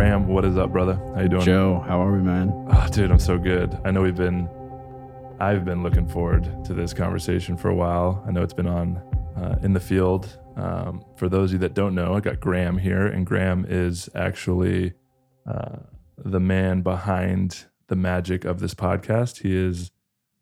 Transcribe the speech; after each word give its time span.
Graham, 0.00 0.28
what 0.28 0.46
is 0.46 0.56
up, 0.56 0.72
brother? 0.72 0.94
How 1.14 1.20
you 1.20 1.28
doing? 1.28 1.42
Joe, 1.42 1.84
how 1.86 2.02
are 2.02 2.10
we, 2.10 2.22
man? 2.22 2.48
Oh, 2.72 2.88
dude, 2.90 3.10
I'm 3.10 3.18
so 3.18 3.36
good. 3.36 3.78
I 3.84 3.90
know 3.90 4.00
we've 4.00 4.16
been, 4.16 4.48
I've 5.38 5.66
been 5.66 5.82
looking 5.82 6.08
forward 6.08 6.64
to 6.64 6.72
this 6.72 6.94
conversation 6.94 7.54
for 7.54 7.68
a 7.68 7.74
while. 7.74 8.24
I 8.26 8.30
know 8.30 8.40
it's 8.40 8.54
been 8.54 8.66
on 8.66 8.96
uh, 9.36 9.58
in 9.62 9.74
the 9.74 9.78
field. 9.78 10.38
Um, 10.56 11.04
for 11.18 11.28
those 11.28 11.50
of 11.50 11.52
you 11.52 11.58
that 11.58 11.74
don't 11.74 11.94
know, 11.94 12.14
I 12.14 12.20
got 12.20 12.40
Graham 12.40 12.78
here, 12.78 13.08
and 13.08 13.26
Graham 13.26 13.66
is 13.68 14.08
actually 14.14 14.94
uh, 15.46 15.80
the 16.16 16.40
man 16.40 16.80
behind 16.80 17.66
the 17.88 17.96
magic 17.96 18.46
of 18.46 18.58
this 18.58 18.72
podcast. 18.72 19.42
He 19.42 19.54
has 19.66 19.90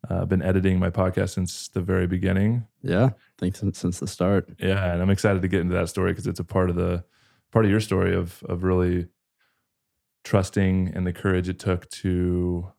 uh, 0.09 0.23
been 0.23 0.41
editing 0.41 0.79
my 0.79 0.89
podcast 0.89 1.31
since 1.31 1.67
the 1.67 1.81
very 1.81 2.07
beginning. 2.07 2.65
Yeah, 2.81 3.09
thanks 3.37 3.59
since, 3.59 3.77
since 3.77 3.99
the 3.99 4.07
start. 4.07 4.51
Yeah, 4.57 4.93
and 4.93 5.01
I'm 5.01 5.09
excited 5.09 5.41
to 5.41 5.49
get 5.49 5.59
into 5.59 5.73
that 5.73 5.89
story 5.89 6.13
because 6.13 6.27
it's 6.27 6.39
a 6.39 6.45
part 6.45 6.69
of 6.69 6.77
the 6.77 7.03
part 7.51 7.65
of 7.65 7.71
your 7.71 7.81
story 7.81 8.15
of 8.15 8.41
of 8.43 8.63
really 8.63 9.07
trusting 10.23 10.91
and 10.93 11.05
the 11.07 11.13
courage 11.13 11.49
it 11.49 11.59
took 11.59 11.89
to 11.89 12.71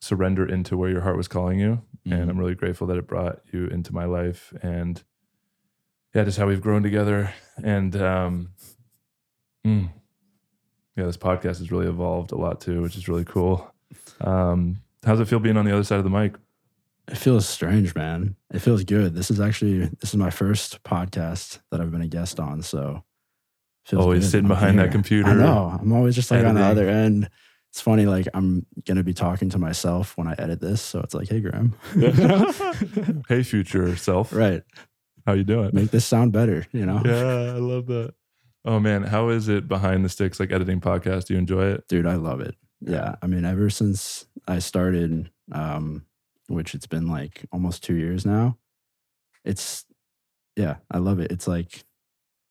surrender 0.00 0.46
into 0.46 0.76
where 0.76 0.90
your 0.90 1.00
heart 1.00 1.16
was 1.16 1.28
calling 1.28 1.58
you. 1.58 1.82
Mhm. 2.06 2.12
And 2.20 2.30
I'm 2.30 2.38
really 2.38 2.54
grateful 2.54 2.86
that 2.88 2.96
it 2.96 3.06
brought 3.06 3.40
you 3.52 3.66
into 3.66 3.92
my 3.92 4.04
life 4.04 4.52
and 4.62 5.02
yeah, 6.14 6.24
just 6.24 6.38
how 6.38 6.46
we've 6.46 6.60
grown 6.60 6.82
together. 6.82 7.32
And 7.62 7.94
um, 7.96 8.52
mm, 9.66 9.90
yeah, 10.96 11.04
this 11.04 11.16
podcast 11.16 11.58
has 11.58 11.70
really 11.70 11.86
evolved 11.86 12.32
a 12.32 12.36
lot 12.36 12.60
too, 12.60 12.82
which 12.82 12.96
is 12.96 13.08
really 13.08 13.24
cool. 13.24 13.72
Um, 14.20 14.78
how's 15.04 15.20
it 15.20 15.28
feel 15.28 15.38
being 15.38 15.56
on 15.56 15.64
the 15.64 15.72
other 15.72 15.84
side 15.84 15.98
of 15.98 16.04
the 16.04 16.10
mic? 16.10 16.34
It 17.08 17.16
feels 17.16 17.48
strange, 17.48 17.94
man. 17.94 18.36
It 18.52 18.58
feels 18.58 18.84
good. 18.84 19.14
This 19.14 19.30
is 19.30 19.40
actually 19.40 19.86
this 20.00 20.10
is 20.10 20.16
my 20.16 20.30
first 20.30 20.82
podcast 20.82 21.60
that 21.70 21.80
I've 21.80 21.90
been 21.90 22.02
a 22.02 22.08
guest 22.08 22.38
on, 22.38 22.62
so 22.62 23.02
feels 23.88 24.04
Always 24.04 24.30
sitting 24.30 24.48
behind 24.48 24.78
that 24.78 24.92
computer, 24.92 25.30
I 25.30 25.34
know. 25.34 25.78
I'm 25.80 25.92
always 25.92 26.14
just 26.14 26.30
like 26.30 26.44
on 26.44 26.54
the 26.54 26.62
other 26.62 26.88
end. 26.88 27.28
It's 27.70 27.80
funny, 27.80 28.06
like 28.06 28.26
I'm 28.34 28.66
gonna 28.86 29.02
be 29.02 29.14
talking 29.14 29.50
to 29.50 29.58
myself 29.58 30.16
when 30.16 30.26
I 30.26 30.34
edit 30.38 30.60
this, 30.60 30.80
so 30.80 31.00
it's 31.00 31.14
like, 31.14 31.28
hey, 31.28 31.40
Graham, 31.40 31.74
hey, 33.28 33.42
future 33.42 33.96
self, 33.96 34.32
right? 34.32 34.62
how 35.26 35.34
you 35.34 35.44
doing? 35.44 35.70
Make 35.74 35.90
this 35.90 36.06
sound 36.06 36.32
better, 36.32 36.66
you 36.72 36.86
know, 36.86 37.02
Yeah, 37.04 37.54
I 37.54 37.58
love 37.58 37.86
that. 37.88 38.14
Oh 38.64 38.80
man, 38.80 39.02
how 39.02 39.28
is 39.28 39.48
it 39.48 39.68
behind 39.68 40.04
the 40.04 40.08
sticks, 40.08 40.40
like 40.40 40.50
editing 40.52 40.80
podcast? 40.80 41.26
Do 41.26 41.34
you 41.34 41.38
enjoy 41.38 41.66
it? 41.66 41.86
dude. 41.88 42.06
I 42.06 42.14
love 42.14 42.40
it. 42.40 42.54
Yeah, 42.80 43.16
I 43.22 43.26
mean, 43.26 43.44
ever 43.44 43.68
since 43.70 44.26
I 44.46 44.58
started, 44.60 45.30
um, 45.52 46.06
which 46.48 46.74
it's 46.74 46.86
been 46.86 47.08
like 47.08 47.44
almost 47.52 47.84
two 47.84 47.94
years 47.94 48.24
now, 48.24 48.56
it's 49.44 49.84
yeah, 50.56 50.76
I 50.90 50.98
love 50.98 51.20
it. 51.20 51.30
It's 51.30 51.46
like 51.46 51.84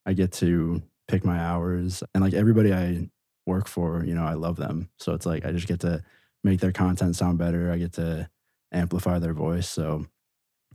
I 0.06 0.14
get 0.14 0.32
to 0.34 0.82
pick 1.08 1.24
my 1.26 1.40
hours, 1.40 2.04
and 2.14 2.24
like 2.24 2.34
everybody 2.34 2.74
I 2.74 3.10
work 3.46 3.68
for, 3.68 4.04
you 4.04 4.14
know, 4.14 4.26
I 4.26 4.34
love 4.34 4.58
them. 4.58 4.90
So 4.98 5.14
it's 5.14 5.26
like 5.26 5.46
I 5.46 5.52
just 5.52 5.68
get 5.68 5.80
to 5.82 6.04
make 6.44 6.60
their 6.60 6.72
content 6.72 7.16
sound 7.16 7.38
better. 7.38 7.72
I 7.72 7.78
get 7.78 7.94
to 7.94 8.30
amplify 8.72 9.20
their 9.20 9.34
voice. 9.34 9.70
So 9.70 10.06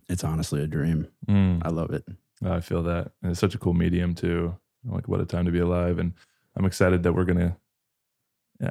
it's 0.08 0.24
honestly 0.24 0.62
a 0.62 0.66
dream. 0.66 1.08
Mm, 1.28 1.62
I 1.64 1.68
love 1.68 1.90
it. 1.90 2.04
I 2.44 2.60
feel 2.60 2.82
that, 2.84 3.12
and 3.22 3.30
it's 3.30 3.40
such 3.40 3.54
a 3.54 3.58
cool 3.58 3.74
medium 3.74 4.14
too. 4.14 4.56
Like, 4.84 5.06
what 5.06 5.20
a 5.20 5.24
time 5.26 5.44
to 5.44 5.52
be 5.52 5.60
alive! 5.60 5.98
And 5.98 6.12
I'm 6.56 6.64
excited 6.64 7.04
that 7.04 7.12
we're 7.12 7.24
gonna 7.24 7.56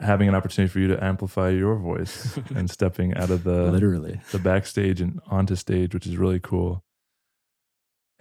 having 0.02 0.28
an 0.30 0.36
opportunity 0.36 0.72
for 0.72 0.80
you 0.80 0.88
to 0.88 1.04
amplify 1.04 1.50
your 1.50 1.76
voice 1.76 2.38
and 2.56 2.70
stepping 2.70 3.16
out 3.16 3.30
of 3.30 3.44
the 3.44 3.72
Literally. 3.72 4.20
the 4.32 4.40
backstage 4.40 5.02
and 5.02 5.20
onto 5.28 5.56
stage, 5.56 5.94
which 5.94 6.08
is 6.08 6.18
really 6.18 6.40
cool. 6.40 6.84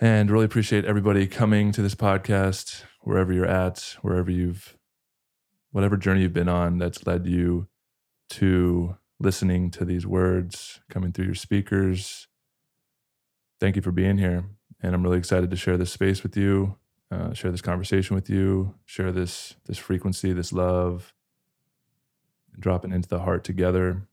And 0.02 0.30
really 0.30 0.46
appreciate 0.46 0.86
everybody 0.86 1.26
coming 1.26 1.72
to 1.72 1.82
this 1.82 1.94
podcast, 1.94 2.84
wherever 3.02 3.34
you're 3.34 3.44
at, 3.44 3.96
wherever 4.00 4.30
you've, 4.30 4.78
whatever 5.72 5.98
journey 5.98 6.22
you've 6.22 6.32
been 6.32 6.48
on 6.48 6.78
that's 6.78 7.06
led 7.06 7.26
you 7.26 7.68
to 8.30 8.96
listening 9.18 9.70
to 9.72 9.84
these 9.84 10.06
words 10.06 10.80
coming 10.88 11.12
through 11.12 11.26
your 11.26 11.34
speakers. 11.34 12.28
Thank 13.60 13.76
you 13.76 13.82
for 13.82 13.92
being 13.92 14.16
here. 14.16 14.46
And 14.82 14.94
I'm 14.94 15.02
really 15.02 15.18
excited 15.18 15.50
to 15.50 15.56
share 15.56 15.76
this 15.76 15.92
space 15.92 16.22
with 16.22 16.34
you, 16.34 16.76
uh, 17.10 17.34
share 17.34 17.50
this 17.50 17.60
conversation 17.60 18.14
with 18.14 18.30
you, 18.30 18.76
share 18.86 19.12
this 19.12 19.54
this 19.66 19.76
frequency, 19.76 20.32
this 20.32 20.50
love, 20.50 21.12
drop 22.58 22.86
it 22.86 22.92
into 22.92 23.08
the 23.08 23.20
heart 23.20 23.44
together 23.44 24.08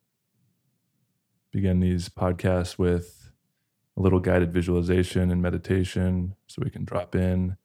begin 1.51 1.79
these 1.79 2.09
podcasts 2.09 2.77
with 2.77 3.26
a 3.97 4.01
little 4.01 4.19
guided 4.19 4.53
visualization 4.53 5.31
and 5.31 5.41
meditation 5.41 6.35
so 6.45 6.61
we 6.63 6.69
can 6.69 6.85
drop 6.85 7.15
in. 7.15 7.57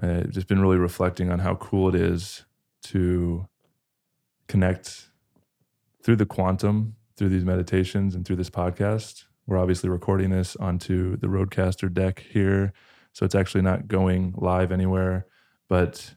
I've 0.00 0.30
just 0.30 0.46
been 0.46 0.60
really 0.60 0.76
reflecting 0.76 1.30
on 1.30 1.40
how 1.40 1.56
cool 1.56 1.88
it 1.88 1.94
is 1.94 2.44
to 2.84 3.48
connect 4.46 5.08
through 6.02 6.16
the 6.16 6.26
quantum, 6.26 6.94
through 7.16 7.30
these 7.30 7.44
meditations, 7.44 8.14
and 8.14 8.24
through 8.24 8.36
this 8.36 8.50
podcast. 8.50 9.24
We're 9.46 9.58
obviously 9.58 9.90
recording 9.90 10.30
this 10.30 10.54
onto 10.56 11.16
the 11.16 11.26
RodeCaster 11.26 11.92
deck 11.92 12.24
here. 12.30 12.72
So 13.12 13.24
it's 13.24 13.34
actually 13.34 13.62
not 13.62 13.88
going 13.88 14.34
live 14.36 14.70
anywhere, 14.70 15.26
but 15.68 16.14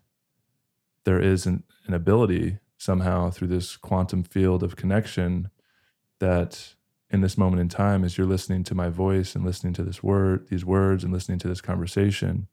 there 1.05 1.19
is 1.19 1.45
an, 1.45 1.63
an 1.87 1.93
ability 1.93 2.59
somehow 2.77 3.29
through 3.31 3.47
this 3.47 3.77
quantum 3.77 4.23
field 4.23 4.61
of 4.61 4.75
connection 4.75 5.49
that 6.19 6.75
in 7.11 7.21
this 7.21 7.37
moment 7.37 7.61
in 7.61 7.69
time 7.69 8.03
as 8.03 8.17
you're 8.17 8.27
listening 8.27 8.63
to 8.63 8.75
my 8.75 8.89
voice 8.89 9.35
and 9.35 9.45
listening 9.45 9.73
to 9.73 9.83
this 9.83 10.03
word 10.03 10.47
these 10.49 10.65
words 10.65 11.03
and 11.03 11.13
listening 11.13 11.39
to 11.39 11.47
this 11.47 11.61
conversation 11.61 12.47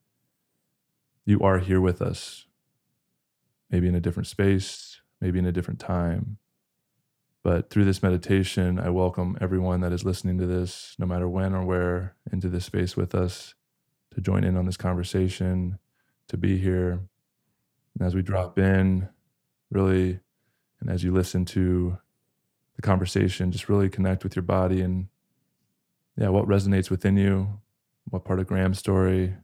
you 1.25 1.41
are 1.41 1.59
here 1.59 1.81
with 1.81 2.01
us 2.01 2.47
maybe 3.71 3.89
in 3.89 3.95
a 3.95 4.01
different 4.01 4.27
space 4.27 5.01
maybe 5.21 5.39
in 5.39 5.47
a 5.47 5.53
different 5.53 5.81
time. 5.81 6.39
But 7.43 7.71
through 7.71 7.85
this 7.85 8.03
meditation 8.03 8.79
i 8.79 8.91
welcome 8.91 9.37
everyone 9.41 9.81
that 9.81 9.93
is 9.93 10.05
listening 10.05 10.39
to 10.39 10.47
this 10.47 10.97
no 10.99 11.07
matter 11.07 11.29
when 11.29 11.55
or 11.55 11.65
where 11.65 12.17
into 12.33 12.49
this 12.49 12.65
space 12.65 12.97
with 12.97 13.15
us 13.15 13.55
to 14.15 14.21
join 14.21 14.45
in 14.45 14.57
on 14.57 14.67
this 14.67 14.77
conversation 14.77 15.79
to 16.29 16.37
be 16.37 16.59
here. 16.59 17.01
And 17.99 18.07
as 18.07 18.15
we 18.15 18.23
drop 18.23 18.59
in 18.59 19.09
really 19.71 20.21
and 20.81 20.91
as 20.91 21.05
you 21.05 21.13
listen 21.13 21.45
to 21.47 21.99
the 22.77 22.83
conversation, 22.83 23.51
just 23.51 23.69
really 23.69 23.89
connect 23.89 24.23
with 24.23 24.37
your 24.37 24.43
body 24.43 24.81
and 24.83 25.09
yeah, 26.17 26.29
what 26.29 26.47
resonates 26.47 26.91
within 26.91 27.17
you, 27.17 27.61
what 28.11 28.25
part 28.25 28.39
of 28.39 28.47
Graham's 28.47 28.79
story, 28.79 29.35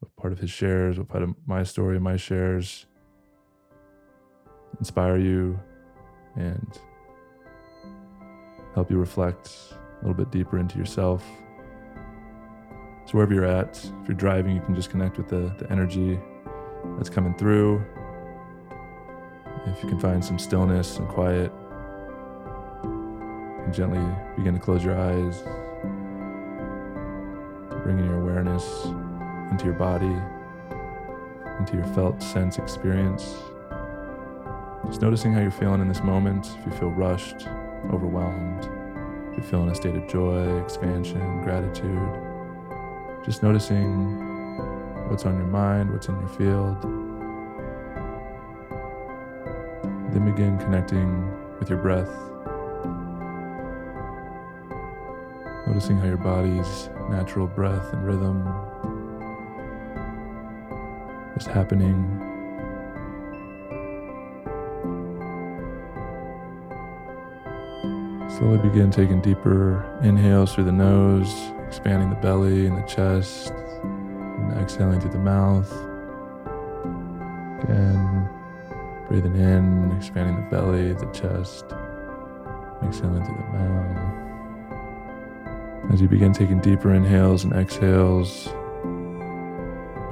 what 0.00 0.14
part 0.16 0.32
of 0.32 0.38
his 0.38 0.50
shares, 0.50 0.98
what 0.98 1.08
part 1.08 1.22
of 1.22 1.34
my 1.46 1.62
story, 1.62 1.98
my 1.98 2.16
shares 2.16 2.86
inspire 4.78 5.16
you 5.16 5.58
and 6.36 6.78
help 8.74 8.90
you 8.90 8.98
reflect 8.98 9.50
a 9.70 10.06
little 10.06 10.14
bit 10.14 10.30
deeper 10.30 10.58
into 10.58 10.78
yourself. 10.78 11.24
So 13.04 13.12
wherever 13.12 13.34
you're 13.34 13.44
at, 13.44 13.76
if 14.02 14.08
you're 14.08 14.16
driving, 14.16 14.54
you 14.54 14.62
can 14.62 14.74
just 14.74 14.90
connect 14.90 15.18
with 15.18 15.28
the, 15.28 15.54
the 15.58 15.70
energy 15.70 16.18
that's 16.96 17.10
coming 17.10 17.34
through. 17.34 17.84
If 19.66 19.82
you 19.82 19.88
can 19.88 20.00
find 20.00 20.24
some 20.24 20.38
stillness, 20.38 20.98
and 20.98 21.08
quiet, 21.08 21.52
and 23.64 23.72
gently 23.72 24.04
begin 24.36 24.54
to 24.54 24.60
close 24.60 24.84
your 24.84 24.98
eyes, 24.98 25.42
bringing 27.82 28.04
your 28.04 28.20
awareness 28.20 28.86
into 29.50 29.64
your 29.64 29.74
body, 29.74 30.16
into 31.58 31.76
your 31.76 31.86
felt 31.94 32.22
sense 32.22 32.58
experience. 32.58 33.36
Just 34.86 35.00
noticing 35.00 35.32
how 35.32 35.40
you're 35.40 35.50
feeling 35.50 35.80
in 35.80 35.88
this 35.88 36.02
moment. 36.02 36.56
If 36.58 36.66
you 36.66 36.72
feel 36.72 36.90
rushed, 36.90 37.46
overwhelmed, 37.92 38.68
if 39.32 39.38
you 39.38 39.42
feel 39.44 39.62
in 39.62 39.68
a 39.68 39.74
state 39.74 39.94
of 39.94 40.08
joy, 40.08 40.60
expansion, 40.60 41.42
gratitude. 41.42 42.32
Just 43.24 43.42
noticing 43.42 44.18
what's 45.08 45.24
on 45.24 45.36
your 45.36 45.46
mind, 45.46 45.92
what's 45.92 46.08
in 46.08 46.18
your 46.18 46.28
field. 46.28 46.82
Then 50.12 50.24
begin 50.24 50.58
connecting 50.58 51.30
with 51.58 51.70
your 51.70 51.78
breath. 51.78 52.31
Noticing 55.72 55.96
how 55.96 56.04
your 56.06 56.18
body's 56.18 56.90
natural 57.08 57.46
breath 57.46 57.94
and 57.94 58.04
rhythm 58.04 58.46
is 61.34 61.46
happening. 61.46 61.96
Slowly 68.36 68.58
begin 68.58 68.90
taking 68.90 69.22
deeper 69.22 69.82
inhales 70.02 70.54
through 70.54 70.64
the 70.64 70.72
nose, 70.72 71.32
expanding 71.66 72.10
the 72.10 72.16
belly 72.16 72.66
and 72.66 72.76
the 72.76 72.86
chest, 72.86 73.54
and 73.82 74.52
exhaling 74.60 75.00
through 75.00 75.12
the 75.12 75.18
mouth. 75.18 75.72
Again, 77.62 78.28
breathing 79.08 79.36
in, 79.36 79.90
expanding 79.96 80.36
the 80.36 80.50
belly, 80.50 80.92
the 80.92 81.06
chest, 81.12 81.64
exhaling 82.86 83.24
through 83.24 83.36
the 83.36 83.58
mouth. 83.58 84.21
As 85.90 86.00
you 86.00 86.08
begin 86.08 86.32
taking 86.32 86.60
deeper 86.60 86.94
inhales 86.94 87.44
and 87.44 87.52
exhales, 87.52 88.44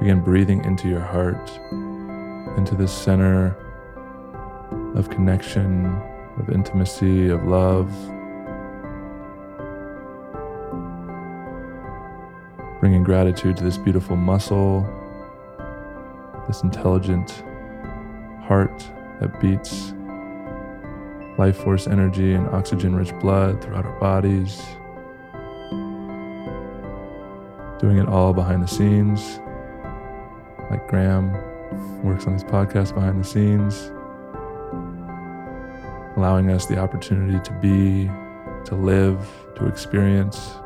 begin 0.01 0.21
breathing 0.23 0.65
into 0.65 0.89
your 0.89 1.01
heart, 1.01 1.51
into 2.59 2.75
the 2.75 2.89
center 2.89 3.57
of 4.95 5.09
connection, 5.11 5.87
of 6.39 6.51
intimacy, 6.51 7.29
of 7.31 7.45
love. 7.45 7.89
Bringing 12.81 13.05
gratitude 13.05 13.57
to 13.59 13.65
this 13.65 13.79
beautiful 13.79 14.17
muscle, 14.17 14.83
this 16.49 16.63
intelligent 16.63 17.45
heart 18.43 18.85
that 19.21 19.41
beats 19.41 19.95
life 21.39 21.57
force 21.57 21.87
energy 21.87 22.35
and 22.35 22.49
oxygen 22.49 22.95
rich 22.97 23.17
blood 23.21 23.63
throughout 23.63 23.87
our 23.87 23.99
bodies. 24.01 24.61
Doing 27.81 27.97
it 27.97 28.09
all 28.09 28.35
behind 28.35 28.63
the 28.63 28.69
scenes, 28.69 29.41
like 30.71 30.87
Graham 30.87 31.33
works 32.05 32.27
on 32.27 32.35
his 32.35 32.45
podcast 32.45 32.95
behind 32.95 33.19
the 33.19 33.25
scenes, 33.27 33.91
allowing 36.19 36.51
us 36.51 36.67
the 36.67 36.79
opportunity 36.79 37.41
to 37.43 37.53
be, 37.55 38.11
to 38.67 38.75
live, 38.75 39.27
to 39.57 39.67
experience. 39.67 40.57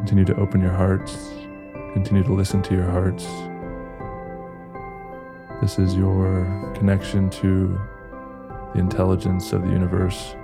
Continue 0.00 0.26
to 0.26 0.36
open 0.36 0.60
your 0.60 0.72
hearts, 0.72 1.30
continue 1.94 2.22
to 2.22 2.34
listen 2.34 2.60
to 2.64 2.74
your 2.74 2.90
hearts. 2.90 3.24
This 5.62 5.78
is 5.78 5.96
your 5.96 6.44
connection 6.76 7.30
to 7.30 7.80
the 8.74 8.78
intelligence 8.78 9.54
of 9.54 9.62
the 9.62 9.70
universe. 9.70 10.36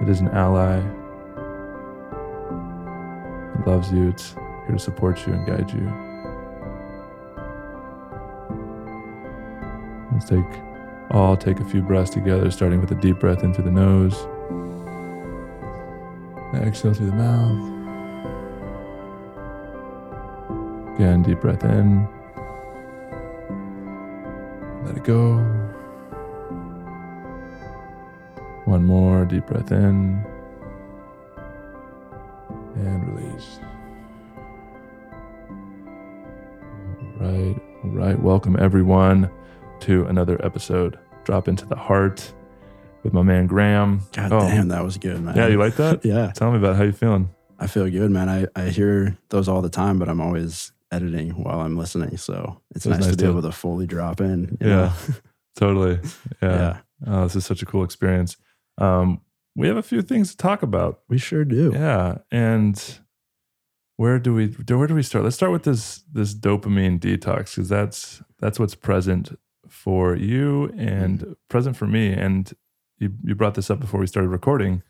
It 0.00 0.08
is 0.08 0.20
an 0.20 0.28
ally. 0.28 0.80
Loves 3.68 3.92
you. 3.92 4.08
It's 4.08 4.32
here 4.66 4.76
to 4.76 4.78
support 4.78 5.26
you 5.26 5.34
and 5.34 5.46
guide 5.46 5.70
you. 5.70 5.92
Let's 10.10 10.24
take 10.26 10.62
all 11.10 11.36
take 11.36 11.60
a 11.60 11.64
few 11.66 11.82
breaths 11.82 12.08
together, 12.08 12.50
starting 12.50 12.80
with 12.80 12.90
a 12.92 12.94
deep 12.94 13.20
breath 13.20 13.44
in 13.44 13.52
through 13.52 13.64
the 13.64 13.70
nose. 13.70 14.14
Exhale 16.54 16.94
through 16.94 17.10
the 17.10 17.12
mouth. 17.12 17.74
Again, 20.94 21.22
deep 21.22 21.42
breath 21.42 21.62
in. 21.62 22.08
Let 24.86 24.96
it 24.96 25.04
go. 25.04 25.36
One 28.64 28.86
more 28.86 29.26
deep 29.26 29.46
breath 29.46 29.70
in. 29.72 30.24
Welcome, 38.28 38.56
everyone, 38.60 39.30
to 39.80 40.04
another 40.04 40.38
episode. 40.44 40.98
Drop 41.24 41.48
into 41.48 41.64
the 41.64 41.74
heart 41.76 42.30
with 43.02 43.14
my 43.14 43.22
man 43.22 43.46
Graham. 43.46 44.02
God 44.12 44.30
Oh. 44.34 44.40
damn, 44.40 44.68
that 44.68 44.84
was 44.84 44.98
good, 44.98 45.18
man. 45.22 45.34
Yeah, 45.34 45.46
you 45.46 45.56
like 45.56 45.76
that? 45.76 46.04
yeah, 46.04 46.30
Tell 46.34 46.50
me 46.52 46.58
about 46.58 46.76
how 46.76 46.82
you 46.82 46.92
feeling. 46.92 47.30
I 47.58 47.66
feel 47.68 47.88
good, 47.88 48.10
man. 48.10 48.28
I, 48.28 48.44
I 48.54 48.68
hear 48.68 49.16
those 49.30 49.48
all 49.48 49.62
the 49.62 49.70
time, 49.70 49.98
but 49.98 50.10
I'm 50.10 50.20
always 50.20 50.72
editing 50.92 51.30
while 51.42 51.60
I'm 51.60 51.78
listening. 51.78 52.18
So 52.18 52.60
it's 52.74 52.84
nice, 52.84 53.00
nice 53.00 53.10
to 53.12 53.16
be 53.16 53.26
able 53.26 53.40
to 53.40 53.50
fully 53.50 53.86
drop 53.86 54.20
in. 54.20 54.58
you 54.60 54.68
Yeah. 54.68 54.76
know? 54.76 54.92
Totally. 55.56 55.98
Yeah. 56.42 56.50
yeah. 56.52 56.78
Oh, 57.06 57.22
this 57.22 57.34
is 57.34 57.46
such 57.46 57.62
a 57.62 57.66
cool 57.66 57.82
experience. 57.82 58.36
Um, 58.76 59.22
we 59.56 59.68
have 59.68 59.78
a 59.78 59.82
few 59.82 60.02
things 60.02 60.32
to 60.32 60.36
talk 60.36 60.62
about. 60.62 61.00
We 61.08 61.16
sure 61.16 61.46
do. 61.46 61.70
Yeah, 61.74 62.18
and 62.30 62.98
where 63.98 64.18
do 64.18 64.32
we 64.32 64.46
where 64.46 64.86
do 64.86 64.94
we 64.94 65.02
start? 65.02 65.24
Let's 65.24 65.36
start 65.36 65.52
with 65.52 65.64
this 65.64 66.04
this 66.12 66.32
dopamine 66.34 66.98
detox 67.00 67.50
because 67.50 67.68
that's 67.68 68.22
that's 68.38 68.58
what's 68.58 68.74
present 68.74 69.36
for 69.68 70.16
you 70.16 70.72
and 70.78 71.36
present 71.48 71.76
for 71.76 71.86
me. 71.86 72.12
And 72.12 72.50
you 72.98 73.12
you 73.24 73.34
brought 73.34 73.54
this 73.54 73.70
up 73.70 73.80
before 73.80 74.00
we 74.00 74.06
started 74.06 74.28
recording, 74.28 74.82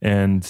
and 0.00 0.42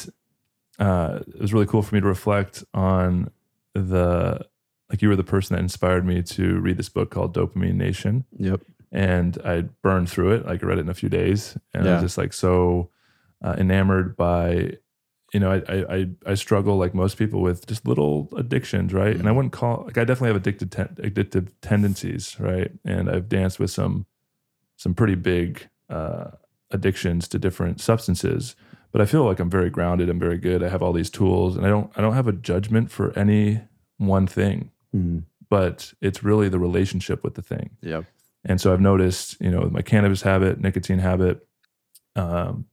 uh, 0.79 1.21
it 1.27 1.41
was 1.41 1.53
really 1.55 1.67
cool 1.67 1.83
for 1.83 1.95
me 1.95 2.01
to 2.03 2.07
reflect 2.07 2.65
on 2.75 3.31
the 3.75 4.47
like 4.91 5.01
you 5.01 5.09
were 5.09 5.17
the 5.17 5.25
person 5.25 5.57
that 5.57 5.63
inspired 5.63 6.05
me 6.05 6.23
to 6.23 6.61
read 6.61 6.77
this 6.77 6.91
book 6.91 7.11
called 7.11 7.35
Dopamine 7.35 7.77
Nation 7.77 8.27
Yep. 8.39 8.61
and 8.91 9.39
I 9.43 9.63
burned 9.83 10.11
through 10.11 10.33
it. 10.33 10.45
Like 10.47 10.63
I 10.63 10.67
read 10.67 10.77
it 10.79 10.83
in 10.83 10.91
a 10.91 10.95
few 10.95 11.09
days, 11.09 11.57
and 11.73 11.89
I 11.89 11.95
was 11.95 12.03
just 12.03 12.19
like 12.19 12.35
so 12.35 12.91
uh, 13.43 13.55
enamored 13.59 14.17
by, 14.19 14.77
you 15.33 15.41
know, 15.41 15.51
I, 15.67 15.97
I 15.97 16.07
I 16.27 16.35
struggle 16.35 16.77
like 16.77 16.95
most 16.95 17.17
people 17.17 17.41
with 17.41 17.67
just 17.67 17.87
little 17.87 18.29
addictions, 18.37 18.93
right? 18.93 19.17
And 19.17 19.27
I 19.27 19.31
Mhm. 19.33 19.37
wouldn't 19.37 19.53
call 19.53 19.85
like 19.87 19.97
I 19.99 20.05
definitely 20.05 20.29
have 20.29 20.37
addicted 20.37 20.71
ten, 20.71 20.89
addictive 20.99 21.49
tendencies, 21.63 22.37
right? 22.39 22.71
And 22.85 23.09
I've 23.11 23.29
danced 23.29 23.59
with 23.59 23.71
some 23.71 24.07
some 24.77 24.95
pretty 24.95 25.15
big 25.15 25.69
uh, 25.89 26.33
addictions 26.71 27.29
to 27.29 27.39
different 27.39 27.81
substances, 27.81 28.57
but 28.93 29.01
I 29.01 29.07
feel 29.07 29.25
like 29.25 29.41
I'm 29.41 29.51
very 29.51 29.71
grounded. 29.71 30.09
I'm 30.09 30.19
very 30.19 30.39
good. 30.39 30.63
I 30.63 30.69
have 30.69 30.83
all 30.83 30.93
these 30.93 31.11
tools, 31.11 31.57
and 31.57 31.65
I 31.67 31.69
don't 31.71 31.91
I 31.97 32.01
don't 32.03 32.15
have 32.15 32.29
a 32.29 32.33
judgment 32.33 32.91
for 32.91 33.17
any 33.19 33.61
one 33.99 34.27
thing, 34.27 34.71
Mhm. 34.95 35.25
but 35.49 35.95
it's 36.01 36.23
really 36.25 36.49
the 36.51 36.59
relationship 36.59 37.23
with 37.25 37.35
the 37.35 37.43
thing. 37.43 37.71
Yeah. 37.81 38.03
And 38.45 38.61
so 38.61 38.73
I've 38.73 38.81
noticed, 38.81 39.41
you 39.41 39.51
know, 39.51 39.69
my 39.71 39.83
cannabis 39.83 40.23
habit, 40.23 40.61
nicotine 40.61 40.99
habit, 40.99 41.47
um, 42.17 42.67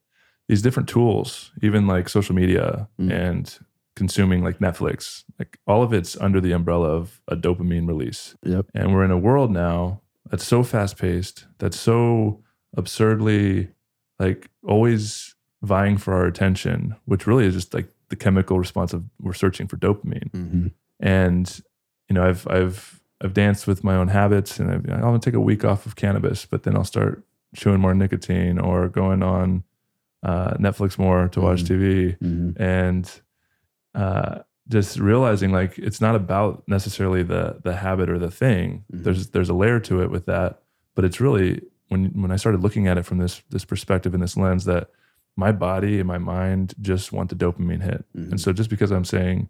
these 0.50 0.62
different 0.62 0.90
tools, 0.90 1.52
even 1.62 1.88
like 1.88 2.10
social 2.10 2.36
media 2.36 2.90
Mm. 3.00 3.12
and 3.14 3.60
consuming 3.96 4.44
like 4.44 4.60
Netflix, 4.60 5.24
like 5.38 5.58
all 5.68 5.84
of 5.84 5.94
it's 5.94 6.18
under 6.18 6.42
the 6.42 6.52
umbrella 6.54 6.90
of 6.90 7.22
a 7.28 7.36
dopamine 7.36 7.88
release. 7.88 8.36
Yep. 8.44 8.66
And 8.74 8.94
we're 8.94 9.04
in 9.06 9.12
a 9.12 9.18
world 9.18 9.52
now 9.52 10.02
that's 10.30 10.46
so 10.46 10.64
fast 10.64 10.98
paced, 10.98 11.46
that's 11.60 11.80
so 11.80 12.42
absurdly 12.76 13.70
like 14.20 14.50
always 14.68 15.36
vying 15.62 15.98
for 15.98 16.14
our 16.14 16.26
attention, 16.26 16.96
which 17.06 17.28
really 17.28 17.46
is 17.46 17.54
just 17.54 17.74
like 17.74 17.90
the 18.10 18.16
chemical 18.16 18.58
response 18.58 18.92
of 18.94 19.04
we're 19.22 19.34
searching 19.34 19.68
for 19.68 19.78
dopamine 19.78 20.32
hmm 20.32 20.68
and 21.02 21.62
you 22.10 22.14
know 22.16 22.24
i've 22.28 22.46
i've 22.50 23.00
i've 23.22 23.34
danced 23.36 23.68
with 23.68 23.84
my 23.84 23.96
own 23.96 24.08
habits 24.10 24.60
and 24.60 24.70
I've, 24.72 24.84
i'm 24.90 25.00
gonna 25.02 25.20
take 25.20 25.36
a 25.36 25.40
week 25.40 25.64
off 25.64 25.86
of 25.86 25.96
cannabis 25.96 26.46
but 26.46 26.64
then 26.64 26.76
i'll 26.76 26.84
start 26.84 27.24
chewing 27.56 27.80
more 27.80 27.94
nicotine 27.94 28.58
or 28.60 28.90
going 28.90 29.22
on 29.24 29.64
uh, 30.24 30.52
netflix 30.58 30.98
more 30.98 31.28
to 31.30 31.40
watch 31.42 31.64
Mhm. 31.64 31.68
tv 31.70 32.18
hmm 32.20 32.50
and 32.62 33.22
uh, 33.96 34.40
just 34.68 35.00
realizing 35.00 35.52
like 35.52 35.78
it's 35.80 36.00
not 36.02 36.16
about 36.16 36.64
necessarily 36.68 37.24
the 37.24 37.60
the 37.64 37.76
habit 37.78 38.10
or 38.10 38.20
the 38.20 38.30
thing 38.32 38.84
Mhm. 38.94 39.04
there's 39.04 39.28
there's 39.30 39.50
a 39.50 39.54
layer 39.54 39.80
to 39.80 40.02
it 40.04 40.12
with 40.12 40.26
that 40.26 40.62
but 40.96 41.06
it's 41.06 41.20
really 41.20 41.62
when 41.88 42.06
when 42.22 42.32
i 42.32 42.36
started 42.36 42.62
looking 42.62 42.88
at 42.88 42.98
it 42.98 43.06
from 43.06 43.18
this 43.18 43.42
this 43.50 43.66
perspective 43.66 44.14
and 44.14 44.22
this 44.22 44.38
lens 44.38 44.66
that 44.66 44.90
my 45.36 45.52
body 45.52 46.00
and 46.00 46.08
my 46.08 46.18
mind 46.18 46.74
just 46.82 47.12
want 47.14 47.30
the 47.30 47.36
dopamine 47.36 47.82
hit 47.82 48.04
and 48.14 48.40
so 48.42 48.52
just 48.52 48.70
because 48.70 48.92
I'm 48.92 49.06
saying 49.06 49.50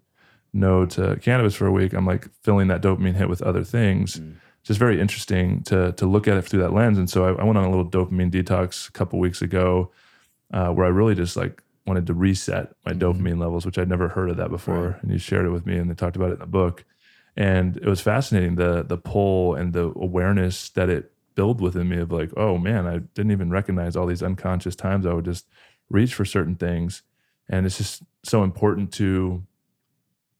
no 0.52 0.86
to 0.86 1.16
cannabis 1.16 1.54
for 1.54 1.66
a 1.66 1.72
week, 1.72 1.92
I'm 1.92 2.06
like 2.06 2.28
filling 2.42 2.68
that 2.68 2.80
dopamine 2.82 3.14
hit 3.14 3.28
with 3.28 3.40
other 3.42 3.62
things. 3.64 4.18
Mm. 4.20 4.34
Just 4.64 4.78
very 4.80 5.00
interesting 5.00 5.62
to 5.64 5.92
to 5.92 6.06
look 6.06 6.26
at 6.28 6.36
it 6.36 6.44
through 6.44 6.60
that 6.62 6.72
lens. 6.72 6.98
And 6.98 7.08
so 7.10 7.24
I, 7.24 7.40
I 7.40 7.44
went 7.44 7.56
on 7.58 7.64
a 7.64 7.70
little 7.70 7.88
dopamine 7.88 8.30
detox 8.30 8.88
a 8.88 8.92
couple 8.92 9.18
weeks 9.18 9.42
ago, 9.42 9.90
uh, 10.52 10.70
where 10.72 10.86
I 10.86 10.90
really 10.90 11.14
just 11.14 11.36
like 11.36 11.62
wanted 11.86 12.06
to 12.06 12.14
reset 12.14 12.72
my 12.84 12.92
Mhm. 12.92 12.98
dopamine 13.00 13.38
levels, 13.40 13.64
which 13.66 13.78
I'd 13.78 13.88
never 13.88 14.08
heard 14.08 14.30
of 14.30 14.36
that 14.36 14.50
before. 14.50 14.90
Right. 14.90 15.02
And 15.02 15.10
you 15.12 15.18
shared 15.18 15.46
it 15.46 15.50
with 15.50 15.66
me, 15.66 15.76
and 15.78 15.90
they 15.90 15.94
talked 15.94 16.16
about 16.16 16.30
it 16.30 16.34
in 16.34 16.38
the 16.40 16.46
book. 16.46 16.84
And 17.36 17.76
it 17.76 17.86
was 17.86 18.00
fascinating 18.00 18.56
the 18.56 18.82
the 18.82 18.98
pull 18.98 19.54
and 19.54 19.72
the 19.72 19.92
awareness 19.96 20.68
that 20.70 20.88
it 20.90 21.12
built 21.36 21.60
within 21.60 21.88
me 21.88 21.98
of 21.98 22.10
like, 22.12 22.30
oh 22.36 22.58
man, 22.58 22.86
I 22.86 22.98
didn't 22.98 23.32
even 23.32 23.50
recognize 23.50 23.96
all 23.96 24.06
these 24.06 24.22
unconscious 24.22 24.76
times 24.76 25.06
I 25.06 25.14
would 25.14 25.24
just 25.24 25.46
reach 25.88 26.12
for 26.14 26.24
certain 26.24 26.54
things 26.56 27.02
and 27.48 27.66
it's 27.66 27.78
just 27.78 28.02
so 28.22 28.44
important 28.44 28.92
to 28.92 29.42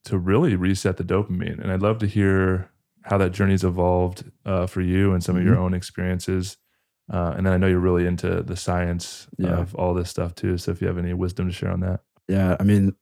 to 0.05 0.17
really 0.19 0.55
reset 0.57 0.97
the 0.97 1.03
dopamine 1.05 1.59
and 1.61 1.73
i'd 1.73 1.83
love 1.83 1.99
to 1.99 2.07
hear 2.07 2.71
how 3.03 3.19
that 3.19 3.33
journey's 3.33 3.65
evolved 3.65 4.31
uh, 4.47 4.67
for 4.67 4.81
you 4.81 5.13
and 5.13 5.23
some 5.25 5.37
of 5.37 5.43
your 5.43 5.55
Mm-hmm. 5.55 5.63
own 5.65 5.75
experiences 5.75 6.57
uh, 7.11 7.35
and 7.37 7.45
then 7.47 7.53
i 7.53 7.57
know 7.57 7.67
you're 7.67 7.79
really 7.81 8.07
into 8.07 8.43
the 8.43 8.57
science 8.57 9.27
Yeah. 9.39 9.59
of 9.59 9.75
all 9.75 9.95
this 9.95 10.09
stuff 10.11 10.35
too 10.35 10.57
so 10.59 10.71
if 10.71 10.81
you 10.81 10.87
have 10.89 10.99
any 10.99 11.13
wisdom 11.15 11.47
to 11.49 11.53
share 11.53 11.71
on 11.73 11.81
that 11.81 12.01
Yeah. 12.29 12.57
I 12.61 12.63
mean, 12.65 12.95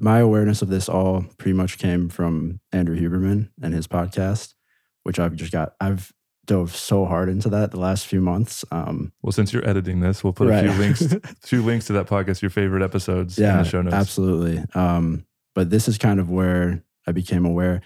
my 0.00 0.20
awareness 0.20 0.62
of 0.62 0.68
this 0.68 0.88
all 0.88 1.24
pretty 1.36 1.52
much 1.52 1.76
came 1.78 2.08
from 2.08 2.60
Andrew 2.72 2.96
Huberman 2.98 3.50
and 3.60 3.74
his 3.74 3.86
podcast, 3.86 4.54
which 5.02 5.18
I've 5.18 5.34
just 5.34 5.52
got, 5.52 5.74
I've 5.80 6.12
dove 6.46 6.74
so 6.74 7.04
hard 7.04 7.28
into 7.28 7.48
that 7.50 7.70
the 7.72 7.78
last 7.78 8.06
few 8.06 8.20
months. 8.20 8.64
Um, 8.70 9.12
well 9.22 9.32
since 9.32 9.52
you're 9.52 9.68
editing 9.68 10.00
this 10.00 10.24
we'll 10.24 10.32
put 10.32 10.48
a 10.50 10.60
few 10.62 10.72
links 10.72 11.02
few 11.42 11.62
links 11.62 11.86
to 11.88 11.92
that 11.94 12.06
podcast 12.06 12.40
your 12.42 12.50
favorite 12.50 12.82
episodes 12.82 13.38
in 13.38 13.44
yeah, 13.44 13.58
the 13.62 13.68
show 13.68 13.82
notes 13.82 13.94
absolutely. 13.94 14.64
Um, 14.74 15.26
but 15.54 15.70
this 15.70 15.88
is 15.88 15.98
kind 15.98 16.18
of 16.20 16.30
where 16.30 16.82
I 17.06 17.12
became 17.12 17.44
aware, 17.44 17.82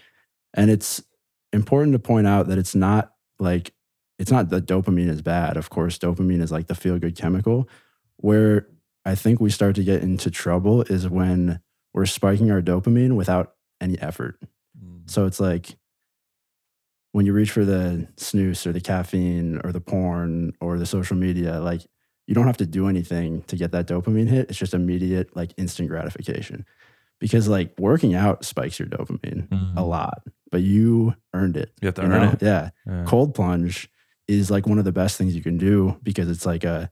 and 0.53 0.71
it's 0.71 1.03
important 1.51 1.93
to 1.93 1.99
point 1.99 2.25
out 2.27 2.47
that 2.47 2.57
it's 2.57 2.75
not 2.75 3.11
like 3.39 3.73
it's 4.19 4.31
not 4.31 4.49
that 4.49 4.65
dopamine 4.65 5.09
is 5.09 5.21
bad. 5.21 5.57
Of 5.57 5.69
course, 5.69 5.97
dopamine 5.97 6.41
is 6.41 6.51
like 6.51 6.67
the 6.67 6.75
feel 6.75 6.97
good 6.99 7.15
chemical. 7.15 7.69
Where 8.17 8.67
I 9.05 9.15
think 9.15 9.39
we 9.39 9.49
start 9.49 9.75
to 9.75 9.83
get 9.83 10.01
into 10.01 10.31
trouble 10.31 10.81
is 10.83 11.07
when 11.07 11.59
we're 11.93 12.05
spiking 12.05 12.51
our 12.51 12.61
dopamine 12.61 13.15
without 13.15 13.53
any 13.79 13.97
effort. 13.99 14.39
Mm. 14.83 15.09
So 15.09 15.25
it's 15.25 15.39
like 15.39 15.77
when 17.11 17.25
you 17.25 17.33
reach 17.33 17.51
for 17.51 17.65
the 17.65 18.07
snooze 18.17 18.65
or 18.67 18.73
the 18.73 18.81
caffeine 18.81 19.59
or 19.63 19.71
the 19.71 19.81
porn 19.81 20.53
or 20.59 20.77
the 20.77 20.85
social 20.85 21.15
media, 21.15 21.59
like 21.59 21.81
you 22.27 22.35
don't 22.35 22.45
have 22.47 22.57
to 22.57 22.65
do 22.65 22.87
anything 22.87 23.41
to 23.43 23.55
get 23.55 23.71
that 23.71 23.87
dopamine 23.87 24.27
hit. 24.27 24.49
It's 24.49 24.59
just 24.59 24.73
immediate, 24.73 25.35
like 25.35 25.53
instant 25.57 25.89
gratification. 25.89 26.65
Because 27.19 27.47
like 27.47 27.73
working 27.79 28.13
out 28.13 28.45
spikes 28.45 28.77
your 28.77 28.87
dopamine 28.89 29.47
Mhm. 29.47 29.77
a 29.77 29.83
lot, 29.83 30.21
but 30.51 30.61
you 30.61 31.15
earned 31.33 31.57
it. 31.57 31.71
You 31.81 31.87
have 31.87 31.95
to 31.95 32.01
you 32.03 32.07
earn 32.09 32.21
know? 32.21 32.31
it. 32.33 32.41
Yeah. 32.41 32.69
Yeah. 32.85 33.03
Cold 33.07 33.33
plunge 33.33 33.89
is 34.27 34.51
like 34.51 34.67
one 34.67 34.79
of 34.79 34.85
the 34.85 34.91
best 34.91 35.17
things 35.17 35.35
you 35.35 35.41
can 35.41 35.57
do 35.57 35.97
because 36.03 36.29
it's 36.29 36.45
like 36.45 36.63
a 36.63 36.91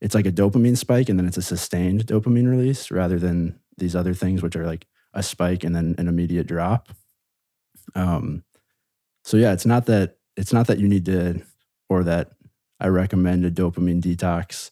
it's 0.00 0.14
like 0.14 0.26
a 0.26 0.32
dopamine 0.32 0.76
spike 0.76 1.08
and 1.08 1.18
then 1.18 1.26
it's 1.26 1.36
a 1.36 1.42
sustained 1.42 2.06
dopamine 2.06 2.48
release 2.48 2.90
rather 2.90 3.18
than 3.18 3.58
these 3.78 3.96
other 3.96 4.14
things 4.14 4.42
which 4.42 4.56
are 4.56 4.66
like 4.66 4.86
a 5.14 5.22
spike 5.22 5.64
and 5.64 5.74
then 5.74 5.94
an 5.98 6.08
immediate 6.08 6.46
drop. 6.46 6.88
Um 7.94 8.44
so 9.24 9.36
yeah, 9.36 9.52
it's 9.52 9.66
not 9.66 9.86
that 9.86 10.16
it's 10.36 10.52
not 10.52 10.66
that 10.68 10.78
you 10.78 10.88
need 10.88 11.04
to 11.06 11.42
or 11.88 12.04
that 12.04 12.30
I 12.80 12.86
recommend 12.88 13.44
a 13.44 13.50
dopamine 13.50 14.00
detox. 14.00 14.70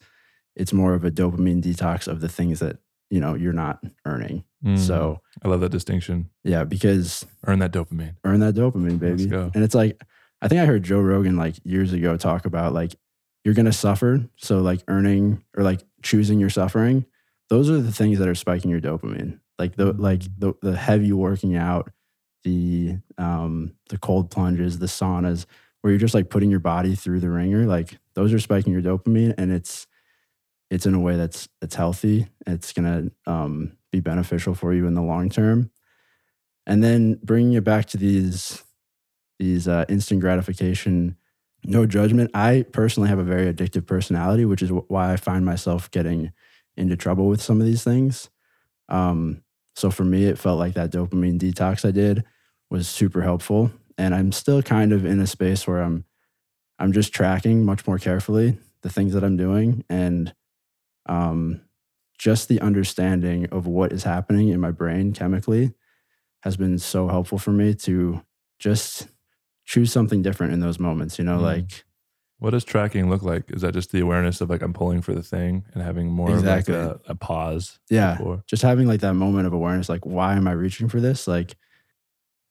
It's 0.55 0.71
more 0.73 0.93
of 0.93 1.03
a 1.03 1.11
dopamine 1.11 1.61
detox 1.61 2.07
of 2.07 2.21
the 2.21 2.29
things 2.29 2.59
that, 2.59 2.77
you 3.09 3.19
know, 3.19 3.35
you're 3.35 3.53
not 3.53 3.83
earning. 4.05 4.45
Mm. 4.65 4.79
So, 4.79 5.21
I 5.43 5.49
love 5.49 5.59
that 5.59 5.69
distinction. 5.71 6.29
yeah, 6.43 6.63
because 6.63 7.25
Earn 7.45 7.59
that 7.59 7.71
dopamine. 7.73 8.15
earn 8.23 8.39
that 8.39 8.55
dopamine, 8.55 8.97
baby. 8.97 9.25
And 9.53 9.63
it's 9.63 9.75
like, 9.75 10.01
I 10.41 10.47
think 10.47 10.61
I 10.61 10.65
heard 10.65 10.83
Joe 10.83 10.99
Rogan 10.99 11.37
like 11.37 11.55
years 11.63 11.93
ago 11.93 12.17
talk 12.17 12.45
about 12.45 12.73
like, 12.73 12.95
you're 13.43 13.53
going 13.53 13.65
to 13.65 13.73
suffer. 13.73 14.27
So, 14.35 14.59
like, 14.59 14.83
earning 14.87 15.43
or 15.55 15.63
like 15.63 15.81
choosing 16.01 16.39
your 16.39 16.49
suffering, 16.49 17.05
those 17.49 17.69
are 17.69 17.79
the 17.79 17.93
things 17.93 18.19
that 18.19 18.27
are 18.27 18.35
spiking 18.35 18.69
your 18.69 18.81
dopamine. 18.81 19.39
Like, 19.57 19.75
the, 19.75 19.93
like 19.93 20.23
the, 20.37 20.53
the 20.61 20.75
heavy 20.75 21.13
working 21.13 21.55
out, 21.55 21.89
the, 22.43 22.97
um, 23.17 23.73
the 23.89 23.97
cold 23.97 24.31
plunges, 24.31 24.79
the 24.79 24.85
saunas, 24.85 25.45
where 25.81 25.91
you're 25.91 25.99
just 25.99 26.13
like 26.13 26.29
putting 26.29 26.51
your 26.51 26.59
body 26.59 26.93
through 26.93 27.21
the 27.21 27.29
ringer. 27.29 27.65
Like, 27.65 27.97
those 28.15 28.33
are 28.33 28.39
spiking 28.39 28.73
your 28.73 28.81
dopamine. 28.81 29.33
And 29.37 29.51
it's, 29.51 29.87
it's 30.69 30.85
in 30.85 30.93
a 30.93 30.99
way 30.99 31.15
that's, 31.15 31.47
that's 31.61 31.75
healthy. 31.75 32.27
It's 32.45 32.73
going 32.73 33.11
to, 33.25 33.31
um, 33.31 33.77
be 33.91 34.01
beneficial 34.01 34.53
for 34.53 34.73
you 34.73 34.85
in 34.85 34.93
the 34.93 35.01
long 35.01 35.29
term 35.29 35.71
and 36.65 36.83
then 36.83 37.17
bringing 37.23 37.53
it 37.53 37.63
back 37.63 37.85
to 37.85 37.97
these 37.97 38.61
these 39.39 39.67
uh, 39.67 39.85
instant 39.89 40.21
gratification 40.21 41.17
no 41.63 41.85
judgment. 41.85 42.29
I 42.33 42.65
personally 42.71 43.09
have 43.09 43.19
a 43.19 43.23
very 43.23 43.51
addictive 43.51 43.85
personality 43.85 44.45
which 44.45 44.61
is 44.61 44.71
why 44.71 45.13
i 45.13 45.17
find 45.17 45.45
myself 45.45 45.89
getting 45.91 46.31
into 46.75 46.95
trouble 46.95 47.27
with 47.27 47.41
some 47.41 47.59
of 47.59 47.65
these 47.65 47.83
things. 47.83 48.29
Um, 48.89 49.43
so 49.77 49.91
for 49.91 50.03
me 50.03 50.25
it 50.25 50.39
felt 50.39 50.57
like 50.57 50.73
that 50.73 50.91
dopamine 50.91 51.39
detox 51.39 51.87
i 51.87 51.91
did 51.91 52.23
was 52.69 52.87
super 52.87 53.21
helpful 53.21 53.71
and 53.97 54.13
i'm 54.13 54.31
still 54.31 54.61
kind 54.61 54.91
of 54.91 55.05
in 55.05 55.19
a 55.19 55.27
space 55.27 55.67
where 55.67 55.81
i'm 55.81 56.03
i'm 56.79 56.91
just 56.91 57.13
tracking 57.13 57.63
much 57.63 57.85
more 57.87 57.99
carefully 57.99 58.57
the 58.81 58.89
things 58.89 59.13
that 59.13 59.23
i'm 59.23 59.37
doing 59.37 59.85
and 59.87 60.33
um, 61.05 61.61
just 62.17 62.49
the 62.49 62.59
understanding 62.59 63.45
of 63.51 63.65
what 63.65 63.93
is 63.93 64.03
happening 64.03 64.49
in 64.49 64.59
my 64.59 64.71
brain 64.71 65.13
chemically 65.13 65.71
has 66.41 66.57
been 66.57 66.77
so 66.77 67.07
helpful 67.07 67.37
for 67.37 67.51
me 67.51 67.73
to 67.73 68.21
just 68.59 69.07
choose 69.67 69.91
something 69.91 70.23
different 70.23 70.53
in 70.53 70.59
those 70.61 70.79
moments. 70.79 71.19
You 71.19 71.25
know, 71.25 71.37
Mm. 71.37 71.43
like 71.43 71.85
What 72.39 72.51
does 72.51 72.63
tracking 72.63 73.09
look 73.09 73.21
like? 73.23 73.51
Is 73.51 73.61
that 73.63 73.73
just 73.73 73.91
the 73.91 73.99
awareness 73.99 74.41
of 74.41 74.49
like 74.49 74.61
I'm 74.63 74.73
pulling 74.73 75.01
for 75.03 75.13
the 75.13 75.21
thing 75.23 75.65
and 75.73 75.83
having 75.83 76.07
more 76.09 76.31
Exactly. 76.31 76.73
of 76.75 76.87
like 76.87 77.01
a, 77.07 77.11
a 77.11 77.15
pause? 77.15 77.79
yeah, 77.89 78.15
before? 78.17 78.43
just 78.47 78.63
having 78.63 78.87
like 78.87 79.01
that 79.01 79.13
moment 79.15 79.45
of 79.47 79.53
awareness. 79.53 79.89
Like, 79.89 80.05
why 80.05 80.35
am 80.35 80.47
I 80.47 80.53
reaching 80.53 80.87
for 80.89 80.99
this? 81.01 81.27
Like, 81.27 81.55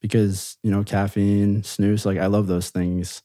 because 0.00 0.58
you 0.62 0.70
know, 0.70 0.84
caffeine, 0.84 1.62
snooze. 1.62 2.04
Like, 2.06 2.18
I 2.18 2.26
love 2.26 2.46
those 2.46 2.70
things. 2.70 3.22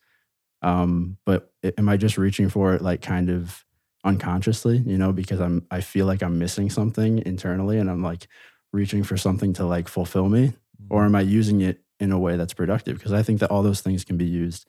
Um, 0.61 1.17
but 1.25 1.51
am 1.77 1.89
I 1.89 1.97
just 1.97 2.17
reaching 2.17 2.49
for 2.49 2.73
it 2.75 2.81
like 2.81 3.01
kind 3.01 3.29
of 3.29 3.65
unconsciously? 4.05 4.77
You 4.77 4.97
know, 4.97 5.11
because 5.11 5.41
I'm 5.41 5.65
I 5.71 5.81
feel 5.81 6.05
like 6.05 6.21
I'm 6.23 6.37
missing 6.39 6.69
something 6.69 7.21
internally, 7.25 7.77
and 7.79 7.89
I'm 7.89 8.03
like 8.03 8.27
reaching 8.71 9.03
for 9.03 9.17
something 9.17 9.53
to 9.53 9.65
like 9.65 9.87
fulfill 9.87 10.29
me. 10.29 10.53
or 10.89 11.05
am 11.05 11.15
I 11.15 11.21
using 11.21 11.61
it 11.61 11.81
in 12.01 12.11
a 12.11 12.19
way 12.19 12.35
that's 12.35 12.53
productive? 12.53 12.97
Because 12.97 13.13
I 13.13 13.23
think 13.23 13.39
that 13.39 13.49
all 13.51 13.63
those 13.63 13.79
things 13.81 14.03
can 14.03 14.17
be 14.17 14.25
used 14.25 14.67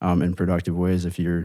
um, 0.00 0.22
in 0.22 0.34
productive 0.34 0.76
ways 0.76 1.04
if 1.04 1.18
you're 1.18 1.44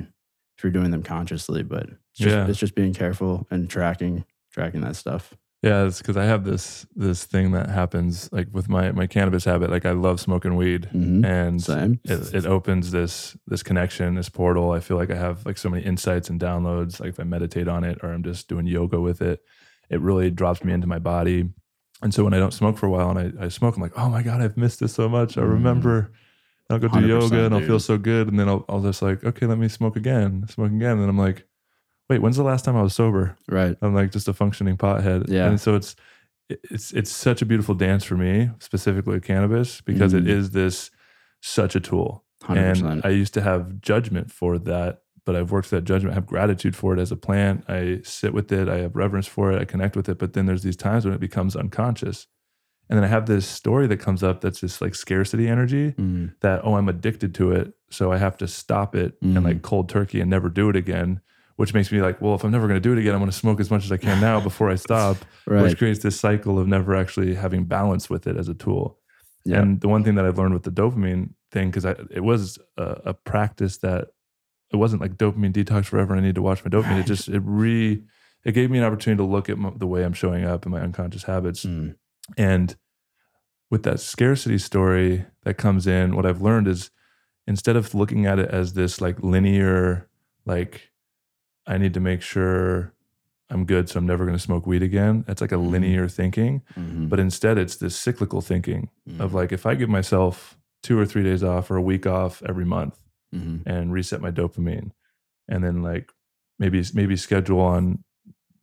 if 0.58 0.64
you're 0.64 0.72
doing 0.72 0.92
them 0.92 1.02
consciously. 1.02 1.64
But 1.64 1.84
it's 1.90 2.20
just, 2.20 2.36
Yeah. 2.36 2.48
it's 2.48 2.60
just 2.60 2.76
being 2.76 2.94
careful 2.94 3.48
and 3.50 3.70
tracking 3.70 4.26
tracking 4.52 4.82
that 4.82 4.96
stuff. 4.96 5.34
Yeah, 5.64 5.86
it's 5.86 6.00
because 6.00 6.18
I 6.18 6.26
have 6.26 6.44
this 6.44 6.88
this 6.96 7.24
thing 7.24 7.52
that 7.52 7.70
happens 7.70 8.28
like 8.32 8.48
with 8.52 8.68
my 8.68 8.92
my 8.92 9.06
cannabis 9.08 9.46
habit. 9.46 9.70
Like 9.70 9.86
I 9.86 9.92
love 9.92 10.20
smoking 10.20 10.56
weed, 10.56 10.86
hmm 10.86 11.24
and 11.24 11.62
Same. 11.62 12.00
it, 12.04 12.34
it 12.34 12.46
opens 12.48 12.90
this 12.92 13.38
this 13.48 13.62
connection, 13.64 14.16
this 14.16 14.28
portal. 14.30 14.72
I 14.72 14.80
feel 14.80 14.98
like 14.98 15.12
I 15.12 15.16
have 15.16 15.46
like 15.46 15.60
so 15.60 15.70
many 15.70 15.84
insights 15.86 16.30
and 16.32 16.40
downloads. 16.42 17.00
Like 17.00 17.10
if 17.10 17.20
I 17.20 17.24
meditate 17.24 17.68
on 17.68 17.84
it 17.84 18.00
or 18.04 18.12
I'm 18.12 18.24
just 18.24 18.48
doing 18.48 18.66
yoga 18.66 19.00
with 19.00 19.22
it, 19.22 19.40
it 19.90 20.02
really 20.02 20.32
drops 20.32 20.64
me 20.64 20.74
into 20.74 20.88
my 20.88 21.00
body. 21.00 21.50
And 22.02 22.14
so 22.14 22.24
when 22.24 22.34
I 22.34 22.40
don't 22.40 22.54
smoke 22.54 22.78
for 22.78 22.88
a 22.88 22.90
while 22.90 23.10
and 23.16 23.40
I, 23.40 23.46
I 23.46 23.48
smoke, 23.50 23.76
I'm 23.76 23.82
like, 23.82 23.98
oh 23.98 24.10
my 24.10 24.24
god, 24.24 24.42
I've 24.42 24.58
missed 24.58 24.80
this 24.80 24.94
so 24.94 25.08
much. 25.08 25.38
I 25.38 25.42
Mm. 25.42 25.50
remember. 25.52 26.12
I'll 26.70 26.80
go 26.80 26.88
do 26.88 27.00
100%, 27.00 27.08
yoga 27.10 27.46
and 27.46 27.54
I'll 27.54 27.60
feel 27.62 27.80
so 27.82 27.98
good, 27.98 28.30
and 28.30 28.40
then 28.40 28.48
I'll 28.48 28.64
I'll 28.70 28.82
just 28.82 29.02
like, 29.02 29.24
okay, 29.26 29.46
let 29.46 29.58
me 29.58 29.68
smoke 29.68 29.98
again, 29.98 30.48
smoke 30.48 30.72
again, 30.72 30.92
and 30.92 31.02
then 31.02 31.10
I'm 31.10 31.18
like, 31.18 31.46
wait, 32.10 32.20
when's 32.22 32.38
the 32.38 32.44
last 32.44 32.64
time 32.64 32.78
I 32.78 32.82
was 32.82 32.96
sober? 32.96 33.36
Right. 33.50 33.76
I'm 33.82 33.94
like 33.94 34.12
just 34.14 34.30
a 34.30 34.34
functioning 34.34 34.78
pothead. 34.78 35.26
Yeah. 35.28 35.48
And 35.50 35.60
so 35.60 35.76
it's 35.76 35.96
it's 36.50 36.94
it's 36.94 37.12
such 37.12 37.42
a 37.42 37.46
beautiful 37.46 37.76
dance 37.76 38.06
for 38.06 38.16
me, 38.16 38.52
specifically 38.60 39.20
cannabis, 39.20 39.82
because 39.82 40.14
it 40.14 40.24
Mm. 40.24 40.30
is 40.30 40.52
this 40.52 40.92
such 41.42 41.76
a 41.76 41.82
tool. 41.82 42.24
Hundred 42.44 42.62
And 42.62 42.80
percent. 42.82 43.06
I 43.06 43.10
used 43.10 43.34
to 43.34 43.42
have 43.42 43.82
judgment 43.82 44.32
for 44.32 44.58
that, 44.60 45.02
but 45.26 45.36
I've 45.36 45.52
worked 45.52 45.70
that 45.72 45.84
judgment, 45.84 46.12
I 46.14 46.16
have 46.16 46.26
gratitude 46.26 46.76
for 46.76 46.94
it 46.94 47.00
as 47.00 47.12
a 47.12 47.16
plant. 47.16 47.64
I 47.70 48.02
sit 48.04 48.34
with 48.34 48.52
it, 48.52 48.68
I 48.68 48.78
have 48.78 48.96
reverence 48.96 49.28
for 49.28 49.52
it, 49.52 49.62
I 49.62 49.66
connect 49.66 49.96
with 49.96 50.10
it. 50.10 50.18
But 50.18 50.34
then 50.34 50.46
there's 50.46 50.64
these 50.64 50.76
times 50.76 51.06
when 51.06 51.14
it 51.14 51.20
becomes 51.20 51.56
unconscious. 51.56 52.28
And 52.90 52.98
then 52.98 53.04
I 53.06 53.08
have 53.08 53.26
this 53.26 53.48
story 53.48 53.88
that 53.88 53.98
comes 53.98 54.22
up 54.24 54.42
that's 54.42 54.60
this 54.62 54.82
like 54.82 54.96
scarcity 54.96 55.48
energy 55.48 55.92
Mm. 55.94 56.34
that, 56.42 56.62
oh, 56.66 56.76
I'm 56.76 56.90
addicted 56.90 57.34
to 57.36 57.52
it. 57.52 57.74
So 57.90 58.12
I 58.12 58.18
have 58.18 58.36
to 58.38 58.48
stop 58.48 58.96
it 58.96 59.20
Mm. 59.22 59.36
and 59.38 59.46
like 59.46 59.62
cold 59.62 59.88
turkey 59.90 60.20
and 60.22 60.30
never 60.30 60.50
do 60.50 60.70
it 60.70 60.76
again, 60.76 61.22
which 61.56 61.74
makes 61.74 61.92
me 61.92 62.02
like, 62.02 62.20
well, 62.22 62.36
if 62.36 62.44
I'm 62.44 62.52
never 62.52 62.68
going 62.68 62.82
to 62.82 62.82
do 62.82 62.92
it 62.92 62.98
again, 63.00 63.14
I'm 63.14 63.20
going 63.20 63.32
to 63.32 63.38
smoke 63.38 63.60
as 63.62 63.72
much 63.72 63.86
as 63.86 63.92
I 63.92 63.98
can 63.98 64.20
now 64.20 64.40
before 64.50 64.70
I 64.70 64.76
stop, 64.76 65.18
Right. 65.48 65.62
which 65.62 65.78
creates 65.78 66.00
this 66.02 66.20
cycle 66.20 66.60
of 66.60 66.68
never 66.68 66.96
actually 66.96 67.36
having 67.36 67.64
balance 67.66 68.10
with 68.10 68.28
it 68.28 68.36
as 68.36 68.50
a 68.50 68.54
tool. 68.54 68.98
Yeah. 69.46 69.62
And 69.62 69.80
the 69.80 69.88
one 69.88 70.04
thing 70.04 70.16
that 70.16 70.26
I've 70.26 70.38
learned 70.38 70.54
with 70.54 70.64
the 70.64 70.72
dopamine 70.72 71.30
thing, 71.52 71.70
because 71.72 71.86
it 71.86 72.24
was 72.24 72.58
a, 72.78 72.84
a 73.06 73.14
practice 73.14 73.78
that 73.78 74.10
it 74.74 74.78
wasn't 74.78 75.02
like 75.02 75.16
dopamine 75.18 75.54
detox 75.54 75.86
forever. 75.86 76.16
I 76.16 76.22
need 76.22 76.36
to 76.36 76.42
watch 76.42 76.64
my 76.64 76.70
dopamine. 76.70 77.00
It 77.02 77.06
just, 77.06 77.28
it 77.28 77.42
re, 77.46 78.02
it 78.46 78.52
gave 78.54 78.72
me 78.72 78.78
an 78.78 78.84
opportunity 78.84 79.18
to 79.18 79.30
look 79.30 79.50
at 79.50 79.58
my, 79.58 79.72
the 79.76 79.88
way 79.88 80.04
I'm 80.04 80.14
showing 80.14 80.46
up 80.46 80.66
and 80.66 80.72
my 80.74 80.82
unconscious 80.82 81.24
habits. 81.24 81.66
Mm. 81.66 81.96
And 82.38 82.76
with 83.70 83.84
that 83.84 84.00
scarcity 84.00 84.58
story 84.58 85.26
that 85.44 85.56
comes 85.56 85.88
in, 85.88 86.16
what 86.16 86.26
I've 86.26 86.42
learned 86.42 86.68
is 86.68 86.90
instead 87.48 87.76
of 87.76 87.94
looking 87.94 88.26
at 88.26 88.40
it 88.40 88.50
as 88.50 88.74
this 88.74 89.02
like 89.02 89.22
linear, 89.22 90.08
like, 90.46 90.92
I 91.68 91.78
need 91.78 91.94
to 91.96 92.00
make 92.00 92.22
sure 92.22 92.94
I'm 93.50 93.66
good, 93.66 93.90
so 93.90 94.00
I'm 94.00 94.08
never 94.08 94.24
going 94.26 94.38
to 94.38 94.42
smoke 94.44 94.66
weed 94.66 94.82
again. 94.84 95.26
That's 95.28 95.42
like 95.42 95.52
a 95.52 95.56
Mhm. 95.56 95.70
linear 95.72 96.08
thinking. 96.08 96.62
Mhm. 96.78 97.10
But 97.10 97.20
instead, 97.20 97.58
it's 97.58 97.76
this 97.76 97.96
cyclical 97.98 98.40
thinking 98.42 98.90
of 99.20 99.32
Mhm. 99.32 99.34
like, 99.34 99.52
if 99.52 99.66
I 99.66 99.76
give 99.76 99.90
myself 99.90 100.58
two 100.82 100.98
or 100.98 101.06
three 101.06 101.24
days 101.24 101.44
off 101.44 101.70
or 101.70 101.76
a 101.76 101.82
week 101.82 102.08
off 102.08 102.42
every 102.48 102.66
month 102.66 102.98
Mhm. 103.36 103.64
and 103.66 103.94
reset 103.94 104.22
my 104.22 104.32
dopamine, 104.32 104.92
and 105.48 105.64
then 105.64 105.82
like 105.82 106.12
maybe 106.60 106.84
maybe 106.94 107.16
schedule 107.16 107.60
on, 107.62 108.04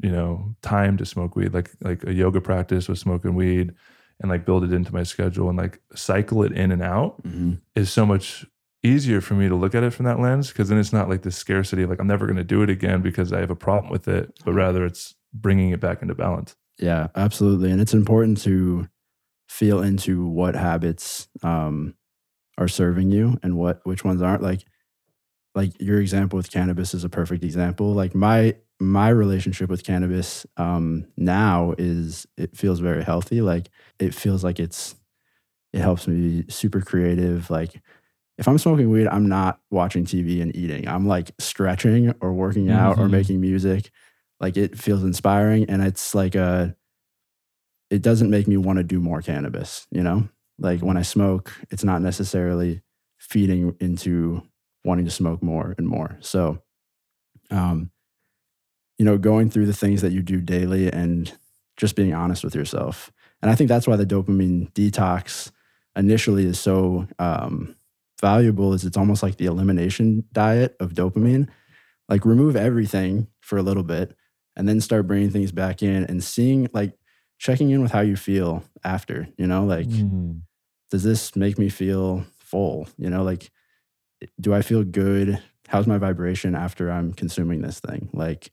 you 0.03 0.11
know, 0.13 0.55
time 0.63 0.97
to 0.99 1.05
smoke 1.07 1.37
weed, 1.37 1.53
like 1.55 1.71
like 1.81 2.05
a 2.05 2.13
yoga 2.13 2.41
practice 2.41 2.89
with 2.89 2.99
smoking 2.99 3.35
weed, 3.35 3.73
and 4.21 4.31
like 4.31 4.45
build 4.45 4.65
it 4.65 4.73
into 4.73 4.93
my 4.93 5.03
schedule 5.03 5.49
and 5.49 5.59
like 5.59 5.81
cycle 5.95 6.43
it 6.43 6.53
in 6.53 6.71
and 6.73 6.83
out 6.83 7.23
Mhm. 7.25 7.61
is 7.75 7.91
so 7.93 8.05
much 8.07 8.47
easier 8.85 9.21
for 9.21 9.35
me 9.35 9.49
to 9.49 9.57
look 9.57 9.75
at 9.75 9.83
it 9.83 9.93
from 9.93 10.05
that 10.07 10.21
lens 10.21 10.49
because 10.49 10.69
then 10.69 10.79
it's 10.79 10.93
not 10.93 11.09
like 11.09 11.23
this 11.23 11.37
scarcity 11.37 11.85
like 11.85 11.99
I'm 12.01 12.07
never 12.07 12.27
going 12.27 12.37
to 12.37 12.45
do 12.45 12.63
it 12.63 12.71
again 12.71 13.03
because 13.03 13.33
I 13.33 13.41
have 13.41 13.51
a 13.51 13.57
problem 13.57 13.91
with 13.91 14.07
it, 14.07 14.33
but 14.45 14.53
rather 14.53 14.85
it's 14.87 15.15
bringing 15.35 15.71
it 15.71 15.81
back 15.81 16.01
into 16.03 16.15
balance. 16.15 16.55
Yeah, 16.79 17.09
absolutely. 17.17 17.73
And 17.73 17.81
it's 17.81 17.93
important 17.95 18.39
to 18.43 18.89
feel 19.49 19.83
into 19.83 20.27
what 20.29 20.55
habits 20.55 21.29
um, 21.43 21.95
are 22.59 22.69
serving 22.69 23.13
you 23.13 23.39
and 23.45 23.57
what 23.59 23.81
which 23.87 24.05
ones 24.05 24.23
aren't. 24.23 24.43
Like 24.43 24.65
like 25.55 25.73
your 25.81 26.01
example 26.01 26.37
with 26.37 26.51
cannabis 26.51 26.95
is 26.95 27.05
a 27.05 27.09
perfect 27.09 27.45
example. 27.45 27.93
Like 27.93 28.15
my 28.15 28.57
my 28.81 29.09
relationship 29.09 29.71
with 29.71 29.85
cannabis 29.85 30.47
um, 30.57 31.07
now 31.17 31.75
is 31.79 32.27
it 32.37 32.57
feels 32.57 32.81
very 32.81 33.03
healthy. 33.03 33.41
Like 33.41 33.71
it 33.99 34.15
feels 34.15 34.45
like 34.45 34.61
it's 34.61 34.95
it 35.73 35.81
helps 35.81 36.09
me 36.09 36.43
be 36.45 36.53
super 36.53 36.81
creative. 36.81 37.51
Like 37.51 37.81
if 38.39 38.49
I'm 38.49 38.59
smoking 38.59 38.91
weed, 38.91 39.09
I'm 39.09 39.29
not 39.29 39.61
watching 39.71 40.05
TV 40.05 40.41
and 40.43 40.55
eating. 40.57 40.89
I'm 40.89 41.07
like 41.07 41.33
stretching 41.41 42.15
or 42.21 42.33
working 42.35 42.71
out 42.71 42.99
or 42.99 43.09
Mhm. 43.09 43.11
making 43.11 43.41
music. 43.41 43.91
Like 44.41 44.57
it 44.57 44.79
feels 44.79 45.05
inspiring 45.05 45.67
and 45.71 45.83
it's 45.83 46.15
like 46.15 46.35
a 46.35 46.77
it 47.91 48.03
doesn't 48.03 48.31
make 48.31 48.47
me 48.47 48.57
want 48.57 48.79
to 48.79 48.83
do 48.85 49.01
more 49.01 49.23
cannabis, 49.23 49.87
you 49.91 50.03
know? 50.03 50.29
Like 50.59 50.81
when 50.81 50.97
I 50.97 51.03
smoke, 51.03 51.53
it's 51.71 51.85
not 51.85 52.03
necessarily 52.03 52.83
feeding 53.19 53.77
into 53.81 54.43
wanting 54.85 55.05
to 55.05 55.11
smoke 55.11 55.43
more 55.43 55.75
and 55.79 55.87
more. 55.87 56.17
So, 56.21 56.63
um, 57.51 57.91
you 58.99 59.05
know, 59.05 59.19
going 59.19 59.51
through 59.51 59.67
the 59.67 59.73
things 59.73 60.03
that 60.03 60.13
you 60.13 60.23
do 60.23 60.41
daily 60.41 60.91
and 60.91 61.33
just 61.77 61.95
being 61.95 62.15
honest 62.15 62.43
with 62.43 62.55
yourself. 62.55 63.13
And 63.41 63.51
I 63.51 63.55
think 63.55 63.69
that's 63.69 63.87
why 63.87 63.97
the 63.97 64.07
dopamine 64.07 64.73
detox 64.73 65.53
initially 65.95 66.47
is 66.47 66.59
so 66.59 67.07
um, 67.19 67.77
valuable 68.21 68.73
is 68.73 68.85
it's 68.85 68.97
almost 68.97 69.23
like 69.23 69.37
the 69.37 69.47
elimination 69.47 70.25
diet 70.33 70.77
of 70.81 70.93
dopamine. 70.95 71.49
Like 72.09 72.25
remove 72.25 72.57
everything 72.57 73.29
for 73.41 73.59
a 73.59 73.63
little 73.63 73.83
bit 73.83 74.17
and 74.57 74.69
then 74.69 74.81
start 74.81 75.07
bringing 75.07 75.31
things 75.31 75.53
back 75.53 75.83
in 75.83 76.05
and 76.05 76.25
seeing 76.25 76.69
like 76.73 76.95
checking 77.39 77.71
in 77.71 77.83
with 77.83 77.93
how 77.93 78.01
you 78.01 78.17
feel 78.17 78.65
after, 78.83 79.29
you 79.37 79.47
know, 79.47 79.65
like 79.65 79.87
Mm. 79.87 80.43
Does 80.91 81.03
this 81.03 81.37
make 81.37 81.59
me 81.59 81.69
feel 81.69 82.25
full? 82.39 82.89
You 82.97 83.11
know, 83.11 83.23
like 83.23 83.51
do 84.41 84.55
I 84.55 84.63
feel 84.63 84.85
good? 84.85 85.41
How's 85.69 85.87
my 85.87 85.99
vibration 85.99 86.55
after 86.55 86.91
I'm 86.91 87.13
consuming 87.13 87.63
this 87.63 87.81
thing? 87.81 88.09
Like 88.13 88.51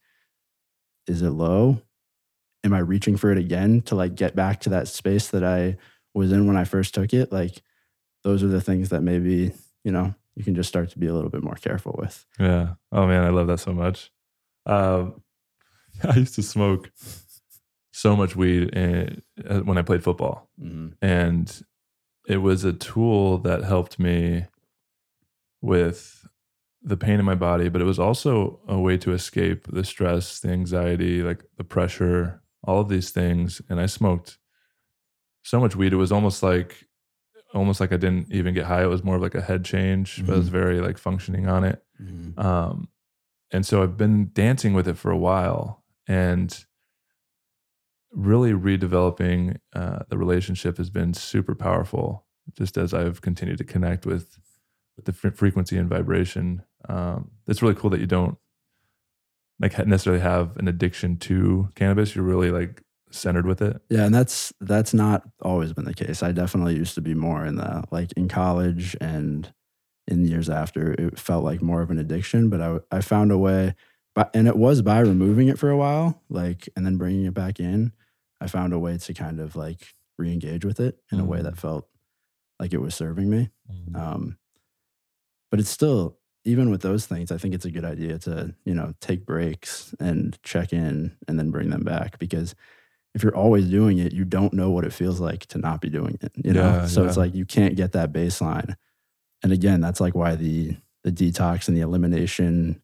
is 1.08 1.22
it 1.22 1.30
low? 1.32 1.82
Am 2.64 2.74
I 2.74 2.80
reaching 2.80 3.16
for 3.16 3.32
it 3.32 3.38
again 3.38 3.82
to 3.84 3.96
like 3.96 4.16
get 4.16 4.36
back 4.36 4.62
to 4.62 4.70
that 4.72 4.88
space 4.88 5.28
that 5.30 5.44
I 5.44 5.78
was 6.14 6.32
in 6.32 6.48
when 6.48 6.58
I 6.58 6.64
first 6.64 6.94
took 6.94 7.14
it? 7.14 7.32
Like 7.32 7.62
those 8.24 8.44
are 8.44 8.48
the 8.48 8.62
things 8.62 8.90
that 8.90 9.02
maybe, 9.02 9.52
you 9.84 9.92
know, 9.92 10.16
you 10.36 10.44
can 10.44 10.56
just 10.56 10.70
start 10.70 10.90
to 10.90 11.00
be 11.00 11.08
a 11.08 11.14
little 11.14 11.30
bit 11.30 11.44
more 11.44 11.56
careful 11.56 11.96
with. 11.98 12.26
Yeah. 12.40 12.74
Oh 12.92 13.06
man, 13.08 13.24
I 13.24 13.30
love 13.30 13.48
that 13.48 13.60
so 13.60 13.72
much. 13.72 14.12
Um, 14.66 15.22
I 16.04 16.16
used 16.16 16.36
to 16.36 16.44
smoke 16.44 16.92
so 17.92 18.16
much 18.16 18.36
weed 18.36 18.70
in, 18.74 19.22
uh, 19.48 19.60
when 19.60 19.78
I 19.78 19.82
played 19.82 20.04
football, 20.04 20.50
and 21.02 21.64
it 22.28 22.38
was 22.38 22.64
a 22.64 22.74
tool 22.74 23.38
that 23.40 23.64
helped 23.64 24.00
me 24.00 24.46
with 25.62 26.28
the 26.82 26.98
pain 26.98 27.20
in 27.20 27.26
my 27.26 27.36
body, 27.36 27.70
but 27.70 27.82
it 27.82 27.86
was 27.86 28.00
also 28.00 28.60
a 28.68 28.80
way 28.80 28.98
to 28.98 29.12
escape 29.14 29.66
the 29.68 29.84
stress, 29.84 30.40
the 30.40 30.50
anxiety, 30.50 31.24
like 31.24 31.44
the 31.58 31.64
pressure, 31.64 32.42
all 32.64 32.80
of 32.82 32.90
these 32.90 33.10
things. 33.10 33.62
And 33.70 33.80
I 33.80 33.88
smoked 33.88 34.38
so 35.44 35.60
much 35.60 35.76
weed. 35.76 35.94
It 35.94 35.98
was 35.98 36.12
almost 36.12 36.44
like 36.44 36.86
almost 37.54 37.80
like 37.80 37.94
I 37.94 37.98
didn't 37.98 38.32
even 38.32 38.54
get 38.54 38.66
high. 38.66 38.84
It 38.84 38.88
was 38.90 39.04
more 39.04 39.16
of 39.16 39.22
like 39.22 39.36
a 39.36 39.42
head 39.42 39.64
change, 39.64 40.26
but 40.26 40.34
I 40.34 40.38
was 40.38 40.50
Mhm. 40.50 40.52
very 40.52 40.82
like 40.82 40.98
functioning 40.98 41.48
on 41.48 41.64
it. 41.64 41.82
Mhm. 42.02 42.38
Um, 42.38 42.90
and 43.52 43.66
so 43.66 43.82
I've 43.82 43.96
been 43.98 44.32
dancing 44.34 44.74
with 44.74 44.88
it 44.88 44.98
for 44.98 45.10
a 45.10 45.18
while 45.18 45.84
and 46.08 46.66
really 48.16 48.54
redeveloping 48.54 49.58
uh, 49.74 50.00
the 50.10 50.18
relationship 50.18 50.78
has 50.78 50.90
been 50.90 51.14
super 51.14 51.54
powerful 51.54 52.26
just 52.54 52.78
as 52.78 52.94
I've 52.94 53.22
continued 53.22 53.58
to 53.58 53.64
connect 53.64 54.06
with, 54.06 54.40
with 54.96 55.06
the 55.06 55.14
fre- 55.14 55.30
frequency 55.30 55.78
and 55.78 55.90
vibration. 55.90 56.64
Um, 56.88 57.32
it's 57.48 57.62
really 57.62 57.76
cool 57.76 57.90
that 57.90 58.00
you 58.00 58.06
don't 58.08 58.38
like 59.60 59.78
necessarily 59.88 60.22
have 60.22 60.58
an 60.58 60.68
addiction 60.68 61.18
to 61.18 61.70
cannabis. 61.76 62.16
You're 62.16 62.26
really 62.26 62.52
like 62.52 62.82
centered 63.12 63.46
with 63.46 63.62
it. 63.62 63.82
Yeah, 63.90 64.06
and 64.06 64.14
that's 64.14 64.54
that's 64.60 64.94
not 64.94 65.24
always 65.42 65.74
been 65.74 65.86
the 65.86 65.94
case. 65.94 66.22
I 66.22 66.32
definitely 66.32 66.76
used 66.76 66.96
to 66.96 67.02
be 67.02 67.14
more 67.14 67.46
in 67.46 67.56
the 67.56 67.84
like 67.92 68.12
in 68.14 68.28
college 68.28 68.96
and 69.00 69.52
in 70.08 70.26
years 70.26 70.50
after. 70.50 70.94
It 70.94 71.20
felt 71.20 71.44
like 71.44 71.62
more 71.62 71.82
of 71.82 71.90
an 71.90 72.00
addiction, 72.00 72.50
but 72.50 72.62
I 72.62 72.80
I 72.92 73.02
found 73.02 73.32
a 73.32 73.38
way, 73.38 73.76
but 74.14 74.30
and 74.34 74.48
it 74.48 74.58
was 74.58 74.82
by 74.82 75.00
removing 75.00 75.48
it 75.48 75.60
for 75.60 75.70
a 75.70 75.78
while, 75.78 76.22
like 76.30 76.70
and 76.76 76.86
then 76.86 76.98
bringing 76.98 77.26
it 77.26 77.34
back 77.34 77.60
in. 77.60 77.94
I 78.46 78.48
found 78.48 78.74
a 78.74 78.80
way 78.80 78.98
to 78.98 79.14
kind 79.14 79.40
of 79.40 79.56
like 79.56 79.96
re-engage 80.18 80.64
with 80.66 80.80
it 80.80 80.98
in 81.12 81.20
a 81.20 81.26
way 81.26 81.40
Mm. 81.40 81.44
that 81.44 81.58
felt 81.58 81.88
like 82.60 82.74
it 82.74 82.82
was 82.82 82.96
serving 82.96 83.30
me. 83.30 83.50
Um, 83.96 84.38
but 85.52 85.60
it's 85.60 85.70
still 85.70 86.18
even 86.48 86.70
with 86.70 86.82
those 86.84 87.08
things, 87.08 87.32
I 87.32 87.38
think 87.38 87.56
it's 87.56 87.66
a 87.66 87.72
good 87.72 87.86
idea 87.86 88.20
to 88.20 88.54
you 88.66 88.74
know 88.76 88.94
take 89.02 89.26
breaks 89.26 89.96
and 90.00 90.38
check 90.44 90.74
in 90.74 91.18
and 91.28 91.40
then 91.40 91.50
bring 91.52 91.70
them 91.72 91.84
back 91.84 92.20
because 92.20 92.54
if 93.16 93.24
you're 93.24 93.36
always 93.36 93.70
doing 93.70 93.98
it, 93.98 94.14
you 94.14 94.26
don't 94.26 94.54
know 94.54 94.70
what 94.70 94.86
it 94.86 94.94
feels 94.94 95.20
like 95.22 95.46
to 95.48 95.58
not 95.58 95.82
be 95.82 95.90
doing 95.90 96.18
it. 96.22 96.32
You 96.44 96.54
know, 96.54 96.62
Yeah, 96.82 96.86
so 96.88 97.06
it's 97.06 97.18
like 97.18 97.34
you 97.34 97.46
can't 97.46 97.76
get 97.78 97.94
that 97.94 98.12
baseline. 98.12 98.76
And 99.44 99.52
again, 99.54 99.82
that's 99.82 100.02
like 100.02 100.16
why 100.16 100.36
the 100.36 100.76
the 101.04 101.12
detox 101.12 101.68
and 101.68 101.76
the 101.78 101.82
elimination 101.82 102.82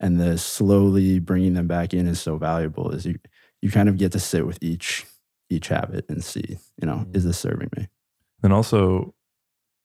and 0.00 0.20
the 0.20 0.36
slowly 0.38 1.20
bringing 1.20 1.54
them 1.54 1.68
back 1.68 1.94
in 1.94 2.06
is 2.06 2.20
so 2.20 2.36
valuable. 2.36 2.90
Is 2.90 3.06
you 3.06 3.18
you 3.64 3.70
kind 3.70 3.88
of 3.88 3.96
get 3.96 4.12
to 4.12 4.18
sit 4.20 4.46
with 4.46 4.58
each 4.62 5.06
each 5.50 5.68
habit 5.68 6.04
and 6.08 6.22
see, 6.22 6.58
you 6.80 6.86
know, 6.86 6.98
Mm. 7.06 7.16
is 7.16 7.24
this 7.24 7.38
serving 7.38 7.70
me? 7.76 7.88
and 8.42 8.52
also 8.52 9.14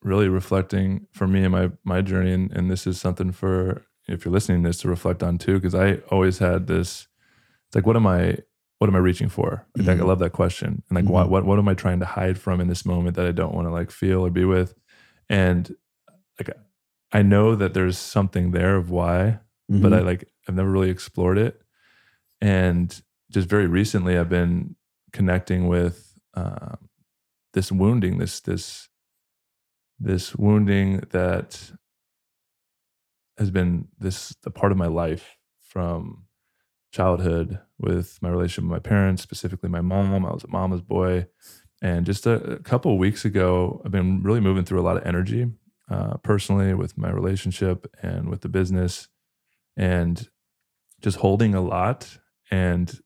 really 0.02 0.28
reflecting 0.28 1.06
for 1.12 1.26
me 1.26 1.42
and 1.44 1.52
my 1.52 1.70
my 1.84 2.00
journey 2.02 2.32
and, 2.32 2.52
and 2.52 2.70
this 2.70 2.86
is 2.86 3.00
something 3.00 3.32
for 3.32 3.82
if 4.06 4.24
you're 4.24 4.32
listening 4.34 4.62
to 4.62 4.68
this 4.68 4.80
to 4.80 4.88
reflect 4.88 5.22
on 5.22 5.38
too 5.38 5.54
because 5.54 5.74
i 5.74 5.94
always 6.10 6.38
had 6.38 6.66
this 6.66 7.08
it's 7.66 7.74
like 7.76 7.86
what 7.86 7.96
am 7.96 8.06
i 8.06 8.36
what 8.78 8.88
am 8.90 8.96
i 8.96 8.98
reaching 8.98 9.28
for 9.30 9.66
like, 9.76 9.88
i 9.88 9.94
Mhm. 9.96 10.06
love 10.06 10.18
that 10.18 10.32
question 10.32 10.82
and 10.88 10.96
like 10.96 11.08
what, 11.08 11.26
Mhm. 11.26 11.30
what 11.30 11.44
what 11.46 11.58
am 11.58 11.68
i 11.68 11.74
trying 11.74 12.00
to 12.00 12.06
hide 12.06 12.38
from 12.38 12.60
in 12.60 12.68
this 12.68 12.84
moment 12.84 13.16
that 13.16 13.26
i 13.26 13.32
don't 13.32 13.54
want 13.54 13.66
to 13.66 13.72
like 13.72 13.90
feel 13.90 14.20
or 14.26 14.30
be 14.30 14.44
with 14.44 14.74
and 15.28 15.74
like 16.38 16.50
i 17.12 17.22
know 17.22 17.54
that 17.54 17.72
there's 17.74 17.96
something 17.98 18.50
there 18.50 18.76
of 18.76 18.90
why 18.90 19.38
but 19.70 19.92
I 19.94 20.00
Mhm. 20.00 20.04
like 20.10 20.22
I've 20.48 20.56
never 20.56 20.70
really 20.70 20.90
explored 20.90 21.38
it. 21.38 21.62
And 22.42 22.88
just 23.30 23.48
very 23.48 23.66
recently, 23.66 24.18
I've 24.18 24.28
been 24.28 24.76
connecting 25.12 25.68
with 25.68 26.18
uh, 26.34 26.76
this 27.52 27.72
wounding, 27.72 28.18
this 28.18 28.40
this 28.40 28.88
this 29.98 30.34
wounding 30.34 31.02
that 31.10 31.72
has 33.38 33.50
been 33.50 33.88
this 33.98 34.34
a 34.44 34.50
part 34.50 34.72
of 34.72 34.78
my 34.78 34.86
life 34.86 35.36
from 35.60 36.24
childhood 36.92 37.60
with 37.78 38.18
my 38.20 38.28
relationship 38.28 38.64
with 38.64 38.82
my 38.82 38.88
parents, 38.88 39.22
specifically 39.22 39.68
my 39.68 39.80
mom. 39.80 40.26
I 40.26 40.32
was 40.32 40.44
a 40.44 40.48
mama's 40.48 40.82
boy, 40.82 41.26
and 41.80 42.04
just 42.04 42.26
a, 42.26 42.34
a 42.54 42.58
couple 42.58 42.92
of 42.92 42.98
weeks 42.98 43.24
ago, 43.24 43.80
I've 43.84 43.92
been 43.92 44.22
really 44.22 44.40
moving 44.40 44.64
through 44.64 44.80
a 44.80 44.82
lot 44.82 44.96
of 44.96 45.06
energy 45.06 45.50
uh, 45.90 46.16
personally 46.18 46.74
with 46.74 46.98
my 46.98 47.10
relationship 47.10 47.86
and 48.02 48.28
with 48.28 48.40
the 48.42 48.48
business 48.48 49.08
and 49.76 50.28
just 51.00 51.18
holding 51.18 51.54
a 51.54 51.60
lot. 51.60 52.18
And 52.50 53.00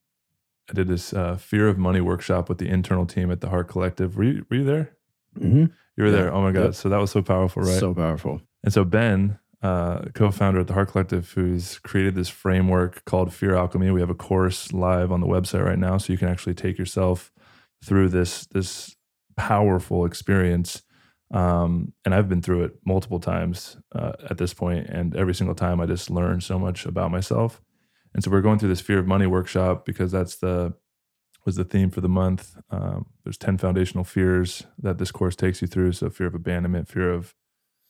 I 0.71 0.73
did 0.73 0.89
this 0.89 1.13
uh, 1.13 1.37
fear 1.37 1.69
of 1.69 1.79
money 1.79 2.01
workshop 2.01 2.49
with 2.49 2.59
the 2.59 2.69
internal 2.69 3.07
team 3.07 3.31
at 3.31 3.41
the 3.41 3.51
Heart 3.51 3.69
Collective. 3.69 4.17
Were 4.17 4.25
you, 4.25 4.47
were 4.51 4.57
you 4.57 4.65
there? 4.65 4.97
Mhm. 5.39 5.71
You 5.97 6.05
were 6.05 6.11
Yeah. 6.11 6.17
there. 6.17 6.33
Oh 6.35 6.41
my 6.43 6.53
God. 6.53 6.65
Yep. 6.67 6.75
So 6.75 6.89
that 6.89 6.99
was 7.01 7.11
so 7.11 7.23
powerful, 7.23 7.63
right? 7.63 7.79
So 7.79 7.93
powerful. 7.95 8.41
and 8.63 8.73
so 8.73 8.85
Ben, 8.85 9.39
uh, 9.63 10.03
co-founder 10.15 10.61
at 10.61 10.67
the 10.67 10.75
Heart 10.75 10.89
Collective, 10.91 11.31
who's 11.33 11.79
created 11.81 12.15
this 12.15 12.29
framework 12.29 13.05
called 13.05 13.33
Fear 13.33 13.55
Alchemy. 13.57 13.91
We 13.91 14.01
have 14.01 14.11
a 14.11 14.15
course 14.15 14.73
live 14.73 15.11
on 15.13 15.21
the 15.21 15.27
website 15.27 15.65
right 15.65 15.79
now, 15.79 15.99
so 15.99 16.13
you 16.13 16.19
can 16.19 16.29
actually 16.29 16.55
take 16.55 16.79
yourself 16.79 17.31
through 17.85 18.09
this 18.11 18.47
this 18.47 18.95
powerful 19.37 20.05
experience. 20.07 20.83
Um, 21.31 21.93
and 22.05 22.15
I've 22.15 22.29
been 22.29 22.43
through 22.43 22.65
it 22.65 22.73
multiple 22.87 23.19
times 23.21 23.77
uh, 23.95 24.13
at 24.31 24.39
this 24.39 24.55
point, 24.55 24.87
and 24.89 25.17
every 25.17 25.35
single 25.35 25.55
time 25.55 25.81
I 25.81 25.87
just 25.87 26.11
learn 26.11 26.41
so 26.41 26.59
much 26.59 26.87
about 26.87 27.11
myself. 27.11 27.61
And 28.15 28.23
so 28.23 28.31
we're 28.31 28.41
going 28.41 28.59
through 28.59 28.69
this 28.69 28.81
fear 28.81 28.99
of 28.99 29.07
money 29.07 29.27
workshop 29.27 29.85
because 29.85 30.13
that's 30.13 30.37
the 30.37 30.75
was 31.45 31.57
the 31.57 31.65
theme 31.65 31.91
for 31.91 32.01
the 32.01 32.09
month. 32.09 32.57
Um, 32.71 33.07
there's 33.23 33.37
ten 33.37 33.59
foundational 33.59 34.05
fears 34.05 34.65
that 34.79 34.99
this 34.99 35.11
course 35.11 35.37
takes 35.37 35.61
you 35.61 35.69
through. 35.69 35.93
So 35.93 36.09
fear 36.09 36.27
of 36.27 36.35
abandonment, 36.35 36.89
fear 36.89 37.13
of 37.13 37.35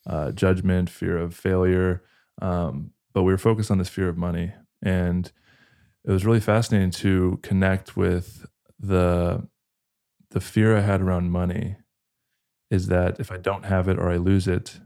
uh, 0.07 0.33
judgment, 0.33 0.91
fear 0.91 1.17
of 1.17 1.35
failure. 1.35 2.03
Um, 2.43 2.91
but 3.13 3.23
we 3.23 3.33
were 3.33 3.39
focused 3.39 3.71
on 3.71 3.79
this 3.79 3.89
fear 3.89 4.09
of 4.09 4.17
money, 4.17 4.53
and 4.83 5.31
it 6.05 6.11
was 6.11 6.27
really 6.27 6.41
fascinating 6.41 6.91
to 6.91 7.39
connect 7.43 7.97
with 7.97 8.47
the 8.79 9.47
the 10.31 10.41
fear 10.41 10.77
I 10.77 10.81
had 10.81 11.01
around 11.01 11.31
money. 11.31 11.77
Is 12.71 12.89
that 12.89 13.21
if 13.21 13.31
I 13.31 13.37
don't 13.37 13.67
have 13.67 13.89
it 13.89 13.99
or 13.99 14.11
I 14.11 14.17
lose 14.17 14.49
it, 14.49 14.81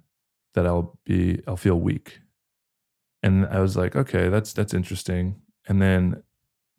that 0.55 0.67
I'll 0.67 0.99
be 1.05 1.41
I'll 1.47 1.57
feel 1.57 1.81
weak. 1.81 2.21
And 3.23 3.47
I 3.47 3.61
was 3.61 3.77
like, 3.77 3.97
okay, 3.97 4.29
that's 4.29 4.53
that's 4.53 4.75
interesting. 4.75 5.41
And 5.67 5.83
then 5.83 6.23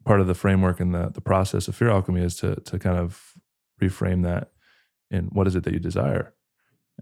part 0.06 0.22
of 0.22 0.28
the 0.28 0.34
framework 0.34 0.80
and 0.80 0.94
the 0.94 1.10
the 1.14 1.22
process 1.22 1.68
of 1.68 1.76
fear 1.76 1.90
alchemy 1.90 2.22
is 2.22 2.36
to 2.38 2.56
to 2.56 2.80
kind 2.80 2.98
of 2.98 3.34
reframe 3.82 4.24
that 4.24 4.52
in 5.12 5.26
what 5.26 5.48
is 5.48 5.56
it 5.56 5.64
that 5.64 5.74
you 5.74 5.80
desire? 5.80 6.34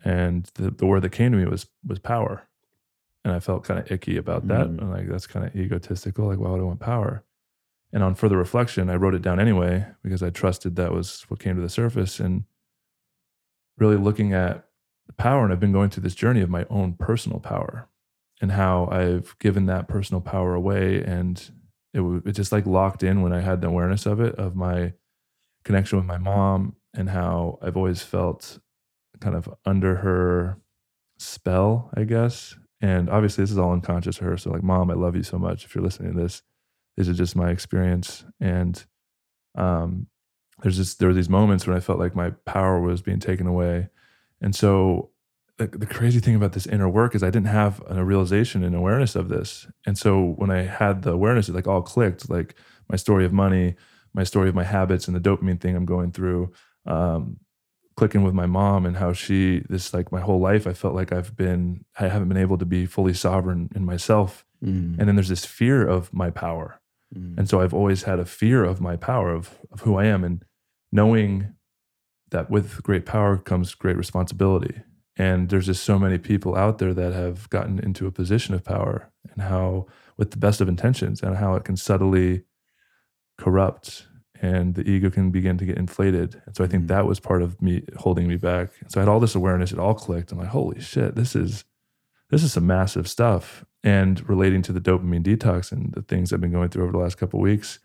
And 0.03 0.49
the, 0.55 0.69
the 0.71 0.85
word 0.85 1.01
that 1.01 1.11
came 1.11 1.31
to 1.31 1.37
me 1.37 1.45
was 1.45 1.67
was 1.85 1.99
power. 1.99 2.47
And 3.23 3.35
i 3.35 3.39
felt 3.39 3.65
kind 3.65 3.79
of 3.79 3.91
icky 3.91 4.15
about 4.15 4.47
that. 4.47 4.67
Mm. 4.67 4.79
and 4.79 4.91
like 4.91 5.07
that's 5.09 5.27
kind 5.27 5.45
of 5.45 5.55
egotistical. 5.55 6.27
Like 6.27 6.39
why 6.39 6.49
would 6.49 6.61
i 6.61 6.63
want 6.63 6.79
power? 6.79 7.23
And 7.93 8.03
on 8.03 8.15
further 8.15 8.37
reflection 8.37 8.89
i 8.89 8.95
wrote 8.95 9.15
it 9.15 9.21
down 9.21 9.39
anyway 9.39 9.85
because 10.03 10.21
i 10.21 10.29
trusted 10.29 10.75
that 10.75 10.91
was 10.91 11.25
what 11.29 11.39
came 11.39 11.55
to 11.55 11.61
the 11.61 11.69
surface 11.69 12.19
and 12.19 12.43
really 13.77 13.95
looking 13.95 14.33
at 14.33 14.65
the 15.07 15.13
power 15.13 15.45
and 15.45 15.53
i've 15.53 15.59
been 15.59 15.71
going 15.71 15.89
through 15.89 16.03
this 16.03 16.13
journey 16.13 16.41
of 16.41 16.49
my 16.49 16.65
own 16.69 16.93
personal 16.93 17.39
power 17.39 17.87
and 18.41 18.51
how 18.51 18.87
i've 18.91 19.37
given 19.39 19.65
that 19.65 19.87
personal 19.87 20.21
power 20.21 20.53
away 20.53 21.03
and 21.03 21.51
it, 21.93 22.01
it 22.25 22.33
just 22.33 22.51
like 22.51 22.65
locked 22.65 23.03
in 23.03 23.21
when 23.21 23.33
i 23.33 23.41
had 23.41 23.61
the 23.61 23.67
awareness 23.67 24.05
of 24.05 24.19
it 24.19 24.35
of 24.35 24.55
my 24.55 24.93
connection 25.63 25.97
with 25.97 26.07
my 26.07 26.17
mom 26.17 26.75
and 26.93 27.09
how 27.09 27.57
i've 27.61 27.77
always 27.77 28.01
felt 28.01 28.59
kind 29.19 29.35
of 29.35 29.49
under 29.65 29.97
her 29.97 30.59
spell, 31.17 31.89
I 31.95 32.03
guess. 32.03 32.55
And 32.81 33.09
obviously, 33.09 33.43
this 33.43 33.51
is 33.51 33.57
all 33.57 33.73
unconscious 33.73 34.17
to 34.17 34.25
her. 34.25 34.37
So, 34.37 34.51
like, 34.51 34.63
mom, 34.63 34.91
I 34.91 34.93
love 34.93 35.15
you 35.15 35.23
so 35.23 35.37
much. 35.37 35.65
If 35.65 35.73
you're 35.73 35.83
listening 35.83 36.13
to 36.13 36.21
this, 36.21 36.43
this 36.95 37.07
is 37.07 37.17
just 37.17 37.35
my 37.35 37.49
experience. 37.49 38.23
And 38.39 38.83
um, 39.55 40.07
there's 40.61 40.77
just 40.77 40.99
there 40.99 41.07
were 41.07 41.13
these 41.13 41.29
moments 41.29 41.65
when 41.65 41.75
I 41.75 41.79
felt 41.79 41.99
like 41.99 42.15
my 42.15 42.31
power 42.45 42.79
was 42.79 43.01
being 43.01 43.19
taken 43.19 43.47
away. 43.47 43.89
And 44.41 44.55
so, 44.55 45.09
the, 45.57 45.67
the 45.67 45.85
crazy 45.85 46.19
thing 46.19 46.35
about 46.35 46.53
this 46.53 46.67
inner 46.67 46.87
work 46.87 47.15
is 47.15 47.23
I 47.23 47.31
didn't 47.31 47.47
have 47.47 47.81
a 47.87 48.03
realization 48.03 48.63
and 48.63 48.75
awareness 48.75 49.15
of 49.15 49.29
this. 49.29 49.67
And 49.85 49.97
so, 49.97 50.33
when 50.37 50.51
I 50.51 50.63
had 50.63 51.01
the 51.01 51.11
awareness, 51.11 51.49
it 51.49 51.55
like 51.55 51.67
all 51.67 51.81
clicked. 51.81 52.29
Like 52.29 52.55
my 52.89 52.95
story 52.95 53.25
of 53.25 53.33
money, 53.33 53.75
my 54.13 54.23
story 54.23 54.49
of 54.49 54.55
my 54.55 54.63
habits, 54.63 55.07
and 55.07 55.15
the 55.15 55.29
dopamine 55.29 55.59
thing 55.59 55.75
I'm 55.75 55.85
going 55.85 56.11
through. 56.11 56.51
Um, 56.85 57.39
clicking 57.97 58.21
with 58.21 58.33
my 58.33 58.45
mom 58.45 58.85
and 58.85 58.95
how 58.95 59.11
she 59.11 59.63
this 59.69 59.91
like 59.91 60.11
my 60.11 60.21
whole 60.21 60.39
life 60.39 60.67
I 60.67 60.73
felt 60.73 60.93
like 60.93 61.11
I've 61.11 61.35
been 61.35 61.83
I 61.99 62.07
haven't 62.07 62.29
been 62.29 62.37
able 62.37 62.59
to 62.59 62.65
be 62.65 62.85
fully 62.85 63.13
sovereign 63.13 63.69
in 63.75 63.83
myself. 63.83 64.45
Mm. 64.63 64.99
And 64.99 65.07
then 65.07 65.15
there's 65.15 65.29
this 65.29 65.45
fear 65.45 65.85
of 65.85 66.13
my 66.13 66.29
power. 66.29 66.79
Mm. 67.15 67.39
And 67.39 67.49
so 67.49 67.59
I've 67.59 67.73
always 67.73 68.03
had 68.03 68.19
a 68.19 68.25
fear 68.25 68.63
of 68.63 68.79
my 68.79 68.95
power 68.95 69.33
of 69.33 69.57
of 69.71 69.81
who 69.81 69.97
I 69.97 70.05
am 70.05 70.23
and 70.23 70.45
knowing 70.91 71.55
that 72.29 72.51
with 72.51 72.83
great 72.83 73.05
power 73.05 73.37
comes 73.37 73.73
great 73.73 73.97
responsibility. 73.97 74.83
And 75.17 75.49
there's 75.49 75.65
just 75.65 75.83
so 75.83 75.97
many 75.97 76.17
people 76.17 76.55
out 76.55 76.77
there 76.77 76.93
that 76.93 77.13
have 77.13 77.49
gotten 77.49 77.79
into 77.79 78.05
a 78.05 78.11
position 78.11 78.53
of 78.53 78.63
power 78.63 79.09
and 79.33 79.41
how 79.43 79.87
with 80.15 80.31
the 80.31 80.37
best 80.37 80.61
of 80.61 80.69
intentions 80.69 81.21
and 81.21 81.37
how 81.37 81.55
it 81.55 81.63
can 81.63 81.75
subtly 81.75 82.43
corrupt 83.37 84.07
and 84.39 84.75
the 84.75 84.87
ego 84.87 85.09
can 85.09 85.31
begin 85.31 85.57
to 85.57 85.65
get 85.65 85.77
inflated. 85.77 86.41
And 86.45 86.55
so 86.55 86.63
I 86.63 86.67
think 86.67 86.83
Mhm. 86.83 86.87
that 86.89 87.07
was 87.07 87.19
part 87.19 87.41
of 87.41 87.59
me 87.61 87.83
holding 87.97 88.27
me 88.27 88.35
back. 88.35 88.69
So 88.87 88.99
I 88.99 89.01
had 89.01 89.09
all 89.09 89.19
this 89.19 89.33
awareness, 89.35 89.71
it 89.71 89.79
all 89.79 89.95
clicked. 89.95 90.31
I'm 90.31 90.37
like, 90.37 90.49
holy 90.49 90.79
shit, 90.79 91.15
this 91.15 91.35
is 91.35 91.65
this 92.29 92.43
is 92.43 92.51
some 92.51 92.67
massive 92.67 93.07
stuff. 93.07 93.63
And 93.85 94.27
relating 94.27 94.61
to 94.63 94.73
the 94.73 94.81
dopamine 94.81 95.23
detox 95.23 95.71
and 95.71 95.93
the 95.93 96.01
things 96.01 96.33
I've 96.33 96.41
been 96.41 96.51
going 96.51 96.67
through 96.67 96.83
over 96.83 96.91
the 96.91 96.97
last 96.97 97.15
couple 97.17 97.39
of 97.39 97.43
weeks 97.43 97.79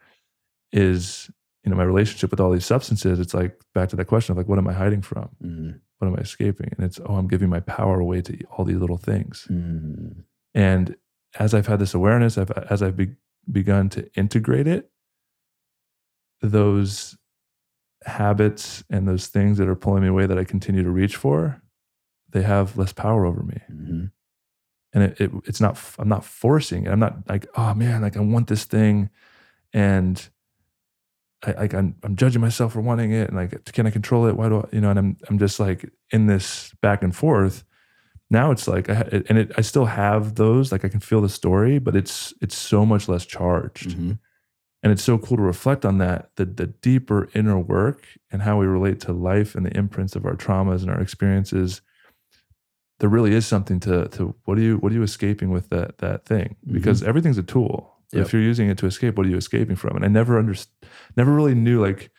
is, 0.73 1.31
you 1.65 1.71
know, 1.71 1.77
my 1.77 1.85
relationship 1.85 2.31
with 2.31 2.41
all 2.41 2.51
these 2.51 2.67
substances. 2.67 3.21
It's 3.21 3.35
like 3.35 3.61
back 3.75 3.89
to 3.91 3.97
that 3.97 4.07
question 4.07 4.33
of 4.33 4.37
like, 4.37 4.49
what 4.49 4.59
am 4.59 4.69
I 4.69 4.73
hiding 4.73 5.03
from? 5.03 5.29
Mm. 5.43 5.81
What 5.99 6.09
am 6.09 6.17
I 6.17 6.21
escaping? 6.21 6.71
And 6.77 6.85
it's, 6.85 6.99
oh, 7.07 7.15
I'm 7.15 7.29
giving 7.29 7.49
my 7.49 7.61
power 7.61 8.01
away 8.01 8.21
to 8.23 8.45
all 8.51 8.65
these 8.65 8.79
little 8.79 8.97
things. 8.97 9.47
Mm. 9.51 10.25
And 10.55 10.97
as 11.39 11.55
I've 11.55 11.69
had 11.69 11.79
this 11.79 11.95
awareness, 11.95 12.37
I've, 12.37 12.51
as 12.51 12.83
I've 12.83 12.97
be, 12.97 13.15
begun 13.51 13.89
to 13.91 14.11
integrate 14.15 14.67
it, 14.67 14.91
those 16.41 17.17
habits 18.05 18.83
and 18.91 19.07
those 19.07 19.29
things 19.29 19.59
that 19.59 19.69
are 19.69 19.77
pulling 19.77 20.03
me 20.03 20.09
away 20.09 20.27
that 20.27 20.39
I 20.39 20.45
continue 20.45 20.83
to 20.83 20.91
reach 20.91 21.17
for, 21.17 21.63
they 22.31 22.43
have 22.43 22.77
less 22.77 22.93
power 22.93 23.25
over 23.25 23.43
me. 23.43 23.61
Mhm. 23.71 24.11
And 24.95 25.05
it, 25.05 25.21
it 25.21 25.31
it's 25.47 25.61
not 25.61 25.79
I'm 25.99 26.09
not 26.09 26.25
forcing 26.25 26.85
it. 26.85 26.91
I'm 26.91 26.99
not 26.99 27.29
like 27.29 27.47
oh 27.57 27.73
man 27.75 28.03
like 28.03 28.17
I 28.17 28.21
want 28.21 28.49
this 28.49 28.65
thing, 28.65 29.09
and 29.73 30.29
I 31.45 31.53
like 31.53 31.75
I'm, 31.75 31.97
I'm 32.05 32.15
judging 32.17 32.41
myself 32.41 32.73
for 32.73 32.81
wanting 32.81 33.13
it 33.13 33.29
and 33.29 33.37
like 33.37 33.65
can 33.73 33.87
I 33.87 33.91
control 33.91 34.27
it? 34.27 34.37
Why 34.37 34.49
do 34.49 34.61
I 34.61 34.69
you 34.73 34.81
know? 34.81 34.91
And 34.91 34.99
I'm 34.99 35.17
I'm 35.29 35.39
just 35.39 35.59
like 35.61 35.91
in 36.11 36.27
this 36.27 36.73
back 36.83 37.03
and 37.03 37.15
forth. 37.15 37.65
Now 38.31 38.51
it's 38.51 38.67
like 38.69 38.89
I 38.89 39.23
and 39.29 39.39
it 39.39 39.53
I 39.59 39.61
still 39.63 39.87
have 39.87 40.37
those 40.37 40.73
like 40.73 40.85
I 40.85 40.89
can 40.89 41.01
feel 41.01 41.21
the 41.21 41.29
story, 41.29 41.79
but 41.79 41.97
it's 41.97 42.33
it's 42.41 42.57
so 42.57 42.87
much 42.87 43.09
less 43.09 43.27
charged. 43.27 43.91
Mhm. 43.97 44.19
And 44.85 44.91
it's 44.93 45.05
so 45.05 45.17
cool 45.17 45.37
to 45.37 45.43
reflect 45.45 45.85
on 45.85 45.99
that, 45.99 46.31
the, 46.35 46.45
the 46.45 46.67
deeper 46.67 47.29
inner 47.35 47.57
work 47.57 48.05
and 48.33 48.43
how 48.43 48.59
we 48.59 48.67
relate 48.67 48.99
to 49.03 49.13
life 49.13 49.55
and 49.55 49.65
the 49.65 49.77
imprints 49.77 50.17
of 50.17 50.27
our 50.27 50.35
traumas 50.35 50.83
and 50.83 50.91
our 50.91 51.01
experiences. 51.01 51.83
There 52.99 53.09
really 53.09 53.33
is 53.33 53.47
something 53.47 53.81
to 53.81 54.09
to 54.09 54.35
what 54.45 54.59
are 54.59 54.61
you 54.61 54.77
what 54.79 54.93
are 54.93 54.95
you 54.95 55.03
escaping 55.03 55.51
with 55.51 55.69
that 55.71 55.99
that 55.99 56.25
thing? 56.25 56.57
Because 56.71 57.03
everything's 57.03 57.39
a 57.39 57.43
tool. 57.43 57.89
Yep. 58.13 58.27
If 58.27 58.33
you're 58.33 58.43
using 58.43 58.69
it 58.69 58.79
to 58.79 58.87
escape, 58.87 59.17
what 59.17 59.27
are 59.27 59.31
you 59.31 59.37
escaping 59.39 59.75
from? 59.77 59.97
And 59.97 60.05
I 60.05 60.09
never 60.09 60.41
underst- 60.43 60.69
never 61.17 61.33
really 61.33 61.55
knew 61.55 61.81
like, 61.81 62.11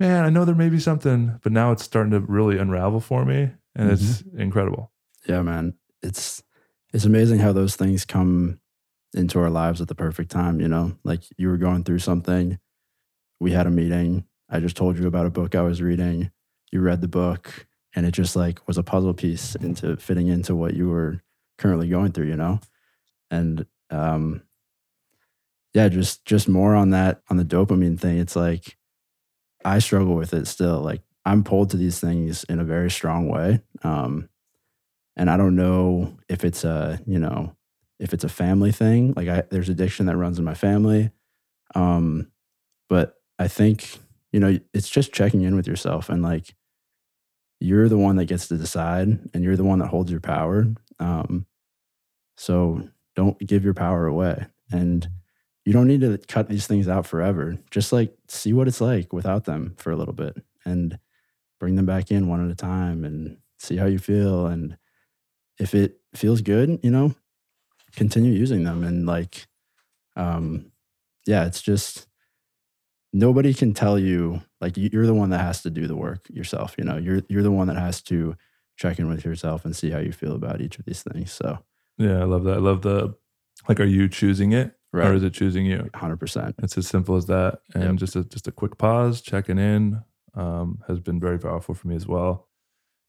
man, 0.00 0.24
I 0.24 0.30
know 0.30 0.44
there 0.44 0.54
may 0.54 0.68
be 0.68 0.80
something, 0.80 1.38
but 1.42 1.52
now 1.52 1.72
it's 1.72 1.82
starting 1.82 2.12
to 2.12 2.20
really 2.20 2.58
unravel 2.58 3.00
for 3.00 3.24
me. 3.24 3.50
And 3.74 3.90
it's 3.90 4.22
incredible. 4.36 4.90
Yeah, 5.28 5.42
man. 5.42 5.74
It's 6.02 6.42
it's 6.92 7.04
amazing 7.04 7.38
how 7.40 7.52
those 7.52 7.76
things 7.76 8.04
come 8.04 8.60
into 9.14 9.38
our 9.38 9.50
lives 9.50 9.80
at 9.80 9.88
the 9.88 9.94
perfect 9.94 10.30
time, 10.30 10.60
you 10.60 10.68
know? 10.68 10.96
Like 11.04 11.22
you 11.36 11.48
were 11.48 11.58
going 11.58 11.84
through 11.84 12.00
something, 12.00 12.58
we 13.40 13.52
had 13.52 13.66
a 13.66 13.70
meeting, 13.70 14.24
I 14.48 14.60
just 14.60 14.76
told 14.76 14.98
you 14.98 15.06
about 15.06 15.26
a 15.26 15.30
book 15.30 15.54
I 15.54 15.62
was 15.62 15.82
reading, 15.82 16.30
you 16.72 16.80
read 16.80 17.00
the 17.00 17.08
book, 17.08 17.66
and 17.94 18.06
it 18.06 18.12
just 18.12 18.36
like 18.36 18.66
was 18.66 18.78
a 18.78 18.82
puzzle 18.82 19.14
piece 19.14 19.54
into 19.54 19.96
fitting 19.96 20.28
into 20.28 20.54
what 20.54 20.74
you 20.74 20.88
were 20.88 21.22
currently 21.56 21.88
going 21.88 22.12
through, 22.12 22.26
you 22.26 22.36
know? 22.36 22.60
And 23.30 23.66
um 23.90 24.42
yeah, 25.78 25.88
just 25.88 26.24
just 26.24 26.48
more 26.48 26.74
on 26.74 26.90
that 26.90 27.22
on 27.30 27.36
the 27.36 27.44
dopamine 27.44 28.00
thing. 28.00 28.18
It's 28.18 28.34
like 28.34 28.76
I 29.64 29.78
struggle 29.78 30.16
with 30.16 30.34
it 30.34 30.48
still. 30.48 30.80
Like 30.80 31.02
I'm 31.24 31.44
pulled 31.44 31.70
to 31.70 31.76
these 31.76 32.00
things 32.00 32.42
in 32.44 32.58
a 32.58 32.64
very 32.64 32.90
strong 32.90 33.28
way. 33.28 33.60
Um 33.84 34.28
and 35.16 35.30
I 35.30 35.36
don't 35.36 35.54
know 35.54 36.16
if 36.28 36.44
it's 36.44 36.64
a, 36.64 37.00
you 37.06 37.20
know, 37.20 37.54
if 38.00 38.12
it's 38.12 38.24
a 38.24 38.28
family 38.28 38.72
thing. 38.72 39.14
Like 39.14 39.28
I 39.28 39.44
there's 39.50 39.68
addiction 39.68 40.06
that 40.06 40.16
runs 40.16 40.40
in 40.40 40.44
my 40.44 40.54
family. 40.54 41.12
Um 41.76 42.32
but 42.88 43.14
I 43.38 43.46
think, 43.46 44.00
you 44.32 44.40
know, 44.40 44.58
it's 44.74 44.90
just 44.90 45.12
checking 45.12 45.42
in 45.42 45.54
with 45.54 45.68
yourself 45.68 46.08
and 46.08 46.24
like 46.24 46.56
you're 47.60 47.88
the 47.88 47.98
one 47.98 48.16
that 48.16 48.24
gets 48.24 48.48
to 48.48 48.56
decide 48.56 49.30
and 49.32 49.44
you're 49.44 49.56
the 49.56 49.62
one 49.62 49.78
that 49.78 49.86
holds 49.86 50.10
your 50.10 50.18
power. 50.18 50.66
Um 50.98 51.46
so 52.36 52.88
don't 53.14 53.38
give 53.38 53.62
your 53.62 53.74
power 53.74 54.08
away. 54.08 54.44
And 54.72 55.08
you 55.68 55.74
don't 55.74 55.88
need 55.88 56.00
to 56.02 56.18
cut 56.28 56.48
these 56.48 56.66
things 56.66 56.88
out 56.88 57.06
forever. 57.06 57.58
Just 57.70 57.92
like 57.92 58.16
see 58.28 58.54
what 58.54 58.68
it's 58.68 58.80
like 58.80 59.12
without 59.12 59.44
them 59.44 59.74
for 59.78 59.92
a 59.92 59.96
little 59.96 60.14
bit 60.14 60.42
and 60.64 60.98
bring 61.60 61.76
them 61.76 61.86
back 61.86 62.10
in 62.10 62.28
one 62.28 62.44
at 62.44 62.52
a 62.52 62.56
time 62.56 63.04
and 63.04 63.38
see 63.58 63.76
how 63.76 63.86
you 63.86 63.98
feel. 63.98 64.46
And 64.46 64.78
if 65.60 65.74
it 65.74 66.00
feels 66.14 66.42
good, 66.42 66.80
you 66.82 66.90
know, 66.90 67.14
continue 67.96 68.32
using 68.32 68.64
them. 68.64 68.84
And 68.84 69.06
like, 69.06 69.48
um, 70.16 70.72
yeah, 71.26 71.46
it's 71.46 71.62
just 71.62 72.08
nobody 73.12 73.54
can 73.54 73.72
tell 73.74 73.98
you 73.98 74.42
like 74.60 74.76
you- 74.76 74.90
you're 74.92 75.06
the 75.06 75.14
one 75.14 75.30
that 75.30 75.38
has 75.40 75.62
to 75.62 75.70
do 75.70 75.86
the 75.86 75.96
work 75.96 76.28
yourself. 76.30 76.74
You 76.78 76.84
know, 76.84 76.96
you're 76.96 77.22
you're 77.28 77.42
the 77.42 77.50
one 77.52 77.68
that 77.68 77.76
has 77.78 78.02
to 78.02 78.36
check 78.76 78.98
in 78.98 79.08
with 79.08 79.24
yourself 79.24 79.64
and 79.64 79.74
see 79.74 79.90
how 79.90 79.98
you 79.98 80.12
feel 80.12 80.34
about 80.34 80.60
each 80.60 80.78
of 80.78 80.84
these 80.84 81.02
things. 81.02 81.32
So 81.32 81.58
Yeah, 81.96 82.20
I 82.20 82.24
love 82.24 82.44
that. 82.44 82.54
I 82.58 82.60
love 82.60 82.82
the 82.82 83.14
like, 83.68 83.80
are 83.80 83.84
you 83.84 84.08
choosing 84.08 84.52
it 84.52 84.77
or 84.92 85.14
is 85.14 85.22
it 85.22 85.34
choosing 85.34 85.66
you? 85.66 85.88
hundred 85.94 86.18
percent. 86.18 86.54
It's 86.62 86.78
as 86.78 86.86
simple 86.88 87.16
as 87.16 87.26
that. 87.26 87.60
And 87.74 87.84
Yep. 87.84 87.96
just 87.96 88.16
a 88.16 88.24
just 88.24 88.48
a 88.48 88.52
quick 88.52 88.78
pause, 88.78 89.20
checking 89.20 89.58
in, 89.58 90.02
um, 90.34 90.82
has 90.88 91.00
been 91.00 91.20
very 91.20 91.38
powerful 91.38 91.74
for 91.74 91.88
me 91.88 91.96
as 91.96 92.06
well. 92.06 92.48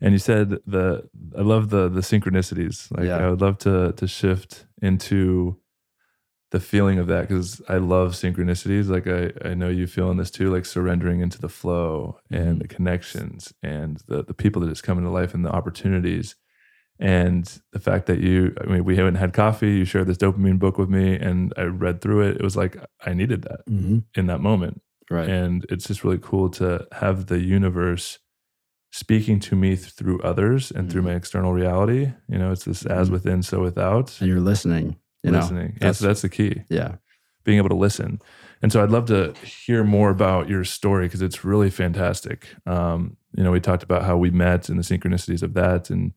And 0.02 0.14
you 0.14 0.20
said 0.20 0.50
the 0.66 1.10
I 1.38 1.42
love 1.42 1.70
the 1.70 1.90
the 1.90 2.02
synchronicities. 2.02 2.90
Like 2.96 3.06
Yeah. 3.08 3.18
I 3.18 3.30
would 3.30 3.42
love 3.42 3.58
to 3.60 3.94
to 3.94 4.08
shift 4.08 4.66
into 4.82 5.58
the 6.52 6.60
feeling 6.60 6.98
of 6.98 7.06
that 7.08 7.28
because 7.28 7.62
I 7.70 7.78
love 7.78 8.14
synchronicities. 8.14 8.88
Like 8.90 9.08
I 9.08 9.32
I 9.50 9.54
know 9.54 9.70
you 9.70 9.88
feeling 9.88 10.18
this 10.18 10.32
too, 10.32 10.52
like 10.52 10.66
surrendering 10.66 11.20
into 11.22 11.40
the 11.40 11.50
flow 11.50 12.20
and 12.32 12.58
Mhm. 12.58 12.62
the 12.64 12.68
connections 12.68 13.54
and 13.62 13.98
the 14.08 14.24
the 14.24 14.34
people 14.34 14.62
that 14.62 14.70
just 14.70 14.84
come 14.84 14.98
into 14.98 15.10
life 15.12 15.34
and 15.34 15.46
the 15.46 15.52
opportunities. 15.52 16.36
And 17.00 17.46
the 17.72 17.80
fact 17.80 18.08
that 18.08 18.20
you, 18.20 18.54
I 18.62 18.66
mean, 18.66 18.84
we 18.84 18.98
haven't 18.98 19.16
had 19.16 19.32
coffee. 19.34 19.72
You 19.78 19.86
shared 19.86 20.08
this 20.08 20.18
dopamine 20.18 20.60
book 20.60 20.78
with 20.78 20.90
me, 20.90 21.16
and 21.16 21.54
I 21.56 21.64
read 21.64 22.02
through 22.02 22.28
it. 22.28 22.36
It 22.36 22.44
was 22.44 22.58
like 22.58 22.76
I 23.06 23.14
needed 23.14 23.44
that 23.44 23.66
Mm-hmm. 23.70 24.00
in 24.16 24.28
that 24.28 24.42
moment. 24.42 24.82
Right. 25.10 25.28
And 25.30 25.66
it's 25.70 25.88
just 25.88 26.04
really 26.04 26.20
cool 26.22 26.50
to 26.52 26.86
have 26.92 27.28
the 27.28 27.40
universe 27.40 28.20
speaking 28.92 29.40
to 29.40 29.56
me 29.56 29.76
th- 29.76 29.92
through 29.92 30.20
others 30.22 30.72
and 30.72 30.92
through 30.92 31.02
Mhm. 31.04 31.06
my 31.06 31.14
external 31.16 31.54
reality. 31.54 32.12
You 32.28 32.38
know, 32.38 32.52
it's 32.52 32.66
this 32.66 32.86
as 32.86 33.10
Mhm. 33.10 33.14
within, 33.14 33.44
so 33.44 33.62
without. 33.62 34.18
and 34.20 34.28
you're 34.30 34.40
listening. 34.42 34.98
You 35.24 35.32
know, 35.32 35.40
listening. 35.40 35.72
Yes, 35.74 35.80
that's- 35.80 36.00
that's 36.00 36.22
the 36.22 36.30
key, 36.30 36.64
yeah. 36.70 36.96
being 37.44 37.58
able 37.58 37.70
to 37.70 37.76
listen. 37.76 38.20
And 38.62 38.72
so 38.72 38.84
I'd 38.84 38.90
love 38.92 39.06
to 39.06 39.34
hear 39.44 39.84
more 39.84 40.10
about 40.10 40.50
your 40.50 40.64
story 40.64 41.06
because 41.06 41.22
it's 41.22 41.44
really 41.46 41.70
fantastic. 41.70 42.48
Um, 42.66 43.18
you 43.36 43.44
know, 43.44 43.52
we 43.52 43.60
talked 43.60 43.84
about 43.84 44.04
how 44.04 44.18
we 44.18 44.30
met 44.32 44.70
and 44.70 44.78
the 44.78 44.84
synchronicities 44.84 45.42
of 45.44 45.54
that 45.54 45.90
and 45.90 46.12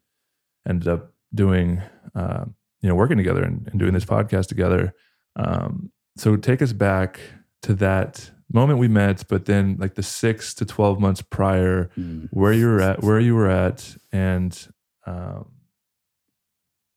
ended 0.69 0.89
up 0.89 1.13
doing, 1.35 1.81
uh, 2.15 2.45
you 2.81 2.89
know, 2.89 2.95
working 2.95 3.17
together 3.17 3.43
and, 3.43 3.67
and 3.69 3.79
doing 3.79 3.93
this 3.93 4.05
podcast 4.05 4.49
together. 4.49 4.95
Um, 5.37 5.91
so 6.17 6.37
take 6.37 6.61
us 6.63 6.73
back 6.73 7.21
to 7.63 7.75
that 7.75 8.31
moment 8.53 8.79
we 8.79 8.89
met, 8.89 9.25
but 9.29 9.47
then 9.47 9.77
like 9.79 9.95
the 9.95 10.03
six 10.03 10.53
to 10.55 10.65
12 10.67 11.01
months 11.01 11.23
prior, 11.23 11.91
Mm. 11.99 12.29
where 12.31 12.53
you 12.53 12.67
were 12.67 12.81
at, 12.83 13.03
where 13.03 13.19
you 13.21 13.35
were 13.35 13.49
at, 13.49 13.97
and 14.13 14.69
um, 15.07 15.47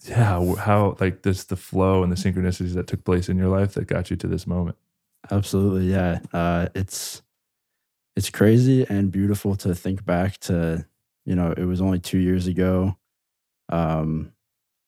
yeah, 0.08 0.56
how 0.58 0.96
like 1.00 1.24
this 1.24 1.46
the 1.46 1.56
flow 1.56 2.04
and 2.04 2.12
the 2.12 2.16
synchronicities 2.16 2.74
that 2.74 2.88
took 2.88 3.04
place 3.04 3.30
in 3.30 3.38
your 3.38 3.48
life 3.48 3.74
that 3.74 3.88
got 3.88 4.10
you 4.12 4.18
to 4.18 4.28
this 4.28 4.46
moment. 4.46 4.78
Absolutely, 5.32 5.90
yeah. 5.92 6.20
Uh, 6.34 6.68
it's 6.76 7.22
it's 8.16 8.30
crazy 8.30 8.86
and 8.88 9.12
beautiful 9.12 9.56
to 9.58 9.74
think 9.74 10.06
back 10.06 10.38
to. 10.42 10.86
You 11.28 11.34
know, 11.34 11.54
it 11.58 11.64
was 11.66 11.82
only 11.82 11.98
two 12.00 12.20
years 12.20 12.46
ago. 12.46 12.98
Um, 13.70 14.32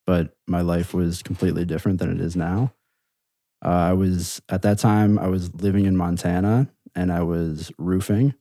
but 0.05 0.35
my 0.47 0.61
life 0.61 0.93
was 0.93 1.21
completely 1.23 1.65
different 1.65 1.99
than 1.99 2.11
it 2.11 2.21
is 2.21 2.35
now. 2.35 2.73
Uh, 3.65 3.69
I 3.69 3.93
was 3.93 4.41
at 4.49 4.61
that 4.61 4.77
time 4.79 5.17
I 5.19 5.27
was 5.27 5.53
living 5.55 5.85
in 5.85 5.97
Montana 5.97 6.69
and 6.95 7.11
I 7.11 7.23
was 7.23 7.71
roofing, 7.77 8.33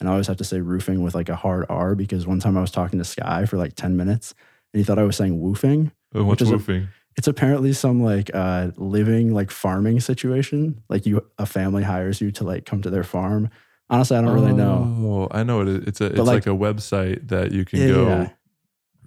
and 0.00 0.08
I 0.08 0.12
always 0.12 0.26
have 0.26 0.36
to 0.38 0.44
say 0.44 0.60
roofing 0.60 1.02
with 1.02 1.14
like 1.14 1.28
a 1.28 1.36
hard 1.36 1.66
R 1.68 1.94
because 1.94 2.26
one 2.26 2.40
time 2.40 2.56
I 2.56 2.60
was 2.60 2.70
talking 2.72 2.98
to 2.98 3.04
Sky 3.04 3.46
for 3.46 3.56
like 3.56 3.74
ten 3.76 3.96
minutes 3.96 4.34
and 4.72 4.80
he 4.80 4.84
thought 4.84 4.98
I 4.98 5.04
was 5.04 5.16
saying 5.16 5.40
woofing. 5.40 5.92
Uh, 6.14 6.24
What's 6.24 6.42
is 6.42 6.50
a- 6.50 6.56
woofing? 6.56 6.88
It's 7.16 7.28
apparently 7.28 7.72
some 7.72 8.02
like 8.02 8.30
uh, 8.34 8.72
living 8.76 9.32
like 9.32 9.50
farming 9.50 10.00
situation. 10.00 10.82
Like 10.90 11.06
you, 11.06 11.24
a 11.38 11.46
family 11.46 11.82
hires 11.82 12.20
you 12.20 12.30
to 12.32 12.44
like 12.44 12.66
come 12.66 12.82
to 12.82 12.90
their 12.90 13.04
farm. 13.04 13.48
Honestly, 13.88 14.16
I 14.18 14.20
don't 14.20 14.34
really 14.34 14.52
know. 14.52 14.82
Oh, 14.98 15.28
I 15.30 15.42
know 15.44 15.62
it. 15.62 15.68
is. 15.68 15.76
It's 15.86 16.00
a 16.02 16.06
it's 16.06 16.18
like- 16.18 16.26
like, 16.26 16.46
a 16.46 16.50
website 16.50 17.28
that 17.28 17.52
you 17.52 17.64
can 17.64 17.78
Yeah, 17.80 17.86
go 17.88 18.06
yeah. 18.08 18.28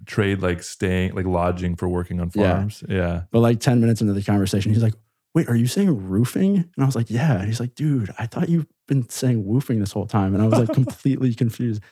Trade 0.06 0.40
like 0.40 0.62
staying 0.62 1.14
like 1.14 1.26
lodging 1.26 1.76
for 1.76 1.88
working 1.88 2.20
on 2.20 2.30
farms. 2.30 2.82
Yeah. 2.88 3.22
But 3.30 3.40
like 3.40 3.60
10 3.60 3.80
minutes 3.80 4.00
into 4.00 4.12
the 4.12 4.22
conversation, 4.22 4.72
he's 4.72 4.82
like, 4.82 4.94
Wait, 5.34 5.48
are 5.48 5.54
you 5.54 5.66
saying 5.68 6.08
roofing? 6.08 6.56
And 6.56 6.72
I 6.78 6.84
was 6.84 6.96
like, 6.96 7.10
Yeah. 7.10 7.36
And 7.38 7.46
he's 7.46 7.60
like, 7.60 7.74
Dude, 7.74 8.12
I 8.18 8.26
thought 8.26 8.48
you've 8.48 8.66
been 8.88 9.08
saying 9.08 9.44
woofing 9.44 9.78
this 9.80 9.92
whole 9.92 10.06
time. 10.06 10.34
And 10.34 10.42
I 10.42 10.46
was 10.46 10.58
like 10.58 10.72
completely 10.74 11.34
confused. 11.34 11.82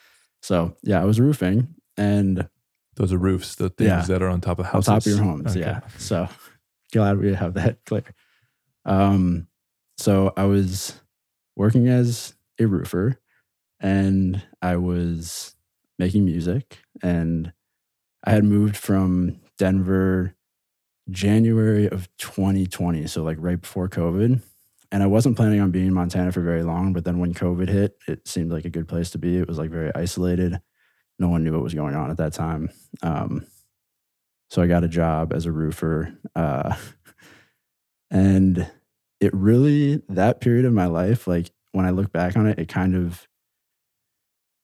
So 0.43 0.77
yeah, 0.83 1.01
I 1.01 1.05
was 1.05 1.21
roofing 1.21 1.69
and 1.97 2.49
Those 2.97 3.13
are 3.13 3.19
roofs, 3.19 3.55
the 3.55 3.71
things 3.71 3.89
Yeah. 3.89 4.03
that 4.03 4.23
are 4.23 4.29
on 4.29 4.41
top 4.41 4.59
of 4.59 4.67
on 4.67 4.73
houses. 4.73 4.87
top 4.87 4.99
of 4.99 5.07
your 5.07 5.19
homes. 5.23 5.51
Okay. 5.57 5.61
Yeah. 5.61 5.81
So 5.99 6.29
glad 6.93 7.19
we 7.19 7.35
have 7.35 7.55
that 7.55 7.79
clear. 7.87 8.05
Um, 8.85 9.47
so 9.97 10.33
I 10.37 10.45
was 10.45 10.99
working 11.57 11.89
as 11.89 12.35
a 12.61 12.67
roofer 12.67 13.21
and 13.81 14.43
I 14.63 14.77
was 14.77 15.55
making 15.99 16.25
music 16.25 16.79
and 17.03 17.53
I 18.25 18.33
had 18.33 18.45
moved 18.45 18.77
from 18.77 19.41
Denver 19.59 20.35
January 21.11 21.89
of 21.89 22.09
2020. 22.19 23.07
So 23.07 23.23
like 23.23 23.39
right 23.41 23.61
before 23.61 23.89
COVID. 23.89 24.43
And 24.91 25.03
I 25.03 25.07
wasn't 25.07 25.37
planning 25.37 25.61
on 25.61 25.71
being 25.71 25.89
in 25.89 25.95
Montana 25.95 26.33
for 26.33 26.41
very 26.41 26.63
long, 26.63 26.95
but 26.95 27.05
then 27.05 27.19
when 27.19 27.35
COVID 27.35 27.69
hit, 27.69 27.99
it 28.09 28.27
seemed 28.27 28.51
like 28.51 28.65
a 28.65 28.71
good 28.71 28.89
place 28.89 29.11
to 29.11 29.19
be. 29.19 29.37
It 29.37 29.47
was 29.47 29.59
like 29.59 29.71
very 29.71 29.95
isolated. 29.95 30.61
No 31.19 31.29
one 31.29 31.45
knew 31.45 31.53
what 31.53 31.63
was 31.63 31.75
going 31.75 31.95
on 31.95 32.11
at 32.11 32.17
that 32.17 32.33
time. 32.33 32.71
Um, 33.03 33.47
so 34.49 34.63
I 34.63 34.67
got 34.67 34.85
a 34.85 34.89
job 34.89 35.35
as 35.35 35.45
a 35.45 35.53
roofer. 35.53 36.15
Uh, 36.35 36.75
and 38.11 38.71
it 39.21 39.35
really, 39.35 40.01
that 40.09 40.41
period 40.41 40.65
of 40.65 40.73
my 40.73 40.87
life, 40.87 41.27
like 41.27 41.51
when 41.73 41.85
I 41.85 41.91
look 41.91 42.11
back 42.11 42.37
on 42.37 42.47
it, 42.47 42.59
it 42.59 42.69
kind 42.69 42.97
of, 42.97 43.29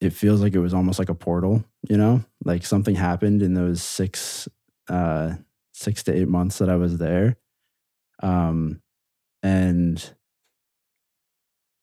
it 0.00 0.12
feels 0.12 0.40
like 0.40 0.54
it 0.54 0.60
was 0.60 0.74
almost 0.74 0.98
like 0.98 1.08
a 1.08 1.14
portal, 1.14 1.64
you 1.88 1.96
know, 1.96 2.24
like 2.44 2.64
something 2.64 2.94
happened 2.94 3.42
in 3.42 3.54
those 3.54 3.82
six, 3.82 4.48
uh, 4.88 5.34
six 5.72 6.02
to 6.04 6.14
eight 6.14 6.28
months 6.28 6.58
that 6.58 6.68
I 6.68 6.76
was 6.76 6.98
there. 6.98 7.36
Um, 8.22 8.80
and 9.42 10.14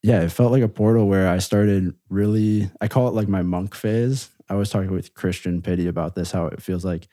yeah, 0.02 0.22
it 0.22 0.32
felt 0.32 0.52
like 0.52 0.62
a 0.62 0.68
portal 0.68 1.08
where 1.08 1.28
I 1.28 1.38
started 1.38 1.94
really, 2.08 2.70
I 2.80 2.88
call 2.88 3.08
it 3.08 3.14
like 3.14 3.28
my 3.28 3.42
monk 3.42 3.74
phase. 3.74 4.30
I 4.48 4.54
was 4.54 4.70
talking 4.70 4.90
with 4.90 5.14
Christian 5.14 5.62
Pity 5.62 5.86
about 5.86 6.14
this, 6.14 6.32
how 6.32 6.46
it 6.46 6.62
feels 6.62 6.84
like 6.84 7.08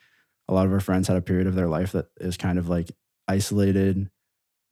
a 0.48 0.54
lot 0.54 0.66
of 0.66 0.72
our 0.72 0.80
friends 0.80 1.06
had 1.08 1.16
a 1.16 1.22
period 1.22 1.46
of 1.46 1.54
their 1.54 1.68
life 1.68 1.92
that 1.92 2.06
is 2.20 2.36
kind 2.36 2.58
of 2.58 2.68
like 2.68 2.90
isolated, 3.28 4.10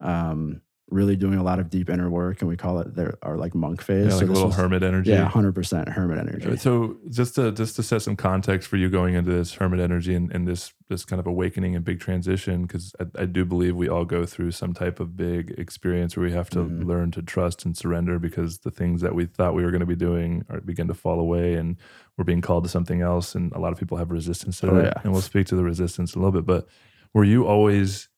um, 0.01 0.61
really 0.91 1.15
doing 1.15 1.37
a 1.37 1.43
lot 1.43 1.59
of 1.59 1.69
deep 1.69 1.89
inner 1.89 2.09
work. 2.09 2.41
And 2.41 2.49
we 2.49 2.57
call 2.57 2.79
it 2.79 2.95
their, 2.95 3.17
our 3.21 3.37
like 3.37 3.53
monk 3.53 3.81
phase. 3.81 4.07
Yeah, 4.07 4.15
like 4.15 4.23
a 4.23 4.31
little 4.31 4.47
was- 4.47 4.55
hermit 4.55 4.81
energy. 4.83 5.11
Yeah, 5.11 5.29
100% 5.29 5.89
hermit 5.89 6.17
energy. 6.17 6.57
So 6.57 6.97
just 7.09 7.35
to 7.35 7.51
just 7.51 7.75
to 7.75 7.83
set 7.83 8.01
some 8.01 8.15
context 8.15 8.67
for 8.67 8.77
you 8.77 8.89
going 8.89 9.13
into 9.13 9.31
this 9.31 9.53
hermit 9.53 9.79
energy 9.79 10.15
and, 10.15 10.31
and 10.31 10.47
this 10.47 10.73
this 10.89 11.05
kind 11.05 11.19
of 11.19 11.27
awakening 11.27 11.75
and 11.75 11.85
big 11.85 11.99
transition, 11.99 12.63
because 12.63 12.93
I, 12.99 13.21
I 13.21 13.25
do 13.25 13.45
believe 13.45 13.75
we 13.75 13.87
all 13.87 14.05
go 14.05 14.25
through 14.25 14.51
some 14.51 14.73
type 14.73 14.99
of 14.99 15.15
big 15.15 15.51
experience 15.57 16.17
where 16.17 16.25
we 16.25 16.31
have 16.31 16.49
to 16.51 16.59
Mhm. 16.59 16.85
learn 16.85 17.11
to 17.11 17.21
trust 17.21 17.63
and 17.65 17.77
surrender 17.77 18.17
because 18.19 18.59
the 18.59 18.71
things 18.71 19.01
that 19.01 19.13
we 19.13 19.25
thought 19.25 19.53
we 19.53 19.63
were 19.63 19.69
going 19.71 19.81
to 19.81 19.85
be 19.85 19.95
doing 19.95 20.43
are 20.49 20.59
begin 20.59 20.87
to 20.87 20.95
fall 20.95 21.19
away 21.19 21.53
and 21.53 21.77
we're 22.17 22.23
being 22.25 22.41
called 22.41 22.63
to 22.63 22.69
something 22.69 23.01
else. 23.01 23.35
And 23.35 23.53
a 23.53 23.59
lot 23.59 23.71
of 23.71 23.77
people 23.79 23.97
have 23.97 24.09
resistance 24.11 24.59
to 24.61 24.71
Oh, 24.71 24.75
that. 24.75 24.83
yeah. 24.85 25.01
And 25.03 25.13
we'll 25.13 25.21
speak 25.21 25.45
to 25.47 25.55
the 25.55 25.63
resistance 25.63 26.15
a 26.15 26.19
little 26.19 26.31
bit. 26.33 26.45
But 26.47 26.67
were 27.13 27.23
you 27.23 27.45
always 27.45 28.08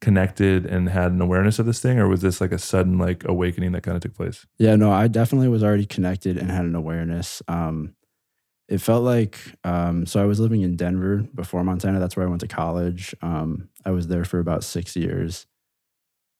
connected 0.00 0.66
and 0.66 0.88
had 0.88 1.12
an 1.12 1.20
awareness 1.20 1.58
of 1.58 1.66
this 1.66 1.80
thing, 1.80 1.98
or 1.98 2.08
was 2.08 2.20
this 2.20 2.40
like 2.40 2.52
a 2.52 2.58
sudden 2.58 2.98
like 2.98 3.24
awakening 3.26 3.72
that 3.72 3.82
kind 3.82 3.96
of 3.96 4.02
took 4.02 4.14
place? 4.14 4.46
Yeah, 4.58 4.76
no, 4.76 4.92
I 4.92 5.08
definitely 5.08 5.48
was 5.48 5.62
already 5.64 5.86
connected 5.86 6.36
and 6.36 6.50
had 6.50 6.64
an 6.64 6.74
awareness. 6.74 7.42
Um, 7.48 7.94
it 8.68 8.78
felt 8.78 9.04
like 9.04 9.38
um, 9.64 10.06
so 10.06 10.20
I 10.20 10.26
was 10.26 10.40
living 10.40 10.62
in 10.62 10.76
Denver 10.76 11.24
before 11.34 11.62
Montana. 11.64 11.98
That's 12.00 12.16
where 12.16 12.26
I 12.26 12.28
went 12.28 12.40
to 12.42 12.48
college. 12.48 13.14
Um, 13.22 13.68
I 13.84 13.90
was 13.92 14.08
there 14.08 14.24
for 14.24 14.38
about 14.38 14.64
six 14.64 14.96
years. 14.96 15.46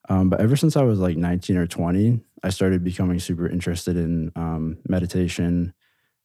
Um, 0.09 0.29
but 0.29 0.41
ever 0.41 0.55
since 0.57 0.77
I 0.77 0.83
was 0.83 0.99
like 1.01 1.17
19 1.17 1.57
or 1.57 1.67
20, 1.67 2.21
I 2.45 2.51
started 2.51 2.85
becoming 2.85 3.19
super 3.19 3.49
interested 3.49 3.97
in 3.97 4.31
um, 4.37 4.79
meditation 4.89 5.73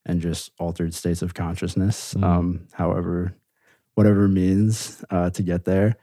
and 0.06 0.22
just 0.22 0.52
altered 0.60 0.94
states 0.94 1.22
of 1.24 1.34
consciousness, 1.34 2.14
Mm. 2.16 2.24
um, 2.24 2.68
however, 2.74 3.36
whatever 3.96 4.28
means 4.28 5.04
uh, 5.10 5.30
to 5.32 5.42
get 5.44 5.66
there. 5.66 5.96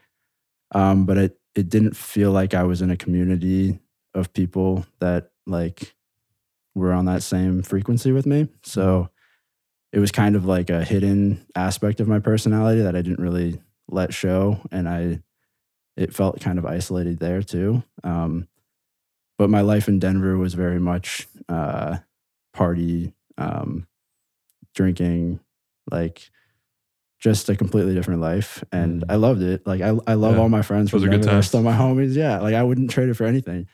Um, 0.73 1.07
but 1.07 1.19
it 1.19 1.41
it 1.55 1.69
didn't 1.69 1.97
feel 1.97 2.31
like 2.31 2.55
I 2.55 2.65
was 2.65 2.83
in 2.83 2.91
a 2.91 2.97
community 2.97 3.81
of 4.15 4.33
people 4.33 4.87
that 5.01 5.31
like 5.47 5.95
were 6.75 6.93
on 6.93 7.07
that 7.07 7.23
same 7.23 7.63
frequency 7.63 8.13
with 8.13 8.27
me. 8.27 8.49
So 8.63 9.11
it 9.93 9.99
was 9.99 10.13
kind 10.13 10.37
of 10.37 10.45
like 10.45 10.71
a 10.71 10.85
hidden 10.85 11.47
aspect 11.55 12.01
of 12.01 12.09
my 12.09 12.21
personality 12.21 12.83
that 12.83 12.95
I 12.95 13.03
didn't 13.03 13.21
really 13.21 13.61
let 13.89 14.13
show, 14.13 14.61
and 14.71 14.89
I 14.89 15.23
it 15.97 16.15
felt 16.15 16.41
kind 16.41 16.59
of 16.59 16.67
isolated 16.67 17.19
there 17.19 17.43
too. 17.43 17.83
Um, 18.05 18.47
but 19.37 19.51
my 19.51 19.63
life 19.63 19.89
in 19.89 19.99
Denver 19.99 20.37
was 20.37 20.55
very 20.55 20.79
much 20.79 21.29
uh, 21.49 21.99
party, 22.53 23.15
um, 23.37 23.87
drinking, 24.75 25.41
like 25.91 26.31
just 27.19 27.49
a 27.49 27.57
completely 27.57 27.95
different 27.95 28.21
life, 28.21 28.63
and 28.73 29.03
Mm. 29.03 29.11
I 29.13 29.17
loved 29.17 29.43
it. 29.43 29.67
Like 29.67 29.81
I, 29.81 29.97
I 30.07 30.15
love 30.15 30.37
Yeah. 30.37 30.41
all 30.43 30.49
my 30.49 30.63
friends 30.63 30.91
from 30.91 31.01
Those 31.01 31.07
are 31.07 31.11
good 31.11 31.17
Denver. 31.23 31.27
They're 31.27 31.35
times. 31.37 31.47
still 31.49 31.63
my 31.63 31.73
homies. 31.77 32.15
Yeah, 32.15 32.39
like 32.41 32.55
I 32.55 32.63
wouldn't 32.63 32.91
trade 32.91 33.09
it 33.09 33.15
for 33.15 33.25
anything. 33.25 33.67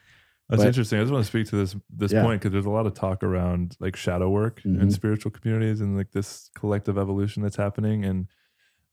That's 0.48 0.60
But- 0.62 0.68
interesting. 0.68 0.98
I 0.98 1.02
just 1.02 1.12
want 1.12 1.24
to 1.24 1.28
speak 1.28 1.46
to 1.48 1.56
this 1.56 1.76
this 1.90 2.12
Yeah. 2.12 2.22
point 2.22 2.40
because 2.40 2.52
there's 2.52 2.66
a 2.66 2.70
lot 2.70 2.86
of 2.86 2.94
talk 2.94 3.22
around 3.22 3.76
like 3.80 3.96
shadow 3.96 4.30
work 4.30 4.62
in 4.64 4.76
Mhm. 4.78 4.92
spiritual 4.92 5.30
communities 5.30 5.80
and 5.80 5.96
like 5.96 6.12
this 6.12 6.50
collective 6.54 6.96
evolution 6.98 7.42
that's 7.42 7.56
happening. 7.56 8.04
And 8.04 8.26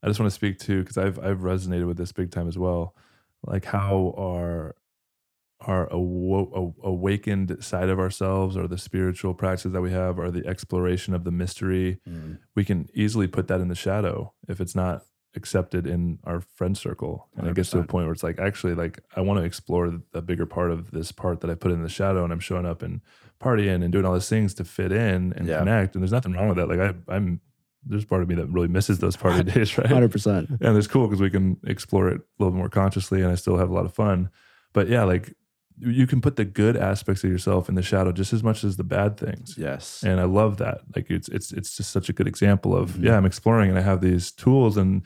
I 0.04 0.08
just 0.08 0.20
want 0.20 0.30
to 0.30 0.36
speak 0.36 0.60
to 0.60 0.80
because 0.82 0.98
I've 0.98 1.18
I've 1.20 1.40
resonated 1.40 1.88
with 1.88 1.98
this 1.98 2.12
big 2.12 2.32
time 2.32 2.48
as 2.48 2.58
well. 2.58 2.96
Like 3.46 3.66
how 3.66 4.14
our 4.18 4.76
our 5.68 5.88
awo- 5.90 6.74
awakened 6.84 7.58
side 7.64 7.90
of 7.90 8.00
ourselves 8.00 8.58
or 8.58 8.68
the 8.68 8.78
spiritual 8.78 9.34
practices 9.34 9.72
that 9.74 9.82
we 9.82 9.92
have 9.92 10.18
or 10.20 10.32
the 10.32 10.46
exploration 10.48 11.14
of 11.14 11.24
the 11.24 11.32
mystery 11.32 12.00
mm. 12.10 12.38
we 12.56 12.66
can 12.66 12.88
easily 12.94 13.28
put 13.28 13.48
that 13.48 13.62
in 13.62 13.68
the 13.68 13.76
shadow 13.76 14.34
if 14.48 14.60
it's 14.60 14.76
not 14.76 15.04
accepted 15.36 15.88
in 15.88 16.20
our 16.26 16.42
friend 16.42 16.78
circle. 16.78 17.30
And 17.38 17.48
it 17.48 17.56
gets 17.56 17.70
to 17.70 17.80
a 17.80 17.84
point 17.84 18.06
where 18.06 18.12
it's 18.14 18.24
like 18.24 18.38
actually 18.40 18.74
like 18.74 19.00
i 19.16 19.22
want 19.22 19.40
to 19.40 19.46
explore 19.46 19.90
the 20.12 20.22
bigger 20.22 20.46
part 20.46 20.72
of 20.72 20.92
this 20.92 21.12
part 21.14 21.40
that 21.42 21.50
i 21.50 21.56
put 21.56 21.72
in 21.72 21.84
the 21.84 21.90
shadow 21.90 22.24
and 22.26 22.34
i'm 22.34 22.40
showing 22.42 22.66
up 22.66 22.82
and 22.82 23.00
partying 23.40 23.82
and 23.84 23.92
doing 23.94 24.04
all 24.06 24.14
these 24.14 24.28
things 24.30 24.54
to 24.56 24.64
fit 24.66 24.92
in 24.92 25.34
and 25.38 25.48
Yeah. 25.48 25.60
connect. 25.60 25.96
And 25.96 26.04
there's 26.04 26.12
nothing 26.12 26.34
wrong 26.34 26.50
with 26.50 26.58
that. 26.58 26.68
Like 26.68 26.80
I, 26.80 27.16
i'm 27.16 27.40
there's 27.84 28.06
part 28.06 28.22
of 28.22 28.28
me 28.30 28.36
that 28.36 28.46
really 28.48 28.68
misses 28.68 29.00
those 29.00 29.16
party 29.16 29.44
days 29.44 29.76
right? 29.78 29.88
Hundred 29.88 30.12
percent. 30.12 30.50
and 30.62 30.78
it's 30.78 30.86
cool 30.88 31.08
because 31.08 31.22
we 31.22 31.30
can 31.32 31.58
explore 31.66 32.10
it 32.10 32.20
a 32.22 32.44
little 32.44 32.56
more 32.58 32.70
consciously 32.70 33.22
and 33.22 33.32
i 33.32 33.36
still 33.36 33.58
have 33.58 33.70
a 33.70 33.74
lot 33.74 33.86
of 33.86 33.94
fun. 33.94 34.30
But 34.74 34.90
yeah 34.90 35.04
like 35.04 35.34
you 35.80 36.06
can 36.08 36.22
put 36.22 36.36
the 36.36 36.46
good 36.46 36.78
aspects 36.78 37.24
of 37.24 37.30
yourself 37.32 37.68
in 37.70 37.76
the 37.76 37.82
shadow 37.82 38.12
just 38.12 38.34
as 38.34 38.44
much 38.44 38.64
as 38.64 38.78
the 38.78 38.84
bad 38.84 39.18
things 39.18 39.56
Yes. 39.58 40.04
and 40.04 40.20
I 40.20 40.26
love 40.26 40.58
that. 40.58 40.82
Like 40.96 41.10
it's 41.10 41.28
it's 41.30 41.52
it's 41.52 41.76
just 41.78 41.92
such 41.92 42.10
a 42.10 42.14
good 42.14 42.28
example 42.28 42.76
of 42.76 42.92
Mhm. 42.92 43.04
yeah, 43.06 43.18
I'm 43.18 43.26
exploring 43.26 43.70
and 43.70 43.80
I 43.80 43.82
have 43.82 44.02
these 44.02 44.32
tools 44.32 44.78
and 44.78 45.02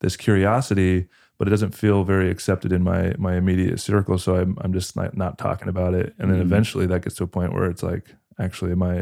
this 0.00 0.16
curiosity, 0.16 1.06
but 1.38 1.46
it 1.48 1.50
doesn't 1.50 1.74
feel 1.74 2.04
very 2.04 2.30
accepted 2.30 2.72
in 2.72 2.82
my 2.82 3.14
my 3.18 3.34
immediate 3.36 3.80
circle. 3.80 4.18
So 4.18 4.36
I'm 4.36 4.56
I'm 4.60 4.72
just 4.72 4.94
not 4.96 5.16
not 5.16 5.36
talking 5.38 5.68
about 5.68 5.94
it. 5.94 6.14
And 6.18 6.30
then 6.30 6.38
Mhm. 6.38 6.42
eventually 6.42 6.86
that 6.86 7.02
gets 7.02 7.16
to 7.16 7.24
a 7.24 7.26
point 7.26 7.52
where 7.52 7.68
it's 7.68 7.82
like, 7.82 8.14
actually, 8.38 8.72
am 8.72 8.82
I 8.82 8.96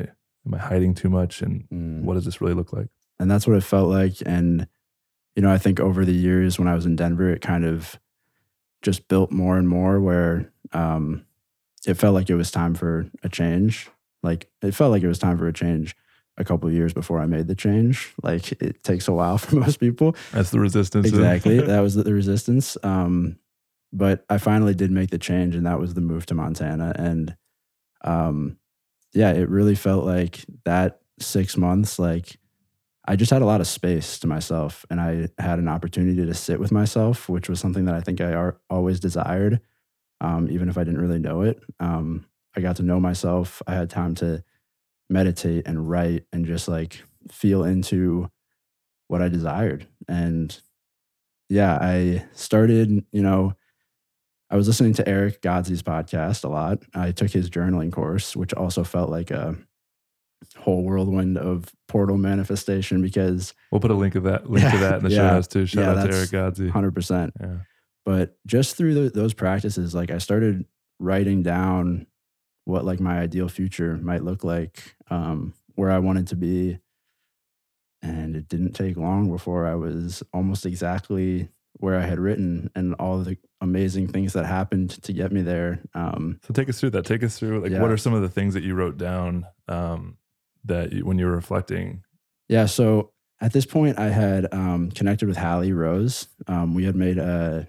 am 0.47 0.55
I 0.55 0.59
hiding 0.59 0.95
too 0.95 1.11
much? 1.11 1.43
And 1.43 1.65
Mm. 1.71 2.03
what 2.03 2.15
does 2.15 2.25
this 2.25 2.41
really 2.41 2.55
look 2.55 2.73
like? 2.73 2.89
and 3.21 3.29
that's 3.29 3.49
what 3.49 3.57
it 3.57 3.65
felt 3.65 3.91
like 3.91 4.15
and 4.27 4.69
you 5.35 5.43
know 5.43 5.51
i 5.51 5.59
think 5.59 5.81
over 5.81 6.05
the 6.05 6.15
years 6.15 6.57
when 6.57 6.69
i 6.69 6.75
was 6.75 6.87
in 6.87 6.95
denver 6.95 7.29
it 7.29 7.41
kind 7.41 7.65
of 7.65 7.99
just 8.81 9.09
built 9.09 9.33
more 9.33 9.59
and 9.59 9.69
more 9.69 10.01
where 10.01 10.53
um 10.73 11.25
it 11.87 11.95
felt 11.95 12.15
like 12.15 12.29
it 12.29 12.35
was 12.35 12.51
time 12.51 12.75
for 12.75 13.07
a 13.23 13.29
change. 13.29 13.89
Like 14.23 14.51
it 14.63 14.75
felt 14.75 14.91
like 14.91 15.03
it 15.03 15.09
was 15.09 15.19
time 15.19 15.39
for 15.39 15.47
a 15.47 15.53
change 15.53 15.97
a 16.37 16.45
couple 16.45 16.69
of 16.69 16.75
years 16.75 16.93
before 16.93 17.21
i 17.21 17.27
made 17.27 17.49
the 17.49 17.55
change. 17.55 18.13
Like 18.23 18.53
it 18.61 18.83
takes 18.85 19.09
a 19.09 19.13
while 19.13 19.39
for 19.39 19.57
most 19.57 19.81
people. 19.81 20.17
That's 20.33 20.51
the 20.51 20.61
resistance. 20.61 21.09
exactly. 21.09 21.59
That 21.67 21.81
was 21.81 21.95
the, 21.95 22.03
the 22.03 22.15
resistance. 22.15 22.77
Um 22.83 23.39
but 23.91 24.23
i 24.29 24.37
finally 24.37 24.75
did 24.75 24.91
make 24.91 25.09
the 25.09 25.19
change 25.19 25.55
and 25.55 25.65
that 25.65 25.81
was 25.81 25.95
the 25.95 26.01
move 26.01 26.27
to 26.27 26.35
montana. 26.35 26.93
And 26.97 27.37
um 28.03 28.59
yeah 29.15 29.33
it 29.33 29.49
really 29.49 29.75
felt 29.75 30.05
like 30.05 30.45
that 30.65 31.01
six 31.19 31.57
months 31.57 31.99
like 31.99 32.39
I 33.09 33.17
just 33.17 33.31
had 33.31 33.41
a 33.41 33.47
lot 33.47 33.63
of 33.63 33.67
space 33.67 34.19
to 34.19 34.27
myself 34.27 34.85
and 34.91 35.01
I 35.01 35.29
had 35.39 35.59
an 35.59 35.67
opportunity 35.67 36.27
to 36.27 36.35
sit 36.35 36.61
with 36.61 36.71
myself, 36.71 37.27
which 37.27 37.49
was 37.49 37.59
something 37.59 37.87
that 37.87 37.95
I 37.95 38.03
think 38.03 38.21
I 38.21 38.53
always 38.69 39.01
desired, 39.01 39.63
um, 40.21 40.49
even 40.51 40.69
if 40.69 40.77
I 40.79 40.85
didn't 40.85 41.01
really 41.01 41.19
know 41.19 41.43
it. 41.43 41.61
Um, 41.81 42.27
I 42.57 42.61
got 42.61 42.77
to 42.77 42.83
know 42.83 42.99
myself. 43.01 43.63
I 43.67 43.75
had 43.75 43.91
time 43.91 44.15
to 44.17 44.43
meditate 45.11 45.67
and 45.67 45.89
write 45.89 46.25
and 46.33 46.45
just 46.47 46.69
like 46.69 47.03
feel 47.31 47.65
into 47.65 48.31
what 49.07 49.23
I 49.23 49.29
desired. 49.29 49.87
And 50.09 50.59
yeah, 51.49 51.79
I 51.81 52.25
started, 52.33 53.05
you 53.13 53.23
know, 53.23 53.55
I 54.51 54.57
was 54.57 54.67
listening 54.67 54.95
to 54.95 55.09
Eric 55.09 55.43
Godsey's 55.43 55.83
podcast 55.83 56.45
a 56.45 56.49
lot. 56.49 56.83
I 56.95 57.13
took 57.13 57.31
his 57.31 57.51
journaling 57.51 57.93
course, 57.93 58.35
which 58.35 58.55
also 58.55 58.83
felt 58.83 59.11
like 59.11 59.31
a 59.31 59.57
whole 60.57 60.83
whirlwind 60.85 61.37
of 61.37 61.67
portal 61.87 62.17
manifestation 62.17 63.03
because 63.03 63.55
we'll 63.71 63.81
put 63.81 63.91
a 63.91 63.95
link 63.95 64.15
of 64.15 64.23
that 64.25 64.49
link 64.51 64.65
Yeah, 64.65 64.71
to 64.71 64.79
that 64.79 64.95
in 64.99 65.05
the 65.05 65.11
yeah, 65.11 65.17
show 65.17 65.35
notes 65.35 65.49
too. 65.49 65.67
Shout 65.67 65.97
yeah, 65.97 66.03
out 66.03 66.11
to 66.11 66.17
Eric 66.17 66.31
Godsey. 66.31 66.71
100%. 66.73 67.31
Yeah. 67.41 67.57
But 68.09 68.39
just 68.47 68.75
through 68.75 68.95
tho- 68.95 69.09
those 69.11 69.35
practices, 69.35 69.95
like 69.95 70.11
I 70.11 70.17
started 70.17 70.65
writing 70.99 71.43
down 71.43 72.07
what 72.65 72.87
like 72.87 73.01
my 73.01 73.19
ideal 73.19 73.51
future 73.51 73.99
might 73.99 74.25
look 74.25 74.43
like, 74.45 74.97
um, 75.11 75.53
where 75.75 75.91
I 75.91 75.99
wanted 75.99 76.29
to 76.29 76.37
be. 76.37 76.79
And 78.01 78.35
it 78.35 78.49
didn't 78.49 78.73
take 78.73 78.97
long 78.97 79.31
before 79.31 79.67
I 79.67 79.75
was 79.75 80.23
almost 80.33 80.65
exactly 80.65 81.51
where 81.75 81.99
I 81.99 82.07
had 82.07 82.19
written 82.19 82.71
and 82.75 82.95
all 82.95 83.19
the 83.19 83.37
amazing 83.61 84.09
things 84.09 84.33
that 84.33 84.47
happened 84.47 84.89
to 85.03 85.13
get 85.13 85.31
me 85.31 85.43
there. 85.43 85.83
Um, 85.93 86.41
So 86.47 86.55
take 86.55 86.71
us 86.71 86.81
through 86.81 86.91
that. 86.93 87.05
Take 87.05 87.23
us 87.23 87.39
through 87.39 87.61
like 87.61 87.73
Yeah. 87.73 87.83
what 87.83 87.91
are 87.91 87.99
some 87.99 88.15
of 88.15 88.23
the 88.23 88.31
things 88.31 88.55
that 88.55 88.63
you 88.63 88.75
wrote 88.75 88.97
down 88.97 89.45
um, 89.69 90.17
that 90.65 90.95
you, 90.95 91.05
when 91.05 91.19
you 91.19 91.27
were 91.27 91.37
reflecting? 91.37 92.05
Yeah. 92.49 92.65
So 92.65 93.13
at 93.39 93.53
this 93.53 93.67
point, 93.67 93.99
I 93.99 94.09
had 94.09 94.49
um, 94.51 94.91
connected 94.93 95.29
with 95.29 95.37
Hallie 95.37 95.75
Rose. 95.75 96.29
Um, 96.47 96.73
we 96.75 96.85
had 96.85 96.97
made 96.97 97.19
a 97.19 97.69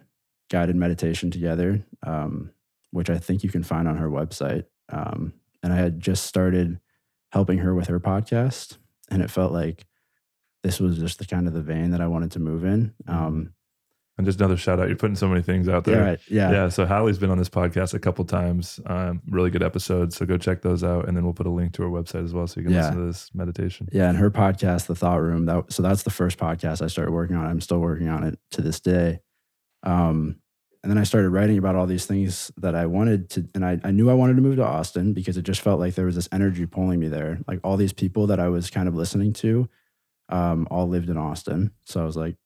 guided 0.49 0.75
meditation 0.75 1.31
together, 1.31 1.83
um, 2.03 2.51
which 2.91 3.09
I 3.09 3.17
think 3.17 3.43
you 3.43 3.49
can 3.49 3.63
find 3.63 3.87
on 3.87 3.97
her 3.97 4.09
website. 4.09 4.65
Um, 4.89 5.33
and 5.63 5.71
I 5.73 5.75
had 5.77 5.99
just 5.99 6.25
started 6.25 6.79
helping 7.31 7.59
her 7.59 7.75
with 7.75 7.87
her 7.87 7.99
podcast, 7.99 8.77
and 9.11 9.21
it 9.21 9.29
felt 9.29 9.51
like 9.51 9.85
this 10.63 10.79
was 10.79 10.97
just 10.97 11.19
the 11.19 11.25
kind 11.25 11.47
of 11.47 11.53
the 11.53 11.61
vein 11.61 11.91
that 11.91 12.01
I 12.01 12.07
wanted 12.07 12.31
to 12.31 12.39
move 12.39 12.65
in. 12.65 12.93
Um, 13.07 13.53
And 14.17 14.25
just 14.25 14.39
another 14.41 14.57
shout 14.57 14.81
out. 14.81 14.87
You're 14.89 14.97
putting 14.97 15.15
so 15.15 15.29
many 15.29 15.41
things 15.41 15.69
out 15.69 15.85
there. 15.85 16.03
right, 16.03 16.19
yeah, 16.27 16.51
Yeah. 16.51 16.67
So 16.69 16.85
Hallie's 16.85 17.17
been 17.19 17.29
on 17.29 17.37
this 17.37 17.47
podcast 17.47 17.93
a 17.93 17.99
couple 17.99 18.25
times. 18.25 18.77
Um, 18.85 19.21
really 19.29 19.49
good 19.49 19.63
episodes. 19.63 20.17
So 20.17 20.25
go 20.25 20.37
check 20.37 20.61
those 20.61 20.83
out, 20.83 21.07
and 21.07 21.15
then 21.15 21.23
we'll 21.23 21.31
put 21.33 21.45
a 21.47 21.49
link 21.51 21.71
to 21.75 21.83
her 21.83 21.89
website 21.89 22.25
as 22.25 22.33
well, 22.33 22.45
so 22.45 22.59
you 22.59 22.65
can 22.65 22.73
Yeah. 22.73 22.81
listen 22.87 22.97
to 22.97 23.05
this 23.05 23.29
meditation. 23.33 23.87
Yeah, 23.93 24.09
and 24.09 24.17
her 24.17 24.29
podcast, 24.29 24.87
The 24.87 24.95
Thought 24.95 25.21
Room. 25.21 25.45
That 25.45 25.71
so 25.71 25.81
that's 25.83 26.03
the 26.03 26.09
first 26.09 26.37
podcast 26.37 26.81
I 26.81 26.87
started 26.87 27.11
working 27.13 27.37
on. 27.37 27.45
I'm 27.45 27.61
still 27.61 27.79
working 27.79 28.09
on 28.09 28.23
it 28.25 28.37
to 28.51 28.61
this 28.61 28.81
day. 28.81 29.21
Um, 29.83 30.39
and 30.81 30.89
then 30.89 30.97
I 30.97 31.03
started 31.03 31.29
writing 31.29 31.57
about 31.57 31.75
all 31.75 31.85
these 31.85 32.05
things 32.05 32.51
that 32.57 32.73
I 32.73 32.85
wanted 32.85 33.29
to, 33.31 33.49
and 33.53 33.65
I, 33.65 33.79
I 33.83 33.91
knew 33.91 34.09
I 34.09 34.13
wanted 34.13 34.35
to 34.35 34.41
move 34.41 34.55
to 34.57 34.65
Austin 34.65 35.13
because 35.13 35.35
it 35.35 35.43
just 35.43 35.61
felt 35.61 35.79
like 35.79 35.95
there 35.95 36.05
was 36.05 36.15
this 36.15 36.29
energy 36.31 36.65
pulling 36.65 36.99
me 36.99 37.09
there. 37.09 37.39
Like 37.47 37.59
all 37.63 37.75
these 37.75 37.91
people 37.91 38.27
that 38.27 38.39
I 38.39 38.47
was 38.47 38.69
kind 38.69 38.87
of 38.87 38.95
listening 38.95 39.33
to, 39.33 39.67
um, 40.29 40.67
all 40.71 40.87
lived 40.87 41.09
in 41.09 41.17
Austin. 41.17 41.71
So 41.83 42.01
I 42.01 42.05
was 42.05 42.15
like, 42.15 42.37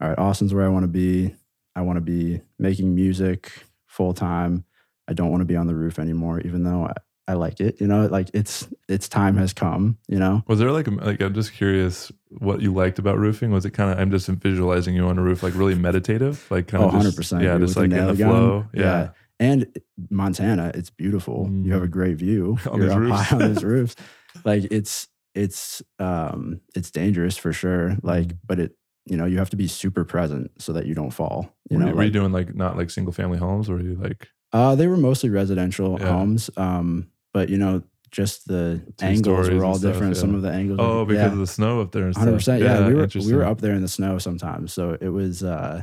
all 0.00 0.08
right, 0.08 0.18
Austin's 0.18 0.52
where 0.52 0.66
I 0.66 0.68
want 0.68 0.84
to 0.84 0.88
be. 0.88 1.34
I 1.74 1.80
want 1.80 1.96
to 1.96 2.02
be 2.02 2.42
making 2.58 2.94
music 2.94 3.50
full 3.86 4.12
time. 4.12 4.64
I 5.08 5.12
don't 5.12 5.30
want 5.30 5.40
to 5.40 5.46
be 5.46 5.56
on 5.56 5.66
the 5.66 5.74
roof 5.74 5.98
anymore, 5.98 6.40
even 6.40 6.64
though 6.64 6.84
I, 6.86 6.92
I 7.26 7.34
like 7.34 7.60
it. 7.60 7.80
You 7.80 7.86
know, 7.86 8.06
like 8.06 8.28
it's 8.34 8.68
it's 8.88 9.08
time 9.08 9.36
has 9.38 9.52
come. 9.52 9.96
You 10.08 10.18
know, 10.18 10.42
Was 10.46 10.58
there 10.58 10.70
like 10.72 10.86
like 10.88 11.20
I'm 11.22 11.32
just 11.34 11.52
curious 11.54 12.12
what 12.38 12.60
you 12.60 12.72
liked 12.72 12.98
about 12.98 13.18
roofing? 13.18 13.50
Was 13.50 13.64
it 13.64 13.70
kind 13.70 13.90
of 13.90 13.98
I'm 13.98 14.10
just 14.10 14.26
visualizing 14.28 14.94
you 14.94 15.06
on 15.06 15.18
a 15.18 15.22
roof 15.22 15.42
like 15.42 15.54
really 15.54 15.74
meditative, 15.74 16.46
like 16.50 16.68
kind 16.68 16.84
of 16.84 17.02
just, 17.02 17.18
100%. 17.18 17.42
yeah, 17.42 17.50
You're 17.56 17.58
just 17.60 17.76
like 17.76 17.90
the 17.90 17.98
in 17.98 18.06
the 18.08 18.14
flow, 18.16 18.66
yeah. 18.74 18.80
Yeah. 18.82 19.08
and 19.40 19.66
Montana, 20.10 20.70
it's 20.74 20.90
beautiful. 20.90 21.48
You 21.50 21.72
have 21.72 21.82
a 21.82 21.88
great 21.88 22.16
view. 22.18 22.58
On 22.70 22.78
You're 22.78 22.86
these 22.88 22.94
up 22.94 23.00
roofs. 23.00 23.20
high 23.22 23.36
on 23.36 23.54
these 23.54 23.64
roofs. 23.74 23.96
Like 24.44 24.64
it's 24.70 25.08
it's 25.34 25.82
um 25.98 26.60
it's 26.74 26.90
dangerous 26.90 27.36
for 27.36 27.52
sure. 27.52 27.96
Like, 28.02 28.28
Mm. 28.28 28.38
but 28.46 28.58
it 28.60 28.76
you 29.06 29.16
know 29.16 29.24
you 29.24 29.38
have 29.38 29.50
to 29.50 29.56
be 29.56 29.66
super 29.68 30.04
present 30.04 30.50
so 30.58 30.72
that 30.74 30.86
you 30.86 30.94
don't 30.94 31.10
fall. 31.10 31.54
You 31.70 31.78
were, 31.78 31.84
know, 31.84 31.90
you, 31.90 31.96
were 31.96 32.04
you 32.04 32.10
doing 32.10 32.32
like 32.32 32.54
not 32.54 32.76
like 32.76 32.90
single 32.90 33.12
family 33.12 33.38
homes, 33.38 33.68
or 33.70 33.74
were 33.76 33.80
you 33.80 33.94
like 33.94 34.28
uh, 34.52 34.74
they 34.76 34.86
were 34.86 34.96
mostly 34.96 35.30
residential 35.30 35.98
Yeah. 35.98 36.08
homes. 36.12 36.48
Um, 36.56 37.08
but 37.34 37.50
you 37.50 37.58
know, 37.58 37.82
just 38.10 38.48
the 38.48 38.80
Two 38.96 39.04
angles 39.04 39.50
were 39.50 39.64
all 39.64 39.74
stuff, 39.74 39.92
different. 39.92 40.16
Some 40.16 40.34
of 40.34 40.40
the 40.40 40.50
angles. 40.50 40.78
oh 40.80 41.00
were, 41.00 41.06
because 41.06 41.26
yeah. 41.26 41.32
of 41.32 41.38
the 41.38 41.46
snow 41.46 41.82
up 41.82 41.92
there 41.92 42.10
Hundred 42.12 42.32
percent. 42.32 42.62
Yeah, 42.62 42.88
we 42.88 42.94
were 42.94 43.08
we 43.14 43.34
were 43.34 43.44
up 43.44 43.60
there 43.60 43.74
in 43.74 43.82
the 43.82 43.88
snow 43.88 44.16
sometimes, 44.16 44.72
so 44.72 44.96
it 44.98 45.10
was. 45.10 45.42
uh 45.42 45.82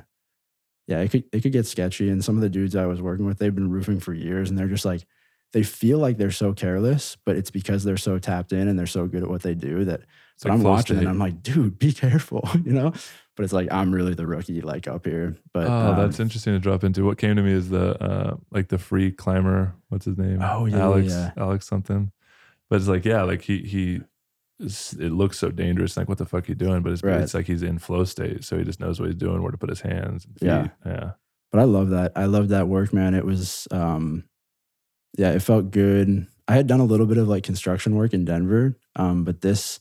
Yeah, 0.88 1.02
it 1.02 1.12
could 1.12 1.26
it 1.32 1.44
could 1.44 1.52
get 1.52 1.68
sketchy. 1.68 2.10
And 2.10 2.24
some 2.24 2.36
of 2.36 2.42
the 2.42 2.50
dudes 2.50 2.76
I 2.76 2.88
was 2.88 3.02
working 3.02 3.26
with, 3.26 3.38
they've 3.38 3.54
been 3.54 3.70
roofing 3.70 4.00
for 4.00 4.14
years, 4.14 4.50
and 4.50 4.58
they're 4.58 4.68
just 4.68 4.86
like, 4.86 5.06
they 5.54 5.64
feel 5.64 6.00
like 6.00 6.18
they're 6.18 6.32
so 6.32 6.54
careless, 6.54 7.18
but 7.26 7.36
it's 7.36 7.52
because 7.52 7.84
they're 7.84 7.98
so 7.98 8.18
tapped 8.18 8.54
in 8.54 8.68
and 8.68 8.80
they're 8.80 8.88
so 8.88 9.06
good 9.06 9.24
at 9.24 9.30
what 9.30 9.44
they 9.44 9.54
do 9.54 9.86
that. 9.86 10.02
It's 10.42 10.46
But 10.46 10.54
like 10.54 10.58
I'm 10.60 10.64
watching 10.64 10.96
state. 10.98 11.00
and 11.06 11.10
I'm 11.10 11.20
like, 11.20 11.44
dude, 11.44 11.78
be 11.78 11.94
careful, 11.94 12.50
you 12.66 12.74
know. 12.74 12.94
But 13.36 13.44
it's 13.44 13.54
like 13.54 13.72
I'm 13.72 13.94
really 13.94 14.16
the 14.16 14.26
rookie, 14.26 14.62
like 14.62 14.88
up 14.88 15.06
here. 15.06 15.38
But 15.54 15.68
oh, 15.68 15.72
um, 15.72 15.98
that's 15.98 16.20
interesting 16.20 16.54
to 16.54 16.60
drop 16.60 16.84
into. 16.84 17.06
What 17.06 17.20
came 17.20 17.36
to 17.36 17.44
me 17.44 17.52
is 17.52 17.70
the 17.70 18.02
uh 18.04 18.38
like 18.52 18.70
the 18.70 18.80
free 18.80 19.12
climber. 19.12 19.76
What's 19.90 20.06
his 20.06 20.18
name? 20.18 20.42
Oh, 20.42 20.66
yeah, 20.66 20.80
Alex. 20.80 21.08
yeah. 21.10 21.32
Alex 21.38 21.68
something. 21.68 22.12
But 22.72 22.78
it's 22.78 22.88
like 22.88 23.06
yeah, 23.06 23.22
like 23.22 23.42
he 23.44 23.60
he. 23.60 24.02
It 24.60 25.12
looks 25.12 25.38
so 25.40 25.50
dangerous. 25.50 25.96
Like 25.98 26.08
what 26.10 26.18
the 26.18 26.26
fuck 26.26 26.46
he 26.48 26.54
doing? 26.56 26.82
But 26.82 26.94
it's 26.94 27.04
Right. 27.04 27.22
it's 27.22 27.34
like 27.36 27.46
he's 27.48 27.64
in 27.64 27.78
flow 27.80 28.04
state, 28.04 28.44
so 28.44 28.58
he 28.58 28.64
just 28.64 28.80
knows 28.80 29.00
what 29.00 29.08
he's 29.08 29.16
doing, 29.16 29.42
where 29.44 29.52
to 29.52 29.58
put 29.58 29.70
his 29.70 29.82
hands. 29.82 30.26
And 30.26 30.40
feet. 30.40 30.48
Yeah. 30.48 30.68
yeah. 30.86 31.12
but 31.52 31.60
I 31.60 31.64
love 31.66 31.90
that. 31.90 32.12
I 32.16 32.26
love 32.26 32.50
that 32.50 32.68
work, 32.68 32.94
man. 32.94 33.14
It 33.16 33.26
was, 33.26 33.68
um, 33.72 34.24
yeah, 35.18 35.32
it 35.32 35.42
felt 35.42 35.72
good. 35.72 36.28
I 36.48 36.54
had 36.54 36.68
done 36.68 36.80
a 36.80 36.86
little 36.86 37.06
bit 37.08 37.18
of 37.18 37.28
like 37.28 37.44
construction 37.44 37.96
work 37.96 38.14
in 38.14 38.24
Denver, 38.26 38.78
um, 38.96 39.24
but 39.24 39.42
this, 39.42 39.80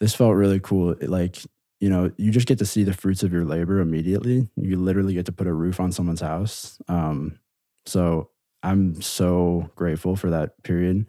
this 0.00 0.14
felt 0.14 0.34
really 0.34 0.60
cool. 0.60 0.90
It, 0.92 1.08
like, 1.08 1.38
you 1.80 1.88
know, 1.88 2.10
you 2.16 2.30
just 2.30 2.46
get 2.46 2.58
to 2.58 2.66
see 2.66 2.84
the 2.84 2.92
fruits 2.92 3.22
of 3.22 3.32
your 3.32 3.44
labor 3.44 3.80
immediately. 3.80 4.48
You 4.56 4.76
literally 4.76 5.14
get 5.14 5.26
to 5.26 5.32
put 5.32 5.46
a 5.46 5.52
roof 5.52 5.80
on 5.80 5.92
someone's 5.92 6.20
house. 6.20 6.78
Um, 6.88 7.38
so 7.86 8.30
I'm 8.62 9.02
so 9.02 9.70
grateful 9.76 10.16
for 10.16 10.30
that 10.30 10.62
period. 10.62 11.06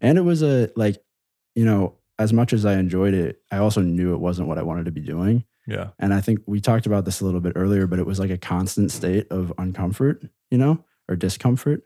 And 0.00 0.18
it 0.18 0.22
was 0.22 0.42
a 0.42 0.70
like, 0.76 0.98
you 1.54 1.64
know, 1.64 1.94
as 2.18 2.32
much 2.32 2.52
as 2.52 2.64
I 2.64 2.74
enjoyed 2.74 3.14
it, 3.14 3.40
I 3.52 3.58
also 3.58 3.80
knew 3.80 4.12
it 4.14 4.20
wasn't 4.20 4.48
what 4.48 4.58
I 4.58 4.62
wanted 4.62 4.86
to 4.86 4.90
be 4.90 5.00
doing. 5.00 5.44
Yeah. 5.66 5.90
And 5.98 6.12
I 6.12 6.20
think 6.20 6.40
we 6.46 6.60
talked 6.60 6.86
about 6.86 7.04
this 7.04 7.20
a 7.20 7.24
little 7.24 7.40
bit 7.40 7.52
earlier, 7.54 7.86
but 7.86 7.98
it 7.98 8.06
was 8.06 8.18
like 8.18 8.30
a 8.30 8.38
constant 8.38 8.90
state 8.90 9.30
of 9.30 9.52
uncomfort, 9.58 10.28
you 10.50 10.58
know, 10.58 10.84
or 11.08 11.14
discomfort. 11.14 11.82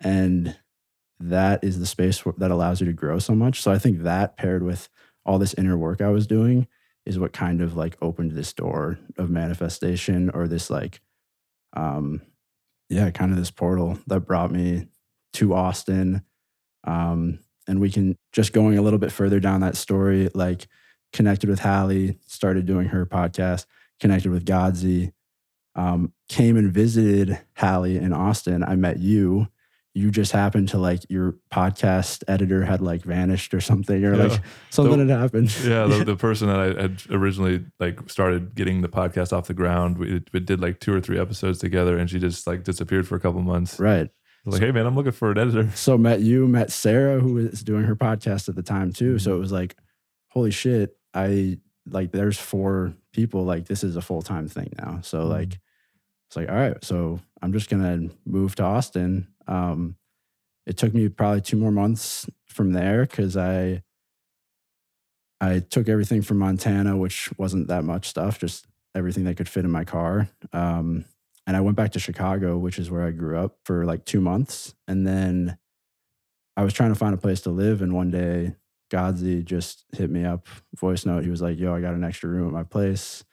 And 0.00 0.56
that 1.18 1.64
is 1.64 1.78
the 1.78 1.86
space 1.86 2.22
that 2.36 2.50
allows 2.50 2.80
you 2.80 2.86
to 2.86 2.92
grow 2.92 3.18
so 3.18 3.34
much. 3.34 3.62
So 3.62 3.72
I 3.72 3.78
think 3.78 4.02
that 4.02 4.36
paired 4.36 4.62
with 4.62 4.88
all 5.26 5.38
this 5.38 5.54
inner 5.54 5.76
work 5.76 6.00
I 6.00 6.08
was 6.08 6.26
doing 6.26 6.66
is 7.04 7.18
what 7.18 7.32
kind 7.32 7.60
of 7.60 7.76
like 7.76 7.96
opened 8.00 8.32
this 8.32 8.52
door 8.52 8.98
of 9.18 9.28
manifestation 9.28 10.30
or 10.30 10.48
this 10.48 10.70
like, 10.70 11.00
um, 11.74 12.22
yeah, 12.88 13.10
kind 13.10 13.32
of 13.32 13.38
this 13.38 13.50
portal 13.50 13.98
that 14.06 14.20
brought 14.20 14.50
me 14.50 14.86
to 15.34 15.54
Austin. 15.54 16.22
Um, 16.84 17.40
and 17.68 17.80
we 17.80 17.90
can 17.90 18.16
just 18.32 18.52
going 18.52 18.78
a 18.78 18.82
little 18.82 18.98
bit 18.98 19.12
further 19.12 19.40
down 19.40 19.60
that 19.60 19.76
story, 19.76 20.30
like 20.34 20.68
connected 21.12 21.50
with 21.50 21.60
Hallie, 21.60 22.18
started 22.26 22.66
doing 22.66 22.88
her 22.88 23.04
podcast, 23.04 23.66
connected 24.00 24.30
with 24.30 24.44
Godsey, 24.44 25.12
um, 25.74 26.12
came 26.28 26.56
and 26.56 26.72
visited 26.72 27.38
Hallie 27.56 27.98
in 27.98 28.12
Austin. 28.12 28.64
I 28.64 28.76
met 28.76 28.98
you. 28.98 29.48
You 29.96 30.10
just 30.10 30.32
happened 30.32 30.68
to 30.68 30.78
like 30.78 31.00
your 31.08 31.36
podcast 31.50 32.22
editor 32.28 32.64
had 32.66 32.82
like 32.82 33.02
vanished 33.02 33.54
or 33.54 33.62
something, 33.62 34.04
or 34.04 34.14
Yeah. 34.14 34.24
like 34.26 34.40
something 34.68 34.98
The- 35.06 35.14
had 35.14 35.20
happened. 35.22 35.56
yeah 35.64 35.86
the, 35.86 36.04
the 36.04 36.16
person 36.26 36.48
that 36.48 36.60
i 36.60 36.82
had 36.82 37.02
originally 37.10 37.64
like 37.80 38.10
started 38.10 38.54
getting 38.54 38.82
the 38.82 38.88
podcast 38.88 39.32
off 39.32 39.46
the 39.46 39.54
ground 39.54 39.96
we, 39.96 40.22
we 40.34 40.40
did 40.40 40.60
like 40.60 40.80
two 40.80 40.92
or 40.94 41.00
three 41.00 41.18
episodes 41.18 41.58
together 41.58 41.96
and 41.96 42.10
she 42.10 42.18
just 42.18 42.46
like 42.46 42.62
disappeared 42.62 43.08
for 43.08 43.14
a 43.16 43.20
couple 43.20 43.40
months 43.40 43.80
right. 43.80 44.10
Like 44.44 44.60
hey 44.60 44.70
man 44.70 44.84
i'm 44.86 44.94
looking 44.94 45.12
for 45.12 45.30
an 45.32 45.38
editor 45.38 45.70
So 45.74 45.96
met 45.98 46.20
you, 46.20 46.46
met 46.46 46.70
Sarah, 46.70 47.18
who 47.18 47.32
was 47.34 47.62
doing 47.64 47.84
her 47.84 47.96
podcast 47.96 48.48
at 48.50 48.54
the 48.54 48.62
time 48.62 48.92
too. 48.92 49.14
Mm-hmm. 49.14 49.18
So 49.24 49.34
it 49.34 49.38
was 49.38 49.50
like, 49.50 49.76
holy 50.28 50.50
shit, 50.50 50.94
I 51.14 51.58
like 51.88 52.12
there's 52.12 52.38
four 52.38 52.92
people, 53.12 53.44
like 53.44 53.64
this 53.66 53.82
is 53.82 53.96
a 53.96 54.02
full-time 54.02 54.46
thing 54.48 54.72
now. 54.78 55.00
So 55.02 55.20
Mhm. 55.24 55.28
like 55.30 55.58
it's 56.28 56.36
like, 56.36 56.48
all 56.48 56.56
right, 56.56 56.82
so 56.84 57.20
I'm 57.42 57.52
just 57.52 57.70
gonna 57.70 58.08
move 58.24 58.54
to 58.56 58.64
Austin. 58.64 59.28
Um 59.46 59.96
it 60.66 60.76
took 60.76 60.92
me 60.92 61.08
probably 61.08 61.40
two 61.40 61.56
more 61.56 61.70
months 61.70 62.26
from 62.46 62.72
there 62.72 63.06
because 63.06 63.36
I 63.36 63.82
I 65.40 65.60
took 65.60 65.88
everything 65.88 66.22
from 66.22 66.38
Montana, 66.38 66.96
which 66.96 67.30
wasn't 67.38 67.68
that 67.68 67.84
much 67.84 68.08
stuff, 68.08 68.38
just 68.38 68.66
everything 68.94 69.24
that 69.24 69.36
could 69.36 69.48
fit 69.48 69.64
in 69.64 69.70
my 69.70 69.84
car. 69.84 70.28
Um, 70.52 71.04
and 71.46 71.56
I 71.56 71.60
went 71.60 71.76
back 71.76 71.92
to 71.92 72.00
Chicago, 72.00 72.56
which 72.58 72.78
is 72.78 72.90
where 72.90 73.04
I 73.04 73.10
grew 73.10 73.38
up 73.38 73.58
for 73.64 73.84
like 73.84 74.04
two 74.04 74.20
months. 74.20 74.74
And 74.88 75.06
then 75.06 75.58
I 76.56 76.64
was 76.64 76.72
trying 76.72 76.88
to 76.88 76.98
find 76.98 77.14
a 77.14 77.18
place 77.18 77.42
to 77.42 77.50
live. 77.50 77.82
And 77.82 77.92
one 77.92 78.10
day 78.10 78.54
Godsey 78.90 79.44
just 79.44 79.84
hit 79.92 80.10
me 80.10 80.24
up, 80.24 80.48
voice 80.74 81.04
note. 81.04 81.24
He 81.24 81.30
was 81.30 81.42
like, 81.42 81.58
"Yo, 81.58 81.74
I 81.74 81.80
got 81.80 81.94
an 81.94 82.04
extra 82.04 82.30
room 82.30 82.46
at 82.46 82.52
my 82.52 82.64
place. 82.64 83.24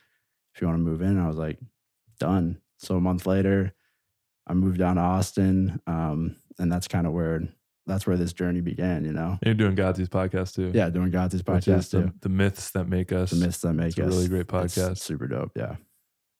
If 0.53 0.61
you 0.61 0.67
want 0.67 0.77
to 0.79 0.83
move 0.83 1.01
in," 1.01 1.19
I 1.19 1.27
was 1.27 1.37
like, 1.37 1.59
"Done." 2.19 2.59
So 2.83 2.95
a 2.95 3.01
month 3.01 3.25
later, 3.25 3.73
I 4.47 4.53
moved 4.53 4.77
down 4.79 4.97
to 4.97 5.01
Austin, 5.01 5.79
um, 5.87 6.35
and 6.59 6.71
that's 6.71 6.87
kind 6.87 7.07
of 7.07 7.13
where 7.13 7.41
that's 7.85 8.05
where 8.07 8.17
this 8.17 8.33
journey 8.33 8.61
began. 8.61 9.03
You 9.05 9.13
know, 9.13 9.37
You're 9.43 9.53
doing 9.53 9.75
Godsey's 9.75 10.09
podcast 10.09 10.55
too. 10.55 10.71
yeah, 10.73 10.89
doing 10.89 11.11
Godsey's 11.11 11.41
podcast 11.43 11.91
the, 11.91 12.03
too. 12.03 12.11
the 12.21 12.29
myths 12.29 12.71
that 12.71 12.87
make 12.87 13.11
us. 13.11 13.31
The 13.31 13.45
myths 13.45 13.59
that 13.61 13.73
make 13.73 13.87
It's 13.89 13.97
a 13.99 14.05
us 14.05 14.13
really 14.13 14.27
great 14.27 14.41
it's 14.41 14.51
podcast. 14.77 14.97
super 14.99 15.27
dope. 15.27 15.51
Yeah, 15.55 15.75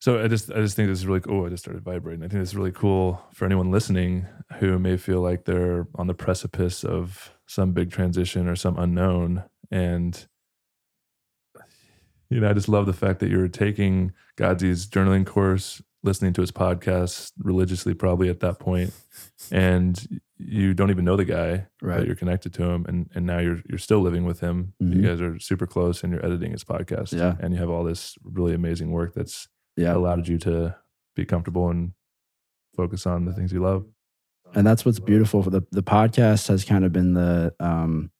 So 0.00 0.22
I 0.22 0.28
just 0.28 0.50
I 0.52 0.56
just 0.56 0.76
think 0.76 0.88
this 0.88 0.98
is 0.98 1.06
really 1.06 1.22
oh 1.28 1.46
I 1.46 1.48
just 1.48 1.64
started 1.64 1.82
vibrating. 1.82 2.22
I 2.22 2.28
think 2.28 2.40
this 2.42 2.50
is 2.50 2.56
really 2.56 2.72
cool 2.72 3.22
for 3.32 3.44
anyone 3.46 3.70
listening 3.70 4.26
who 4.58 4.78
may 4.78 4.96
feel 4.98 5.20
like 5.20 5.44
they're 5.46 5.88
on 5.96 6.06
the 6.06 6.14
precipice 6.14 6.84
of 6.84 7.32
some 7.46 7.72
big 7.72 7.90
transition 7.90 8.48
or 8.48 8.56
some 8.56 8.78
unknown. 8.78 9.44
And 9.70 10.26
you 12.30 12.40
know, 12.40 12.48
I 12.50 12.52
just 12.52 12.68
love 12.68 12.86
the 12.86 12.92
fact 12.92 13.20
that 13.20 13.30
you're 13.30 13.48
taking 13.48 14.12
Godsey's 14.36 14.86
journaling 14.86 15.26
course, 15.26 15.82
listening 16.04 16.32
to 16.34 16.40
his 16.42 16.52
podcast 16.52 17.32
religiously 17.38 17.94
probably 17.94 18.28
at 18.28 18.38
that 18.40 18.58
point, 18.60 18.92
and 19.50 20.20
you 20.38 20.74
don't 20.74 20.90
even 20.90 21.04
know 21.04 21.16
the 21.16 21.24
guy, 21.24 21.66
but 21.80 21.86
right. 21.88 22.06
you're 22.06 22.14
connected 22.14 22.52
to 22.54 22.64
him 22.64 22.84
and 22.86 23.10
and 23.14 23.24
now 23.26 23.38
you're 23.38 23.60
you're 23.68 23.78
still 23.78 24.00
living 24.00 24.24
with 24.24 24.40
him. 24.40 24.74
You 24.78 24.86
Mhm. 24.98 25.02
guys 25.02 25.20
are 25.20 25.38
super 25.38 25.66
close 25.66 26.02
and 26.04 26.12
you're 26.12 26.24
editing 26.24 26.52
his 26.52 26.62
podcast. 26.64 27.12
Yeah. 27.16 27.34
And 27.40 27.52
you 27.54 27.58
have 27.60 27.70
all 27.70 27.82
this 27.84 28.16
really 28.22 28.54
amazing 28.54 28.90
work 28.92 29.14
that's 29.14 29.48
Yeah, 29.76 29.94
allowed 29.96 30.28
you 30.28 30.38
to 30.38 30.76
be 31.16 31.24
comfortable 31.24 31.68
and 31.70 31.92
focus 32.76 33.06
on 33.06 33.24
the 33.24 33.32
things 33.32 33.52
you 33.52 33.60
love. 33.60 33.84
and 34.54 34.64
that's 34.66 34.84
what's 34.84 35.00
beautiful. 35.00 35.42
For 35.42 35.50
the 35.50 35.62
the 35.72 35.82
podcast 35.82 36.48
has 36.48 36.64
kind 36.64 36.84
of 36.84 36.92
been 36.92 37.14
the 37.14 37.54
um, 37.60 38.10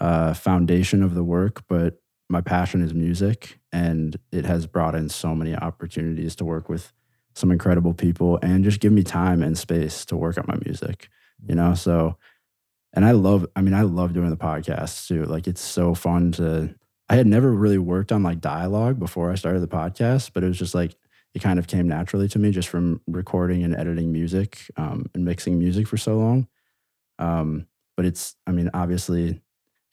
uh, 0.00 0.34
foundation 0.34 1.02
of 1.02 1.14
the 1.14 1.24
work, 1.24 1.62
but 1.68 2.00
my 2.28 2.40
passion 2.40 2.82
is 2.82 2.94
music, 2.94 3.58
and 3.72 4.16
it 4.32 4.44
has 4.46 4.66
brought 4.66 4.94
in 4.94 5.08
so 5.08 5.34
many 5.34 5.54
opportunities 5.54 6.34
to 6.36 6.44
work 6.44 6.68
with 6.68 6.92
some 7.34 7.50
incredible 7.50 7.94
people, 7.94 8.38
and 8.42 8.64
just 8.64 8.80
give 8.80 8.92
me 8.92 9.02
time 9.02 9.42
and 9.42 9.58
space 9.58 10.04
to 10.06 10.16
work 10.16 10.38
on 10.38 10.44
my 10.46 10.56
music. 10.64 11.08
You 11.46 11.54
know, 11.54 11.74
so 11.74 12.16
and 12.92 13.04
I 13.04 13.10
love. 13.10 13.46
I 13.56 13.60
mean, 13.60 13.74
I 13.74 13.82
love 13.82 14.12
doing 14.12 14.30
the 14.30 14.36
podcast 14.36 15.08
too. 15.08 15.24
Like 15.24 15.46
it's 15.46 15.60
so 15.60 15.94
fun 15.94 16.32
to. 16.32 16.74
I 17.08 17.16
had 17.16 17.26
never 17.26 17.52
really 17.52 17.78
worked 17.78 18.12
on 18.12 18.22
like 18.22 18.40
dialogue 18.40 18.98
before 18.98 19.30
I 19.30 19.34
started 19.34 19.60
the 19.60 19.68
podcast, 19.68 20.30
but 20.32 20.42
it 20.42 20.48
was 20.48 20.58
just 20.58 20.74
like 20.74 20.96
it 21.34 21.42
kind 21.42 21.58
of 21.58 21.66
came 21.66 21.88
naturally 21.88 22.28
to 22.28 22.38
me 22.38 22.50
just 22.50 22.68
from 22.68 23.00
recording 23.06 23.64
and 23.64 23.74
editing 23.74 24.12
music 24.12 24.70
um, 24.76 25.06
and 25.14 25.24
mixing 25.24 25.58
music 25.58 25.88
for 25.88 25.96
so 25.96 26.16
long. 26.16 26.46
Um, 27.18 27.66
but 27.96 28.06
it's, 28.06 28.36
I 28.46 28.52
mean, 28.52 28.70
obviously 28.72 29.40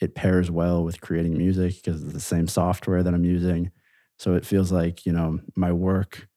it 0.02 0.16
pairs 0.16 0.52
well 0.52 0.84
with 0.84 0.99
creating 0.99 1.38
music 1.38 1.76
because 1.76 2.04
it's 2.04 2.14
the 2.14 2.20
same 2.20 2.47
software 2.47 3.04
that 3.04 3.14
I'm 3.14 3.24
using. 3.24 3.72
So 4.18 4.34
it 4.34 4.45
feels 4.45 4.72
like, 4.72 5.06
you 5.06 5.14
know, 5.14 5.39
my 5.56 5.72
work 5.72 6.28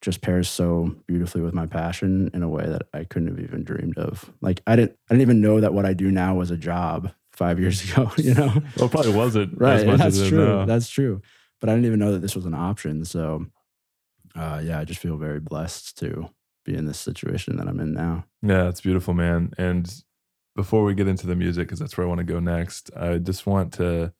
just 0.00 0.22
pairs 0.22 0.48
so 0.48 0.94
beautifully 1.06 1.42
with 1.42 1.52
my 1.52 1.66
passion 1.66 2.30
in 2.32 2.42
a 2.42 2.48
way 2.48 2.66
that 2.66 2.82
I 2.94 3.04
couldn't 3.04 3.28
have 3.28 3.40
even 3.40 3.64
dreamed 3.64 3.98
of. 3.98 4.32
Like 4.40 4.62
I 4.66 4.76
didn't, 4.76 4.92
I 5.10 5.14
didn't 5.14 5.22
even 5.22 5.40
know 5.40 5.60
that 5.60 5.74
what 5.74 5.84
I 5.84 5.92
do 5.92 6.10
now 6.10 6.34
was 6.34 6.50
a 6.50 6.56
job 6.56 7.10
five 7.32 7.58
years 7.58 7.82
ago, 7.90 8.10
you 8.16 8.34
know? 8.34 8.52
Well, 8.76 8.86
it 8.86 8.90
probably 8.90 9.14
wasn't 9.14 9.58
right 9.58 9.80
as 9.80 9.84
much 9.86 9.98
that's 9.98 10.28
true 10.28 10.46
now. 10.46 10.64
that's 10.66 10.88
true 10.88 11.20
but 11.60 11.68
i 11.68 11.72
didn't 11.72 11.86
even 11.86 11.98
know 11.98 12.12
that 12.12 12.20
this 12.20 12.34
was 12.34 12.46
an 12.46 12.54
option 12.54 13.04
so 13.04 13.44
uh, 14.34 14.60
yeah 14.64 14.78
i 14.78 14.84
just 14.84 15.00
feel 15.00 15.18
very 15.18 15.40
blessed 15.40 15.98
to 15.98 16.28
be 16.64 16.74
in 16.74 16.86
this 16.86 16.98
situation 16.98 17.56
that 17.56 17.68
i'm 17.68 17.80
in 17.80 17.92
now 17.92 18.24
yeah, 18.42 18.68
it's 18.68 18.80
beautiful, 18.80 19.14
man. 19.14 19.52
And 19.58 19.92
before 20.56 20.84
we 20.84 20.94
get 20.94 21.08
into 21.08 21.26
the 21.26 21.36
music, 21.36 21.68
because 21.68 21.78
that's 21.78 21.96
where 21.96 22.06
I 22.06 22.08
want 22.08 22.18
to 22.18 22.24
go 22.24 22.40
next, 22.40 22.90
I 22.96 23.18
just 23.18 23.46
want 23.46 23.72
to, 23.74 24.12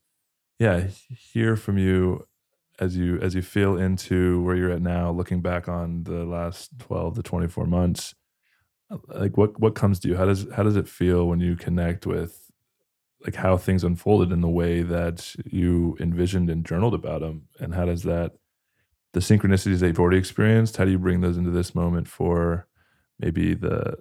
yeah, 0.59 0.89
hear 1.09 1.57
from 1.57 1.79
you 1.79 2.27
as 2.79 2.97
you 2.97 3.19
as 3.21 3.35
you 3.35 3.43
feel 3.43 3.77
into 3.77 4.43
where 4.43 4.57
you're 4.57 4.73
at 4.73 4.81
now, 4.81 5.11
looking 5.11 5.43
back 5.43 5.69
on 5.69 6.05
the 6.05 6.25
last 6.25 6.79
twelve 6.79 7.15
to 7.17 7.23
twenty 7.23 7.49
four 7.49 7.67
months. 7.67 8.15
Like 9.09 9.37
what 9.37 9.61
what 9.61 9.75
comes 9.75 10.01
to 10.01 10.09
you? 10.09 10.17
How 10.17 10.25
does 10.25 10.47
how 10.55 10.63
does 10.63 10.77
it 10.77 10.89
feel 10.89 11.29
when 11.29 11.41
you 11.41 11.57
connect 11.57 12.07
with 12.07 12.51
like 13.25 13.35
how 13.35 13.59
things 13.59 13.85
unfolded 13.85 14.33
in 14.33 14.41
the 14.41 14.49
way 14.49 14.83
that 14.83 15.35
you 15.45 15.97
envisioned 16.01 16.49
and 16.49 16.65
journaled 16.65 16.95
about 16.95 17.21
them, 17.21 17.49
and 17.59 17.75
how 17.75 17.85
does 17.85 18.03
that 18.05 18.33
the 19.13 19.21
synchronicities 19.21 19.81
that 19.81 19.89
you've 19.89 20.01
already 20.01 20.19
experienced? 20.19 20.77
How 20.77 20.85
do 20.87 20.91
you 20.91 20.99
bring 20.99 21.21
those 21.21 21.37
into 21.37 21.51
this 21.51 21.75
moment 21.75 22.09
for 22.09 22.67
maybe 23.19 23.55
the 23.55 23.99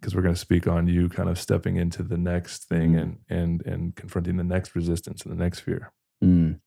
because 0.00 0.14
we're 0.14 0.22
going 0.22 0.34
to 0.34 0.40
speak 0.40 0.66
on 0.66 0.86
you 0.86 1.08
kind 1.08 1.28
of 1.28 1.38
stepping 1.38 1.76
into 1.76 2.02
the 2.02 2.18
next 2.18 2.68
thing 2.68 2.92
Mhm. 2.92 3.02
and 3.02 3.18
and 3.28 3.66
and 3.66 3.96
confronting 3.96 4.36
the 4.36 4.44
next 4.44 4.74
resistance 4.74 5.22
and 5.22 5.32
the 5.36 5.42
next 5.42 5.60
fear. 5.60 5.92
Mm. 6.22 6.60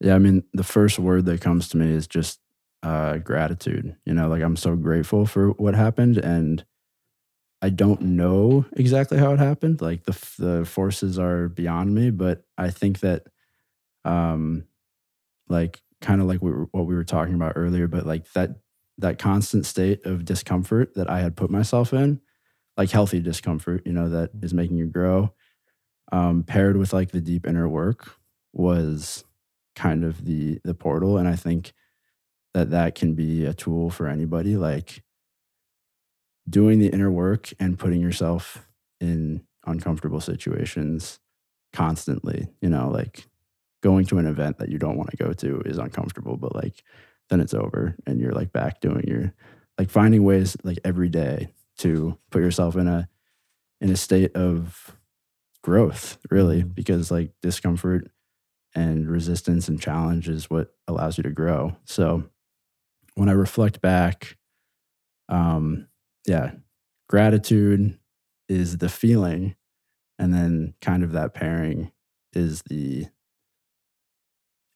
yeah 0.00 0.14
i 0.14 0.18
mean 0.18 0.42
the 0.54 0.64
first 0.64 0.98
word 0.98 1.26
that 1.26 1.40
comes 1.42 1.68
to 1.68 1.76
me 1.76 1.90
is 1.92 2.06
just 2.06 2.40
uh, 2.82 3.16
gratitude 3.18 3.96
you 4.06 4.12
know 4.14 4.28
like 4.28 4.42
i'm 4.42 4.56
so 4.56 4.74
grateful 4.76 5.24
for 5.26 5.50
what 5.52 5.74
happened 5.74 6.16
and 6.18 6.64
i 7.62 7.68
don't 7.70 8.00
know 8.02 8.64
exactly 8.76 9.16
how 9.18 9.32
it 9.32 9.38
happened 9.38 9.80
like 9.80 10.04
the, 10.04 10.12
the 10.38 10.64
forces 10.64 11.18
are 11.18 11.48
beyond 11.48 11.94
me 11.94 12.10
but 12.10 12.44
i 12.58 12.68
think 12.70 13.00
that 13.00 13.26
um 14.04 14.64
like 15.48 15.80
kind 16.00 16.20
of 16.20 16.26
like 16.26 16.42
we 16.42 16.50
were, 16.50 16.66
what 16.72 16.86
we 16.86 16.94
were 16.94 17.04
talking 17.04 17.34
about 17.34 17.52
earlier 17.56 17.86
but 17.86 18.06
like 18.06 18.30
that 18.32 18.50
that 18.98 19.18
constant 19.18 19.64
state 19.66 20.04
of 20.06 20.24
discomfort 20.24 20.94
that 20.94 21.08
i 21.08 21.20
had 21.20 21.36
put 21.36 21.50
myself 21.50 21.92
in 21.94 22.20
like 22.76 22.90
healthy 22.90 23.20
discomfort 23.20 23.82
you 23.86 23.92
know 23.92 24.08
that 24.08 24.30
is 24.42 24.54
making 24.54 24.76
you 24.76 24.86
grow 24.86 25.32
um 26.12 26.42
paired 26.42 26.76
with 26.76 26.92
like 26.92 27.10
the 27.10 27.20
deep 27.20 27.46
inner 27.46 27.68
work 27.68 28.16
was 28.52 29.24
kind 29.74 30.04
of 30.04 30.24
the 30.24 30.60
the 30.64 30.74
portal. 30.74 31.18
And 31.18 31.28
i 31.28 31.36
think 31.36 31.72
that 32.54 32.70
that 32.70 32.94
can 32.94 33.14
be 33.14 33.44
a 33.44 33.54
tool 33.54 33.90
for 33.90 34.06
anybody 34.06 34.56
like 34.56 35.02
doing 36.48 36.78
the 36.78 36.88
inner 36.88 37.10
work 37.10 37.52
and 37.58 37.78
putting 37.78 38.00
yourself 38.00 38.68
in 39.00 39.42
uncomfortable 39.66 40.20
situations 40.20 41.18
constantly 41.72 42.48
you 42.60 42.68
know 42.68 42.88
like 42.88 43.26
going 43.82 44.06
to 44.06 44.18
an 44.18 44.26
event 44.26 44.58
that 44.58 44.68
you 44.68 44.78
don't 44.78 44.96
want 44.96 45.10
to 45.10 45.16
go 45.16 45.32
to 45.32 45.60
is 45.62 45.78
uncomfortable 45.78 46.36
but 46.36 46.54
like 46.54 46.82
then 47.30 47.40
it's 47.40 47.54
over 47.54 47.96
and 48.06 48.20
you're 48.20 48.32
like 48.32 48.52
back 48.52 48.80
doing 48.80 49.04
your 49.06 49.34
like 49.78 49.90
finding 49.90 50.22
ways 50.22 50.56
like 50.62 50.78
every 50.84 51.08
day 51.08 51.48
to 51.78 52.18
put 52.30 52.42
yourself 52.42 52.76
in 52.76 52.86
a 52.88 53.08
in 53.80 53.90
a 53.90 53.96
state 53.96 54.34
of 54.36 54.96
growth 55.62 56.18
really 56.30 56.62
Mhm. 56.62 56.74
because 56.74 57.10
like 57.10 57.32
discomfort 57.42 58.10
and 58.74 59.08
resistance 59.08 59.68
and 59.68 59.80
challenge 59.80 60.28
is 60.28 60.50
what 60.50 60.74
allows 60.88 61.16
you 61.16 61.22
to 61.22 61.30
grow 61.30 61.76
so 61.84 62.24
when 63.14 63.28
i 63.28 63.32
reflect 63.32 63.80
back 63.80 64.36
um 65.28 65.86
yeah 66.26 66.52
gratitude 67.08 67.98
is 68.48 68.78
the 68.78 68.88
feeling 68.88 69.54
and 70.18 70.34
then 70.34 70.74
kind 70.80 71.02
of 71.02 71.12
that 71.12 71.32
pairing 71.34 71.90
is 72.34 72.62
the 72.68 73.06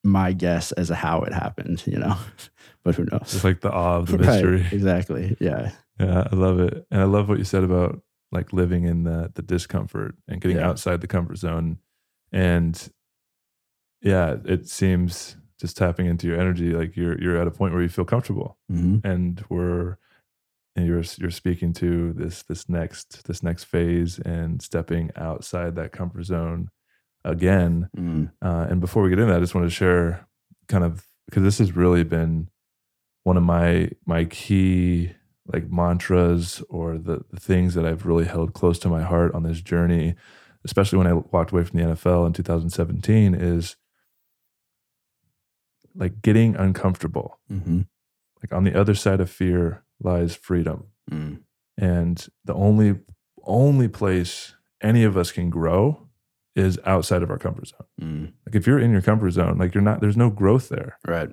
my 0.04 0.32
guess 0.32 0.72
as 0.72 0.88
to 0.88 0.94
how 0.94 1.20
it 1.22 1.32
happened 1.32 1.82
you 1.86 1.98
know 1.98 2.16
but 2.84 2.94
who 2.94 3.04
knows 3.10 3.34
It's 3.34 3.44
like 3.44 3.60
the 3.60 3.70
awe 3.72 3.96
of 3.98 4.06
the 4.06 4.18
Right, 4.18 4.26
mystery. 4.44 4.66
exactly 4.72 5.36
yeah 5.40 5.72
Yeah, 5.98 6.28
I 6.30 6.34
love 6.36 6.60
it. 6.60 6.86
And 6.90 7.00
I 7.00 7.04
love 7.04 7.28
what 7.28 7.38
you 7.38 7.44
said 7.44 7.64
about 7.64 8.00
like 8.30 8.52
living 8.52 8.84
in 8.84 9.04
the 9.04 9.30
the 9.34 9.42
discomfort 9.42 10.14
and 10.28 10.40
getting 10.40 10.58
Yeah. 10.58 10.68
outside 10.68 11.00
the 11.00 11.06
comfort 11.06 11.36
zone. 11.38 11.78
And 12.32 12.90
yeah, 14.02 14.36
it 14.44 14.68
seems 14.68 15.36
just 15.60 15.76
tapping 15.76 16.06
into 16.06 16.26
your 16.28 16.38
energy, 16.40 16.72
like 16.72 16.96
you're 16.96 17.20
you're 17.20 17.36
at 17.40 17.46
a 17.48 17.50
point 17.50 17.72
where 17.72 17.82
you 17.82 17.88
feel 17.88 18.04
comfortable. 18.04 18.58
Mhm. 18.70 19.04
and 19.04 19.44
we're 19.48 19.96
and 20.76 20.86
you're 20.86 21.02
you're 21.18 21.30
speaking 21.32 21.72
to 21.72 22.12
this 22.12 22.42
this 22.44 22.68
next 22.68 23.26
this 23.26 23.42
next 23.42 23.64
phase 23.64 24.18
and 24.20 24.62
stepping 24.62 25.10
outside 25.16 25.74
that 25.74 25.90
comfort 25.90 26.24
zone 26.24 26.70
again 27.24 27.88
Mm. 27.96 28.30
uh, 28.40 28.66
and 28.70 28.80
before 28.80 29.02
we 29.02 29.08
get 29.10 29.18
into 29.18 29.32
that 29.32 29.38
i 29.38 29.40
just 29.40 29.54
want 29.56 29.66
to 29.66 29.74
share 29.74 30.28
kind 30.68 30.84
of 30.84 31.04
because 31.26 31.42
this 31.42 31.58
has 31.58 31.74
really 31.74 32.04
been 32.04 32.48
one 33.24 33.36
of 33.36 33.42
my 33.42 33.90
my 34.06 34.24
key 34.26 35.12
like 35.52 35.70
mantras 35.70 36.62
or 36.68 36.98
the, 36.98 37.24
the 37.30 37.40
things 37.40 37.74
that 37.74 37.84
i've 37.86 38.04
really 38.06 38.24
held 38.26 38.52
close 38.52 38.78
to 38.78 38.88
my 38.88 39.02
heart 39.02 39.34
on 39.34 39.42
this 39.42 39.60
journey 39.60 40.14
especially 40.64 40.98
when 40.98 41.06
i 41.06 41.12
walked 41.14 41.52
away 41.52 41.64
from 41.64 41.78
the 41.78 41.86
nfl 41.86 42.26
in 42.26 42.32
2017 42.32 43.34
is 43.34 43.76
like 45.94 46.22
getting 46.22 46.54
uncomfortable 46.56 47.38
Mhm. 47.50 47.86
like 48.42 48.52
on 48.52 48.64
the 48.64 48.78
other 48.78 48.94
side 48.94 49.20
of 49.20 49.30
fear 49.30 49.84
lies 50.00 50.34
freedom 50.34 50.88
Mm. 51.10 51.40
and 51.76 52.28
the 52.44 52.54
only 52.54 53.00
only 53.44 53.88
place 53.88 54.54
any 54.82 55.02
of 55.04 55.16
us 55.16 55.32
can 55.32 55.48
grow 55.50 56.06
is 56.54 56.78
outside 56.84 57.22
of 57.22 57.30
our 57.30 57.38
comfort 57.38 57.68
zone 57.68 57.86
Mm. 58.00 58.32
like 58.46 58.54
if 58.54 58.66
you're 58.66 58.78
in 58.78 58.90
your 58.92 59.00
comfort 59.02 59.30
zone 59.30 59.58
like 59.58 59.74
you're 59.74 59.82
not 59.82 60.00
there's 60.00 60.16
no 60.16 60.30
growth 60.30 60.68
there 60.68 60.98
right 61.06 61.30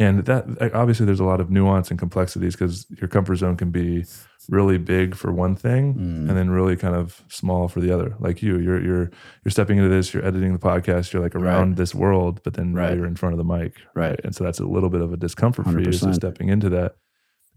and 0.00 0.24
that 0.24 0.44
obviously 0.74 1.04
there's 1.06 1.20
a 1.20 1.24
lot 1.32 1.40
of 1.40 1.48
nuance 1.50 1.90
and 1.90 1.98
complexities 1.98 2.54
because 2.56 2.86
your 3.00 3.06
comfort 3.08 3.36
zone 3.36 3.56
can 3.56 3.70
be 3.70 4.04
really 4.48 4.78
big 4.78 5.14
for 5.14 5.30
one 5.30 5.54
thing 5.54 5.94
Mm. 5.94 6.28
and 6.28 6.34
then 6.38 6.48
really 6.50 6.76
kind 6.76 6.96
of 6.96 7.22
small 7.28 7.68
for 7.68 7.80
the 7.80 7.92
other. 7.96 8.16
Like 8.18 8.42
you, 8.42 8.58
you're 8.58 8.82
you're 8.82 9.10
you're 9.44 9.50
stepping 9.56 9.76
into 9.78 9.90
this, 9.90 10.12
you're 10.12 10.24
editing 10.30 10.52
the 10.52 10.58
podcast, 10.58 11.12
you're 11.12 11.22
like 11.22 11.36
around 11.36 11.68
Right. 11.70 11.76
this 11.76 11.94
world, 11.94 12.40
but 12.44 12.54
then 12.54 12.72
Right. 12.74 12.96
you're 12.96 13.06
in 13.06 13.14
front 13.16 13.34
of 13.34 13.38
the 13.38 13.44
mic, 13.56 13.74
Right. 13.94 14.18
And 14.24 14.34
so 14.34 14.42
that's 14.44 14.58
a 14.60 14.66
little 14.66 14.90
bit 14.90 15.02
of 15.02 15.12
a 15.12 15.16
discomfort 15.16 15.66
for 15.66 15.80
you. 15.80 15.92
So 15.92 16.10
stepping 16.12 16.48
into 16.48 16.68
that, 16.70 16.96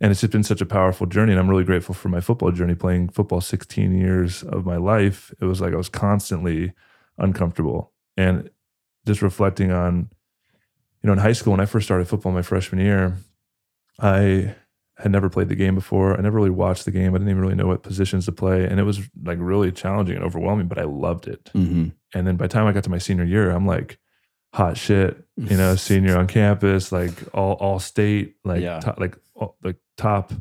and 0.01 0.11
it's 0.11 0.21
just 0.21 0.33
been 0.33 0.43
such 0.43 0.61
a 0.61 0.65
powerful 0.77 1.07
journey. 1.07 1.31
And 1.33 1.39
I'm 1.39 1.49
really 1.49 1.63
grateful 1.71 1.95
for 1.95 2.09
my 2.09 2.19
football 2.21 2.51
journey. 2.51 2.75
Playing 2.75 3.07
football 3.09 3.41
16 3.41 3.93
years 4.05 4.43
of 4.43 4.65
my 4.65 4.77
life, 4.77 5.33
it 5.41 5.45
was 5.45 5.61
like 5.61 5.73
I 5.73 5.77
was 5.77 5.89
constantly 5.89 6.73
uncomfortable, 7.17 7.93
and 8.17 8.49
just 9.05 9.21
reflecting 9.21 9.71
on, 9.71 10.09
you 11.03 11.07
know, 11.07 11.13
in 11.13 11.19
high 11.19 11.33
school 11.33 11.51
when 11.51 11.59
I 11.59 11.65
first 11.65 11.85
started 11.85 12.07
football 12.07 12.31
my 12.31 12.41
freshman 12.41 12.79
year, 12.81 13.17
I 13.99 14.55
had 14.97 15.11
never 15.11 15.29
played 15.29 15.49
the 15.49 15.55
game 15.55 15.75
before. 15.75 16.17
I 16.17 16.21
never 16.21 16.37
really 16.37 16.49
watched 16.49 16.85
the 16.85 16.91
game. 16.91 17.13
I 17.13 17.17
didn't 17.17 17.29
even 17.29 17.41
really 17.41 17.55
know 17.55 17.67
what 17.67 17.83
positions 17.83 18.25
to 18.25 18.31
play. 18.31 18.65
And 18.65 18.79
it 18.79 18.83
was 18.83 19.01
like 19.23 19.37
really 19.41 19.71
challenging 19.71 20.15
and 20.15 20.23
overwhelming, 20.23 20.67
but 20.67 20.77
I 20.77 20.83
loved 20.83 21.27
it. 21.27 21.49
hmm 21.53 21.87
And 22.13 22.25
then 22.27 22.35
by 22.37 22.45
the 22.45 22.53
time 22.53 22.67
I 22.67 22.71
got 22.71 22.83
to 22.85 22.89
my 22.89 22.99
senior 22.99 23.25
year, 23.25 23.49
I'm 23.51 23.65
like 23.65 23.97
hot 24.53 24.77
shit, 24.77 25.23
you 25.35 25.57
know, 25.57 25.75
senior 25.75 26.15
on 26.17 26.27
campus, 26.27 26.91
like 26.91 27.11
all 27.33 27.53
all 27.53 27.79
state, 27.79 28.35
like 28.45 28.61
Yeah. 28.61 28.79
top, 28.79 28.99
like 28.99 29.17
all- 29.35 29.57
like 29.63 29.77
top 29.97 30.31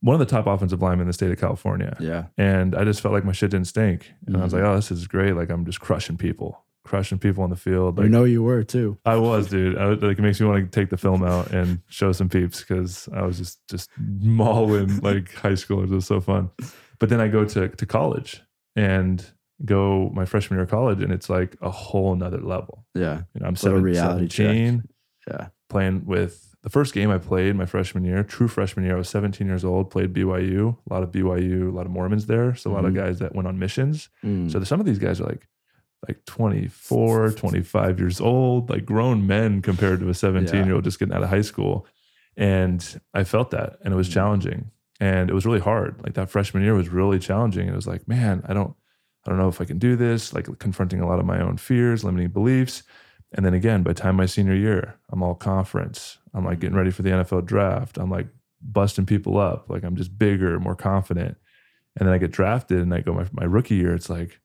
one 0.00 0.14
of 0.14 0.18
the 0.18 0.26
top 0.26 0.48
offensive 0.48 0.82
linemen 0.82 1.02
in 1.02 1.06
the 1.06 1.12
state 1.12 1.30
of 1.30 1.38
California. 1.38 1.96
Yeah. 2.00 2.24
And 2.36 2.74
I 2.74 2.82
just 2.82 3.00
felt 3.00 3.14
like 3.14 3.24
my 3.24 3.30
shit 3.30 3.52
didn't 3.52 3.68
stink. 3.68 4.10
And 4.26 4.36
I 4.36 4.42
was 4.42 4.52
Mhm. 4.52 4.56
like, 4.56 4.64
oh, 4.64 4.74
this 4.74 4.90
is 4.90 5.06
great. 5.06 5.36
Like 5.36 5.48
I'm 5.50 5.64
just 5.64 5.80
crushing 5.80 6.16
people, 6.16 6.64
crushing 6.84 7.18
people 7.18 7.44
on 7.44 7.50
the 7.50 7.56
field. 7.56 8.00
I 8.00 8.08
know 8.08 8.24
you 8.24 8.42
were 8.42 8.62
too. 8.64 8.98
I 9.04 9.16
was, 9.16 9.48
dude. 9.48 9.78
I, 9.78 9.90
like 9.94 10.18
it 10.18 10.22
makes 10.22 10.40
me 10.40 10.46
want 10.46 10.64
to 10.70 10.80
take 10.80 10.90
the 10.90 10.96
film 10.96 11.22
out 11.22 11.50
and 11.52 11.80
show 11.88 12.12
some 12.12 12.28
peeps 12.28 12.60
because 12.60 13.08
I 13.14 13.22
was 13.22 13.38
just 13.38 13.60
just 13.68 13.88
mauling 13.98 14.98
like 15.02 15.32
high 15.34 15.52
schoolers. 15.52 15.90
It 15.90 15.94
was 15.94 16.06
so 16.06 16.20
fun. 16.20 16.50
But 16.98 17.08
then 17.08 17.20
I 17.20 17.28
go 17.28 17.44
to 17.44 17.68
to 17.68 17.86
college 17.86 18.42
and 18.76 19.24
go 19.64 20.10
my 20.14 20.24
freshman 20.24 20.56
year 20.58 20.64
of 20.64 20.70
college, 20.70 21.02
and 21.02 21.12
it's 21.12 21.30
like 21.30 21.56
a 21.60 21.70
whole 21.70 22.14
nother 22.16 22.40
level. 22.40 22.84
Yeah. 22.94 23.22
You 23.34 23.40
know, 23.40 23.46
I'm 23.46 23.56
seven, 23.56 23.82
reality 23.82 24.26
check. 24.28 24.46
17, 24.46 24.82
Yeah. 25.28 25.48
playing 25.68 26.04
with 26.06 26.48
the 26.62 26.70
first 26.70 26.94
game 26.94 27.10
I 27.10 27.18
played 27.18 27.54
my 27.56 27.66
freshman 27.66 28.04
year, 28.04 28.22
true 28.22 28.46
freshman 28.48 28.84
year. 28.84 28.94
I 28.94 28.98
was 28.98 29.08
17 29.08 29.46
years 29.46 29.64
old. 29.64 29.90
Played 29.90 30.12
BYU. 30.12 30.76
A 30.88 30.92
lot 30.94 31.02
of 31.02 31.10
BYU, 31.10 31.68
a 31.68 31.74
lot 31.74 31.86
of 31.86 31.92
Mormons 31.92 32.26
there. 32.26 32.54
So 32.54 32.70
a 32.70 32.72
lot 32.72 32.84
of 32.84 32.92
Mhm. 32.92 32.96
guys 32.96 33.18
that 33.18 33.34
went 33.34 33.48
on 33.48 33.58
missions. 33.58 34.08
Mm. 34.24 34.50
So 34.50 34.62
some 34.64 34.78
of 34.80 34.86
these 34.86 34.98
guys 35.00 35.20
are 35.20 35.24
like 35.24 35.48
like 36.08 36.24
24, 36.24 37.32
25 37.36 37.98
years 38.00 38.20
old, 38.20 38.70
like 38.70 38.84
grown 38.84 39.26
men 39.26 39.62
compared 39.62 40.00
to 40.00 40.08
a 40.08 40.14
17 40.14 40.64
year 40.66 40.74
old 40.74 40.84
just 40.84 40.98
getting 40.98 41.14
out 41.14 41.22
of 41.22 41.28
high 41.28 41.42
school. 41.42 41.86
And 42.36 43.00
I 43.14 43.24
felt 43.24 43.50
that 43.50 43.78
and 43.84 43.92
it 43.92 43.96
was 43.96 44.08
Mhm. 44.08 44.12
challenging 44.14 44.70
and 45.00 45.30
it 45.30 45.34
was 45.34 45.44
really 45.46 45.60
hard. 45.60 46.00
Like 46.02 46.14
that 46.14 46.30
freshman 46.30 46.62
year 46.62 46.74
was 46.74 46.88
really 46.88 47.18
challenging. 47.18 47.68
It 47.68 47.74
was 47.74 47.86
like, 47.86 48.06
man, 48.08 48.42
I 48.46 48.54
don't 48.54 48.74
I 49.24 49.30
don't 49.30 49.38
know 49.38 49.48
if 49.48 49.60
I 49.60 49.64
can 49.64 49.78
do 49.78 49.94
this, 49.94 50.32
like 50.34 50.48
confronting 50.58 51.00
a 51.00 51.06
lot 51.06 51.20
of 51.20 51.24
my 51.24 51.40
own 51.40 51.56
fears, 51.56 52.02
limiting 52.02 52.30
beliefs. 52.30 52.82
And 53.32 53.46
then 53.46 53.54
again, 53.54 53.84
by 53.84 53.92
the 53.92 54.00
time 54.00 54.16
my 54.16 54.26
senior 54.26 54.54
year, 54.56 54.96
I'm 55.10 55.22
all 55.22 55.36
conference. 55.36 56.18
I'm 56.34 56.44
like 56.44 56.58
getting 56.58 56.76
ready 56.76 56.90
for 56.90 57.02
the 57.02 57.10
NFL 57.10 57.42
draft. 57.46 57.98
I'm 57.98 58.10
like 58.10 58.26
busting 58.60 59.06
people 59.06 59.38
up. 59.38 59.70
Like 59.70 59.84
I'm 59.84 59.94
just 59.94 60.18
bigger, 60.18 60.58
more 60.58 60.74
confident. 60.74 61.36
And 61.96 62.08
then 62.08 62.14
I 62.14 62.18
get 62.18 62.32
drafted 62.32 62.80
and 62.80 62.92
I 62.92 63.00
go 63.00 63.12
my, 63.14 63.26
my 63.32 63.44
rookie 63.44 63.76
year, 63.76 63.94
it's 63.94 64.10
like, 64.10 64.40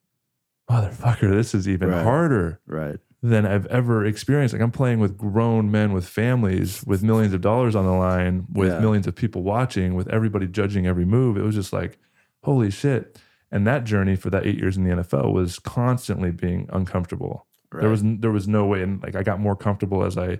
motherfucker, 0.70 1.30
this 1.32 1.54
is 1.56 1.68
even 1.68 1.90
Right. 1.90 2.04
harder 2.04 2.60
right. 2.68 2.98
than 3.22 3.46
I've 3.46 3.66
ever 3.68 4.06
experienced. 4.06 4.54
Like 4.54 4.62
I'm 4.62 4.72
playing 4.72 5.00
with 5.00 5.18
grown 5.18 5.72
men 5.72 5.94
with 5.94 6.08
families, 6.08 6.84
with 6.86 7.04
millions 7.04 7.34
of 7.34 7.42
dollars 7.42 7.76
on 7.76 7.86
the 7.86 7.92
line, 7.92 8.46
with 8.52 8.72
Yeah. 8.72 8.80
millions 8.80 9.08
of 9.08 9.16
people 9.16 9.44
watching, 9.44 9.96
with 9.96 10.08
everybody 10.10 10.48
judging 10.48 10.86
every 10.86 11.06
move. 11.06 11.38
It 11.38 11.44
was 11.44 11.56
just 11.56 11.74
like, 11.74 11.98
holy 12.44 12.70
shit. 12.70 13.20
And 13.52 13.66
that 13.66 13.86
journey 13.86 14.16
for 14.18 14.30
that 14.30 14.46
eight 14.46 14.58
years 14.58 14.76
in 14.78 14.84
the 14.84 14.92
NFL 14.92 15.32
was 15.34 15.58
constantly 15.58 16.32
being 16.32 16.68
uncomfortable. 16.74 17.48
Right. 17.72 17.82
There 17.82 17.90
was 17.90 18.02
there 18.04 18.32
was 18.32 18.48
no 18.48 18.66
way, 18.66 18.82
and 18.84 19.02
like 19.02 19.16
I 19.16 19.24
got 19.24 19.40
more 19.40 19.56
comfortable 19.56 20.04
as 20.04 20.18
I 20.18 20.40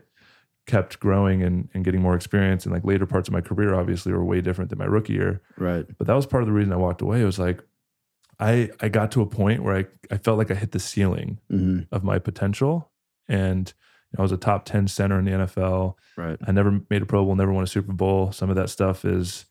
kept 0.66 1.00
growing 1.00 1.42
and, 1.44 1.70
and 1.74 1.86
getting 1.86 2.02
more 2.02 2.16
experience. 2.16 2.66
And 2.66 2.74
like 2.74 2.84
later 2.84 3.06
parts 3.06 3.30
of 3.30 3.34
my 3.34 3.40
career, 3.42 3.74
obviously, 3.74 4.12
were 4.12 4.24
way 4.26 4.42
different 4.42 4.70
than 4.70 4.80
my 4.80 4.86
rookie 4.86 5.14
year. 5.14 5.42
right. 5.58 5.86
But 5.98 6.08
that 6.08 6.14
was 6.14 6.26
part 6.26 6.44
of 6.44 6.48
the 6.48 6.54
reason 6.54 6.74
I 6.74 6.78
walked 6.78 7.02
away. 7.02 7.22
It 7.22 7.26
was 7.26 7.40
like 7.40 7.62
I 8.40 8.70
I 8.82 8.90
got 8.90 9.12
to 9.14 9.22
a 9.22 9.26
point 9.26 9.64
where 9.64 9.76
I 9.78 9.86
I 10.12 10.18
felt 10.18 10.38
like 10.38 10.52
I 10.52 10.56
hit 10.56 10.72
the 10.72 10.80
ceiling 10.80 11.40
hmm 11.50 11.82
of 11.92 12.04
my 12.04 12.20
potential. 12.20 12.92
And 13.30 13.68
you 14.12 14.18
know, 14.18 14.22
I 14.22 14.22
was 14.24 14.32
a 14.32 14.38
top 14.38 14.64
10 14.66 14.88
center 14.88 15.20
in 15.20 15.26
the 15.26 15.32
NFL. 15.32 15.96
Right. 16.16 16.38
I 16.48 16.52
never 16.52 16.80
made 16.90 17.02
a 17.02 17.06
Pro 17.06 17.26
Bowl, 17.26 17.36
never 17.36 17.52
won 17.52 17.64
a 17.64 17.68
Super 17.68 17.92
Bowl. 17.94 18.32
Some 18.32 18.50
of 18.50 18.56
that 18.56 18.70
stuff 18.70 19.04
is, 19.04 19.46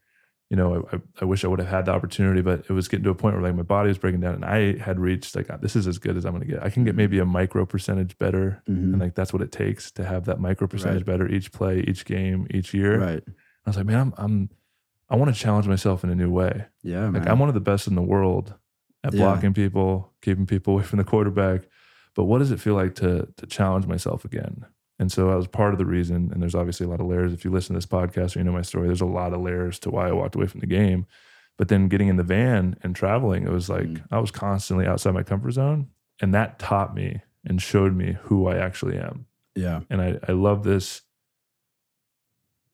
you 0.48 0.56
know, 0.56 0.88
I, 0.92 0.98
I 1.20 1.24
wish 1.26 1.44
I 1.44 1.48
would 1.48 1.58
have 1.58 1.68
had 1.68 1.84
the 1.86 1.92
opportunity, 1.92 2.40
but 2.40 2.60
it 2.60 2.70
was 2.70 2.88
getting 2.88 3.04
to 3.04 3.10
a 3.10 3.14
point 3.14 3.34
where 3.34 3.42
like 3.42 3.54
my 3.54 3.62
body 3.62 3.88
was 3.88 3.98
breaking 3.98 4.20
down 4.20 4.34
and 4.34 4.44
I 4.46 4.78
had 4.78 4.98
reached 4.98 5.36
like, 5.36 5.48
this 5.60 5.76
is 5.76 5.86
as 5.86 5.98
good 5.98 6.16
as 6.16 6.24
I'm 6.24 6.32
going 6.32 6.46
to 6.46 6.52
get. 6.54 6.62
I 6.62 6.70
can 6.70 6.84
get 6.84 6.94
maybe 6.94 7.18
a 7.18 7.26
micro 7.26 7.66
percentage 7.66 8.16
better. 8.18 8.62
hmm 8.66 8.92
And 8.94 8.98
like, 9.00 9.14
that's 9.14 9.32
what 9.32 9.42
it 9.42 9.52
takes 9.52 9.90
to 9.92 10.04
have 10.04 10.24
that 10.26 10.40
micro 10.40 10.66
percentage 10.66 10.98
Right. 11.00 11.06
better 11.06 11.28
each 11.28 11.52
play, 11.52 11.80
each 11.80 12.04
game, 12.06 12.46
each 12.50 12.72
year. 12.72 12.98
Right. 12.98 13.22
I 13.26 13.70
was 13.70 13.76
like, 13.76 13.86
man, 13.86 13.98
I'm, 13.98 14.14
I'm, 14.16 14.50
I 15.10 15.16
want 15.16 15.34
to 15.34 15.38
challenge 15.40 15.66
myself 15.66 16.02
in 16.04 16.08
a 16.10 16.14
new 16.14 16.30
way. 16.30 16.64
Yeah, 16.82 17.08
Like. 17.10 17.26
I'm 17.28 17.38
one 17.38 17.48
of 17.48 17.54
the 17.54 17.60
best 17.60 17.86
in 17.88 17.94
the 17.94 18.02
world 18.02 18.54
at 19.04 19.12
Yeah. 19.14 19.20
blocking 19.24 19.54
people, 19.54 20.12
keeping 20.22 20.46
people 20.46 20.72
away 20.74 20.82
from 20.84 20.98
the 20.98 21.04
quarterback. 21.04 21.62
But 22.14 22.24
what 22.24 22.38
does 22.38 22.50
it 22.50 22.60
feel 22.60 22.74
like 22.74 22.94
to 22.96 23.28
to 23.36 23.46
challenge 23.46 23.86
myself 23.86 24.24
again? 24.24 24.64
And 24.98 25.12
so 25.12 25.30
I 25.30 25.34
was 25.36 25.46
part 25.46 25.74
of 25.74 25.78
the 25.78 25.84
reason. 25.84 26.30
And 26.32 26.40
there's 26.42 26.54
obviously 26.54 26.86
a 26.86 26.88
lot 26.88 27.00
of 27.00 27.06
layers. 27.06 27.32
If 27.34 27.44
you 27.44 27.50
listen 27.50 27.74
to 27.74 27.78
this 27.78 27.86
podcast 27.86 28.34
or 28.34 28.38
you 28.38 28.44
know 28.44 28.52
my 28.52 28.62
story, 28.62 28.86
there's 28.86 29.02
a 29.02 29.06
lot 29.06 29.34
of 29.34 29.40
layers 29.42 29.78
to 29.80 29.90
why 29.90 30.08
I 30.08 30.12
walked 30.12 30.34
away 30.34 30.46
from 30.46 30.60
the 30.60 30.66
game. 30.66 31.06
But 31.58 31.68
then 31.68 31.88
getting 31.88 32.08
in 32.08 32.16
the 32.16 32.22
van 32.22 32.76
and 32.82 32.94
traveling, 32.96 33.44
it 33.44 33.50
was 33.50 33.68
like 33.68 33.86
Mm. 33.88 34.02
I 34.10 34.18
was 34.18 34.30
constantly 34.30 34.86
outside 34.86 35.12
my 35.14 35.22
comfort 35.22 35.52
zone, 35.52 35.88
and 36.20 36.32
that 36.34 36.58
taught 36.58 36.94
me 36.94 37.20
and 37.44 37.60
showed 37.62 37.94
me 37.94 38.16
who 38.22 38.46
I 38.46 38.56
actually 38.56 38.96
am. 38.98 39.26
yeah. 39.54 39.80
And 39.90 40.00
I 40.02 40.18
I 40.28 40.32
love 40.32 40.64
this. 40.64 41.02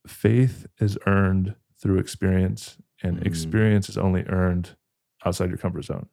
Faith 0.07 0.67
is 0.81 0.99
earned 1.07 1.55
through 1.81 1.99
experience, 1.99 2.79
and 3.03 3.19
Mm. 3.19 3.27
experience 3.27 3.89
is 3.89 3.97
only 3.99 4.25
earned 4.29 4.77
outside 5.25 5.49
your 5.49 5.59
comfort 5.59 5.85
zone. 5.85 6.07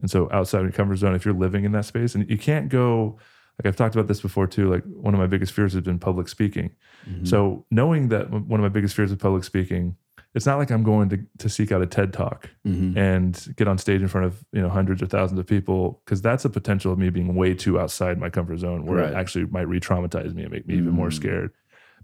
And 0.00 0.10
so, 0.10 0.28
outside 0.32 0.62
your 0.62 0.72
comfort 0.72 0.96
zone, 0.96 1.14
if 1.14 1.24
you're 1.24 1.34
living 1.34 1.64
in 1.64 1.72
that 1.72 1.84
space, 1.84 2.14
and 2.14 2.28
you 2.28 2.36
can't 2.38 2.68
go, 2.68 3.18
like 3.58 3.66
I've 3.66 3.76
talked 3.76 3.94
about 3.94 4.08
this 4.08 4.20
before 4.20 4.46
too. 4.46 4.68
Like 4.70 4.82
one 4.84 5.14
of 5.14 5.20
my 5.20 5.26
biggest 5.28 5.52
fears 5.52 5.72
has 5.74 5.82
been 5.82 5.98
public 6.00 6.28
speaking. 6.28 6.72
Mhm. 7.08 7.26
So 7.28 7.64
knowing 7.70 8.08
that 8.08 8.30
one 8.30 8.58
of 8.58 8.64
my 8.64 8.68
biggest 8.68 8.96
fears 8.96 9.12
is 9.12 9.16
public 9.18 9.44
speaking, 9.44 9.96
it's 10.34 10.46
not 10.46 10.58
like 10.58 10.72
I'm 10.72 10.82
going 10.82 11.08
to 11.10 11.20
to 11.38 11.48
seek 11.48 11.70
out 11.70 11.80
a 11.80 11.86
TED 11.86 12.12
talk 12.12 12.50
Mhm. 12.66 12.96
and 12.96 13.54
get 13.56 13.68
on 13.68 13.78
stage 13.78 14.02
in 14.02 14.08
front 14.08 14.26
of 14.26 14.44
you 14.52 14.60
know 14.60 14.68
hundreds 14.68 15.00
or 15.00 15.06
thousands 15.06 15.38
of 15.38 15.46
people 15.46 16.02
because 16.04 16.20
that's 16.20 16.44
a 16.44 16.50
potential 16.50 16.92
of 16.92 16.98
me 16.98 17.08
being 17.10 17.36
way 17.36 17.54
too 17.54 17.78
outside 17.78 18.18
my 18.18 18.28
comfort 18.30 18.56
zone 18.58 18.84
where 18.86 18.98
it 18.98 19.14
actually 19.14 19.46
might 19.46 19.68
re-traumatize 19.68 20.34
me 20.34 20.42
and 20.42 20.50
make 20.50 20.66
me 20.66 20.74
even 20.74 20.90
more 20.90 21.08
Mm. 21.10 21.12
scared 21.12 21.50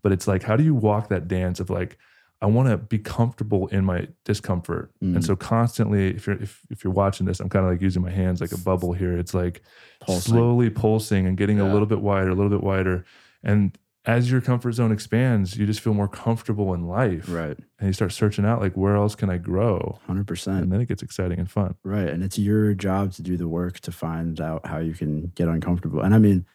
but 0.02 0.12
it's 0.12 0.28
like 0.28 0.44
how 0.44 0.54
do 0.56 0.62
you 0.62 0.74
walk 0.76 1.08
that 1.08 1.26
dance 1.26 1.58
of 1.58 1.70
like 1.70 1.98
i 2.42 2.46
want 2.46 2.68
to 2.68 2.76
be 2.76 2.98
comfortable 2.98 3.66
in 3.68 3.84
my 3.84 4.08
discomfort 4.24 4.90
Mm. 5.02 5.16
and 5.16 5.24
so 5.24 5.36
constantly 5.36 6.08
if 6.08 6.26
you're 6.26 6.36
if, 6.42 6.60
if 6.70 6.82
you're 6.84 6.92
watching 6.92 7.26
this 7.26 7.40
i'm 7.40 7.48
kind 7.48 7.64
of 7.64 7.70
like 7.72 7.80
using 7.82 8.02
my 8.02 8.10
hands 8.10 8.40
like 8.40 8.52
a 8.52 8.58
bubble 8.58 8.92
here 8.92 9.16
it's 9.18 9.34
like 9.34 9.62
Pulsing. 10.00 10.32
slowly 10.34 10.70
pulsing 10.70 11.26
and 11.26 11.36
getting 11.36 11.60
a 11.60 11.70
little 11.72 11.86
bit 11.86 12.00
wider 12.00 12.30
a 12.30 12.34
little 12.34 12.50
bit 12.50 12.62
wider 12.62 13.04
and 13.42 13.76
as 14.06 14.30
your 14.30 14.40
comfort 14.40 14.72
zone 14.72 14.92
expands 14.92 15.58
you 15.58 15.66
just 15.66 15.80
feel 15.80 15.92
more 15.92 16.08
comfortable 16.08 16.72
in 16.72 16.86
life 16.86 17.26
Right. 17.28 17.58
and 17.78 17.86
you 17.86 17.92
start 17.92 18.12
searching 18.12 18.46
out 18.46 18.58
like 18.60 18.74
where 18.74 18.96
else 18.96 19.14
can 19.14 19.28
i 19.28 19.36
grow 19.36 19.98
100%. 20.08 20.46
and 20.62 20.72
then 20.72 20.80
it 20.80 20.86
gets 20.88 21.02
exciting 21.02 21.38
and 21.38 21.50
fun. 21.50 21.74
Right. 21.84 22.08
And 22.08 22.22
it's 22.22 22.38
your 22.38 22.72
job 22.72 23.12
to 23.12 23.22
do 23.22 23.36
the 23.36 23.46
work 23.46 23.80
to 23.80 23.92
find 23.92 24.40
out 24.40 24.64
how 24.66 24.78
you 24.78 24.94
can 24.94 25.32
get 25.34 25.48
uncomfortable. 25.48 26.00
And 26.00 26.14
I 26.14 26.18
mean, 26.18 26.46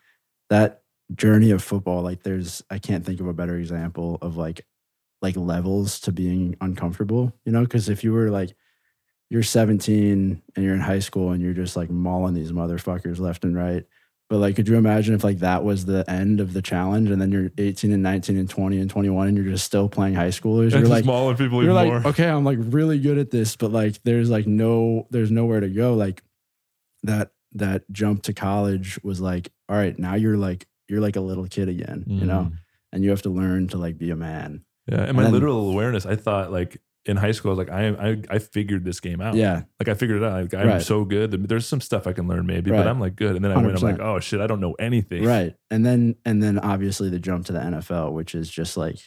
that 0.49 0.81
journey 1.13 1.51
of 1.51 1.61
football, 1.63 2.01
like 2.01 2.23
there's 2.23 2.63
I 2.71 2.79
can't 2.79 3.05
think 3.05 3.19
of 3.19 3.27
a 3.27 3.33
better 3.33 3.57
example 3.57 4.17
of 4.23 4.37
like 4.37 4.65
like 5.25 5.35
levels 5.35 5.99
to 6.01 6.11
being 6.11 6.55
uncomfortable, 6.61 7.33
you 7.45 7.51
know, 7.51 7.61
because 7.61 7.89
if 7.89 8.03
you 8.03 8.13
were 8.13 8.29
like 8.29 8.55
you're 9.29 9.43
17 9.43 10.41
and 10.55 10.65
you're 10.65 10.75
in 10.75 10.79
high 10.79 10.99
school 10.99 11.31
and 11.31 11.41
you're 11.41 11.53
just 11.53 11.75
like 11.75 11.89
mauling 11.89 12.35
these 12.35 12.51
motherfuckers 12.51 13.19
left 13.19 13.43
and 13.43 13.55
right. 13.55 13.85
But 14.29 14.37
like, 14.37 14.55
could 14.55 14.67
you 14.67 14.75
imagine 14.75 15.13
if 15.13 15.23
like 15.23 15.39
that 15.39 15.63
was 15.63 15.85
the 15.85 16.09
end 16.09 16.39
of 16.39 16.53
the 16.53 16.61
challenge 16.61 17.09
and 17.09 17.21
then 17.21 17.31
you're 17.31 17.51
18 17.57 17.91
and 17.91 18.01
19 18.01 18.37
and 18.37 18.49
20 18.49 18.79
and 18.79 18.89
21 18.89 19.27
and 19.27 19.37
you're 19.37 19.45
just 19.45 19.65
still 19.65 19.87
playing 19.87 20.15
high 20.15 20.29
schoolers? 20.29 20.71
You're 20.71 20.87
like, 20.87 21.05
mauling 21.05 21.37
people 21.37 21.63
you're 21.63 21.73
like, 21.73 22.05
okay, 22.05 22.27
I'm 22.27 22.43
like 22.43 22.57
really 22.61 22.99
good 22.99 23.17
at 23.17 23.29
this, 23.29 23.55
but 23.55 23.71
like 23.71 24.01
there's 24.03 24.29
like 24.29 24.47
no 24.47 25.07
there's 25.11 25.31
nowhere 25.31 25.59
to 25.59 25.69
go. 25.69 25.93
Like 25.93 26.23
that 27.03 27.31
that 27.53 27.83
jump 27.91 28.23
to 28.23 28.33
college 28.33 28.99
was 29.03 29.21
like, 29.21 29.51
all 29.69 29.75
right, 29.75 29.97
now 29.97 30.15
you're 30.15 30.37
like 30.37 30.67
you're 30.87 31.01
like 31.01 31.15
a 31.15 31.21
little 31.21 31.45
kid 31.45 31.69
again, 31.69 32.03
you 32.07 32.25
know, 32.25 32.51
mm. 32.51 32.57
and 32.91 33.03
you 33.03 33.09
have 33.11 33.23
to 33.23 33.29
learn 33.29 33.67
to 33.69 33.77
like 33.77 33.97
be 33.97 34.11
a 34.11 34.15
man. 34.15 34.63
Yeah, 34.87 35.01
and 35.03 35.15
my 35.17 35.23
then- 35.23 35.33
literal 35.33 35.69
awareness, 35.69 36.05
I 36.05 36.15
thought 36.15 36.51
like 36.51 36.81
in 37.07 37.17
high 37.17 37.31
school, 37.33 37.51
I 37.51 37.53
was 37.55 37.57
like, 37.59 37.71
I 37.71 37.83
am, 37.83 37.97
I, 37.99 38.35
I 38.35 38.39
figured 38.39 38.83
this 38.83 38.99
game 38.99 39.21
out. 39.21 39.35
Yeah. 39.35 39.61
Like 39.79 39.89
I 39.89 39.93
figured 39.93 40.21
it 40.21 40.25
out. 40.25 40.41
Like, 40.41 40.53
I'm 40.55 40.67
Right. 40.67 40.81
so 40.81 41.05
good. 41.05 41.47
There's 41.47 41.67
some 41.67 41.79
stuff 41.79 42.07
I 42.07 42.13
can 42.13 42.27
learn 42.27 42.47
maybe, 42.47 42.71
Right. 42.71 42.77
but 42.77 42.87
I'm 42.87 42.99
like 42.99 43.15
good. 43.15 43.35
And 43.35 43.45
then 43.45 43.51
I 43.51 43.57
went, 43.57 43.75
I'm 43.77 43.81
like, 43.83 43.99
oh 43.99 44.19
shit, 44.19 44.41
I 44.41 44.47
don't 44.47 44.59
know 44.59 44.73
anything. 44.79 45.23
Right. 45.23 45.55
And 45.69 45.85
then 45.85 46.15
and 46.25 46.41
then 46.41 46.57
obviously 46.57 47.09
the 47.09 47.19
jump 47.19 47.45
to 47.45 47.53
the 47.53 47.59
NFL, 47.59 48.13
which 48.13 48.33
is 48.33 48.49
just 48.49 48.75
like 48.75 48.97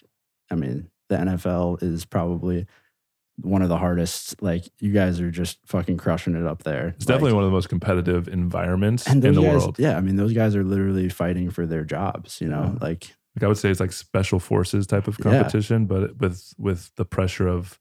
I 0.51 0.55
mean, 0.55 0.91
the 1.09 1.17
NFL 1.17 1.83
is 1.83 2.05
probably 2.05 2.67
one 3.41 3.63
of 3.63 3.69
the 3.69 3.79
hardest. 3.79 4.41
Like 4.43 4.65
you 4.81 4.93
guys 4.93 5.21
are 5.21 5.31
just 5.33 5.59
fucking 5.67 5.97
crushing 5.97 6.37
it 6.37 6.47
up 6.47 6.63
there. 6.63 6.89
It's 6.97 7.05
definitely 7.07 7.33
one 7.35 7.43
of 7.43 7.51
the 7.51 7.55
most 7.55 7.69
competitive 7.69 8.29
environments 8.29 9.09
in 9.09 9.19
the 9.21 9.33
guys, 9.33 9.39
world. 9.39 9.77
Yeah, 9.79 9.97
I 9.97 10.01
mean 10.01 10.15
those 10.17 10.33
guys 10.33 10.55
are 10.55 10.65
literally 10.65 11.09
fighting 11.09 11.51
for 11.51 11.67
their 11.67 11.83
jobs, 11.85 12.41
you 12.41 12.47
know? 12.49 12.75
Yeah. 12.81 12.87
Like 12.87 13.15
Like 13.39 13.45
I 13.45 13.49
would 13.49 13.59
say 13.59 13.71
it's 13.71 13.79
like 13.79 13.93
special 13.93 14.41
forces 14.41 14.85
type 14.89 15.07
of 15.07 15.17
Yeah. 15.21 15.31
competition, 15.31 15.87
but 15.87 16.19
with 16.19 16.53
with 16.59 16.91
the 16.97 17.05
pressure 17.05 17.47
of 17.47 17.79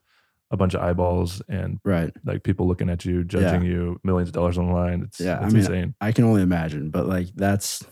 a 0.51 0.55
bunch 0.57 0.75
of 0.75 0.81
eyeballs 0.81 1.41
and 1.49 1.79
right. 1.83 2.13
like 2.23 2.43
people 2.43 2.67
looking 2.67 2.91
at 2.91 3.05
you, 3.05 3.23
judging 3.23 3.63
you, 3.63 3.99
millions 4.03 4.29
of 4.29 4.33
dollars 4.33 4.59
on 4.59 4.67
the 4.67 4.73
line. 4.73 5.01
It's 5.01 5.19
Yeah, 5.19 5.39
I 5.39 5.47
mean, 5.47 5.57
insane. 5.57 5.95
I 5.99 6.11
can 6.11 6.25
only 6.25 6.43
imagine, 6.43 6.91
but 6.91 7.07
like 7.07 7.29
that's 7.33 7.83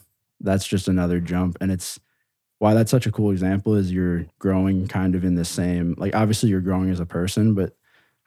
that's 0.41 0.67
just 0.67 0.87
another 0.87 1.19
jump, 1.19 1.57
and 1.59 1.71
it's 1.71 1.99
why 2.59 2.75
that's 2.75 2.91
such 2.91 3.07
a 3.07 3.11
cool 3.11 3.31
example 3.31 3.73
is 3.73 3.91
you're 3.91 4.27
growing 4.37 4.87
kind 4.87 5.15
of 5.15 5.25
in 5.25 5.33
the 5.33 5.43
same 5.43 5.95
like 5.97 6.15
obviously 6.15 6.49
you're 6.49 6.61
growing 6.61 6.91
as 6.91 6.99
a 6.99 7.05
person, 7.07 7.55
but 7.55 7.75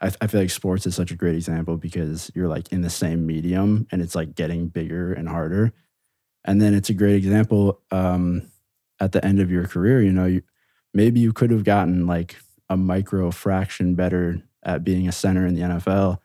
I, 0.01 0.11
I 0.21 0.27
feel 0.27 0.41
like 0.41 0.51
sports 0.51 0.85
is 0.85 0.97
such 0.97 1.13
a 1.13 1.17
great 1.17 1.37
example 1.37 1.77
because 1.77 2.33
you're 2.35 2.49
like 2.49 2.73
in 2.73 2.83
the 2.83 2.91
same 2.91 3.25
medium 3.25 3.87
and 3.93 4.03
it's 4.03 4.17
like 4.17 4.35
getting 4.35 4.67
bigger 4.67 5.13
and 5.13 5.29
harder, 5.29 5.73
and 6.45 6.61
then 6.61 6.75
it's 6.75 6.91
a 6.91 6.95
great 6.95 7.15
example 7.15 7.81
um, 7.93 8.51
at 9.01 9.13
the 9.13 9.25
end 9.25 9.41
of 9.41 9.51
your 9.51 9.67
career. 9.67 10.03
You 10.03 10.13
know, 10.13 10.27
you, 10.27 10.43
maybe 10.95 11.21
you 11.21 11.33
could 11.33 11.51
have 11.51 11.65
gotten 11.65 12.07
like 12.07 12.37
a 12.69 12.77
micro 12.77 13.31
fraction 13.31 13.95
better 13.95 14.43
at 14.63 14.85
being 14.85 15.09
a 15.09 15.13
center 15.13 15.47
in 15.47 15.55
the 15.55 15.63
NFL 15.63 16.19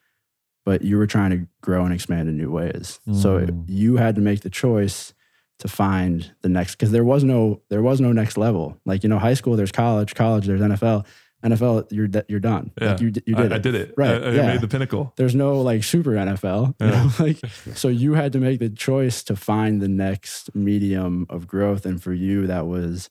but 0.66 0.82
you 0.82 0.98
were 0.98 1.06
trying 1.06 1.30
to 1.30 1.46
grow 1.62 1.84
and 1.84 1.94
expand 1.94 2.30
in 2.30 2.38
new 2.38 2.50
ways. 2.50 3.02
So 3.12 3.40
Mm. 3.40 3.66
you 3.68 3.98
had 3.98 4.16
to 4.16 4.22
make 4.22 4.42
the 4.42 4.50
choice 4.50 5.14
to 5.60 5.68
find 5.68 6.32
the 6.42 6.48
next 6.48 6.76
because 6.76 6.92
there 6.92 7.04
was 7.04 7.24
no 7.26 7.62
there 7.68 7.82
was 7.82 8.00
no 8.00 8.14
next 8.14 8.38
level. 8.38 8.78
Like 8.86 9.04
you 9.04 9.10
know, 9.10 9.20
high 9.20 9.34
school 9.34 9.58
there's 9.58 9.74
college, 9.74 10.16
college 10.16 10.46
there's 10.48 10.62
NFL, 10.62 11.06
NFL 11.44 11.92
you're 11.92 12.08
you're 12.30 12.40
done. 12.40 12.72
Like 12.80 13.00
Yeah. 13.00 13.06
you 13.06 13.12
d- 13.12 13.24
you 13.26 13.36
did 13.36 13.44
I, 13.44 13.46
it. 13.48 13.52
I 13.54 13.58
did 13.60 13.76
it. 13.76 13.94
Right, 13.98 14.12
I, 14.24 14.28
I 14.28 14.32
yeah. 14.32 14.48
made 14.48 14.62
the 14.62 14.68
pinnacle. 14.68 15.14
There's 15.18 15.36
no 15.36 15.62
like 15.62 15.84
super 15.84 16.12
NFL. 16.12 16.76
You 16.82 16.88
know? 16.88 17.12
like 17.20 17.40
so 17.76 17.88
you 17.90 18.14
had 18.14 18.32
to 18.34 18.40
make 18.40 18.60
the 18.60 18.70
choice 18.70 19.24
to 19.24 19.36
find 19.36 19.82
the 19.82 19.88
next 19.90 20.56
medium 20.56 21.26
of 21.30 21.48
growth, 21.48 21.86
and 21.86 22.02
for 22.02 22.14
you 22.14 22.48
that 22.48 22.66
was 22.68 23.10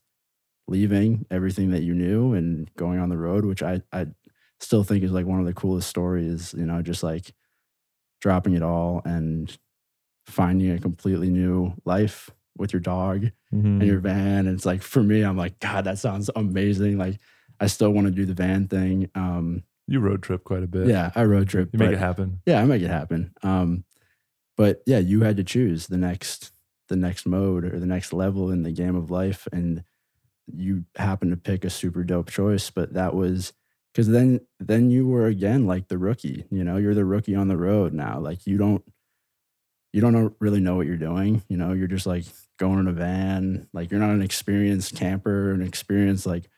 leaving 0.68 1.26
everything 1.30 1.70
that 1.72 1.83
you 1.83 1.95
knew 1.95 2.33
and 2.35 2.70
going 2.76 2.99
on 2.99 3.09
the 3.09 3.16
road, 3.18 3.45
which 3.45 3.62
I 3.62 3.83
I 3.93 4.07
still 4.61 4.85
think 4.85 5.03
is 5.05 5.12
like 5.12 5.26
one 5.26 5.41
of 5.41 5.47
the 5.47 5.53
coolest 5.55 5.89
stories. 5.89 6.55
You 6.57 6.64
know, 6.66 6.83
just 6.83 7.03
like 7.03 7.33
dropping 8.20 8.55
it 8.55 8.62
all 8.62 9.03
and 9.05 9.57
finding 10.26 10.70
a 10.70 10.78
completely 10.78 11.28
new 11.30 11.74
life 11.85 12.30
with 12.57 12.72
your 12.72 12.80
dog 12.80 13.24
Mhm. 13.53 13.80
and 13.80 13.83
your 13.83 13.99
van. 13.99 14.47
And 14.47 14.55
it's 14.55 14.64
like 14.66 14.83
for 14.83 15.03
me, 15.03 15.22
I'm 15.22 15.37
like, 15.37 15.59
God, 15.59 15.85
that 15.85 15.99
sounds 15.99 16.30
amazing. 16.37 16.99
Like 16.99 17.18
I 17.62 17.66
still 17.68 17.90
want 17.90 18.06
to 18.08 18.10
do 18.12 18.24
the 18.26 18.34
van 18.34 18.68
thing. 18.68 19.10
Um, 19.14 19.62
You 19.86 20.00
road 20.00 20.22
trip 20.22 20.44
quite 20.44 20.62
a 20.62 20.66
bit. 20.66 20.88
yeah, 20.88 21.10
I 21.14 21.24
road 21.24 21.48
trip. 21.48 21.70
You 21.72 21.78
make 21.78 21.92
it 21.92 21.98
happen. 21.98 22.40
yeah, 22.46 22.60
I 22.60 22.64
make 22.64 22.82
it 22.82 22.90
happen. 22.90 23.32
Um, 23.42 23.84
but 24.56 24.82
yeah, 24.86 24.98
you 24.98 25.22
had 25.22 25.36
to 25.38 25.44
choose 25.44 25.86
the 25.86 25.96
next 25.96 26.52
the 26.88 26.96
next 26.96 27.24
mode 27.24 27.64
or 27.64 27.78
the 27.80 27.86
next 27.86 28.12
level 28.12 28.50
in 28.50 28.64
the 28.64 28.72
game 28.72 28.96
of 28.96 29.10
life, 29.10 29.48
and 29.52 29.82
you 30.52 30.84
happened 30.96 31.30
to 31.30 31.36
pick 31.36 31.64
a 31.64 31.70
super 31.70 32.04
dope 32.04 32.28
choice. 32.30 32.68
But 32.70 32.92
that 32.94 33.14
was 33.14 33.52
because 33.92 34.08
then 34.08 34.40
then 34.60 34.90
you 34.90 35.06
were 35.06 35.26
again 35.26 35.66
like 35.66 35.88
the 35.88 35.98
rookie. 35.98 36.44
You 36.50 36.64
know, 36.64 36.76
you're 36.76 36.94
the 36.94 37.04
rookie 37.04 37.34
on 37.36 37.48
the 37.48 37.56
road 37.56 37.92
now. 37.94 38.18
Like 38.20 38.46
you 38.46 38.58
don't 38.58 38.82
you 39.92 40.00
don't 40.00 40.34
really 40.40 40.60
know 40.60 40.76
what 40.76 40.86
you're 40.86 40.96
doing. 40.96 41.42
You 41.48 41.56
know, 41.56 41.72
you're 41.72 41.86
just 41.88 42.06
like 42.06 42.24
going 42.58 42.78
in 42.80 42.88
a 42.88 42.92
van. 42.92 43.68
Like 43.72 43.90
you're 43.90 44.00
not 44.00 44.10
an 44.10 44.22
experienced 44.22 44.96
camper, 44.96 45.52
an 45.52 45.62
experienced 45.62 46.26
like 46.26 46.48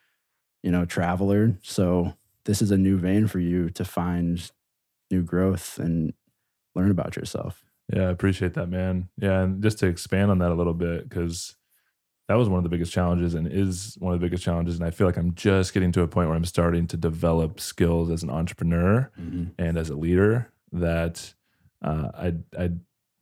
you 0.65 0.71
know 0.73 0.85
traveler. 0.85 1.57
So 1.63 2.15
this 2.47 2.61
is 2.63 2.71
a 2.73 2.77
new 2.77 2.97
vein 2.99 3.27
for 3.29 3.39
you 3.39 3.71
to 3.71 3.85
find 3.85 4.51
new 5.11 5.23
growth 5.23 5.79
and 5.79 6.13
learn 6.75 6.91
about 6.91 7.15
yourself. 7.17 7.63
Yeah, 7.93 8.09
I 8.09 8.11
appreciate 8.11 8.55
that, 8.55 8.69
man. 8.69 9.09
Yeah, 9.19 9.43
and 9.43 9.63
just 9.63 9.79
to 9.81 9.87
expand 9.87 10.31
on 10.31 10.39
that 10.39 10.51
a 10.51 10.55
little 10.55 10.73
bit, 10.75 11.07
because 11.09 11.55
that 12.29 12.37
was 12.37 12.49
one 12.49 12.57
of 12.57 12.65
the 12.65 12.71
biggest 12.71 12.93
challenges 12.93 13.35
and 13.35 13.47
is 13.47 13.97
one 13.99 14.15
of 14.15 14.19
the 14.21 14.25
biggest 14.27 14.43
challenges. 14.43 14.77
And 14.77 14.85
I 14.87 14.91
feel 14.91 15.07
like 15.07 15.19
I'm 15.19 15.35
just 15.35 15.75
getting 15.75 15.93
to 15.93 16.01
a 16.01 16.09
point 16.09 16.29
where 16.29 16.37
I'm 16.37 16.47
starting 16.47 16.87
to 16.89 16.97
develop 16.97 17.61
skills 17.61 18.11
as 18.11 18.23
an 18.23 18.31
entrepreneur 18.31 19.11
and 19.59 19.77
as 19.77 19.91
a 19.91 19.95
leader 19.97 20.51
that 20.73 21.35
uh, 21.83 22.09
I 22.15 22.33
I 22.59 22.71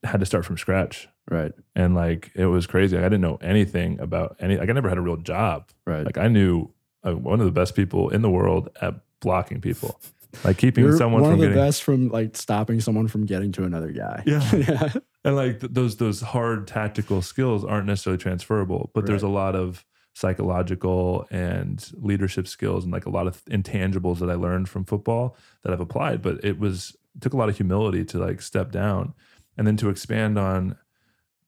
had 0.05 0.21
to 0.21 0.27
start 0.27 0.45
from 0.45 0.57
scratch. 0.59 1.09
Right, 1.31 1.53
And 1.77 1.95
like 1.95 2.31
it 2.35 2.47
was 2.47 2.67
crazy. 2.67 2.97
I 2.99 3.03
didn't 3.03 3.21
know 3.21 3.39
anything 3.41 3.99
about 4.01 4.37
any. 4.41 4.57
Like 4.57 4.69
I 4.69 4.73
never 4.73 4.89
had 4.89 4.99
a 4.99 5.03
real 5.03 5.17
job. 5.17 5.71
right. 5.87 6.05
Like 6.05 6.19
I 6.19 6.29
knew 6.29 6.73
uh, 7.05 7.13
one 7.13 7.41
of 7.41 7.47
the 7.47 7.53
best 7.53 7.75
people 7.75 8.09
in 8.11 8.23
the 8.23 8.31
world 8.31 8.71
at 8.81 8.95
blocking 9.21 9.61
people, 9.61 10.01
like 10.45 10.59
keeping 10.59 10.85
You're 10.85 10.97
someone 10.97 11.23
one 11.23 11.31
from 11.33 11.35
of 11.35 11.41
the 11.41 11.47
getting. 11.49 11.63
psychological 11.63 11.79
from 11.81 12.09
like 12.09 12.37
stopping 12.37 12.81
someone 12.81 13.09
from 13.09 13.27
getting 13.27 13.53
to 13.53 13.65
another 13.65 13.91
guy. 13.93 14.23
Yeah. 14.27 14.55
yeah. 14.57 14.93
and 15.25 15.37
like 15.37 15.61
th- 15.61 15.73
those 15.73 15.97
those 15.97 16.21
hard 16.21 16.67
tactical 16.67 17.23
skills 17.23 17.65
aren't 17.65 17.87
necessarily 17.87 18.19
transferable 18.19 18.91
but 18.95 19.07
there's 19.07 19.23
a 19.23 19.29
lot 19.29 19.55
of 19.55 19.85
psychological 20.15 21.27
and 21.31 21.91
leadership 21.95 22.47
skills 22.49 22.85
and 22.85 22.93
like 22.93 23.07
a 23.07 23.11
lot 23.11 23.27
of 23.27 23.45
intangibles 23.47 24.19
that 24.19 24.29
i 24.31 24.35
learned 24.35 24.69
from 24.69 24.85
football 24.85 25.37
that 25.63 25.73
i've 25.73 25.81
applied 25.81 26.21
but 26.23 26.43
it 26.45 26.59
was 26.59 26.97
it 27.15 27.21
took 27.23 27.33
a 27.33 27.37
lot 27.37 27.49
of 27.49 27.57
humility 27.57 28.05
to 28.05 28.19
like 28.19 28.43
step 28.43 28.71
down 28.73 29.15
and 29.57 29.67
then 29.67 29.77
to 29.77 29.89
expand 29.89 30.39
on 30.39 30.77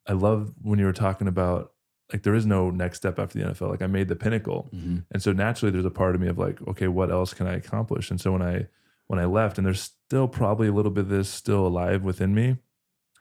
i 0.07 0.13
love 0.13 0.55
when 0.63 0.79
you 0.79 0.85
were 0.87 0.93
talking 0.93 1.27
about 1.29 1.73
like 2.13 2.23
there 2.23 2.35
is 2.35 2.45
no 2.47 2.71
next 2.71 2.99
step 2.99 3.19
after 3.19 3.39
the 3.39 3.45
nfl 3.51 3.71
like 3.71 3.83
i 3.83 3.87
made 3.87 4.09
the 4.09 4.17
pinnacle 4.17 4.69
Mhm. 4.75 5.05
and 5.11 5.23
so 5.23 5.33
naturally 5.33 5.71
there's 5.73 5.85
a 5.85 5.91
part 5.91 6.15
of 6.15 6.21
me 6.21 6.29
of 6.29 6.39
like 6.39 6.61
okay 6.69 6.89
what 6.89 7.11
else 7.11 7.33
can 7.35 7.47
i 7.47 7.55
accomplish 7.55 8.11
and 8.11 8.21
so 8.21 8.33
when 8.33 8.43
i 8.43 8.67
when 9.07 9.19
i 9.19 9.25
left 9.25 9.59
and 9.59 9.67
there's 9.67 9.81
still 9.81 10.29
probably 10.29 10.69
a 10.69 10.73
little 10.73 10.91
bit 10.91 11.03
of 11.03 11.09
this 11.09 11.29
still 11.29 11.67
alive 11.67 12.03
within 12.03 12.35
me 12.35 12.57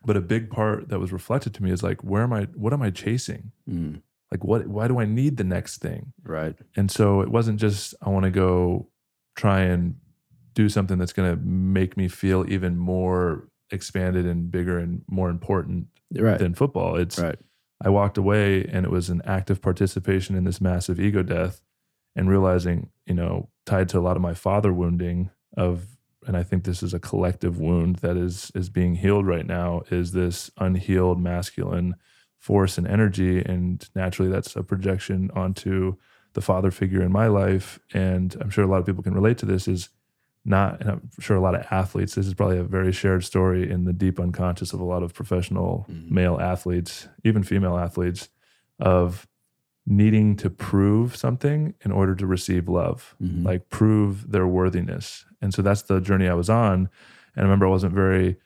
but 0.05 0.17
a 0.17 0.21
big 0.21 0.49
part 0.49 0.89
that 0.89 0.99
was 0.99 1.13
reflected 1.13 1.53
to 1.53 1.63
me 1.63 1.71
is 1.71 1.81
like 1.83 2.03
where 2.03 2.23
am 2.23 2.33
i 2.33 2.43
what 2.55 2.73
am 2.73 2.81
i 2.81 2.89
chasing 2.89 3.51
Mm. 3.69 4.01
like 4.31 4.43
what 4.43 4.67
why 4.67 4.87
do 4.89 4.99
i 4.99 5.05
need 5.05 5.37
the 5.37 5.43
next 5.45 5.77
thing 5.79 6.11
Right. 6.23 6.55
and 6.75 6.91
so 6.91 7.21
it 7.21 7.29
wasn't 7.29 7.59
just 7.59 7.95
i 8.01 8.09
want 8.09 8.23
to 8.25 8.31
go 8.31 8.89
try 9.35 9.61
and 9.61 9.95
do 10.53 10.67
something 10.69 10.97
that's 10.99 11.13
going 11.13 11.31
to 11.35 11.41
make 11.43 11.97
me 11.97 12.07
feel 12.07 12.45
even 12.51 12.77
more 12.77 13.47
expanded 13.71 14.25
and 14.27 14.51
bigger 14.51 14.77
and 14.77 15.01
more 15.07 15.29
important 15.29 15.87
Right. 16.15 16.37
than 16.37 16.53
football 16.53 16.97
it's 16.97 17.17
right. 17.17 17.39
I 17.83 17.89
walked 17.89 18.17
away 18.17 18.63
and 18.63 18.85
it 18.85 18.91
was 18.91 19.09
an 19.09 19.21
active 19.25 19.61
participation 19.61 20.35
in 20.35 20.45
this 20.45 20.61
massive 20.61 20.99
ego 20.99 21.21
death 21.21 21.61
and 22.15 22.29
realizing, 22.29 22.89
you 23.05 23.13
know, 23.13 23.49
tied 23.65 23.89
to 23.89 23.99
a 23.99 24.01
lot 24.01 24.15
of 24.15 24.21
my 24.21 24.33
father 24.33 24.71
wounding 24.71 25.29
of 25.57 25.87
and 26.25 26.37
I 26.37 26.43
think 26.43 26.63
this 26.63 26.81
is 26.81 26.93
a 26.93 26.99
collective 26.99 27.59
wound 27.59 27.97
that 27.97 28.15
is 28.15 28.49
is 28.55 28.69
being 28.69 28.95
healed 28.95 29.27
right 29.27 29.45
now 29.45 29.83
is 29.91 30.13
this 30.13 30.49
unhealed 30.57 31.19
masculine 31.19 31.95
force 32.37 32.77
and 32.77 32.87
energy. 32.87 33.39
And 33.39 33.87
naturally 33.95 34.31
that's 34.31 34.55
a 34.55 34.63
projection 34.63 35.31
onto 35.33 35.95
the 36.33 36.41
father 36.41 36.71
figure 36.71 37.01
in 37.01 37.11
my 37.11 37.27
life. 37.27 37.79
And 37.93 38.35
I'm 38.41 38.49
sure 38.49 38.63
a 38.63 38.67
lot 38.67 38.79
of 38.79 38.85
people 38.85 39.03
can 39.03 39.13
relate 39.13 39.37
to 39.39 39.45
this 39.45 39.67
is 39.67 39.89
not 40.45 40.81
and 40.81 40.89
I'm 40.91 41.09
sure 41.19 41.37
a 41.37 41.41
lot 41.41 41.55
of 41.55 41.65
athletes 41.71 42.15
this 42.15 42.27
is 42.27 42.33
probably 42.33 42.57
a 42.57 42.63
very 42.63 42.91
shared 42.91 43.23
story 43.23 43.69
in 43.69 43.85
the 43.85 43.93
deep 43.93 44.19
unconscious 44.19 44.73
of 44.73 44.79
a 44.81 44.83
lot 44.85 45.01
of 45.03 45.13
professional 45.13 45.85
Mhm. 45.89 46.11
male 46.11 46.37
athletes 46.39 47.07
even 47.23 47.43
female 47.43 47.77
athletes 47.77 48.29
of 48.79 49.27
needing 49.85 50.35
to 50.37 50.49
prove 50.49 51.15
something 51.15 51.73
in 51.85 51.91
order 51.91 52.15
to 52.15 52.25
receive 52.25 52.67
love 52.67 53.15
Mhm. 53.21 53.45
like 53.45 53.69
prove 53.69 54.31
their 54.31 54.47
worthiness 54.47 55.25
and 55.41 55.53
so 55.53 55.61
that's 55.61 55.83
the 55.83 55.99
journey 56.01 56.27
i 56.27 56.33
was 56.33 56.49
on 56.49 56.89
and 57.35 57.37
i 57.37 57.41
remember 57.41 57.65
i 57.65 57.69
wasn't 57.69 57.93
very 57.93 58.37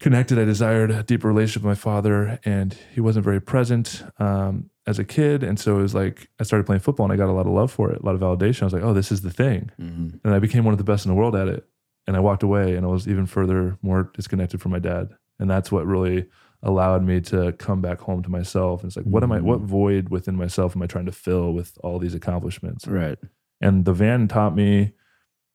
connected 0.00 0.38
i 0.38 0.44
desired 0.44 0.90
a 0.90 1.02
deeper 1.02 1.28
relationship 1.28 1.62
with 1.62 1.70
my 1.70 1.74
father 1.74 2.38
and 2.44 2.74
he 2.94 3.00
wasn't 3.00 3.24
very 3.24 3.40
present 3.40 4.04
um, 4.18 4.68
as 4.86 4.98
a 4.98 5.04
kid 5.04 5.42
and 5.42 5.58
so 5.58 5.78
it 5.78 5.82
was 5.82 5.94
like 5.94 6.28
i 6.40 6.44
started 6.44 6.64
playing 6.64 6.80
football 6.80 7.04
and 7.04 7.12
i 7.12 7.16
got 7.16 7.28
a 7.28 7.32
lot 7.32 7.46
of 7.46 7.52
love 7.52 7.72
for 7.72 7.90
it 7.90 8.00
a 8.00 8.06
lot 8.06 8.14
of 8.14 8.20
validation 8.20 8.62
i 8.62 8.66
was 8.66 8.72
like 8.72 8.82
oh 8.84 8.92
this 8.94 9.10
is 9.10 9.22
the 9.22 9.30
thing 9.32 9.70
Mhm. 9.80 10.20
and 10.24 10.34
I 10.34 10.38
became 10.38 10.64
one 10.64 10.72
of 10.74 10.78
the 10.78 10.84
best 10.84 11.04
in 11.06 11.10
the 11.10 11.16
world 11.16 11.34
at 11.36 11.48
it. 11.48 11.66
And 12.08 12.16
I 12.16 12.20
walked 12.20 12.44
away 12.44 12.76
and 12.76 12.86
I 12.86 12.88
was 12.88 13.08
even 13.08 13.26
further 13.26 13.76
more 13.82 14.10
disconnected 14.14 14.62
from 14.62 14.70
my 14.70 14.78
dad. 14.78 15.08
And 15.40 15.50
that's 15.50 15.72
what 15.72 15.84
really 15.86 16.28
allowed 16.62 17.02
me 17.02 17.20
to 17.32 17.50
come 17.54 17.80
back 17.80 17.98
home 18.00 18.22
to 18.22 18.30
myself. 18.30 18.82
And 18.82 18.88
it's 18.88 18.96
like, 18.96 19.06
what 19.06 19.24
am 19.24 19.32
I, 19.32 19.40
what 19.40 19.60
Mhm. 19.60 19.64
void 19.66 20.08
within 20.10 20.36
myself 20.36 20.76
am 20.76 20.82
I 20.82 20.86
trying 20.86 21.06
to 21.06 21.12
fill 21.12 21.52
with 21.52 21.76
all 21.82 21.98
these 21.98 22.14
accomplishments? 22.14 22.86
Right. 22.86 23.18
And 23.60 23.84
the 23.84 23.92
van 23.92 24.28
taught 24.28 24.54
me 24.54 24.92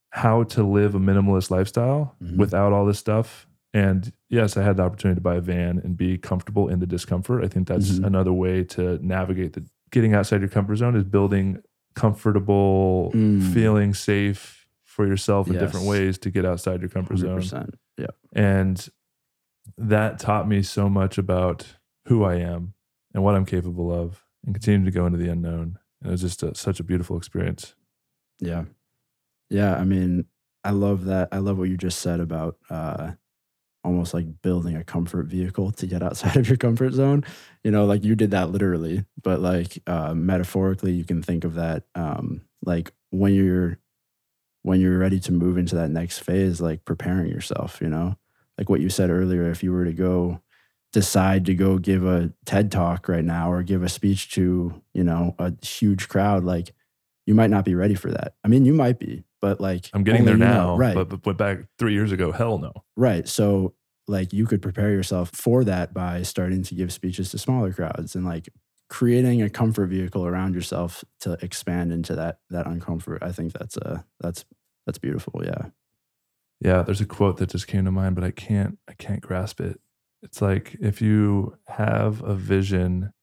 how 0.10 0.44
to 0.44 0.62
live 0.64 0.94
a 0.94 1.00
minimalist 1.00 1.50
lifestyle 1.52 2.16
Mhm. 2.22 2.36
without 2.36 2.74
all 2.74 2.86
this 2.86 3.00
stuff. 3.00 3.48
And 3.74 4.12
yes, 4.30 4.58
I 4.58 4.64
had 4.64 4.78
the 4.78 4.84
opportunity 4.84 5.16
to 5.18 5.22
buy 5.22 5.36
a 5.36 5.42
van 5.42 5.80
and 5.84 5.96
be 5.96 6.18
comfortable 6.18 6.68
in 6.68 6.80
the 6.80 6.86
discomfort. 6.86 7.44
I 7.44 7.48
think 7.48 7.68
that's 7.68 7.92
Mhm. 8.00 8.06
another 8.06 8.34
way 8.34 8.64
to 8.66 9.00
navigate 9.06 9.54
the 9.54 9.66
getting 9.92 10.14
outside 10.14 10.40
your 10.42 10.50
comfort 10.50 10.76
zone 10.78 10.96
is 10.96 11.04
building 11.04 11.62
comfortable, 11.96 13.12
Mm. 13.14 13.54
feeling 13.54 13.94
safe, 13.94 14.68
for 14.86 15.08
yourself 15.08 15.48
in 15.48 15.54
different 15.54 15.86
ways 15.86 16.18
to 16.18 16.30
get 16.30 16.46
outside 16.46 16.82
your 16.82 16.90
comfort 16.90 17.18
zone. 17.18 17.30
100%. 17.40 17.76
Yeah. 17.98 18.08
And 18.34 18.88
that 19.78 20.20
taught 20.20 20.48
me 20.50 20.62
so 20.64 20.90
much 20.90 21.18
about 21.18 21.78
who 22.08 22.24
I 22.26 22.36
am 22.36 22.74
and 23.14 23.24
what 23.24 23.36
I'm 23.36 23.46
capable 23.46 23.92
of 23.92 24.26
and 24.46 24.54
continuing 24.54 24.84
to 24.86 24.92
go 24.92 25.06
into 25.06 25.18
the 25.18 25.30
unknown. 25.30 25.78
And 26.02 26.10
it 26.10 26.12
was 26.12 26.22
just 26.22 26.44
a, 26.44 26.54
such 26.56 26.80
a 26.82 26.84
beautiful 26.84 27.16
experience. 27.18 27.74
Yeah. 28.40 28.66
Yeah. 29.50 29.76
I 29.76 29.86
mean, 29.86 30.26
I 30.64 30.72
love 30.72 31.06
that. 31.06 31.30
I 31.32 31.38
love 31.38 31.58
what 31.58 31.70
you 31.70 31.78
just 31.78 32.00
said 32.00 32.20
about 32.20 32.58
uh, 32.70 33.14
almost 33.84 34.14
like 34.14 34.42
building 34.42 34.76
a 34.76 34.84
comfort 34.84 35.28
vehicle 35.28 35.72
to 35.72 35.88
get 35.88 36.04
outside 36.04 36.38
of 36.38 36.48
your 36.48 36.58
comfort 36.58 36.94
zone. 36.94 37.24
You 37.64 37.72
know, 37.72 37.86
like 37.86 38.04
you 38.04 38.16
did 38.16 38.32
that 38.32 38.52
literally, 38.52 39.06
but 39.22 39.40
like 39.40 39.82
uh, 39.88 40.14
metaphorically, 40.14 40.94
you 40.94 41.04
can 41.04 41.22
think 41.22 41.44
of 41.44 41.56
that 41.56 41.84
um, 41.96 42.42
like 42.64 42.92
when 43.10 43.34
you're 43.34 43.80
when 44.64 44.80
you're 44.80 45.00
ready 45.00 45.20
to 45.20 45.32
move 45.32 45.58
into 45.58 45.76
that 45.76 45.90
next 45.90 46.20
phase, 46.20 46.62
like 46.62 46.86
preparing 46.86 47.32
yourself. 47.32 47.80
You 47.82 47.90
know, 47.90 48.18
like 48.58 48.70
what 48.70 48.82
you 48.82 48.90
said 48.90 49.10
earlier. 49.10 49.50
If 49.50 49.64
you 49.64 49.72
were 49.72 49.86
to 49.86 49.94
go 49.94 50.42
decide 50.94 51.46
to 51.46 51.54
go 51.54 51.78
give 51.78 52.06
a 52.06 52.34
TED 52.46 52.72
talk 52.72 53.08
right 53.08 53.24
now 53.24 53.52
or 53.52 53.64
give 53.64 53.82
a 53.82 53.90
speech 53.90 54.32
to 54.34 54.82
you 54.94 55.04
know 55.04 55.36
a 55.40 55.54
huge 55.66 56.08
crowd, 56.10 56.44
like 56.44 56.74
you 57.26 57.34
might 57.34 57.50
not 57.50 57.66
be 57.66 57.76
ready 57.76 57.96
for 57.96 58.12
that. 58.12 58.34
I 58.44 58.48
mean, 58.48 58.66
you 58.66 58.74
might 58.74 59.00
be, 59.00 59.24
but 59.42 59.60
like 59.60 59.90
I'm 59.94 60.04
getting 60.04 60.26
there 60.26 60.36
you 60.36 60.40
know. 60.40 60.76
now, 60.76 60.78
right? 60.78 60.96
but, 60.96 61.22
but 61.22 61.38
back 61.38 61.60
three 61.78 61.94
years 61.94 62.12
ago, 62.12 62.32
hell 62.32 62.58
no. 62.58 62.72
Right. 62.96 63.28
So 63.28 63.74
like 64.08 64.34
you 64.34 64.46
could 64.46 64.62
prepare 64.62 64.92
yourself 64.92 65.32
for 65.34 65.64
that 65.64 65.94
by 65.94 66.22
starting 66.22 66.64
to 66.64 66.76
give 66.76 66.94
speeches 66.94 67.32
to 67.32 67.38
smaller 67.38 67.74
crowds 67.74 68.16
and 68.16 68.26
like 68.26 68.50
creating 68.90 69.42
a 69.42 69.50
comfort 69.50 69.88
vehicle 69.88 70.26
around 70.26 70.54
yourself 70.54 71.04
to 71.22 71.38
expand 71.42 71.92
into 71.92 72.16
that 72.16 72.40
that 72.50 72.66
uncomfort. 72.66 73.20
I 73.22 73.32
think 73.32 73.54
that's 73.54 73.78
uh 73.78 74.02
that's 74.20 74.46
that's 74.86 75.00
beautiful. 75.00 75.42
Yeah. 75.44 75.70
Yeah, 76.64 76.84
there's 76.84 77.02
a 77.02 77.06
quote 77.06 77.38
that 77.38 77.50
just 77.50 77.66
came 77.66 77.86
to 77.86 77.92
mind, 77.92 78.16
but 78.16 78.24
I 78.24 78.32
can't 78.32 78.78
I 78.88 78.94
can't 78.94 79.22
grasp 79.22 79.60
it. 79.60 79.80
It's 80.22 80.42
like 80.42 80.76
if 80.80 81.02
you 81.02 81.58
have 81.68 82.22
a 82.22 82.36
vision, 82.36 83.14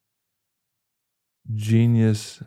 genius 1.55 2.43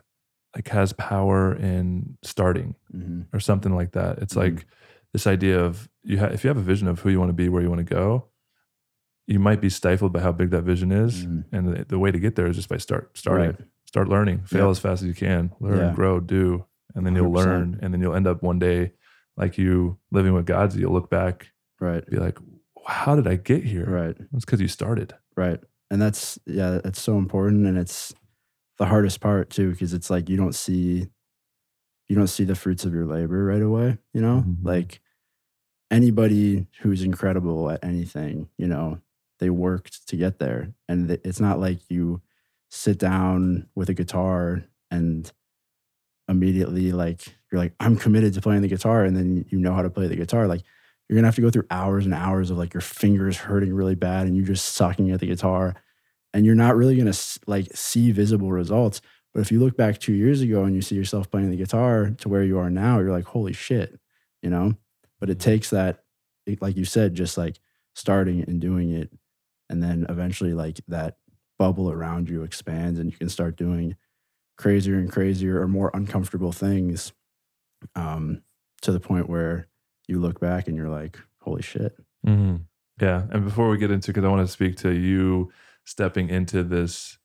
like 0.54 0.68
has 0.68 0.92
power 0.92 1.54
in 1.54 2.16
starting 2.22 2.74
hmm 2.90 3.22
or 3.32 3.40
something 3.40 3.74
like 3.74 3.92
that. 3.92 4.18
It's 4.18 4.34
Mhm. 4.34 4.42
like 4.44 4.66
this 5.12 5.26
idea 5.26 5.58
of 5.64 5.88
you 6.02 6.18
ha- 6.18 6.26
if 6.32 6.44
you 6.44 6.48
have 6.48 6.56
a 6.58 6.62
vision 6.62 6.88
of 6.88 7.00
who 7.00 7.10
you 7.10 7.18
want 7.18 7.30
to 7.30 7.34
be, 7.34 7.48
where 7.48 7.62
you 7.62 7.68
want 7.70 7.86
to 7.86 7.94
go, 7.94 8.26
you 9.26 9.38
might 9.38 9.60
be 9.60 9.70
stifled 9.70 10.12
by 10.12 10.20
how 10.20 10.32
big 10.32 10.50
that 10.50 10.62
vision 10.64 10.90
is, 10.92 11.26
Mhm. 11.26 11.44
and 11.52 11.68
the, 11.68 11.84
the 11.84 11.98
way 11.98 12.10
to 12.10 12.18
get 12.18 12.34
there 12.36 12.46
is 12.46 12.56
just 12.56 12.68
by 12.68 12.76
start 12.78 13.16
starting, 13.16 13.50
Right. 13.50 13.60
start 13.86 14.08
learning, 14.08 14.40
fail 14.44 14.64
Yeah. 14.66 14.70
as 14.70 14.78
fast 14.78 15.02
as 15.02 15.08
you 15.08 15.14
can, 15.14 15.52
learn, 15.60 15.78
Yeah. 15.78 15.94
grow, 15.94 16.20
do, 16.20 16.64
and 16.94 17.06
then 17.06 17.14
you'll 17.14 17.30
learn, 17.32 17.78
and 17.82 17.92
then 17.94 18.00
you'll 18.00 18.14
end 18.14 18.26
up 18.26 18.42
one 18.42 18.58
day 18.58 18.92
like 19.36 19.56
you 19.56 19.98
living 20.10 20.34
with 20.34 20.44
God's. 20.44 20.76
You'll 20.76 20.92
look 20.92 21.08
back, 21.10 21.52
Right. 21.80 22.04
be 22.10 22.18
like, 22.18 22.38
how 22.86 23.14
did 23.16 23.26
I 23.26 23.36
get 23.36 23.62
here? 23.64 23.86
Right. 23.88 24.16
It's 24.34 24.44
because 24.44 24.60
you 24.60 24.68
started. 24.68 25.14
Right. 25.36 25.60
And 25.90 26.00
that's 26.02 26.38
yeah, 26.46 26.80
that's 26.82 27.00
so 27.00 27.16
important 27.18 27.66
and 27.66 27.78
it's 27.78 28.12
the 28.82 28.86
hardest 28.86 29.20
part 29.20 29.50
too 29.50 29.70
because 29.70 29.94
it's 29.94 30.10
like 30.10 30.28
you 30.28 30.36
don't 30.36 30.54
see 30.56 31.08
you 32.08 32.16
don't 32.16 32.28
see 32.28 32.44
the 32.44 32.54
fruits 32.54 32.84
of 32.84 32.92
your 32.94 33.06
labor 33.06 33.44
right 33.44 33.62
away, 33.62 33.98
you 34.12 34.20
know? 34.20 34.44
Mhm. 34.46 34.56
Like 34.62 35.00
anybody 35.90 36.66
who's 36.80 37.02
incredible 37.02 37.70
at 37.70 37.84
anything, 37.84 38.48
you 38.58 38.66
know, 38.68 39.00
they 39.40 39.50
worked 39.50 40.08
to 40.08 40.16
get 40.16 40.38
there 40.38 40.72
and 40.88 41.10
it's 41.24 41.40
not 41.40 41.60
like 41.60 41.80
you 41.90 42.22
sit 42.70 42.98
down 42.98 43.68
with 43.74 43.90
a 43.90 43.94
guitar 43.94 44.64
and 44.90 45.32
immediately 46.28 46.92
like 46.92 47.22
you're 47.50 47.60
like 47.60 47.74
I'm 47.80 47.96
committed 47.96 48.34
to 48.34 48.40
playing 48.40 48.62
the 48.62 48.68
guitar 48.68 49.04
and 49.04 49.16
then 49.16 49.44
you 49.50 49.58
know 49.58 49.74
how 49.74 49.82
to 49.82 49.90
play 49.90 50.06
the 50.06 50.16
guitar 50.16 50.46
like 50.46 50.62
you're 51.08 51.16
gonna 51.16 51.26
have 51.28 51.34
to 51.36 51.42
go 51.42 51.50
through 51.50 51.66
hours 51.70 52.04
and 52.04 52.14
hours 52.14 52.50
of 52.50 52.58
like 52.58 52.74
your 52.74 52.80
fingers 52.80 53.36
hurting 53.36 53.74
really 53.74 53.94
bad 53.96 54.26
and 54.26 54.36
you're 54.36 54.46
just 54.46 54.74
sucking 54.74 55.10
at 55.10 55.20
the 55.20 55.26
guitar 55.26 55.74
and 56.34 56.44
you're 56.46 56.54
not 56.54 56.76
really 56.76 56.96
gonna 56.96 57.12
like 57.46 57.68
see 57.74 58.10
visible 58.12 58.50
results 58.50 59.00
but 59.34 59.40
if 59.40 59.50
you 59.50 59.58
look 59.60 59.76
back 59.76 59.98
two 59.98 60.12
years 60.12 60.40
ago 60.42 60.64
and 60.64 60.74
you 60.74 60.82
see 60.82 60.94
yourself 60.94 61.30
playing 61.30 61.50
the 61.50 61.56
guitar 61.56 62.10
to 62.18 62.28
where 62.28 62.42
you 62.44 62.58
are 62.58 62.70
now 62.70 62.98
you're 62.98 63.10
like 63.12 63.24
holy 63.24 63.52
shit 63.52 63.98
you 64.42 64.50
know 64.50 64.74
but 65.20 65.30
it 65.30 65.38
takes 65.38 65.70
that 65.70 66.04
it- 66.46 66.60
like 66.62 66.76
you 66.76 66.84
said 66.84 67.14
just 67.14 67.36
like 67.38 67.58
starting 67.94 68.42
and 68.42 68.60
doing 68.60 68.90
it 68.90 69.10
and 69.70 69.82
then 69.82 70.06
eventually 70.08 70.52
like 70.54 70.80
that 70.88 71.16
bubble 71.58 71.90
around 71.90 72.28
you 72.28 72.42
expands 72.42 72.98
and 72.98 73.10
you 73.10 73.16
can 73.16 73.28
start 73.28 73.56
doing 73.56 73.94
crazier 74.58 74.98
and 74.98 75.10
crazier 75.12 75.60
or 75.60 75.68
more 75.68 75.90
uncomfortable 75.94 76.52
things 76.52 77.12
um, 77.94 78.42
to 78.80 78.92
the 78.92 79.00
point 79.00 79.28
where 79.28 79.66
you 80.08 80.18
look 80.20 80.40
back 80.40 80.68
and 80.68 80.76
you're 80.76 80.88
like, 80.88 81.18
holy 81.40 81.62
shit. 81.62 81.96
Mm-hmm. 82.26 82.56
Yeah. 83.00 83.22
And 83.30 83.44
before 83.44 83.68
we 83.68 83.78
get 83.78 83.90
into, 83.90 84.12
because 84.12 84.24
I 84.24 84.28
want 84.28 84.46
to 84.46 84.52
speak 84.52 84.76
to 84.78 84.90
you 84.90 85.50
stepping 85.84 86.28
into 86.28 86.62
this 86.62 87.18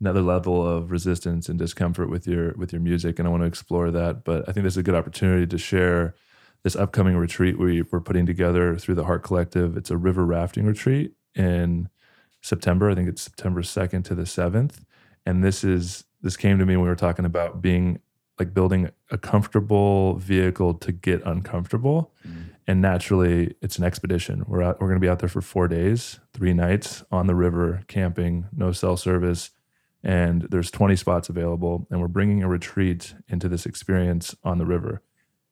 another 0.00 0.22
level 0.22 0.66
of 0.66 0.90
resistance 0.90 1.48
and 1.48 1.58
discomfort 1.58 2.10
with 2.10 2.26
your 2.26 2.52
with 2.56 2.72
your 2.72 2.80
music, 2.80 3.18
and 3.18 3.26
I 3.26 3.30
want 3.30 3.42
to 3.42 3.46
explore 3.46 3.90
that. 3.90 4.24
But 4.24 4.48
I 4.48 4.52
think 4.52 4.64
this 4.64 4.74
is 4.74 4.78
a 4.78 4.82
good 4.82 4.94
opportunity 4.94 5.46
to 5.46 5.58
share 5.58 6.14
this 6.62 6.76
upcoming 6.76 7.16
retreat 7.16 7.58
we, 7.58 7.82
we're 7.82 8.00
putting 8.00 8.26
together 8.26 8.76
through 8.76 8.94
the 8.94 9.04
Heart 9.04 9.22
Collective. 9.22 9.76
It's 9.76 9.90
a 9.90 9.98
river 9.98 10.24
rafting 10.24 10.64
retreat 10.64 11.12
in 11.34 11.90
September. 12.40 12.90
I 12.90 12.94
think 12.94 13.08
it's 13.08 13.22
September 13.22 13.62
second 13.62 14.04
to 14.04 14.14
the 14.14 14.26
seventh. 14.26 14.84
And 15.26 15.44
this 15.44 15.62
is 15.62 16.04
this 16.22 16.36
came 16.36 16.58
to 16.58 16.66
me 16.66 16.76
when 16.76 16.84
we 16.84 16.88
were 16.88 16.96
talking 16.96 17.24
about 17.26 17.60
being 17.62 18.00
like 18.38 18.52
building 18.52 18.90
a 19.10 19.18
comfortable 19.18 20.14
vehicle 20.16 20.74
to 20.74 20.92
get 20.92 21.22
uncomfortable. 21.24 22.12
Mm. 22.26 22.46
And 22.66 22.80
naturally 22.80 23.54
it's 23.60 23.78
an 23.78 23.84
expedition. 23.84 24.44
We're 24.46 24.62
out 24.62 24.80
we're 24.80 24.88
going 24.88 25.00
to 25.00 25.04
be 25.04 25.08
out 25.08 25.20
there 25.20 25.28
for 25.28 25.40
four 25.40 25.68
days 25.68 26.18
three 26.32 26.52
nights 26.52 27.04
on 27.12 27.26
the 27.26 27.34
river 27.34 27.82
camping 27.86 28.46
no 28.52 28.72
cell 28.72 28.96
service. 28.96 29.50
And 30.02 30.42
there's 30.50 30.70
20 30.70 30.96
spots 30.96 31.28
available 31.28 31.86
and 31.90 32.00
we're 32.00 32.08
bringing 32.08 32.42
a 32.42 32.48
retreat 32.48 33.14
into 33.28 33.48
this 33.48 33.66
experience 33.66 34.34
on 34.42 34.58
the 34.58 34.66
river. 34.66 35.02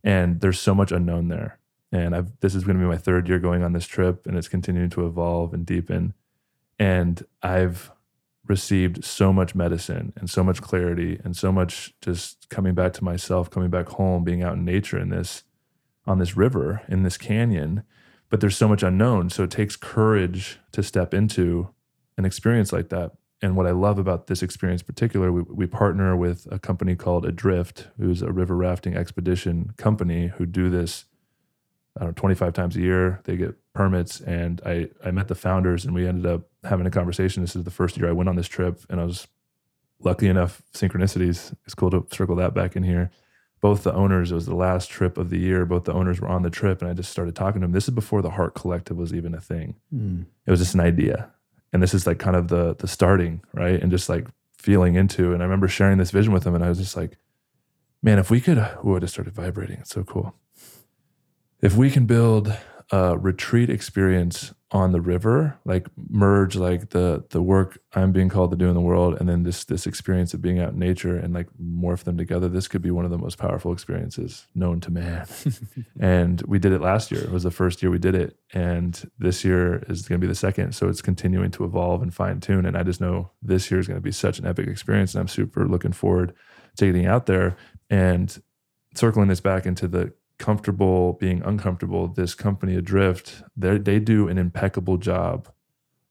And 0.04 0.40
there's 0.40 0.60
so 0.60 0.74
much 0.74 0.90
unknown 0.90 1.28
there. 1.28 1.58
And 1.92 2.16
i've 2.16 2.32
this 2.40 2.54
is 2.54 2.64
going 2.64 2.76
to 2.78 2.82
be 2.82 2.88
my 2.88 2.96
third 2.96 3.28
year 3.28 3.38
going 3.38 3.62
on 3.62 3.72
this 3.72 3.86
trip 3.86 4.26
and 4.26 4.36
it's 4.36 4.48
continuing 4.48 4.90
to 4.90 5.06
evolve 5.06 5.54
and 5.54 5.64
deepen. 5.64 6.14
And 6.78 7.24
i've 7.42 7.92
received 8.48 9.04
so 9.04 9.32
much 9.32 9.54
medicine 9.54 10.12
and 10.16 10.28
so 10.28 10.42
much 10.42 10.60
clarity 10.60 11.20
and 11.24 11.36
so 11.36 11.52
much 11.52 11.94
just 12.00 12.48
coming 12.48 12.74
back 12.74 12.92
to 12.92 13.04
myself 13.04 13.50
coming 13.50 13.70
back 13.70 13.88
home 13.90 14.24
being 14.24 14.42
out 14.42 14.54
in 14.54 14.64
nature 14.64 14.98
in 14.98 15.10
this 15.10 15.44
on 16.06 16.18
this 16.18 16.36
river 16.36 16.82
in 16.88 17.02
this 17.02 17.16
canyon 17.16 17.84
but 18.30 18.40
there's 18.40 18.56
so 18.56 18.66
much 18.66 18.82
unknown 18.82 19.30
so 19.30 19.44
it 19.44 19.50
takes 19.50 19.76
courage 19.76 20.58
to 20.72 20.82
step 20.82 21.14
into 21.14 21.68
an 22.18 22.24
experience 22.24 22.72
like 22.72 22.88
that 22.88 23.12
and 23.40 23.54
what 23.54 23.66
i 23.66 23.70
love 23.70 23.98
about 23.98 24.26
this 24.26 24.42
experience 24.42 24.82
in 24.82 24.86
particular 24.86 25.30
we, 25.30 25.42
we 25.42 25.66
partner 25.66 26.16
with 26.16 26.48
a 26.50 26.58
company 26.58 26.96
called 26.96 27.24
adrift 27.24 27.88
who's 27.96 28.22
a 28.22 28.32
river 28.32 28.56
rafting 28.56 28.96
expedition 28.96 29.72
company 29.76 30.32
who 30.36 30.44
do 30.44 30.68
this 30.68 31.04
I 31.96 32.00
don't 32.00 32.10
know, 32.10 32.20
25 32.20 32.52
times 32.54 32.76
a 32.76 32.80
year. 32.80 33.20
They 33.24 33.36
get 33.36 33.54
permits. 33.74 34.20
And 34.20 34.60
I, 34.64 34.88
I 35.04 35.10
met 35.10 35.28
the 35.28 35.34
founders 35.34 35.84
and 35.84 35.94
we 35.94 36.06
ended 36.06 36.26
up 36.26 36.48
having 36.64 36.86
a 36.86 36.90
conversation. 36.90 37.42
This 37.42 37.56
is 37.56 37.64
the 37.64 37.70
first 37.70 37.96
year 37.96 38.08
I 38.08 38.12
went 38.12 38.28
on 38.28 38.36
this 38.36 38.48
trip 38.48 38.80
and 38.88 39.00
I 39.00 39.04
was 39.04 39.26
lucky 40.00 40.28
enough, 40.28 40.62
synchronicities. 40.74 41.54
It's 41.64 41.74
cool 41.74 41.90
to 41.90 42.06
circle 42.12 42.36
that 42.36 42.54
back 42.54 42.76
in 42.76 42.82
here. 42.82 43.10
Both 43.60 43.84
the 43.84 43.94
owners, 43.94 44.32
it 44.32 44.34
was 44.34 44.46
the 44.46 44.56
last 44.56 44.90
trip 44.90 45.16
of 45.16 45.30
the 45.30 45.38
year. 45.38 45.64
Both 45.64 45.84
the 45.84 45.92
owners 45.92 46.20
were 46.20 46.28
on 46.28 46.42
the 46.42 46.50
trip 46.50 46.82
and 46.82 46.90
I 46.90 46.94
just 46.94 47.10
started 47.10 47.36
talking 47.36 47.60
to 47.60 47.66
them. 47.66 47.72
This 47.72 47.88
is 47.88 47.94
before 47.94 48.22
the 48.22 48.30
Heart 48.30 48.54
Collective 48.54 48.96
was 48.96 49.14
even 49.14 49.34
a 49.34 49.40
thing. 49.40 49.76
Hmm. 49.90 50.22
It 50.46 50.50
was 50.50 50.60
just 50.60 50.74
an 50.74 50.80
idea. 50.80 51.30
And 51.72 51.82
this 51.82 51.94
is 51.94 52.06
like 52.06 52.18
kind 52.18 52.36
of 52.36 52.48
the 52.48 52.74
the 52.74 52.88
starting, 52.88 53.40
right? 53.54 53.80
And 53.80 53.90
just 53.90 54.08
like 54.08 54.26
feeling 54.58 54.96
into. 54.96 55.32
And 55.32 55.42
I 55.42 55.46
remember 55.46 55.68
sharing 55.68 55.98
this 55.98 56.10
vision 56.10 56.32
with 56.32 56.44
them 56.44 56.54
and 56.54 56.64
I 56.64 56.68
was 56.68 56.78
just 56.78 56.96
like, 56.96 57.16
man, 58.02 58.18
if 58.18 58.30
we 58.30 58.40
could, 58.40 58.58
oh, 58.58 58.96
I 58.96 58.98
just 58.98 59.14
started 59.14 59.32
vibrating. 59.32 59.78
It's 59.78 59.90
so 59.90 60.02
cool 60.02 60.34
if 61.62 61.76
we 61.76 61.90
can 61.90 62.04
build 62.06 62.54
a 62.92 63.18
retreat 63.18 63.68
experience 63.68 64.54
on 64.70 64.92
the 64.92 65.02
river 65.02 65.58
like 65.66 65.86
merge 66.08 66.56
like 66.56 66.90
the 66.90 67.22
the 67.28 67.42
work 67.42 67.78
i'm 67.94 68.10
being 68.10 68.30
called 68.30 68.50
to 68.50 68.56
do 68.56 68.68
in 68.68 68.74
the 68.74 68.80
world 68.80 69.14
and 69.20 69.28
then 69.28 69.42
this 69.42 69.64
this 69.64 69.86
experience 69.86 70.32
of 70.32 70.40
being 70.40 70.58
out 70.58 70.72
in 70.72 70.78
nature 70.78 71.16
and 71.16 71.34
like 71.34 71.48
morph 71.60 72.04
them 72.04 72.16
together. 72.16 72.48
This 72.48 72.68
could 72.68 72.82
be 72.82 72.90
one 72.90 73.04
of 73.04 73.10
the 73.10 73.18
most 73.18 73.38
powerful 73.38 73.72
experiences 73.72 74.46
known 74.54 74.80
to 74.80 74.90
man. 74.90 75.26
And 76.00 76.42
we 76.42 76.58
did 76.58 76.72
it 76.72 76.80
last 76.80 77.10
year. 77.10 77.22
It 77.22 77.30
was 77.30 77.44
the 77.44 77.50
first 77.50 77.82
year 77.82 77.90
we 77.90 77.98
did 77.98 78.14
it. 78.14 78.36
And 78.52 79.10
this 79.18 79.44
year 79.44 79.84
is 79.88 80.08
going 80.08 80.20
to 80.20 80.24
be 80.24 80.28
the 80.28 80.34
second. 80.34 80.74
So 80.74 80.88
it's 80.88 81.02
continuing 81.02 81.50
to 81.52 81.64
evolve 81.64 82.02
and 82.02 82.12
fine 82.12 82.40
tune. 82.40 82.66
And 82.66 82.76
i 82.76 82.82
just 82.82 83.00
know 83.00 83.30
this 83.40 83.70
year 83.70 83.78
is 83.80 83.86
going 83.86 83.98
to 83.98 84.02
be 84.02 84.12
such 84.12 84.38
an 84.38 84.46
epic 84.46 84.66
experience. 84.66 85.14
And 85.14 85.20
i'm 85.20 85.28
super 85.28 85.66
looking 85.66 85.92
forward 85.92 86.34
to 86.76 86.86
getting 86.86 87.06
out 87.06 87.26
there 87.26 87.56
and 87.90 88.42
circling 88.94 89.28
this 89.28 89.40
back 89.40 89.66
into 89.66 89.88
the 89.88 90.12
comfortable 90.46 91.14
being 91.24 91.40
uncomfortable 91.50 92.08
this 92.08 92.34
company 92.34 92.74
adrift 92.76 93.42
they 93.56 93.78
they 93.78 93.98
do 94.00 94.28
an 94.28 94.38
impeccable 94.38 94.96
job 94.98 95.48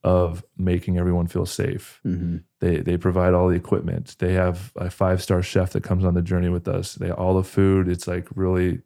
of 0.04 0.44
making 0.58 0.98
everyone 0.98 1.28
feel 1.28 1.46
safe 1.46 2.00
hmm 2.04 2.38
they 2.60 2.78
they 2.88 2.98
provide 2.98 3.34
all 3.36 3.48
the 3.50 3.56
equipment 3.56 4.16
they 4.20 4.34
have 4.34 4.72
a 4.76 4.90
five 4.90 5.20
star 5.22 5.42
chef 5.44 5.70
that 5.74 5.84
comes 5.84 6.04
on 6.06 6.14
the 6.14 6.22
journey 6.32 6.50
with 6.58 6.68
us 6.68 6.96
they 7.02 7.12
all 7.12 7.36
the 7.42 7.44
food 7.56 7.88
it's 7.94 8.08
like 8.08 8.28
really 8.36 8.82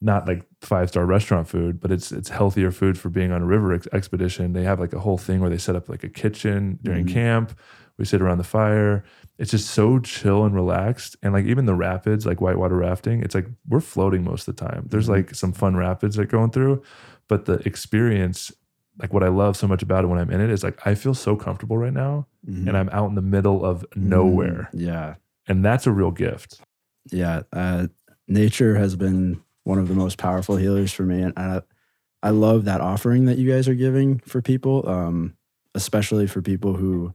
not 0.00 0.26
like 0.28 0.42
five 0.60 0.88
star 0.90 1.06
restaurant 1.06 1.48
food, 1.48 1.80
but 1.80 1.90
it's 1.90 2.12
it's 2.12 2.28
healthier 2.28 2.70
food 2.70 2.98
for 2.98 3.08
being 3.08 3.32
on 3.32 3.40
a 3.40 3.46
river 3.46 3.72
ex- 3.72 3.88
expedition. 3.92 4.52
They 4.52 4.64
have 4.64 4.78
like 4.78 4.92
a 4.92 4.98
whole 5.00 5.16
thing 5.16 5.40
where 5.40 5.48
they 5.48 5.56
set 5.58 5.76
up 5.76 5.88
like 5.88 6.04
a 6.04 6.10
kitchen 6.10 6.78
during 6.82 7.06
Mhm. 7.06 7.12
camp. 7.12 7.58
We 7.98 8.04
sit 8.04 8.20
around 8.20 8.38
the 8.38 8.44
fire. 8.44 9.04
It's 9.38 9.50
just 9.52 9.70
so 9.70 9.98
chill 10.00 10.44
and 10.44 10.54
relaxed. 10.54 11.16
And 11.22 11.32
like 11.32 11.44
even 11.46 11.66
the 11.66 11.74
rapids, 11.74 12.26
like 12.26 12.40
whitewater 12.40 12.76
rafting, 12.76 13.22
it's 13.22 13.34
like 13.34 13.46
we're 13.68 13.80
floating 13.80 14.24
most 14.24 14.48
of 14.48 14.56
the 14.56 14.64
time. 14.68 14.86
There's 14.90 15.06
Mhm. 15.06 15.10
like 15.16 15.34
some 15.34 15.52
fun 15.52 15.76
rapids 15.76 16.16
that 16.16 16.26
going 16.28 16.50
through, 16.50 16.82
but 17.28 17.44
the 17.44 17.54
experience, 17.66 18.52
like 18.98 19.12
what 19.12 19.22
I 19.22 19.28
love 19.28 19.56
so 19.56 19.66
much 19.68 19.82
about 19.82 20.04
it 20.04 20.08
when 20.08 20.18
I'm 20.18 20.30
in 20.30 20.40
it 20.40 20.50
is 20.50 20.64
like 20.64 20.84
I 20.86 20.94
feel 20.94 21.14
so 21.14 21.36
comfortable 21.36 21.78
right 21.78 21.92
now, 21.92 22.26
Mhm. 22.48 22.68
and 22.68 22.76
I'm 22.76 22.88
out 22.90 23.08
in 23.08 23.14
the 23.14 23.22
middle 23.22 23.64
of 23.64 23.84
nowhere, 23.96 24.70
Mm, 24.74 24.80
yeah. 24.80 25.14
and 25.46 25.64
that's 25.64 25.86
a 25.86 25.92
real 25.92 26.10
gift. 26.10 26.60
yeah 27.12 27.42
uh, 27.52 27.86
nature 28.28 28.76
has 28.76 28.96
been 28.96 29.38
one 29.64 29.78
of 29.78 29.88
the 29.88 29.94
most 29.94 30.16
powerful 30.16 30.56
healers 30.56 30.90
for 30.92 31.02
me 31.02 31.20
and 31.22 31.34
I, 31.36 31.60
I 32.22 32.30
love 32.30 32.64
that 32.64 32.80
offering 32.80 33.26
that 33.26 33.36
you 33.36 33.50
guys 33.50 33.68
are 33.68 33.74
giving 33.74 34.20
for 34.20 34.40
people 34.40 34.88
um, 34.88 35.34
especially 35.74 36.26
for 36.26 36.40
people 36.40 36.74
who 36.76 37.14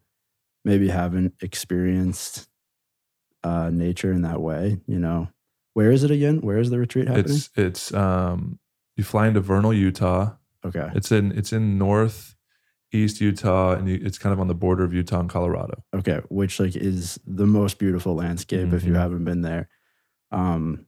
maybe 0.69 0.87
haven't 0.89 1.33
experienced 1.41 2.47
uh, 3.43 3.69
nature 3.71 4.11
in 4.11 4.21
that 4.21 4.39
way 4.41 4.79
you 4.87 4.99
know 4.99 5.27
where 5.73 5.91
is 5.91 6.03
it 6.03 6.11
again 6.11 6.41
where 6.41 6.57
is 6.59 6.69
the 6.69 6.77
retreat 6.79 7.07
happening 7.07 7.25
It's 7.37 7.49
it's 7.55 7.93
um 7.93 8.59
you 8.97 9.03
fly 9.03 9.27
into 9.27 9.39
Vernal, 9.41 9.73
Utah. 9.73 10.35
okay 10.65 10.89
It's 10.93 11.11
in 11.11 11.31
it's 11.31 11.51
in 11.53 11.77
north 11.77 12.35
east 12.91 13.21
Utah, 13.21 13.73
and 13.77 13.87
you, 13.87 13.99
it's 14.03 14.17
kind 14.17 14.33
of 14.33 14.39
on 14.39 14.47
the 14.47 14.55
border 14.55 14.83
of 14.83 14.93
Utah 14.93 15.19
and 15.21 15.29
Colorado. 15.29 15.83
okay 15.95 16.19
which 16.29 16.59
like 16.59 16.75
is 16.75 17.19
the 17.25 17.45
most 17.47 17.79
beautiful 17.79 18.13
landscape 18.15 18.73
if 18.73 18.83
you 18.83 18.93
Mhm. 18.93 18.99
haven't 19.03 19.23
been 19.25 19.41
there 19.41 19.69
um 20.31 20.85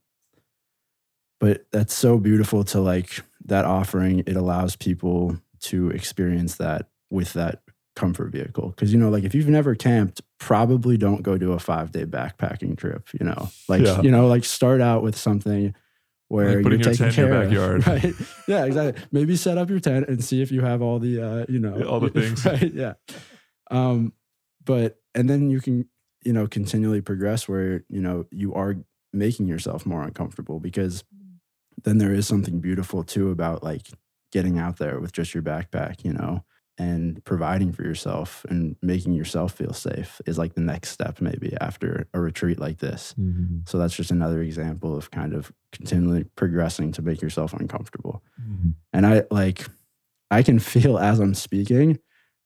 but 1.40 1.66
that's 1.72 1.94
so 1.94 2.18
beautiful 2.18 2.62
to 2.64 2.80
like 2.80 3.22
that 3.46 3.64
offering 3.64 4.20
it 4.26 4.36
allows 4.36 4.76
people 4.76 5.36
to 5.60 5.90
experience 5.90 6.56
that 6.56 6.88
with 7.10 7.32
that 7.32 7.62
comfort 7.94 8.32
vehicle 8.32 8.70
because 8.70 8.92
you 8.92 8.98
know 8.98 9.10
like 9.10 9.22
if 9.24 9.34
you've 9.34 9.48
never 9.48 9.74
camped 9.74 10.22
probably 10.40 10.96
don't 10.96 11.22
go 11.22 11.36
do 11.36 11.52
a 11.52 11.58
five 11.58 11.92
day 11.92 12.04
backpacking 12.06 12.76
trip 12.76 13.08
you 13.18 13.24
know 13.26 13.50
like 13.68 13.82
Yeah. 13.82 14.00
you 14.00 14.10
know 14.10 14.26
like 14.28 14.44
start 14.44 14.80
out 14.80 15.02
with 15.02 15.16
something 15.16 15.74
where 16.28 16.54
Like 16.56 16.62
putting 16.62 16.80
you're 16.80 16.88
your 16.88 16.94
taking 16.94 17.12
tent 17.12 17.18
in 17.18 17.52
your 17.52 17.52
care 17.52 17.66
of, 17.76 17.84
backyard. 17.84 17.86
right 18.04 18.14
yeah 18.48 18.64
exactly 18.64 19.02
maybe 19.12 19.36
set 19.36 19.58
up 19.58 19.68
your 19.68 19.80
tent 19.80 20.08
and 20.08 20.24
see 20.24 20.40
if 20.40 20.50
you 20.50 20.62
have 20.62 20.80
all 20.80 20.98
the 20.98 21.20
uh 21.20 21.44
you 21.50 21.58
know 21.58 21.76
Yeah, 21.78 21.84
all 21.84 22.00
the 22.00 22.08
things. 22.20 22.44
right 22.46 22.72
yeah 22.72 22.94
um 23.70 24.12
but 24.64 24.98
and 25.14 25.28
then 25.28 25.50
you 25.50 25.60
can 25.60 25.86
you 26.24 26.32
know 26.32 26.46
continually 26.46 27.02
progress 27.02 27.46
where 27.48 27.84
you 27.90 28.00
know 28.00 28.24
you 28.30 28.54
are 28.54 28.76
making 29.12 29.46
yourself 29.48 29.84
more 29.84 30.02
uncomfortable 30.02 30.60
because 30.60 31.04
then 31.84 31.98
there 31.98 32.14
is 32.14 32.26
something 32.26 32.60
beautiful 32.60 33.04
too 33.04 33.30
about 33.30 33.62
like 33.62 33.88
getting 34.30 34.58
out 34.58 34.78
there 34.78 34.98
with 34.98 35.12
just 35.12 35.34
your 35.34 35.42
backpack 35.42 36.02
you 36.04 36.12
know 36.14 36.42
and 36.78 37.22
providing 37.24 37.70
for 37.72 37.82
yourself 37.82 38.44
and 38.48 38.76
making 38.82 39.12
yourself 39.12 39.52
feel 39.52 39.72
safe 39.72 40.20
is 40.26 40.38
like 40.38 40.54
the 40.54 40.60
next 40.60 40.90
step 40.90 41.20
maybe 41.20 41.54
after 41.60 42.08
a 42.14 42.20
retreat 42.20 42.58
like 42.58 42.78
this. 42.78 43.14
So 43.68 43.78
that's 43.78 43.94
just 43.94 44.10
another 44.10 44.40
example 44.42 44.96
of 44.96 45.10
kind 45.10 45.34
of 45.34 45.52
continually 45.72 46.24
progressing 46.36 46.92
to 46.92 47.02
make 47.02 47.20
yourself 47.20 47.52
uncomfortable. 47.52 48.22
And 48.92 49.06
I 49.06 49.24
like, 49.30 49.66
I 50.30 50.42
can 50.42 50.58
feel 50.58 50.98
as 50.98 51.20
I'm 51.20 51.34
speaking 51.34 51.98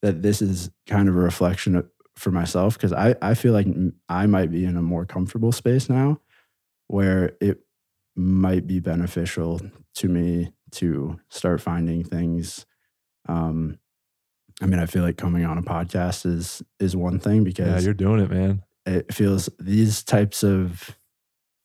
that 0.03 0.23
this 0.23 0.43
is 0.43 0.71
kind 0.87 1.09
of 1.09 1.17
a 1.17 1.21
reflection 1.21 1.77
of, 1.77 1.89
for 2.17 2.31
myself 2.31 2.75
because 2.75 2.93
I, 2.93 3.15
I 3.21 3.35
feel 3.35 3.53
like 3.53 3.67
i 4.09 4.25
might 4.27 4.51
be 4.51 4.65
in 4.65 4.77
a 4.77 4.83
more 4.83 5.05
comfortable 5.05 5.53
space 5.53 5.89
now 5.89 6.19
where 6.89 7.37
it 7.41 7.61
might 8.17 8.67
be 8.67 8.81
beneficial 8.81 9.61
to 9.95 10.09
me 10.09 10.53
to 10.73 11.21
start 11.29 11.61
finding 11.61 12.03
things. 12.03 12.67
Um, 13.29 13.79
I 14.63 14.67
mean, 14.67 14.79
I 14.81 14.87
feel 14.87 15.03
like 15.03 15.17
coming 15.19 15.45
on 15.45 15.59
a 15.59 15.63
podcast 15.63 16.25
is 16.27 16.63
is 16.81 16.97
one 16.97 17.19
thing 17.19 17.39
Yeah, 17.39 17.45
because 17.45 17.85
you're 17.85 17.95
doing 17.95 18.21
it, 18.21 18.31
man. 18.31 18.63
it 18.87 19.13
feels 19.13 19.49
these 19.59 20.03
types 20.03 20.43
of 20.43 20.97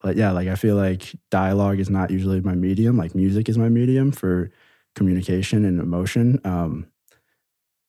like 0.04 0.18
yeah 0.18 0.32
like 0.32 0.48
i 0.48 0.56
feel 0.56 0.76
like 0.76 1.14
dialogue 1.30 1.80
is 1.80 1.90
not 1.90 2.10
usually 2.10 2.42
my 2.42 2.56
medium 2.56 2.98
like 2.98 3.14
music 3.14 3.48
is 3.48 3.56
my 3.58 3.70
medium 3.70 4.12
for 4.12 4.50
communication 4.96 5.64
and 5.64 5.80
emotion 5.80 6.42
um 6.44 6.88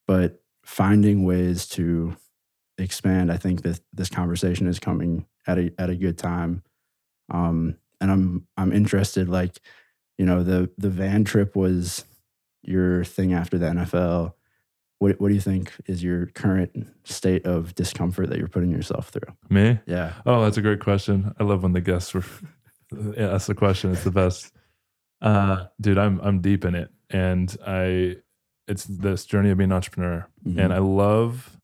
but 0.06 0.42
finding 0.64 1.24
ways 1.24 1.66
to 1.66 2.14
expand 2.78 3.32
i 3.32 3.36
think 3.38 3.62
that 3.62 3.80
this 3.94 4.10
conversation 4.10 4.66
is 4.66 4.78
coming 4.78 5.24
at 5.46 5.58
a 5.58 5.72
at 5.78 5.88
a 5.90 5.94
good 5.96 6.18
time 6.18 6.62
um 7.30 7.76
and 8.00 8.10
i'm 8.10 8.46
i'm 8.58 8.72
interested 8.72 9.28
like 9.30 9.58
you 10.18 10.26
know 10.26 10.42
the 10.42 10.70
the 10.78 10.90
van 10.90 11.24
trip 11.24 11.56
was 11.56 12.04
your 12.62 13.04
thing 13.04 13.32
after 13.32 13.56
the 13.58 13.66
nfl 13.66 14.34
what, 15.02 15.20
what 15.20 15.28
do 15.28 15.34
you 15.34 15.40
think 15.40 15.72
is 15.86 16.02
your 16.02 16.26
current 16.26 16.70
state 17.04 17.44
of 17.46 17.74
discomfort 17.74 18.28
that 18.30 18.38
you're 18.38 18.48
putting 18.56 18.70
yourself 18.70 19.08
through 19.10 19.34
Me? 19.50 19.78
yeah 19.86 20.12
Oh, 20.26 20.42
that's 20.44 20.56
a 20.56 20.62
great 20.62 20.80
question. 20.80 21.34
I 21.38 21.42
love 21.44 21.62
when 21.62 21.72
the 21.72 21.80
guests 21.80 22.14
were 22.14 22.24
yeah, 23.16 23.28
that's 23.32 23.46
the 23.46 23.54
question. 23.54 23.90
It's 23.92 24.04
the 24.04 24.10
best. 24.22 24.52
Uh, 25.20 25.66
dude, 25.80 25.98
I'm 25.98 26.20
I'm 26.20 26.40
deep 26.40 26.64
in 26.64 26.74
it, 26.74 26.90
and 27.10 27.54
I 27.66 28.16
it's 28.68 28.84
this 28.84 29.24
journey 29.26 29.50
of 29.50 29.58
being 29.58 29.70
an 29.70 29.76
entrepreneur, 29.76 30.26
Mhm. 30.46 30.58
and 30.64 30.72
I 30.72 30.78
love 30.78 31.58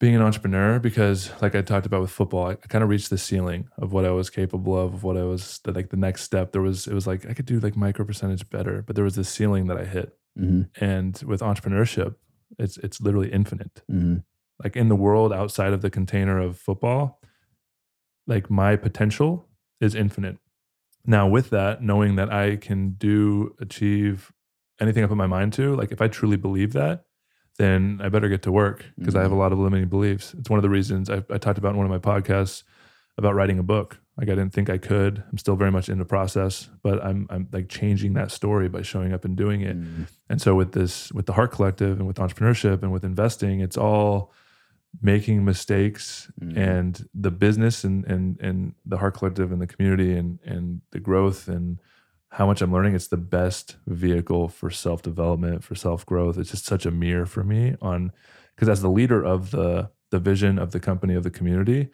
being 0.00 0.14
an 0.16 0.22
entrepreneur 0.22 0.78
because, 0.80 1.30
like 1.40 1.54
I 1.54 1.62
talked 1.62 1.86
about 1.86 2.00
with 2.00 2.10
football, 2.10 2.46
I, 2.48 2.52
I 2.52 2.66
kind 2.68 2.82
of 2.82 2.90
reached 2.90 3.08
the 3.10 3.18
ceiling 3.18 3.68
of 3.78 3.92
what 3.92 4.04
I 4.04 4.10
was 4.10 4.30
capable 4.30 4.76
of, 4.78 4.94
of 4.94 5.02
what 5.04 5.16
I 5.16 5.22
was 5.24 5.60
the, 5.64 5.72
like 5.72 5.90
the 5.90 5.96
next 5.96 6.22
step. 6.22 6.52
There 6.52 6.62
was 6.62 6.86
it 6.86 6.94
was 6.94 7.06
like 7.06 7.24
I 7.28 7.34
could 7.34 7.46
do 7.46 7.60
like 7.60 7.76
micro 7.76 8.04
percentage 8.04 8.48
better, 8.50 8.82
but 8.82 8.96
there 8.96 9.04
was 9.04 9.14
this 9.14 9.28
ceiling 9.28 9.66
that 9.68 9.78
I 9.78 9.84
hit, 9.84 10.16
Mhm. 10.38 10.68
and 10.80 11.22
with 11.26 11.40
entrepreneurship, 11.40 12.16
it's 12.58 12.78
it's 12.78 13.00
literally 13.00 13.30
infinite 13.32 13.82
Mhm. 13.90 14.24
like 14.64 14.76
in 14.76 14.88
the 14.88 14.96
world 14.96 15.32
outside 15.32 15.72
of 15.72 15.82
the 15.82 15.90
container 15.90 16.38
of 16.38 16.58
football, 16.58 17.20
like 18.26 18.50
my 18.50 18.76
potential 18.76 19.48
is 19.80 19.94
infinite. 19.94 20.38
Now, 21.06 21.28
with 21.28 21.50
that, 21.50 21.82
knowing 21.82 22.16
that 22.16 22.32
I 22.32 22.56
can 22.56 22.92
do, 22.92 23.54
achieve 23.60 24.32
anything 24.80 25.04
I 25.04 25.08
put 25.08 25.16
my 25.16 25.26
mind 25.26 25.52
to, 25.54 25.74
like 25.76 25.92
if 25.92 26.00
I 26.02 26.08
truly 26.08 26.36
believe 26.36 26.72
that, 26.74 27.06
then 27.58 28.00
I 28.02 28.08
better 28.10 28.28
get 28.28 28.42
to 28.42 28.52
work 28.52 28.86
because 28.98 29.16
I 29.16 29.22
have 29.22 29.32
a 29.32 29.36
lot 29.36 29.52
of 29.52 29.58
limiting 29.58 29.88
beliefs. 29.88 30.34
It's 30.34 30.50
one 30.50 30.58
of 30.58 30.64
the 30.64 30.70
reasons 30.70 31.10
I, 31.10 31.24
I 31.30 31.38
talked 31.38 31.58
about 31.58 31.72
in 31.72 31.78
one 31.78 31.90
of 31.90 31.92
my 31.92 31.98
podcasts 32.12 32.64
about 33.18 33.34
writing 33.34 33.58
a 33.58 33.64
book. 33.64 34.00
Like 34.18 34.28
I 34.28 34.34
didn't 34.34 34.52
think 34.52 34.68
I 34.68 34.76
could. 34.78 35.22
I'm 35.30 35.38
still 35.38 35.56
very 35.56 35.70
much 35.70 35.88
in 35.88 35.98
the 35.98 36.04
process, 36.04 36.68
but 36.82 37.02
I'm 37.04 37.26
I'm 37.30 37.48
like 37.52 37.68
changing 37.68 38.12
that 38.14 38.30
story 38.30 38.68
by 38.68 38.82
showing 38.82 39.12
up 39.12 39.24
and 39.24 39.36
doing 39.36 39.62
it. 39.62 39.80
Mhm. 39.80 40.06
And 40.28 40.40
so 40.40 40.54
with 40.54 40.72
this, 40.72 41.10
with 41.12 41.26
the 41.26 41.32
Heart 41.32 41.52
Collective 41.52 41.98
and 41.98 42.06
with 42.06 42.16
entrepreneurship 42.18 42.82
and 42.82 42.92
with 42.92 43.04
investing, 43.04 43.60
it's 43.60 43.78
all 43.78 44.32
making 45.00 45.42
mistakes 45.44 46.30
Mhm. 46.40 46.56
and 46.56 47.08
the 47.14 47.30
business 47.30 47.84
and 47.84 48.04
and 48.04 48.38
and 48.40 48.74
the 48.84 48.98
Heart 48.98 49.14
Collective 49.14 49.50
and 49.50 49.60
the 49.62 49.66
community 49.66 50.12
and 50.14 50.38
and 50.44 50.82
the 50.90 51.00
growth 51.00 51.48
and 51.48 51.78
how 52.28 52.46
much 52.46 52.60
I'm 52.62 52.72
learning. 52.72 52.94
It's 52.94 53.08
the 53.08 53.16
best 53.16 53.76
vehicle 53.86 54.48
for 54.48 54.68
self 54.70 55.00
development, 55.02 55.64
for 55.64 55.74
self 55.74 56.04
growth. 56.04 56.36
It's 56.38 56.50
just 56.50 56.66
such 56.66 56.84
a 56.84 56.90
mirror 56.90 57.24
for 57.26 57.44
me 57.44 57.76
on 57.80 58.12
because 58.54 58.68
as 58.68 58.82
the 58.82 58.90
leader 58.90 59.24
of 59.24 59.50
the 59.52 59.90
the 60.10 60.18
vision 60.18 60.58
of 60.58 60.72
the 60.72 60.80
company 60.80 61.14
of 61.14 61.22
the 61.22 61.30
community, 61.30 61.88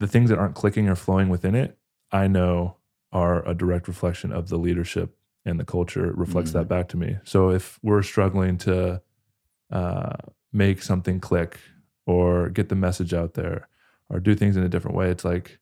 the 0.00 0.06
things 0.06 0.30
that 0.30 0.38
aren't 0.38 0.54
clicking 0.54 0.88
or 0.88 0.96
flowing 0.96 1.28
within 1.28 1.54
it, 1.54 1.78
I 2.10 2.26
know 2.28 2.76
are 3.12 3.46
a 3.48 3.54
direct 3.54 3.88
reflection 3.88 4.32
of 4.32 4.48
the 4.48 4.56
leadership 4.58 5.16
and 5.44 5.58
the 5.60 5.64
culture 5.64 6.12
reflects 6.14 6.50
Mhm. 6.50 6.54
that 6.54 6.68
back 6.68 6.88
to 6.88 6.96
me. 6.96 7.18
So 7.24 7.50
if 7.50 7.78
we're 7.82 8.02
struggling 8.02 8.56
to 8.58 9.02
uh, 9.70 10.16
make 10.52 10.82
something 10.82 11.18
click 11.20 11.58
or 12.06 12.48
get 12.50 12.68
the 12.68 12.74
message 12.74 13.14
out 13.14 13.34
there 13.34 13.68
or 14.10 14.20
do 14.20 14.34
things 14.34 14.56
in 14.56 14.62
a 14.62 14.68
different 14.68 14.96
way, 14.96 15.10
it's 15.10 15.24
like, 15.24 15.58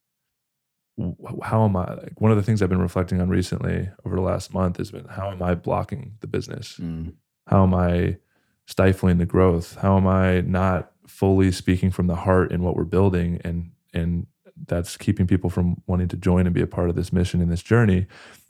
how 1.45 1.65
am 1.65 1.77
I? 1.77 1.95
Like 1.95 2.21
one 2.21 2.31
of 2.31 2.37
the 2.37 2.43
things 2.43 2.61
I've 2.61 2.69
been 2.69 2.81
reflecting 2.81 3.21
on 3.21 3.29
recently 3.29 3.89
over 4.05 4.17
the 4.17 4.23
last 4.23 4.53
month 4.53 4.77
has 4.79 4.91
been 4.91 5.07
how 5.07 5.31
am 5.31 5.43
I 5.43 5.55
blocking 5.55 6.17
the 6.21 6.27
business? 6.27 6.77
Mhm. 6.79 7.15
How 7.47 7.63
am 7.63 7.73
I 7.75 8.19
stifling 8.67 9.19
the 9.19 9.27
growth? 9.27 9.77
How 9.77 9.97
am 9.97 10.07
I 10.07 10.41
not 10.43 10.93
fully 11.07 11.51
speaking 11.53 11.91
from 11.91 12.07
the 12.07 12.17
heart 12.17 12.53
in 12.53 12.63
what 12.63 12.77
we're 12.77 12.85
building 12.85 13.41
and 13.45 13.71
and 13.93 14.27
that's 14.67 14.97
keeping 14.97 15.27
people 15.27 15.49
from 15.51 15.81
wanting 15.87 16.09
to 16.09 16.17
join 16.17 16.47
and 16.47 16.55
be 16.55 16.61
a 16.61 16.67
part 16.67 16.91
of 16.91 16.97
this 16.97 17.13
mission 17.13 17.41
and 17.41 17.51
this 17.51 17.63
journey. 17.63 18.07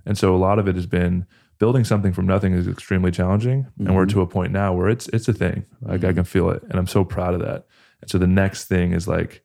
And 0.07 0.17
so 0.19 0.35
a 0.35 0.39
lot 0.39 0.59
of 0.59 0.67
it 0.67 0.75
has 0.75 0.87
been 0.87 1.27
building 1.59 1.85
something 1.85 2.13
from 2.13 2.27
nothing 2.27 2.53
is 2.55 2.67
extremely 2.67 3.11
challenging. 3.11 3.67
And 3.79 3.95
we're 3.95 4.07
Mhm. 4.07 4.11
to 4.13 4.21
a 4.23 4.27
point 4.27 4.53
now 4.53 4.73
where 4.75 4.89
it's 4.89 5.09
it's 5.09 5.29
a 5.29 5.33
thing. 5.33 5.65
Like 5.83 6.05
I 6.05 6.13
Mhm. 6.13 6.17
can 6.17 6.25
feel 6.25 6.51
it. 6.51 6.63
And 6.65 6.75
I'm 6.75 6.87
so 6.87 7.05
proud 7.05 7.35
of 7.35 7.41
that. 7.41 7.67
And 8.01 8.11
so 8.11 8.17
the 8.19 8.27
next 8.27 8.65
thing 8.65 8.93
is 8.93 9.07
like 9.07 9.43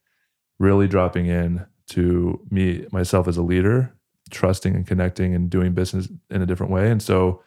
really 0.59 0.87
dropping 0.87 1.25
in 1.25 1.65
to 1.89 2.39
me 2.49 2.85
myself 2.91 3.27
as 3.27 3.37
a 3.37 3.43
leader, 3.43 3.93
trusting 4.31 4.73
and 4.75 4.87
connecting 4.87 5.35
and 5.35 5.49
doing 5.49 5.73
business 5.73 6.07
in 6.29 6.41
a 6.41 6.45
different 6.45 6.71
way. 6.71 6.89
And 6.89 7.01
so 7.01 7.43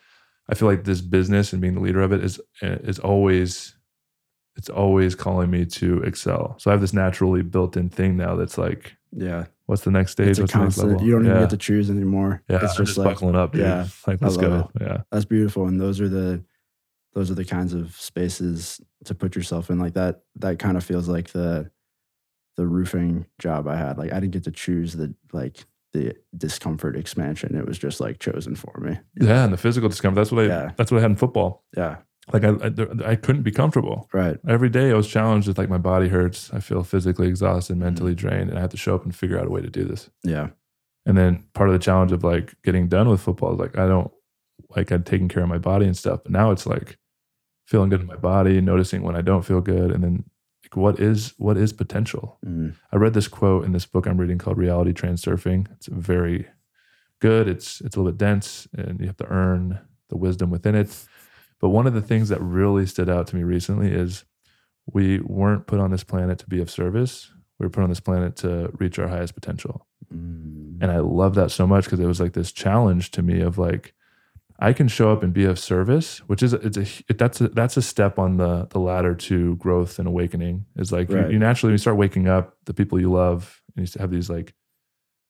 I 0.51 0.55
feel 0.55 0.69
like 0.69 0.85
this 0.85 1.01
business 1.01 1.53
and 1.53 1.61
being 1.63 1.75
the 1.75 1.81
leader 1.81 2.03
of 2.03 2.13
it 2.13 2.23
is 2.23 2.41
is 2.63 2.99
always 2.99 3.75
it's 4.59 4.69
always 4.69 5.15
calling 5.15 5.51
me 5.51 5.65
to 5.65 6.03
excel. 6.03 6.57
So 6.59 6.71
I 6.71 6.75
have 6.75 6.81
this 6.83 6.93
naturally 6.93 7.41
built-in 7.43 7.89
thing 7.89 8.17
now 8.19 8.37
that's 8.37 8.59
like 8.59 8.97
Yeah. 9.17 9.47
What's 9.67 9.83
the 9.83 9.91
next 9.91 10.13
stage? 10.13 10.29
It's 10.29 10.39
a 10.39 10.43
What's 10.43 10.55
next 10.55 10.63
constant. 10.65 10.89
level? 10.93 11.07
You 11.07 11.13
don't 11.13 11.25
even 11.25 11.35
yeah. 11.37 11.41
get 11.43 11.51
to 11.51 11.57
choose 11.59 11.91
anymore. 11.91 12.43
Yeah, 12.49 12.57
It's 12.57 12.65
I'm 12.65 12.69
just 12.69 12.89
just 12.89 12.99
like 12.99 13.07
buckling 13.07 13.37
up, 13.37 13.53
dude. 13.53 13.63
yeah, 13.63 13.87
like 14.07 14.21
let's 14.21 14.37
go. 14.37 14.49
love 14.49 14.71
Yeah, 14.81 15.03
that's 15.13 15.25
beautiful. 15.25 15.67
And 15.67 15.81
those 15.81 16.01
are 16.01 16.09
the 16.09 16.43
those 17.15 17.31
are 17.31 17.35
the 17.35 17.45
kinds 17.45 17.73
of 17.73 17.95
spaces 17.97 18.81
to 19.05 19.15
put 19.15 19.35
yourself 19.37 19.71
in. 19.71 19.79
Like 19.79 19.95
that 19.95 20.23
that 20.37 20.59
kind 20.59 20.77
of 20.77 20.85
feels 20.85 21.09
like 21.09 21.31
the 21.33 21.71
the 22.57 22.67
roofing 22.67 23.27
job 23.39 23.69
I 23.69 23.77
had. 23.77 23.99
Like 23.99 24.13
I 24.13 24.19
didn't 24.21 24.33
get 24.33 24.45
to 24.45 24.51
choose 24.51 24.95
the 24.95 25.15
like 25.33 25.65
the 25.93 26.15
discomfort 26.37 26.97
expansion. 26.97 27.55
It 27.57 27.67
was 27.67 27.79
just 27.79 28.01
like 28.01 28.19
chosen 28.19 28.55
for 28.57 28.79
me. 28.81 28.99
yeah, 29.21 29.45
and 29.45 29.53
the 29.53 29.57
physical 29.59 29.89
discomfort. 29.89 30.17
That's 30.17 30.33
what 30.33 30.45
I. 30.45 30.49
Yeah. 30.49 30.73
That's 30.77 30.91
what 30.91 30.99
I 30.99 31.03
had 31.03 31.11
in 31.13 31.17
football. 31.17 31.65
Yeah. 31.77 31.97
Like 32.33 32.45
I, 32.45 32.51
I, 32.51 33.11
I 33.13 33.17
couldn't 33.17 33.43
be 33.43 33.51
comfortable. 33.51 34.09
Right. 34.13 34.37
Every 34.47 34.69
day 34.69 34.91
I 34.91 34.95
was 34.95 35.09
challenged 35.09 35.49
with 35.49 35.59
like 35.59 35.69
my 35.71 35.79
body 35.79 36.09
hurts. 36.09 36.53
I 36.53 36.61
feel 36.61 36.83
physically 36.85 37.27
exhausted, 37.29 37.75
Mm-hmm. 37.75 37.83
mentally 37.85 38.15
drained, 38.15 38.51
and 38.51 38.59
I 38.59 38.61
have 38.61 38.71
to 38.71 38.77
show 38.77 38.95
up 38.95 39.05
and 39.05 39.15
figure 39.15 39.39
out 39.39 39.47
a 39.47 39.51
way 39.51 39.61
to 39.63 39.71
do 39.71 39.85
this. 39.85 40.11
Yeah. 40.25 40.49
And 41.07 41.17
then 41.17 41.45
part 41.55 41.69
of 41.71 41.73
the 41.73 41.79
challenge 41.79 42.13
of 42.13 42.23
like 42.25 42.55
getting 42.63 42.89
done 42.89 43.09
with 43.09 43.21
football 43.21 43.53
is 43.55 43.59
like 43.59 43.79
I 43.79 43.87
don't 43.89 44.11
like 44.77 44.93
I'd 44.93 45.07
taken 45.07 45.29
care 45.29 45.43
of 45.43 45.49
my 45.49 45.59
body 45.59 45.87
and 45.87 45.97
stuff, 45.97 46.21
but 46.25 46.33
now 46.33 46.51
it's 46.51 46.67
like 46.67 46.99
feeling 47.67 47.89
good 47.89 48.01
in 48.01 48.07
my 48.07 48.17
body, 48.17 48.61
noticing 48.61 49.03
when 49.03 49.17
I 49.17 49.23
don't 49.23 49.45
feel 49.45 49.61
good, 49.63 49.91
and 49.91 50.03
then 50.05 50.25
like 50.65 50.77
what 50.77 51.01
is 51.01 51.33
what 51.39 51.57
is 51.57 51.73
potential. 51.73 52.39
Mm. 52.45 52.75
I 52.93 52.97
read 52.97 53.15
this 53.15 53.29
quote 53.29 53.65
in 53.65 53.73
this 53.73 53.87
book 53.87 54.07
I'm 54.07 54.19
reading 54.19 54.37
called 54.39 54.59
Reality 54.59 54.93
Transurfing. 54.93 55.67
It's 55.73 55.87
very 55.87 56.47
good. 57.21 57.49
It's 57.49 57.81
it's 57.81 57.97
a 57.97 58.01
little 58.01 58.13
bit 58.13 58.19
dense, 58.19 58.69
and 58.77 59.01
you 59.01 59.07
have 59.07 59.17
to 59.19 59.27
earn 59.29 59.79
the 60.11 60.17
wisdom 60.19 60.51
within 60.51 60.75
it. 60.75 60.95
But 61.61 61.71
one 61.71 61.87
of 61.87 61.95
the 61.95 62.03
things 62.03 62.29
that 62.29 62.41
really 62.41 62.87
stood 62.87 63.09
out 63.09 63.27
to 63.29 63.37
me 63.37 63.43
recently 63.43 63.93
is 63.93 64.25
we 64.93 65.21
weren't 65.21 65.67
put 65.67 65.81
on 65.81 65.91
this 65.91 66.05
planet 66.05 66.39
to 66.39 66.47
be 66.47 66.61
of 66.61 66.71
service. 66.71 67.31
We 67.59 67.67
were 67.67 67.71
put 67.71 67.83
on 67.83 67.89
this 67.89 68.01
planet 68.01 68.37
to 68.37 68.71
reach 68.79 68.99
our 68.99 69.09
highest 69.09 69.35
potential. 69.35 69.87
Mm. 70.15 70.81
And 70.81 70.91
I 70.91 70.99
love 70.99 71.35
that 71.35 71.51
so 71.51 71.67
much 71.67 71.85
because 71.85 72.01
it 72.01 72.07
was 72.07 72.21
like 72.21 72.33
this 72.33 72.53
challenge 72.53 73.11
to 73.13 73.23
me 73.23 73.41
of 73.41 73.59
like, 73.59 73.95
I 74.61 74.73
can 74.73 74.89
show 74.89 75.13
up 75.13 75.23
and 75.23 75.33
be 75.33 75.45
of 75.45 75.59
service, 75.59 76.19
which 76.29 76.43
is 76.43 76.53
it's 76.53 76.77
a 76.77 76.87
it, 77.09 77.17
that's 77.17 77.41
a 77.41 77.49
that's 77.49 77.77
a 77.77 77.83
step 77.83 78.19
on 78.19 78.39
the 78.39 78.67
the 78.71 78.81
ladder 78.81 79.15
to 79.15 79.55
growth 79.57 80.01
and 80.01 80.09
awakening. 80.09 80.67
Is 80.75 80.91
like 80.91 81.11
Right. 81.11 81.27
you, 81.27 81.35
you 81.35 81.39
naturally 81.39 81.73
you 81.73 81.79
start 81.79 81.97
waking 81.97 82.27
up, 82.27 82.57
the 82.65 82.75
people 82.75 82.99
you 83.01 83.11
love, 83.13 83.63
and 83.77 83.87
you 83.87 84.01
have 84.01 84.11
these 84.11 84.29
like 84.29 84.55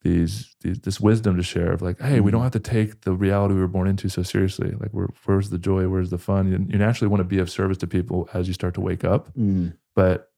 these, 0.03 0.55
these 0.61 0.79
this 0.81 1.01
wisdom 1.01 1.37
to 1.37 1.43
share 1.43 1.73
of 1.73 1.83
like, 1.83 2.01
hey, 2.01 2.21
we 2.21 2.31
don't 2.31 2.41
Mhm. 2.41 2.45
have 2.45 2.53
to 2.53 2.61
take 2.61 3.01
the 3.03 3.13
reality 3.13 3.55
we 3.55 3.61
were 3.61 3.67
born 3.69 3.89
into 3.89 4.09
so 4.09 4.23
seriously. 4.23 4.71
Like, 4.79 4.91
where, 4.93 5.09
where's 5.25 5.51
the 5.51 5.59
joy? 5.59 5.89
Where's 5.89 6.11
the 6.11 6.19
fun? 6.19 6.47
You, 6.51 6.65
you 6.69 6.79
naturally 6.79 7.09
want 7.09 7.21
to 7.21 7.25
be 7.25 7.39
of 7.39 7.51
service 7.51 7.79
to 7.79 7.87
people 7.87 8.29
as 8.33 8.47
you 8.47 8.55
start 8.55 8.75
to 8.75 8.81
wake 8.81 9.03
up. 9.05 9.35
Mm. 9.35 9.75
But 9.97 10.31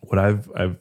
what 0.00 0.18
I've 0.18 0.50
I've 0.54 0.76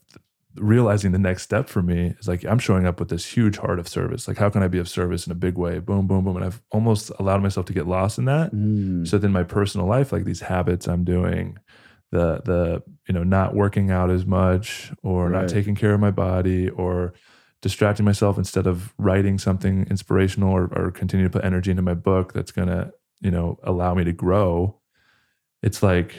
realizing 0.56 1.12
the 1.12 1.20
next 1.20 1.44
step 1.44 1.70
for 1.70 1.82
me 1.84 2.16
is 2.20 2.28
like 2.28 2.44
I'm 2.44 2.58
showing 2.60 2.86
up 2.88 3.00
with 3.00 3.10
this 3.10 3.26
huge 3.26 3.58
heart 3.58 3.78
of 3.80 3.88
service. 3.88 4.28
Like 4.28 4.38
how 4.38 4.50
can 4.50 4.64
I 4.64 4.68
be 4.68 4.80
of 4.80 4.90
service 4.90 5.26
in 5.28 5.32
a 5.32 5.36
big 5.36 5.56
way? 5.58 5.80
Boom, 5.80 6.08
boom, 6.08 6.24
boom. 6.26 6.36
And 6.36 6.44
I've 6.46 6.62
almost 6.72 7.12
allowed 7.20 7.44
myself 7.44 7.66
to 7.68 7.74
get 7.74 7.88
lost 7.88 8.18
in 8.18 8.26
that. 8.26 8.52
Mm. 8.54 9.08
So 9.08 9.18
then 9.18 9.32
my 9.32 9.44
personal 9.44 9.86
life, 9.88 10.12
like 10.12 10.26
these 10.26 10.42
habits 10.42 10.88
I'm 10.88 11.04
doing, 11.04 11.58
the 12.12 12.42
the 12.44 12.84
you 13.08 13.14
know 13.14 13.24
not 13.24 13.54
working 13.56 13.92
out 13.92 14.10
as 14.10 14.26
much 14.26 14.92
or 15.04 15.30
Right. 15.30 15.42
not 15.42 15.50
taking 15.50 15.76
care 15.76 15.94
of 15.94 16.00
my 16.00 16.12
body 16.12 16.70
or 16.70 17.14
distracting 17.62 18.06
myself 18.06 18.38
instead 18.38 18.68
of 18.68 18.94
writing 18.98 19.38
something 19.38 19.86
inspirational 19.90 20.52
or, 20.52 20.66
or 20.76 20.92
continue 20.92 21.26
to 21.26 21.30
put 21.32 21.44
energy 21.44 21.72
into 21.72 21.82
my 21.84 21.94
book 21.96 22.34
that's 22.34 22.52
gonna 22.52 22.92
you 23.22 23.32
know 23.32 23.58
allow 23.64 23.94
me 23.96 24.04
to 24.04 24.14
grow. 24.14 24.80
It's 25.64 25.82
like 25.82 26.14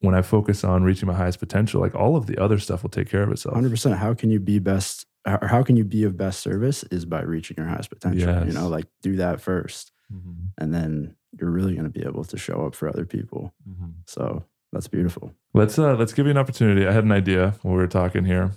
when 0.00 0.14
I 0.14 0.22
focus 0.22 0.64
on 0.64 0.82
reaching 0.82 1.06
my 1.06 1.14
highest 1.14 1.38
potential, 1.38 1.80
like 1.80 1.94
all 1.94 2.16
of 2.16 2.26
the 2.26 2.38
other 2.42 2.58
stuff 2.58 2.82
will 2.82 2.90
take 2.90 3.08
care 3.08 3.22
of 3.22 3.30
itself. 3.30 3.54
Hundred 3.54 3.70
percent. 3.70 3.96
How 3.96 4.14
can 4.14 4.30
you 4.30 4.40
be 4.40 4.58
best? 4.58 5.06
Or 5.26 5.46
how 5.46 5.62
can 5.62 5.76
you 5.76 5.84
be 5.84 6.02
of 6.04 6.16
best 6.16 6.40
service? 6.40 6.82
Is 6.84 7.04
by 7.04 7.22
reaching 7.22 7.56
your 7.56 7.66
highest 7.66 7.90
potential. 7.90 8.44
You 8.46 8.52
know, 8.52 8.68
like 8.68 8.86
do 9.02 9.16
that 9.16 9.40
first, 9.40 9.92
Mhm, 10.12 10.48
and 10.58 10.74
then 10.74 11.14
you're 11.38 11.50
really 11.50 11.74
going 11.74 11.84
to 11.84 11.90
be 11.90 12.04
able 12.04 12.24
to 12.24 12.36
show 12.36 12.66
up 12.66 12.74
for 12.74 12.88
other 12.88 13.06
people. 13.06 13.54
mhm. 13.68 13.92
So 14.06 14.44
that's 14.72 14.88
beautiful. 14.88 15.32
Let's 15.54 15.78
uh 15.78 15.94
let's 15.94 16.12
give 16.12 16.26
you 16.26 16.30
an 16.32 16.38
opportunity. 16.38 16.86
I 16.86 16.92
had 16.92 17.04
an 17.04 17.12
idea 17.12 17.54
when 17.62 17.72
we 17.74 17.80
were 17.80 17.86
talking 17.86 18.24
here. 18.24 18.50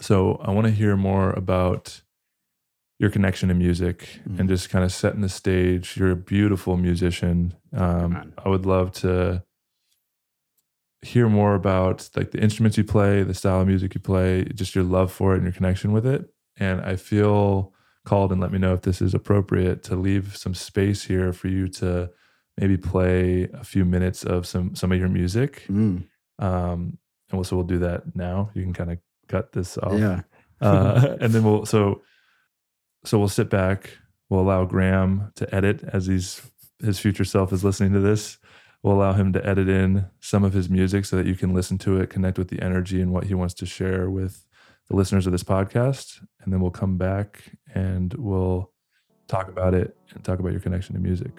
So 0.00 0.36
I 0.44 0.50
want 0.52 0.66
to 0.66 0.72
hear 0.72 0.96
more 0.96 1.30
about 1.30 2.02
your 2.98 3.10
connection 3.10 3.48
to 3.48 3.54
music 3.54 4.20
Mhm. 4.28 4.40
and 4.40 4.48
just 4.48 4.70
kind 4.70 4.84
of 4.84 4.92
setting 4.92 5.20
the 5.20 5.28
stage. 5.28 5.96
You're 5.96 6.10
a 6.10 6.16
beautiful 6.16 6.76
musician. 6.76 7.54
Um. 7.72 8.32
I 8.44 8.48
would 8.48 8.66
love 8.66 8.92
to 9.02 9.42
hear 11.02 11.28
more 11.28 11.54
about 11.54 12.08
like 12.16 12.32
the 12.32 12.40
instruments 12.42 12.76
you 12.76 12.82
play, 12.84 13.22
the 13.22 13.34
style 13.34 13.60
of 13.60 13.68
music 13.68 13.94
you 13.94 14.00
play, 14.00 14.44
just 14.54 14.74
your 14.74 14.82
love 14.84 15.12
for 15.12 15.32
it 15.32 15.36
and 15.36 15.44
your 15.44 15.52
connection 15.52 15.92
with 15.92 16.04
it. 16.06 16.28
And 16.56 16.80
I 16.80 16.96
feel 16.96 17.72
called 18.04 18.32
and 18.32 18.40
let 18.40 18.50
me 18.50 18.58
know 18.58 18.72
if 18.74 18.82
this 18.82 19.00
is 19.00 19.14
appropriate 19.14 19.82
to 19.84 19.94
leave 19.94 20.36
some 20.36 20.54
space 20.54 21.04
here 21.04 21.32
for 21.32 21.46
you 21.48 21.68
to 21.68 22.10
maybe 22.56 22.76
play 22.76 23.44
a 23.52 23.62
few 23.62 23.84
minutes 23.84 24.24
of 24.24 24.44
some 24.46 24.74
some 24.74 24.90
of 24.90 24.98
your 24.98 25.08
music. 25.08 25.64
Mm. 25.68 26.04
Um, 26.40 26.98
and 27.30 27.34
we'll, 27.38 27.44
so 27.44 27.54
we'll 27.56 27.66
do 27.66 27.78
that 27.80 28.16
now. 28.16 28.50
You 28.54 28.62
can 28.64 28.72
kind 28.72 28.90
of 28.90 28.98
cut 29.28 29.52
this 29.52 29.78
off. 29.78 29.98
Yeah. 29.98 30.22
Uh, 30.60 31.16
and 31.20 31.32
then 31.32 31.44
we'll 31.44 31.64
so 31.64 32.02
so 33.04 33.16
we'll 33.16 33.28
sit 33.28 33.48
back. 33.48 33.96
We'll 34.28 34.40
allow 34.40 34.64
Graham 34.64 35.30
to 35.36 35.54
edit 35.54 35.84
as 35.92 36.06
he's 36.06 36.42
his 36.80 36.98
future 36.98 37.24
self 37.24 37.52
is 37.52 37.62
listening 37.62 37.92
to 37.92 38.00
this. 38.00 38.38
We'll 38.82 38.94
allow 38.94 39.12
him 39.12 39.32
to 39.34 39.46
edit 39.46 39.68
in 39.68 40.06
some 40.20 40.44
of 40.44 40.52
his 40.52 40.68
music 40.68 41.04
so 41.04 41.16
that 41.16 41.26
you 41.26 41.36
can 41.36 41.54
listen 41.54 41.78
to 41.78 42.00
it, 42.00 42.10
connect 42.10 42.38
with 42.38 42.48
the 42.48 42.62
energy 42.62 43.00
and 43.00 43.12
what 43.12 43.24
he 43.24 43.34
wants 43.34 43.54
to 43.54 43.66
share 43.66 44.10
with 44.10 44.46
the 44.88 44.96
listeners 44.96 45.26
of 45.26 45.32
this 45.32 45.44
podcast. 45.44 46.24
And 46.42 46.52
then 46.52 46.60
we'll 46.60 46.70
come 46.70 46.96
back 46.96 47.52
and 47.74 48.14
we'll 48.14 48.72
talk 49.26 49.48
about 49.48 49.74
it 49.74 49.96
and 50.14 50.24
talk 50.24 50.38
about 50.38 50.52
your 50.52 50.60
connection 50.60 50.94
to 50.94 51.00
music. 51.00 51.32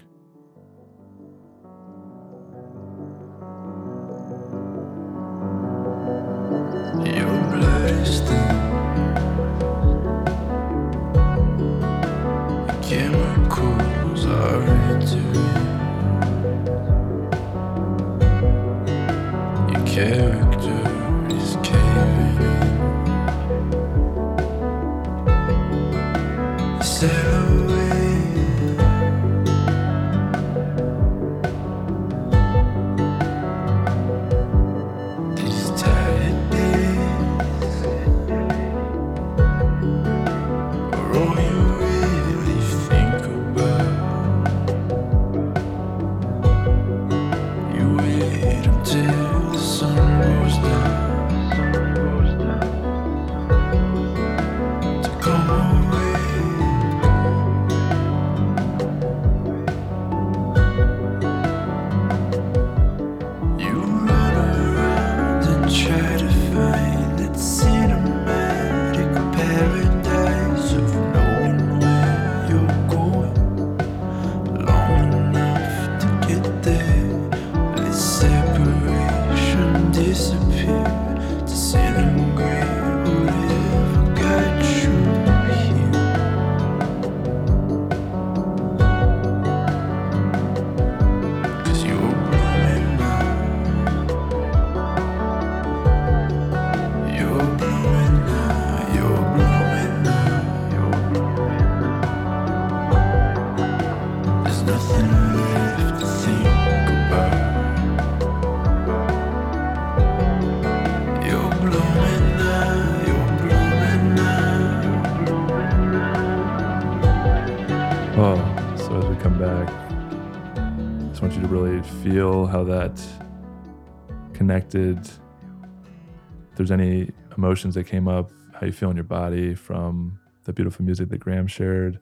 Connected. 124.50 124.98
If 125.06 126.56
there's 126.56 126.72
any 126.72 127.12
emotions 127.38 127.76
that 127.76 127.84
came 127.84 128.08
up, 128.08 128.32
how 128.56 128.66
you 128.66 128.72
feel 128.72 128.90
in 128.90 128.96
your 128.96 129.04
body 129.04 129.54
from 129.54 130.18
the 130.46 130.54
beautiful 130.54 130.84
music 130.84 131.10
that 131.10 131.20
Graham 131.20 131.46
shared. 131.46 132.00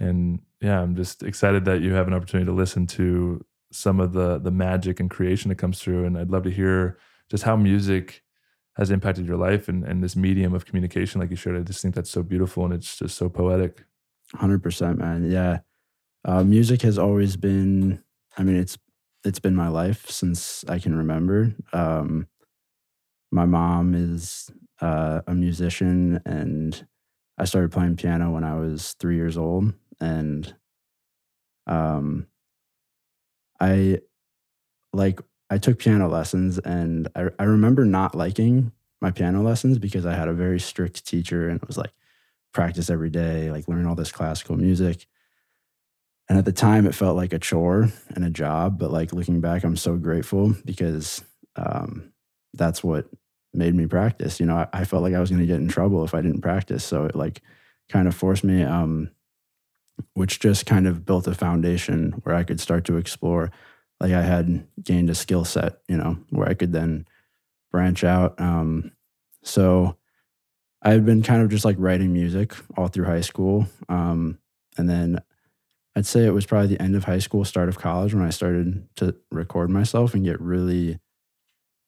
And 0.00 0.40
yeah, 0.62 0.80
I'm 0.80 0.96
just 0.96 1.22
excited 1.22 1.66
that 1.66 1.82
you 1.82 1.92
have 1.92 2.06
an 2.06 2.14
opportunity 2.14 2.46
to 2.46 2.52
listen 2.52 2.86
to 2.98 3.44
some 3.72 4.00
of 4.00 4.14
the 4.14 4.38
the 4.38 4.50
magic 4.50 5.00
and 5.00 5.10
creation 5.10 5.50
that 5.50 5.56
comes 5.56 5.78
through. 5.78 6.06
And 6.06 6.16
I'd 6.16 6.30
love 6.30 6.44
to 6.44 6.50
hear 6.50 6.96
just 7.28 7.44
how 7.44 7.56
music 7.56 8.22
has 8.76 8.90
impacted 8.90 9.26
your 9.26 9.36
life 9.36 9.68
and, 9.68 9.84
and 9.84 10.02
this 10.02 10.16
medium 10.16 10.54
of 10.54 10.64
communication, 10.64 11.20
like 11.20 11.28
you 11.28 11.36
shared. 11.36 11.58
I 11.58 11.60
just 11.60 11.82
think 11.82 11.94
that's 11.94 12.10
so 12.10 12.22
beautiful 12.22 12.64
and 12.64 12.72
it's 12.72 12.96
just 12.96 13.18
so 13.18 13.28
poetic. 13.28 13.84
Hundred 14.34 14.62
percent, 14.62 14.98
man. 14.98 15.30
Yeah, 15.30 15.58
uh, 16.24 16.42
music 16.42 16.80
has 16.82 16.96
always 16.96 17.36
been. 17.36 18.02
I 18.38 18.44
mean, 18.44 18.56
it's 18.56 18.78
it's 19.26 19.40
been 19.40 19.56
my 19.56 19.68
life 19.68 20.08
since 20.08 20.64
I 20.68 20.78
can 20.78 20.94
remember. 20.94 21.52
Um, 21.72 22.28
my 23.32 23.44
mom 23.44 23.94
is 23.94 24.50
uh, 24.80 25.20
a 25.26 25.34
musician, 25.34 26.20
and 26.24 26.86
I 27.36 27.44
started 27.44 27.72
playing 27.72 27.96
piano 27.96 28.30
when 28.30 28.44
I 28.44 28.54
was 28.54 28.94
three 28.94 29.16
years 29.16 29.36
old, 29.36 29.74
and 30.00 30.54
um, 31.66 32.26
I 33.60 34.00
like 34.92 35.20
I 35.50 35.58
took 35.58 35.78
piano 35.78 36.08
lessons, 36.08 36.58
and 36.58 37.08
I 37.16 37.28
I 37.38 37.44
remember 37.44 37.84
not 37.84 38.14
liking 38.14 38.72
my 39.00 39.10
piano 39.10 39.42
lessons 39.42 39.78
because 39.78 40.06
I 40.06 40.14
had 40.14 40.28
a 40.28 40.32
very 40.34 40.60
strict 40.60 41.06
teacher, 41.06 41.48
and 41.48 41.60
it 41.60 41.66
was 41.66 41.78
like 41.78 41.92
practice 42.52 42.90
every 42.90 43.10
day, 43.10 43.50
like 43.50 43.68
learn 43.68 43.86
all 43.86 43.94
this 43.96 44.12
classical 44.12 44.56
music. 44.56 45.06
And 46.28 46.38
at 46.38 46.44
the 46.44 46.52
time, 46.52 46.86
it 46.86 46.94
felt 46.94 47.16
like 47.16 47.32
a 47.32 47.38
chore 47.38 47.88
and 48.14 48.24
a 48.24 48.30
job. 48.30 48.78
But 48.78 48.90
like 48.90 49.12
looking 49.12 49.40
back, 49.40 49.64
I'm 49.64 49.76
so 49.76 49.96
grateful 49.96 50.54
because 50.64 51.22
um, 51.54 52.12
that's 52.54 52.82
what 52.82 53.06
made 53.54 53.74
me 53.74 53.86
practice. 53.86 54.40
You 54.40 54.46
know, 54.46 54.56
I, 54.56 54.68
I 54.72 54.84
felt 54.84 55.02
like 55.02 55.14
I 55.14 55.20
was 55.20 55.30
going 55.30 55.40
to 55.40 55.46
get 55.46 55.60
in 55.60 55.68
trouble 55.68 56.04
if 56.04 56.14
I 56.14 56.22
didn't 56.22 56.42
practice. 56.42 56.84
So 56.84 57.04
it 57.04 57.14
like 57.14 57.42
kind 57.88 58.08
of 58.08 58.14
forced 58.14 58.44
me, 58.44 58.62
um, 58.62 59.10
which 60.14 60.40
just 60.40 60.66
kind 60.66 60.86
of 60.86 61.06
built 61.06 61.26
a 61.26 61.34
foundation 61.34 62.12
where 62.24 62.34
I 62.34 62.44
could 62.44 62.60
start 62.60 62.84
to 62.86 62.96
explore. 62.96 63.50
Like 64.00 64.12
I 64.12 64.22
had 64.22 64.66
gained 64.82 65.08
a 65.10 65.14
skill 65.14 65.44
set, 65.44 65.78
you 65.88 65.96
know, 65.96 66.18
where 66.30 66.48
I 66.48 66.54
could 66.54 66.72
then 66.72 67.06
branch 67.70 68.04
out. 68.04 68.38
Um, 68.40 68.92
so 69.42 69.96
I 70.82 70.90
had 70.90 71.06
been 71.06 71.22
kind 71.22 71.42
of 71.42 71.50
just 71.50 71.64
like 71.64 71.76
writing 71.78 72.12
music 72.12 72.54
all 72.76 72.88
through 72.88 73.06
high 73.06 73.22
school. 73.22 73.66
Um, 73.88 74.38
and 74.76 74.88
then 74.88 75.20
I'd 75.96 76.06
say 76.06 76.26
it 76.26 76.34
was 76.34 76.46
probably 76.46 76.68
the 76.68 76.82
end 76.82 76.94
of 76.94 77.04
high 77.04 77.18
school, 77.20 77.44
start 77.44 77.70
of 77.70 77.78
college 77.78 78.14
when 78.14 78.24
I 78.24 78.30
started 78.30 78.86
to 78.96 79.16
record 79.30 79.70
myself 79.70 80.14
and 80.14 80.24
get 80.24 80.40
really 80.40 80.98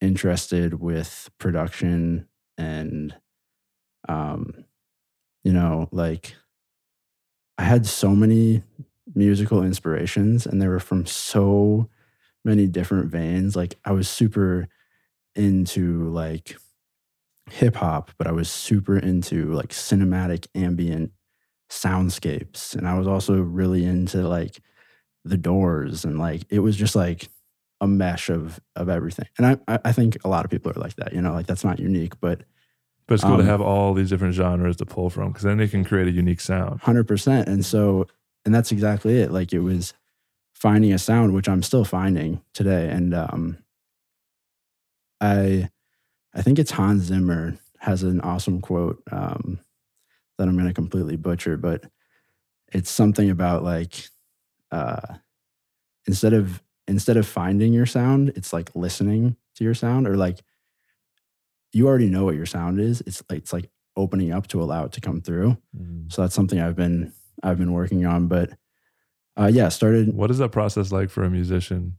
interested 0.01 0.81
with 0.81 1.31
production 1.39 2.29
and, 2.59 3.15
um, 4.09 4.65
you 5.45 5.53
know, 5.53 5.89
like 5.93 6.35
I 7.59 7.65
had 7.65 7.87
so 7.87 8.15
many 8.15 8.63
musical 9.15 9.63
inspirations 9.63 10.47
and 10.47 10.61
they 10.63 10.69
were 10.69 10.81
from 10.81 11.07
so 11.07 11.89
many 12.45 12.67
different 12.67 13.11
veins. 13.11 13.57
Like 13.57 13.79
I 13.85 13.93
was 13.93 14.09
super 14.09 14.69
into 15.37 16.09
like 16.11 16.57
hip 17.51 17.77
hop, 17.77 18.13
but 18.19 18.27
I 18.27 18.33
was 18.33 18.51
super 18.51 18.99
into 18.99 19.53
like 19.53 19.71
cinematic 19.71 20.47
ambient 20.55 21.13
soundscapes. 21.71 22.75
And 22.75 22.89
I 22.89 22.99
was 22.99 23.07
also 23.07 23.35
really 23.41 23.85
into 23.85 24.27
like 24.27 24.61
the 25.25 25.37
doors 25.37 26.05
and 26.05 26.19
like 26.19 26.43
it 26.51 26.61
was 26.61 26.77
just 26.77 26.97
like 26.97 27.29
a 27.81 27.87
mesh 27.87 28.29
of 28.31 28.61
of 28.77 28.89
everything. 28.89 29.27
And 29.39 29.61
I 29.69 29.79
I 29.85 29.93
think 29.93 30.17
a 30.25 30.29
lot 30.29 30.45
of 30.45 30.51
people 30.51 30.71
are 30.73 30.81
like 30.81 30.97
that, 30.97 31.13
you 31.13 31.21
know, 31.21 31.33
like 31.33 31.47
that's 31.47 31.65
not 31.65 31.79
unique, 31.79 32.19
but 32.21 32.43
But 33.07 33.15
it's 33.15 33.23
cool 33.25 33.35
Um, 33.35 33.39
to 33.39 33.45
have 33.45 33.61
all 33.61 33.95
these 33.95 34.09
different 34.11 34.35
genres 34.35 34.77
to 34.77 34.87
pull 34.87 35.11
from 35.11 35.29
because 35.29 35.43
then 35.45 35.59
they 35.59 35.69
can 35.69 35.85
create 35.85 36.09
a 36.09 36.11
unique 36.13 36.41
sound. 36.41 36.81
hundred 36.81 37.07
percent. 37.07 37.49
And 37.49 37.65
so 37.65 38.07
and 38.45 38.55
that's 38.55 38.73
exactly 38.73 39.21
it. 39.21 39.31
Like 39.31 39.53
it 39.53 39.61
was 39.61 39.93
finding 40.55 40.93
a 40.93 40.99
sound, 40.99 41.35
which 41.35 41.49
I'm 41.49 41.63
still 41.63 41.85
finding 41.85 42.41
today. 42.55 42.89
And 42.89 43.15
um 43.15 43.59
I 45.21 45.69
I 46.35 46.43
think 46.43 46.59
it's 46.59 46.71
Hans 46.73 47.05
Zimmer 47.05 47.57
has 47.79 48.03
an 48.03 48.21
awesome 48.21 48.61
quote 48.61 49.03
um, 49.11 49.59
that 50.39 50.49
I'm 50.49 50.55
going 50.57 50.69
to 50.69 50.75
completely 50.75 51.17
butcher, 51.17 51.57
but 51.57 51.85
it's 52.73 52.91
something 52.91 53.31
about 53.31 53.63
like 53.65 54.09
uh, 54.71 55.15
instead 56.07 56.33
of 56.33 56.63
instead 56.87 57.17
of 57.17 57.27
finding 57.27 57.73
your 57.73 57.87
sound, 57.87 58.31
it's 58.37 58.53
like 58.53 58.75
listening 58.75 59.37
to 59.57 59.65
your 59.65 59.75
sound, 59.75 60.07
or 60.09 60.17
like 60.17 60.39
you 61.73 61.87
already 61.87 62.09
know 62.09 62.25
what 62.25 62.35
your 62.35 62.47
sound 62.47 62.81
is. 62.81 63.03
It's 63.03 63.23
like 63.29 63.39
it's 63.41 63.53
like 63.53 63.71
opening 63.97 64.33
up 64.33 64.47
to 64.49 64.63
allow 64.63 64.85
it 64.85 64.93
to 64.93 65.01
come 65.01 65.21
through. 65.21 65.57
So 66.09 66.23
that's 66.23 66.35
something 66.35 66.61
I've 66.61 66.77
been 66.77 67.13
I've 67.43 67.59
been 67.59 67.73
working 67.73 68.07
on, 68.07 68.29
but 68.29 68.51
uh, 69.39 69.51
yeah, 69.53 69.69
started 69.69 70.15
What 70.15 70.31
is 70.31 70.39
that 70.39 70.51
process 70.51 70.91
like 70.91 71.11
for 71.11 71.23
a 71.25 71.31
musician 71.31 71.97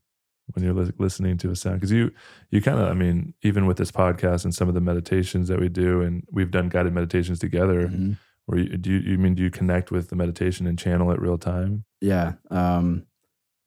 when 0.53 0.65
you're 0.65 0.73
lis- 0.73 0.91
listening 0.97 1.37
to 1.37 1.51
a 1.51 1.55
sound? 1.55 1.77
Because 1.77 1.91
you, 1.91 2.11
you 2.51 2.61
kind 2.61 2.79
of, 2.79 2.89
I 2.89 2.93
mean, 2.93 3.33
even 3.43 3.65
with 3.65 3.77
this 3.77 3.91
podcast 3.91 4.43
and 4.43 4.53
some 4.53 4.67
of 4.67 4.73
the 4.73 4.81
meditations 4.81 5.47
that 5.47 5.57
we 5.59 5.69
do, 5.69 6.01
and 6.01 6.25
we've 6.31 6.51
done 6.51 6.67
guided 6.67 6.91
meditations 6.93 7.39
together. 7.39 7.87
Mhm. 7.87 8.17
You, 8.51 8.77
do 8.77 8.91
you, 8.91 9.11
you 9.11 9.17
mean 9.17 9.35
do 9.35 9.43
you 9.43 9.51
connect 9.51 9.91
with 9.91 10.09
the 10.09 10.15
meditation 10.15 10.65
and 10.65 10.77
channel 10.77 11.11
it 11.11 11.19
real 11.19 11.37
time? 11.37 11.85
yeah 12.01 12.33
um 12.49 13.05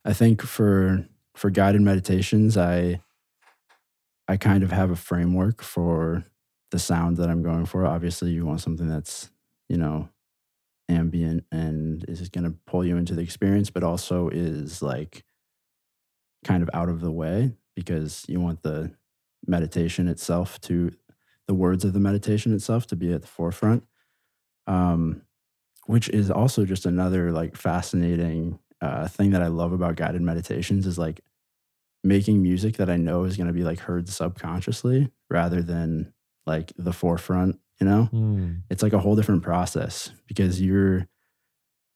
i 0.05 0.13
think 0.13 0.43
for 0.43 1.07
for 1.35 1.51
guided 1.51 1.81
meditations 1.81 2.57
i 2.57 3.01
i 4.29 4.37
kind 4.37 4.63
of 4.63 4.73
have 4.73 4.91
a 4.91 4.97
framework 4.97 5.63
for 5.63 6.25
the 6.71 6.79
sound 6.79 7.17
that 7.19 7.29
i'm 7.29 7.43
going 7.43 7.67
for 7.67 7.87
obviously 7.87 8.31
you 8.31 8.47
want 8.47 8.61
something 8.61 8.89
that's 8.89 9.31
you 9.69 9.77
know 9.77 10.09
ambient 10.89 11.45
and 11.53 12.05
is 12.09 12.29
going 12.29 12.45
to 12.45 12.57
pull 12.67 12.85
you 12.85 12.97
into 12.97 13.15
the 13.15 13.23
experience 13.23 13.71
but 13.71 13.83
also 13.83 14.29
is 14.29 14.83
like 14.83 15.25
kind 16.45 16.63
of 16.63 16.71
out 16.75 16.89
of 16.89 17.01
the 17.01 17.13
way 17.13 17.53
because 17.75 18.25
you 18.29 18.41
want 18.41 18.63
the 18.63 18.91
meditation 19.47 20.09
itself 20.09 20.61
to 20.61 20.91
the 21.47 21.55
words 21.55 21.85
of 21.85 21.93
the 21.93 22.01
meditation 22.01 22.55
itself 22.55 22.87
to 22.87 22.97
be 22.97 23.13
at 23.13 23.23
the 23.23 23.29
forefront 23.29 23.85
um 24.67 25.23
which 25.87 26.09
is 26.11 26.31
also 26.31 26.65
just 26.65 26.87
another 26.87 27.33
like 27.33 27.57
fascinating 27.57 28.59
uh, 28.81 29.09
thing 29.09 29.31
that 29.31 29.43
I 29.43 29.49
love 29.49 29.73
about 29.73 29.97
guided 29.97 30.23
meditations 30.23 30.87
is 30.87 30.97
like 30.99 31.21
making 32.05 32.41
music 32.43 32.77
that 32.77 32.89
I 32.91 32.97
know 32.97 33.25
is 33.25 33.37
going 33.37 33.47
to 33.49 33.53
be 33.53 33.65
like 33.65 33.81
heard 33.81 34.09
subconsciously 34.09 35.11
rather 35.29 35.61
than 35.63 36.13
like 36.47 36.73
the 36.77 36.93
forefront. 36.93 37.59
You 37.81 37.87
know, 37.87 38.09
it's 38.71 38.83
like 38.83 38.93
a 38.93 38.99
whole 39.01 39.17
different 39.17 39.43
process 39.43 40.11
because 40.29 40.61
you're 40.63 41.09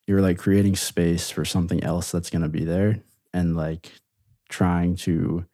you're 0.08 0.20
like 0.20 0.38
creating 0.38 0.74
space 0.76 1.30
for 1.30 1.44
something 1.44 1.82
else 1.84 2.10
that's 2.10 2.30
going 2.30 2.42
to 2.42 2.48
be 2.48 2.64
there 2.64 2.98
and 3.32 3.56
like 3.56 3.92
trying 4.48 4.96
to 4.96 5.44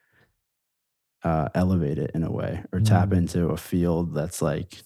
uh, 1.22 1.48
elevate 1.54 1.98
it 1.98 2.10
in 2.14 2.22
a 2.24 2.30
way 2.32 2.64
or 2.72 2.80
tap 2.80 3.10
Mm. 3.10 3.16
into 3.18 3.48
a 3.48 3.56
field 3.56 4.14
that's 4.14 4.42
like 4.42 4.82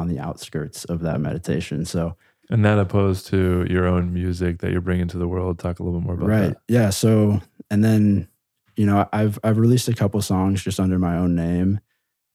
on 0.00 0.08
the 0.08 0.18
outskirts 0.18 0.84
of 0.86 1.00
that 1.00 1.20
meditation. 1.20 1.84
So 1.84 2.16
And 2.50 2.64
that 2.64 2.78
opposed 2.78 3.26
to 3.28 3.66
your 3.68 3.86
own 3.86 4.12
music 4.12 4.58
that 4.58 4.72
you're 4.72 4.80
bringing 4.80 5.08
to 5.08 5.18
the 5.18 5.28
world. 5.28 5.58
Talk 5.58 5.78
a 5.78 5.82
little 5.82 6.00
bit 6.00 6.06
more 6.06 6.14
about 6.14 6.28
right 6.28 6.40
that. 6.40 6.46
Right. 6.48 6.56
Yeah 6.68 6.90
so 6.90 7.40
and 7.70 7.84
then 7.84 8.28
you 8.76 8.86
know 8.86 9.08
i've 9.12 9.38
i've 9.44 9.58
released 9.58 9.88
a 9.88 9.94
couple 9.94 10.20
songs 10.22 10.62
just 10.62 10.80
under 10.80 10.98
my 10.98 11.16
own 11.16 11.34
name 11.34 11.80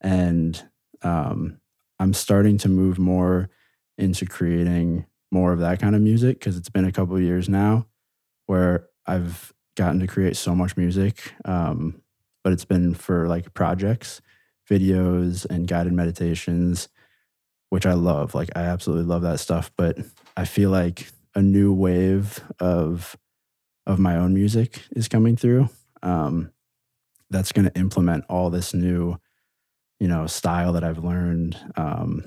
and 0.01 0.63
um 1.01 1.59
i'm 1.99 2.13
starting 2.13 2.57
to 2.57 2.69
move 2.69 2.97
more 2.97 3.49
into 3.97 4.25
creating 4.25 5.05
more 5.31 5.51
of 5.51 5.59
that 5.59 5.79
kind 5.79 5.95
of 5.95 6.01
music 6.01 6.39
because 6.39 6.57
it's 6.57 6.69
been 6.69 6.85
a 6.85 6.91
couple 6.91 7.15
of 7.15 7.21
years 7.21 7.49
now 7.49 7.85
where 8.45 8.87
i've 9.07 9.53
gotten 9.75 9.99
to 9.99 10.07
create 10.07 10.37
so 10.37 10.55
much 10.55 10.77
music 10.77 11.33
um 11.45 12.01
but 12.43 12.53
it's 12.53 12.65
been 12.65 12.93
for 12.93 13.27
like 13.27 13.53
projects 13.53 14.21
videos 14.69 15.45
and 15.49 15.67
guided 15.67 15.93
meditations 15.93 16.89
which 17.69 17.85
i 17.85 17.93
love 17.93 18.35
like 18.35 18.49
i 18.55 18.61
absolutely 18.61 19.05
love 19.05 19.21
that 19.21 19.39
stuff 19.39 19.71
but 19.77 19.97
i 20.37 20.45
feel 20.45 20.69
like 20.69 21.09
a 21.35 21.41
new 21.41 21.73
wave 21.73 22.41
of 22.59 23.17
of 23.85 23.99
my 23.99 24.15
own 24.15 24.33
music 24.33 24.81
is 24.95 25.07
coming 25.07 25.35
through 25.35 25.69
um, 26.01 26.51
that's 27.29 27.51
going 27.51 27.65
to 27.65 27.79
implement 27.79 28.23
all 28.29 28.49
this 28.49 28.73
new 28.73 29.19
you 29.99 30.07
know 30.07 30.27
style 30.27 30.73
that 30.73 30.83
i've 30.83 31.03
learned 31.03 31.57
um, 31.75 32.23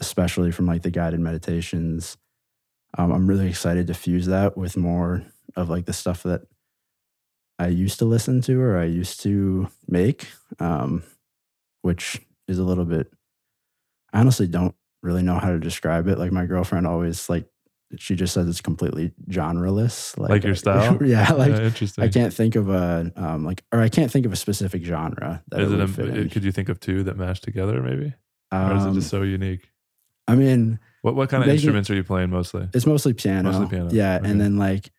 especially 0.00 0.50
from 0.50 0.66
like 0.66 0.82
the 0.82 0.90
guided 0.90 1.20
meditations. 1.20 2.16
Um, 2.98 3.12
i'm 3.12 3.28
really 3.28 3.48
excited 3.48 3.86
to 3.86 3.94
fuse 3.94 4.26
that 4.26 4.56
with 4.56 4.76
more 4.76 5.24
of 5.54 5.70
like 5.70 5.86
the 5.86 5.92
stuff 5.92 6.24
that 6.24 6.42
i 7.58 7.68
used 7.68 7.98
to 8.00 8.04
listen 8.04 8.40
to 8.42 8.60
or 8.60 8.78
i 8.78 8.84
used 8.84 9.20
to 9.22 9.68
make 9.86 10.26
um, 10.58 11.04
which 11.82 12.20
is 12.48 12.58
a 12.58 12.64
little 12.64 12.84
bit 12.84 13.12
i 14.12 14.20
honestly 14.20 14.46
don't 14.46 14.74
really 15.02 15.22
know 15.22 15.38
how 15.38 15.50
to 15.50 15.58
describe 15.58 16.06
it 16.08 16.18
like 16.18 16.32
my 16.32 16.46
girlfriend 16.46 16.86
always 16.86 17.28
like 17.28 17.46
she 17.96 18.14
just 18.14 18.32
says 18.34 18.46
it's 18.48 18.60
completely 18.60 19.10
genreless. 19.28 20.16
Like 20.16 20.44
your 20.44 20.52
uh, 20.52 20.54
style? 20.94 20.98
yeah, 21.02 21.32
like 21.32 21.56
yeah, 21.56 21.62
interesting. 21.64 22.04
I 22.04 22.08
can't 22.08 22.32
think 22.32 22.54
of 22.54 22.68
a 22.68 23.10
um 23.16 23.44
like 23.44 23.64
or 23.72 23.80
I 23.80 23.88
can't 23.88 24.12
think 24.12 24.26
of 24.26 24.32
a 24.32 24.36
specific 24.36 24.84
genre 24.84 25.42
that 25.48 25.60
Is 25.60 25.72
it 25.72 25.80
it 25.80 25.98
a, 25.98 26.20
in. 26.20 26.28
could 26.28 26.44
you 26.44 26.52
think 26.52 26.68
of 26.68 26.78
two 26.78 27.02
that 27.02 27.16
mash 27.16 27.40
together 27.40 27.82
maybe? 27.82 28.14
Or 28.52 28.76
is 28.76 28.84
it 28.84 28.88
Um, 28.88 28.94
just 28.94 29.10
so 29.10 29.22
unique? 29.22 29.72
I 30.28 30.36
mean, 30.36 30.78
What 31.02 31.16
what 31.16 31.30
kind 31.30 31.42
of 31.42 31.48
instruments 31.48 31.90
are 31.90 31.96
you 31.96 32.04
playing 32.04 32.30
mostly? 32.30 32.68
it's 32.72 32.86
mostly 32.86 33.12
piano. 33.12 33.50
Mostly 33.50 33.66
piano, 33.66 33.90
Yeah, 33.92 34.18
okay. 34.20 34.30
and 34.30 34.40
then 34.40 34.56
like 34.56 34.92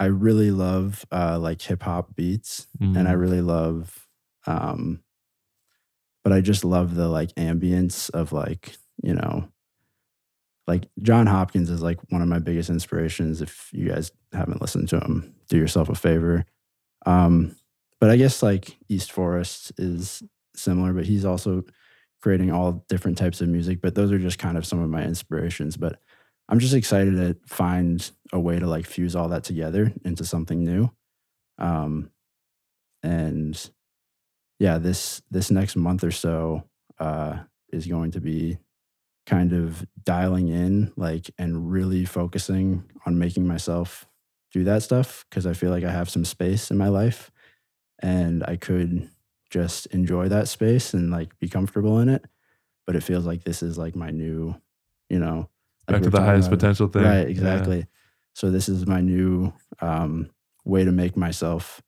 I 0.00 0.06
really 0.06 0.50
love 0.50 1.04
uh 1.12 1.38
like 1.38 1.62
hip 1.62 1.84
hop 1.84 2.16
beats 2.16 2.66
and 2.80 3.06
I 3.06 3.12
Mm. 3.12 3.20
really 3.20 3.42
love 3.42 4.08
um 4.44 5.04
but 6.28 6.36
I 6.36 6.42
just 6.42 6.62
love 6.62 6.94
the 6.94 7.08
like 7.08 7.34
ambience 7.36 8.10
of 8.10 8.32
like, 8.32 8.76
you 9.02 9.14
know, 9.14 9.48
like 10.66 10.84
Jon 11.00 11.26
Hopkins 11.26 11.70
is 11.70 11.80
like 11.80 11.98
one 12.10 12.20
of 12.20 12.28
my 12.28 12.38
biggest 12.38 12.68
inspirations. 12.68 13.40
If 13.40 13.70
you 13.72 13.88
guys 13.88 14.12
haven't 14.34 14.60
listened 14.60 14.90
to 14.90 15.00
him, 15.00 15.34
do 15.48 15.56
yourself 15.56 15.88
a 15.88 15.94
favor. 15.94 16.44
Um, 17.06 17.56
but 17.98 18.10
I 18.10 18.16
guess 18.16 18.42
like 18.42 18.76
East 18.90 19.10
Forest 19.10 19.72
is 19.78 20.22
similar, 20.54 20.92
but 20.92 21.06
he's 21.06 21.24
also 21.24 21.64
creating 22.20 22.52
all 22.52 22.84
different 22.90 23.16
types 23.16 23.40
of 23.40 23.48
music. 23.48 23.80
But 23.80 23.94
those 23.94 24.12
are 24.12 24.18
just 24.18 24.38
kind 24.38 24.58
of 24.58 24.66
some 24.66 24.82
of 24.82 24.90
my 24.90 25.04
inspirations. 25.04 25.78
But 25.78 25.98
I'm 26.50 26.58
just 26.58 26.74
excited 26.74 27.12
to 27.12 27.38
find 27.46 28.10
a 28.34 28.38
way 28.38 28.58
to 28.58 28.66
like 28.66 28.84
fuse 28.84 29.16
all 29.16 29.30
that 29.30 29.44
together 29.44 29.94
into 30.04 30.26
something 30.26 30.62
new. 30.62 30.90
Um, 31.56 32.10
and 33.02 33.70
yeah, 34.58 34.78
this 34.78 35.22
this 35.30 35.50
next 35.50 35.76
month 35.76 36.02
or 36.04 36.10
so 36.10 36.64
uh, 36.98 37.38
is 37.72 37.86
going 37.86 38.10
to 38.12 38.20
be 38.20 38.58
kind 39.26 39.52
of 39.52 39.86
dialing 40.04 40.48
in, 40.48 40.92
like, 40.96 41.30
and 41.38 41.70
really 41.70 42.04
focusing 42.04 42.84
on 43.06 43.18
making 43.18 43.46
myself 43.46 44.06
do 44.52 44.64
that 44.64 44.82
stuff 44.82 45.26
because 45.28 45.46
I 45.46 45.52
feel 45.52 45.70
like 45.70 45.84
I 45.84 45.90
have 45.90 46.08
some 46.08 46.24
space 46.24 46.70
in 46.70 46.78
my 46.78 46.88
life, 46.88 47.30
and 48.00 48.42
I 48.44 48.56
could 48.56 49.08
just 49.50 49.86
enjoy 49.86 50.28
that 50.28 50.48
space 50.48 50.92
and 50.94 51.10
like 51.10 51.38
be 51.38 51.48
comfortable 51.48 52.00
in 52.00 52.08
it. 52.08 52.24
But 52.86 52.96
it 52.96 53.02
feels 53.02 53.26
like 53.26 53.44
this 53.44 53.62
is 53.62 53.76
like 53.78 53.94
my 53.94 54.10
new, 54.10 54.54
you 55.10 55.18
know, 55.18 55.48
Back 55.86 56.02
to 56.02 56.10
the 56.10 56.20
highest 56.20 56.48
about- 56.48 56.58
potential 56.58 56.88
thing. 56.88 57.02
Right, 57.02 57.20
Yeah. 57.26 57.28
exactly. 57.28 57.86
So 58.34 58.50
this 58.50 58.68
is 58.68 58.86
my 58.86 59.00
new 59.00 59.52
um, 59.80 60.30
way 60.64 60.84
to 60.84 60.92
make 60.92 61.16
myself 61.16 61.82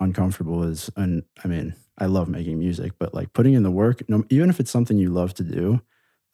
uncomfortable. 0.00 0.62
Is 0.64 0.90
and 0.96 1.24
I 1.44 1.48
mean 1.48 1.74
I 1.98 2.06
love 2.06 2.28
making 2.28 2.58
music, 2.58 2.92
but 2.98 3.14
like 3.14 3.32
putting 3.34 3.54
in 3.54 3.62
the 3.62 3.70
work, 3.70 4.02
no, 4.08 4.24
even 4.30 4.50
if 4.50 4.60
it's 4.60 4.70
something 4.70 4.98
you 4.98 5.10
love 5.10 5.34
to 5.34 5.44
do, 5.44 5.80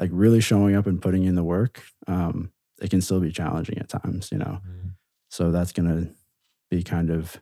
like 0.00 0.10
really 0.12 0.40
showing 0.40 0.76
up 0.76 0.86
and 0.86 1.02
putting 1.02 1.24
in 1.24 1.34
the 1.34 1.44
work, 1.44 1.82
um, 2.06 2.52
it 2.80 2.90
can 2.90 3.00
still 3.00 3.20
be 3.20 3.32
challenging 3.32 3.78
at 3.78 3.88
times, 3.88 4.30
you 4.32 4.38
know. 4.38 4.60
Mhm. 4.66 4.92
So 5.30 5.50
that's 5.50 5.72
gonna 5.72 6.08
be 6.70 6.82
kind 6.82 7.10
of 7.10 7.40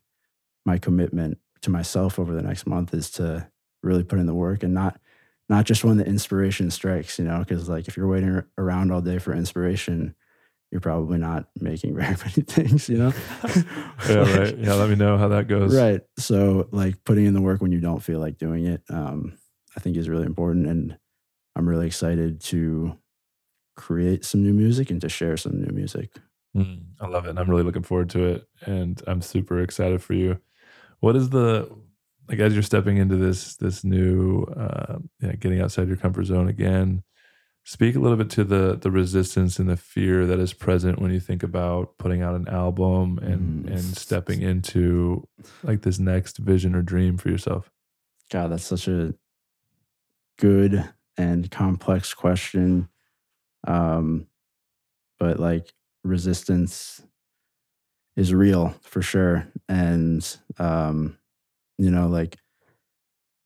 my 0.67 0.79
commitment 0.79 1.39
to 1.63 1.71
myself 1.71 2.19
over 2.19 2.35
the 2.35 2.43
next 2.43 2.67
month 2.67 2.95
is 2.95 3.11
to 3.13 3.49
really 3.83 4.05
put 4.05 4.19
in 4.19 4.27
the 4.27 4.35
work 4.35 4.63
and 4.63 4.75
not 4.75 5.01
not 5.49 5.67
just 5.67 5.85
when 5.85 5.99
the 5.99 6.07
inspiration 6.07 6.71
strikes, 6.71 7.19
you 7.19 7.25
know, 7.27 7.41
because 7.41 7.69
like 7.69 7.87
if 7.89 7.97
you're 7.97 8.09
waiting 8.09 8.43
around 8.57 8.91
all 8.91 9.03
day 9.03 9.19
for 9.19 9.35
inspiration, 9.35 10.15
you're 10.75 10.81
probably 10.81 11.19
not 11.19 11.47
making 11.61 11.95
very 11.95 12.17
many 12.27 12.43
things, 12.43 12.89
you 12.89 12.99
know. 12.99 13.13
Yeah, 14.09 14.39
right. 14.39 14.59
Yeah, 14.59 14.75
let 14.75 14.91
me 14.91 14.97
know 14.97 15.17
how 15.17 15.29
that 15.29 15.47
goes. 15.47 15.75
Right. 15.75 16.03
So 16.19 16.69
like 16.73 17.03
putting 17.05 17.25
in 17.25 17.33
the 17.33 17.41
work 17.41 17.63
when 17.63 17.73
you 17.73 17.81
don't 17.81 18.03
feel 18.03 18.19
like 18.19 18.37
doing 18.37 18.67
it, 18.67 18.83
um, 18.91 19.39
I 19.77 19.81
think 19.81 19.97
is 19.97 20.09
really 20.09 20.27
important. 20.27 20.67
And 20.67 20.99
I'm 21.57 21.67
really 21.67 21.87
excited 21.87 22.41
to 22.43 22.99
create 23.77 24.25
some 24.25 24.43
new 24.43 24.53
music 24.53 24.91
and 24.91 25.01
to 25.01 25.09
share 25.09 25.37
some 25.37 25.63
new 25.63 25.73
music. 25.73 26.11
Mm, 26.57 26.83
I 27.01 27.07
love 27.07 27.25
it. 27.25 27.31
And 27.31 27.39
I'm 27.39 27.49
really 27.49 27.63
looking 27.63 27.83
forward 27.85 28.11
to 28.11 28.25
it. 28.25 28.49
And 28.67 29.01
I'm 29.07 29.23
super 29.23 29.61
excited 29.61 30.03
for 30.03 30.15
you. 30.15 30.39
What 31.01 31.17
is 31.17 31.31
the 31.31 31.71
like 32.29 32.41
as 32.41 32.53
you're 32.53 32.63
stepping 32.63 32.97
into 32.97 33.17
this 33.17 33.57
this 33.57 33.85
new 33.85 34.43
uh 34.57 34.97
you 35.21 35.29
know, 35.29 35.35
getting 35.39 35.61
outside 35.61 35.89
your 35.89 35.97
comfort 35.97 36.25
zone 36.25 36.49
again, 36.49 37.05
speak 37.65 37.97
a 37.97 37.99
little 37.99 38.17
bit 38.19 38.31
to 38.31 38.45
the 38.45 38.77
the 38.77 38.91
resistance 38.91 39.59
and 39.59 39.69
the 39.69 39.77
fear 39.77 40.27
that 40.27 40.39
is 40.39 40.53
present 40.53 41.01
when 41.01 41.11
you 41.11 41.21
think 41.21 41.43
about 41.43 41.97
putting 41.99 42.23
out 42.23 42.35
an 42.35 42.47
album 42.49 43.19
and 43.19 43.65
Mm. 43.65 43.71
and 43.73 43.97
stepping 43.97 44.43
into 44.43 45.27
like 45.63 45.83
this 45.83 45.99
next 45.99 46.39
vision 46.39 46.75
or 46.75 46.83
dream 46.83 47.17
for 47.17 47.31
yourself. 47.31 47.71
God, 48.31 48.51
that's 48.53 48.65
such 48.65 48.87
a 48.89 49.15
good 50.39 50.89
and 51.17 51.51
complex 51.51 52.13
question. 52.15 52.89
Um, 53.67 54.27
but 55.19 55.39
like 55.41 55.73
resistance 56.03 57.01
is 58.17 58.35
real 58.35 58.75
for 58.83 59.01
sure. 59.03 59.47
And, 59.69 60.37
um, 60.59 61.19
you 61.79 61.91
know, 61.91 62.09
like 62.09 62.37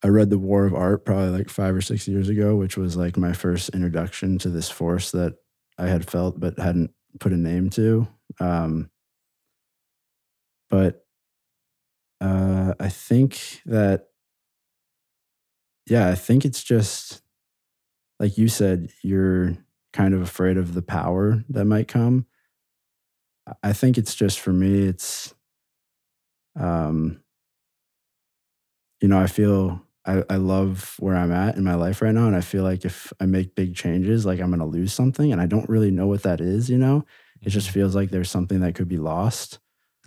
I 0.02 0.08
read 0.08 0.30
The 0.30 0.38
War 0.38 0.64
of 0.64 0.74
Art 0.74 1.04
probably 1.04 1.30
like 1.30 1.48
five 1.50 1.74
or 1.74 1.80
six 1.80 2.06
years 2.06 2.28
ago, 2.28 2.54
which 2.56 2.76
was 2.76 2.96
like 2.96 3.16
my 3.16 3.32
first 3.32 3.70
introduction 3.70 4.38
to 4.38 4.48
this 4.48 4.70
force 4.70 5.10
that 5.10 5.34
I 5.76 5.88
had 5.88 6.08
felt 6.08 6.38
but 6.38 6.58
hadn't 6.58 6.92
put 7.18 7.32
a 7.32 7.36
name 7.36 7.70
to. 7.70 8.06
Um, 8.40 8.90
but 10.70 11.04
uh, 12.20 12.74
I 12.80 12.88
think 12.88 13.62
that, 13.66 14.08
yeah, 15.88 16.08
I 16.08 16.14
think 16.14 16.44
it's 16.44 16.62
just 16.62 17.22
like 18.20 18.38
you 18.38 18.48
said, 18.48 18.90
you're 19.02 19.56
kind 19.92 20.14
of 20.14 20.20
afraid 20.22 20.56
of 20.56 20.74
the 20.74 20.82
power 20.82 21.44
that 21.50 21.64
might 21.64 21.88
come. 21.88 22.26
I- 23.62 23.72
think 23.72 23.98
it's 23.98 24.14
just 24.14 24.40
for 24.40 24.52
me, 24.52 24.84
it's, 24.86 25.34
um, 26.56 27.20
you 29.00 29.08
know, 29.08 29.18
I 29.18 29.26
feel 29.26 29.82
I, 30.08 30.24
I 30.30 30.36
love 30.36 30.96
where 30.98 31.14
I'm 31.16 31.30
at 31.32 31.56
in 31.56 31.62
my 31.64 31.74
life 31.74 32.00
right 32.02 32.14
now. 32.14 32.26
And 32.26 32.34
I 32.34 32.40
feel 32.40 32.62
like 32.64 32.84
if 32.84 33.12
I 33.20 33.26
make 33.26 33.54
big 33.54 33.74
changes, 33.76 34.24
like 34.26 34.40
I'm 34.40 34.48
going 34.48 34.58
to 34.60 34.64
lose 34.66 34.92
something. 34.92 35.30
And 35.32 35.40
I 35.40 35.46
don't 35.46 35.68
really 35.68 35.90
know 35.90 36.06
what 36.06 36.22
that 36.22 36.40
is, 36.40 36.68
you 36.70 36.78
know? 36.78 37.04
It 37.42 37.50
just 37.50 37.70
feels 37.70 37.94
like 37.94 38.10
there's 38.10 38.30
something 38.30 38.60
that 38.60 38.74
could 38.74 38.88
be 38.88 38.96
lost. 38.96 39.58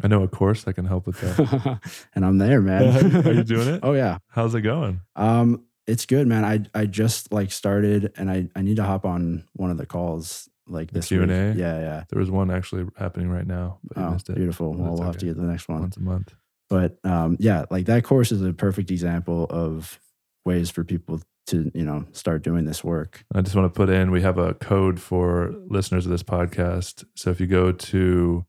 I 0.03 0.07
know 0.07 0.23
a 0.23 0.27
course 0.27 0.63
that 0.63 0.73
can 0.73 0.85
help 0.85 1.05
with 1.07 1.19
that. 1.21 1.79
and 2.15 2.25
I'm 2.25 2.39
there, 2.39 2.59
man. 2.61 3.25
Are 3.27 3.31
you 3.31 3.43
doing 3.43 3.67
it? 3.75 3.79
Oh 3.83 3.93
yeah. 3.93 4.17
How's 4.29 4.55
it 4.55 4.61
going? 4.61 5.01
Um, 5.15 5.65
it's 5.87 6.05
good, 6.05 6.25
man. 6.27 6.43
I 6.43 6.79
I 6.79 6.85
just 6.87 7.31
like 7.31 7.51
started, 7.51 8.11
and 8.17 8.29
I 8.31 8.47
I 8.55 8.61
need 8.63 8.77
to 8.77 8.83
hop 8.83 9.05
on 9.05 9.45
one 9.53 9.69
of 9.71 9.77
the 9.77 9.85
calls 9.85 10.49
like 10.67 10.91
this. 10.91 11.07
Q&A? 11.07 11.27
Yeah, 11.53 11.79
yeah. 11.79 12.03
There 12.09 12.19
was 12.19 12.31
one 12.31 12.49
actually 12.49 12.85
happening 12.97 13.29
right 13.29 13.45
now, 13.45 13.79
but 13.83 13.97
Oh, 13.97 14.11
missed 14.11 14.29
it. 14.29 14.35
beautiful. 14.35 14.73
Well, 14.73 14.93
we'll 14.93 15.03
have 15.03 15.17
to 15.17 15.25
get 15.25 15.35
the 15.37 15.43
next 15.43 15.67
one. 15.67 15.81
once 15.81 15.97
a 15.97 16.01
month. 16.01 16.33
But 16.71 16.97
um, 17.03 17.35
yeah, 17.37 17.65
like 17.69 17.87
that 17.87 18.05
course 18.05 18.31
is 18.31 18.41
a 18.41 18.53
perfect 18.53 18.91
example 18.91 19.45
of 19.49 19.99
ways 20.45 20.71
for 20.71 20.85
people 20.85 21.21
to 21.47 21.69
you 21.75 21.83
know 21.83 22.05
start 22.13 22.43
doing 22.43 22.63
this 22.63 22.81
work. 22.81 23.25
I 23.35 23.41
just 23.41 23.57
want 23.57 23.71
to 23.71 23.77
put 23.77 23.89
in 23.89 24.09
we 24.09 24.21
have 24.21 24.37
a 24.37 24.53
code 24.53 24.97
for 24.97 25.53
listeners 25.67 26.05
of 26.05 26.13
this 26.13 26.23
podcast. 26.23 27.03
So 27.13 27.29
if 27.29 27.41
you 27.41 27.47
go 27.47 27.73
to 27.73 28.45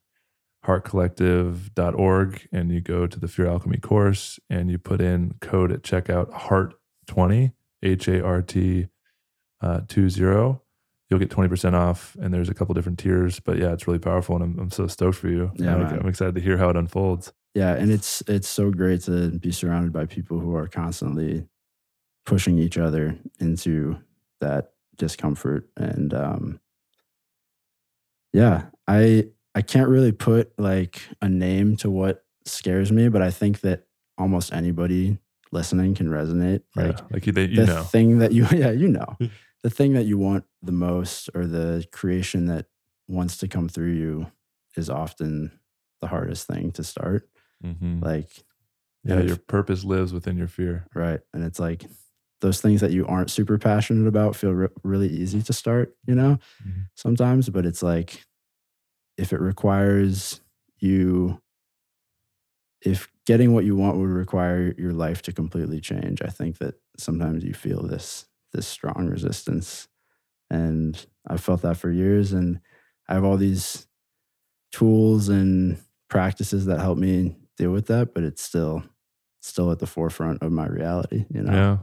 heartcollective.org 0.65 2.49
and 2.53 2.71
you 2.71 2.81
go 2.81 3.09
to 3.09 3.19
the 3.19 3.27
Fear 3.27 3.49
Alchemy 3.49 3.79
course 3.79 4.39
and 4.49 4.71
you 4.71 4.79
put 4.79 5.01
in 5.01 5.35
code 5.41 5.73
at 5.73 5.83
checkout 5.83 6.31
heart20, 6.31 7.53
H 7.83 8.07
A 8.07 8.25
R 8.25 8.41
T 8.41 8.87
uh, 9.61 9.81
20, 9.89 10.61
you'll 11.11 11.19
get 11.19 11.29
20% 11.29 11.75
off. 11.75 12.17
And 12.21 12.33
there's 12.33 12.49
a 12.49 12.55
couple 12.55 12.73
different 12.75 13.01
tiers. 13.01 13.41
But 13.41 13.59
yeah, 13.59 13.73
it's 13.73 13.89
really 13.89 13.99
powerful. 13.99 14.37
And 14.37 14.45
I'm, 14.45 14.59
I'm 14.61 14.71
so 14.71 14.87
stoked 14.87 15.19
for 15.19 15.29
you. 15.29 15.51
Yeah, 15.57 15.75
I'm. 15.75 16.01
I'm 16.01 16.09
excited 16.09 16.37
to 16.37 16.41
hear 16.41 16.57
how 16.57 16.69
it 16.69 16.77
unfolds. 16.77 17.33
Yeah, 17.55 17.75
and 17.75 17.91
it's 17.91 18.23
it's 18.27 18.49
so 18.49 18.71
great 18.71 19.03
to 19.03 19.31
be 19.31 19.53
surrounded 19.53 19.93
by 19.93 20.07
people 20.07 20.39
who 20.39 20.55
are 20.55 20.69
constantly 20.69 21.47
pushing 22.25 22.59
each 22.59 22.79
other 22.79 23.19
into 23.41 23.99
that 24.41 24.73
discomfort 24.97 25.69
and 25.77 26.15
um 26.15 26.61
yeah, 28.33 28.67
I 28.89 29.27
I 29.55 29.63
can't 29.63 29.89
really 29.89 30.13
put 30.13 30.53
like 30.59 31.03
a 31.21 31.29
name 31.29 31.77
to 31.79 31.91
what 31.91 32.25
scares 32.45 32.91
me, 32.91 33.09
but 33.09 33.23
I 33.23 33.31
think 33.31 33.61
that 33.61 33.85
almost 34.19 34.53
anybody 34.53 35.19
listening 35.51 35.95
can 35.95 36.09
resonate. 36.09 36.63
Like 36.75 36.99
yeah, 36.99 37.07
like 37.11 37.27
you, 37.27 37.33
they, 37.33 37.45
you 37.45 37.57
the 37.57 37.67
know. 37.67 37.83
thing 37.83 38.19
that 38.19 38.33
you 38.33 38.47
yeah, 38.53 38.71
you 38.71 38.89
know. 38.89 39.17
the 39.63 39.71
thing 39.71 39.93
that 39.93 40.05
you 40.05 40.19
want 40.19 40.45
the 40.63 40.73
most 40.73 41.29
or 41.35 41.47
the 41.47 41.87
creation 41.93 42.47
that 42.47 42.67
wants 43.09 43.37
to 43.39 43.49
come 43.49 43.69
through 43.69 43.93
you 43.93 44.27
is 44.77 44.89
often 44.89 45.59
the 46.01 46.07
hardest 46.07 46.47
thing 46.47 46.73
to 46.73 46.83
start. 46.83 47.29
Mhm. 47.65 48.03
Like 48.03 48.45
Yeah, 49.05 49.21
if- 49.21 49.29
your 49.29 49.37
purpose 49.37 49.85
lives 49.85 50.13
within 50.13 50.37
your 50.37 50.49
fear. 50.49 50.87
Right. 50.95 51.21
And 51.35 51.45
it's 51.45 51.59
like 51.61 51.87
those 52.41 52.61
things 52.61 52.81
that 52.81 52.93
you 52.93 53.07
aren't 53.07 53.31
super 53.31 53.59
passionate 53.59 54.07
about 54.09 54.37
feel 54.37 54.53
re- 54.53 54.69
really 54.85 55.09
easy 55.09 55.43
to 55.43 55.53
start, 55.53 55.97
you 56.07 56.15
know, 56.15 56.39
Mhm. 56.65 56.89
sometimes. 56.97 57.49
But 57.51 57.67
it's 57.67 57.83
like 57.83 58.25
if 59.19 59.33
it 59.33 59.41
requires 59.41 60.41
you, 60.79 61.41
if 62.83 63.09
getting 63.27 63.53
what 63.53 63.65
you 63.65 63.77
want 63.77 63.97
would 63.97 64.09
require 64.09 64.75
your 64.77 64.93
life 64.93 65.23
to 65.23 65.33
completely 65.33 65.81
change, 65.81 66.21
I 66.23 66.29
think 66.29 66.59
that 66.59 66.75
sometimes 66.99 67.45
you 67.45 67.55
feel 67.55 67.83
this 67.83 68.27
this 68.53 68.67
strong 68.67 69.07
resistance. 69.09 69.89
And 70.51 71.05
I've 71.29 71.41
felt 71.43 71.63
that 71.63 71.77
for 71.79 71.91
years. 71.91 72.33
And 72.33 72.61
I 73.09 73.15
have 73.15 73.25
all 73.25 73.37
these 73.39 73.87
tools 74.73 75.29
and 75.29 75.79
practices 76.11 76.67
that 76.67 76.81
help 76.81 76.99
me 76.99 77.37
deal 77.57 77.71
with 77.71 77.87
that, 77.87 78.15
but 78.15 78.25
it's 78.25 78.43
still 78.43 78.85
still 79.41 79.71
at 79.73 79.81
the 79.81 79.87
forefront 79.87 80.43
of 80.43 80.53
my 80.53 80.67
reality. 80.67 81.27
You 81.31 81.43
know. 81.43 81.53
Yeah. 81.53 81.77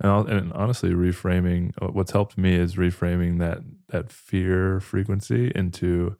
And, 0.00 0.10
I'll, 0.10 0.26
and 0.26 0.52
honestly, 0.52 0.90
reframing 0.90 1.72
uh, 1.80 1.88
what's 1.88 2.10
helped 2.10 2.36
me 2.36 2.54
is 2.54 2.74
reframing 2.74 3.38
that 3.38 3.60
that 3.88 4.10
fear 4.10 4.80
frequency 4.80 5.52
into 5.54 6.16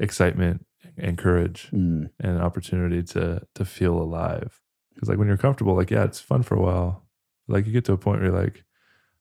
excitement 0.00 0.66
and 0.98 1.16
courage 1.16 1.70
Mm, 1.72 2.10
and 2.18 2.42
opportunity 2.42 3.02
to 3.04 3.46
to 3.54 3.64
feel 3.64 3.96
alive. 3.96 4.60
Because 4.94 5.08
like 5.08 5.18
when 5.18 5.28
you're 5.28 5.36
comfortable, 5.36 5.74
like 5.74 5.90
yeah, 5.90 6.04
it's 6.04 6.20
fun 6.20 6.42
for 6.42 6.56
a 6.56 6.60
while. 6.60 7.06
Like 7.48 7.66
you 7.66 7.72
get 7.72 7.84
to 7.86 7.92
a 7.92 7.98
point 7.98 8.20
where 8.20 8.30
you're 8.30 8.40
like, 8.40 8.64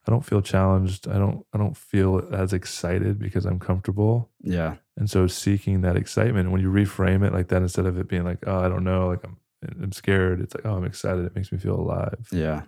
I 0.07 0.11
don't 0.11 0.25
feel 0.25 0.41
challenged. 0.41 1.07
I 1.07 1.17
don't 1.17 1.45
I 1.53 1.57
don't 1.57 1.77
feel 1.77 2.27
as 2.33 2.53
excited 2.53 3.19
because 3.19 3.45
I'm 3.45 3.59
comfortable. 3.59 4.29
yeah. 4.41 4.75
And 4.97 5.09
so 5.09 5.25
seeking 5.27 5.81
that 5.81 5.95
excitement, 5.95 6.51
when 6.51 6.61
you 6.61 6.69
reframe 6.71 7.25
it 7.25 7.33
like 7.33 7.47
that, 7.47 7.61
instead 7.61 7.85
of 7.85 7.97
it 7.97 8.07
being 8.07 8.23
like, 8.23 8.39
oh, 8.45 8.59
I 8.59 8.67
don't 8.69 8.83
know, 8.83 9.07
like 9.07 9.23
I'm 9.23 9.37
I'm 9.81 9.91
scared, 9.91 10.41
it's 10.41 10.55
like, 10.55 10.65
oh, 10.65 10.75
I'm 10.75 10.85
excited. 10.85 11.25
It 11.25 11.35
makes 11.35 11.51
me 11.51 11.57
feel 11.59 11.75
alive. 11.75 12.27
Yeah. 12.31 12.63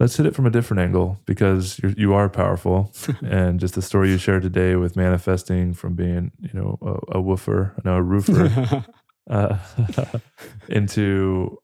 Let's 0.00 0.16
hit 0.16 0.26
it 0.26 0.34
from 0.34 0.46
a 0.46 0.50
different 0.50 0.80
angle 0.80 1.20
because 1.26 1.78
you're, 1.80 1.92
you 1.92 2.14
are 2.14 2.28
powerful, 2.28 2.92
and 3.22 3.60
just 3.60 3.74
the 3.74 3.82
story 3.82 4.10
you 4.10 4.18
shared 4.18 4.42
today 4.42 4.74
with 4.74 4.96
manifesting 4.96 5.74
from 5.74 5.94
being, 5.94 6.32
you 6.40 6.50
know, 6.54 6.78
a, 6.82 7.18
a 7.18 7.20
woofer, 7.20 7.74
no, 7.84 7.96
a 7.96 8.02
roofer, 8.02 8.84
uh, 9.30 9.58
into 10.68 11.58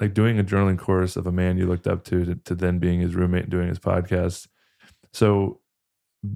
like 0.00 0.14
doing 0.14 0.38
a 0.38 0.44
journaling 0.44 0.78
course 0.78 1.16
of 1.16 1.26
a 1.26 1.32
man 1.32 1.58
you 1.58 1.66
looked 1.66 1.86
up 1.86 2.04
to, 2.04 2.24
to 2.24 2.34
to 2.36 2.54
then 2.54 2.78
being 2.78 3.00
his 3.00 3.14
roommate 3.14 3.44
and 3.44 3.50
doing 3.50 3.68
his 3.68 3.78
podcast. 3.78 4.46
So 5.12 5.60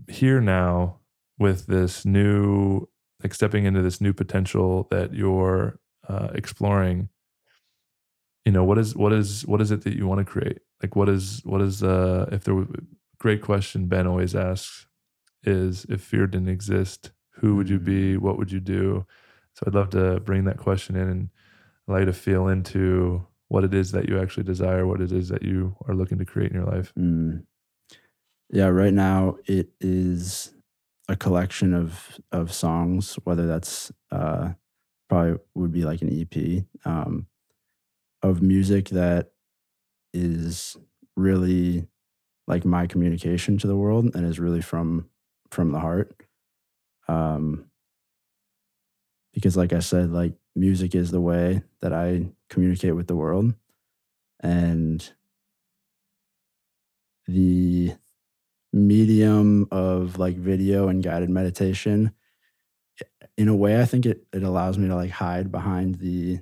here 0.09 0.41
now 0.41 0.99
with 1.39 1.67
this 1.67 2.05
new 2.05 2.89
like 3.23 3.35
stepping 3.35 3.65
into 3.65 3.83
this 3.83 4.01
new 4.01 4.13
potential 4.13 4.89
that 4.91 5.15
you're 5.15 5.79
uh, 6.09 6.29
exploring 6.35 7.09
you 8.45 8.53
know 8.53 8.65
what 8.65 8.79
is 8.79 8.97
what 8.97 9.13
is 9.13 9.47
what 9.47 9.61
is 9.61 9.71
it 9.71 9.83
that 9.85 9.97
you 9.97 10.07
want 10.07 10.19
to 10.19 10.25
create? 10.25 10.59
Like 10.83 10.97
what 10.97 11.09
is 11.09 11.41
what 11.45 11.61
is 11.61 11.83
uh 11.83 12.29
if 12.33 12.45
there 12.45 12.55
were 12.55 12.67
great 13.19 13.41
question 13.41 13.87
ben 13.87 14.07
always 14.07 14.35
asks 14.35 14.87
is 15.45 15.87
if 15.89 16.01
fear 16.01 16.27
didn't 16.27 16.49
exist 16.49 17.13
who 17.37 17.57
would 17.57 17.69
you 17.69 17.79
be? 17.79 18.17
What 18.17 18.39
would 18.39 18.51
you 18.51 18.61
do? 18.61 19.07
So 19.55 19.65
i'd 19.67 19.75
love 19.75 19.91
to 19.91 20.21
bring 20.21 20.45
that 20.45 20.59
question 20.59 20.97
in 20.97 21.09
and 21.09 21.31
allow 21.87 21.99
you 21.99 22.07
to 22.07 22.13
feel 22.13 22.49
into 22.49 23.27
what 23.53 23.65
it 23.65 23.75
is 23.75 23.93
that 23.93 24.09
you 24.09 24.19
actually 24.19 24.45
desire 24.45 24.87
what 24.87 25.03
it 25.03 25.13
is 25.13 25.29
that 25.29 25.43
you 25.43 25.77
are 25.87 25.95
looking 25.95 26.19
to 26.19 26.25
create 26.25 26.51
in 26.51 26.57
your 26.57 26.71
life 26.75 26.93
Mm. 26.99 27.45
Yeah, 28.51 28.67
right 28.67 28.93
now 28.93 29.37
it 29.47 29.71
is 29.81 30.53
a 31.09 31.17
collection 31.17 31.75
of 31.75 32.19
of 32.31 32.53
songs, 32.53 33.15
whether 33.25 33.47
that's 33.47 33.93
uh 34.11 34.53
probably 35.09 35.39
would 35.55 35.73
be 35.73 35.85
like 35.85 36.03
an 36.03 36.11
EP 36.13 36.65
um 36.85 37.27
of 38.23 38.43
music 38.43 38.89
that 38.91 39.33
is 40.15 40.77
really 41.17 41.89
like 42.47 42.65
my 42.65 42.87
communication 42.87 43.59
to 43.59 43.67
the 43.67 43.77
world 43.77 44.15
and 44.15 44.27
is 44.27 44.41
really 44.41 44.63
from 44.63 45.09
from 45.51 45.73
the 45.73 45.81
heart. 45.81 46.15
Um 47.09 47.67
because 49.35 49.57
like 49.57 49.73
I 49.73 49.81
said, 49.81 50.13
like 50.13 50.35
music 50.55 50.95
is 50.95 51.11
the 51.11 51.21
way 51.21 51.63
that 51.81 51.93
I 51.93 52.27
communicate 52.53 52.95
with 52.95 53.07
the 53.07 53.17
world. 53.17 53.55
And 54.41 55.09
the 57.27 57.93
medium 58.73 59.69
of 59.71 60.19
like 60.19 60.37
video 60.37 60.89
and 60.89 61.03
guided 61.03 61.31
meditation 61.31 62.13
in 63.37 63.49
a 63.49 63.55
way 63.55 63.81
i 63.81 63.85
think 63.85 64.07
it, 64.07 64.25
it 64.33 64.43
allows 64.43 64.79
me 64.79 64.89
to 64.89 64.95
like 64.97 65.11
hide 65.11 65.53
behind 65.53 65.97
the 65.97 66.41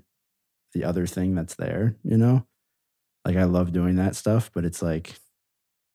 the 0.73 0.85
other 0.85 1.07
thing 1.07 1.35
that's 1.35 1.57
there 1.57 1.97
you 2.05 2.17
know? 2.17 2.47
Like 3.25 3.37
i 3.37 3.45
love 3.45 3.73
doing 3.73 3.97
that 3.97 4.15
stuff 4.17 4.51
but 4.55 4.65
it's 4.65 4.81
like 4.81 5.15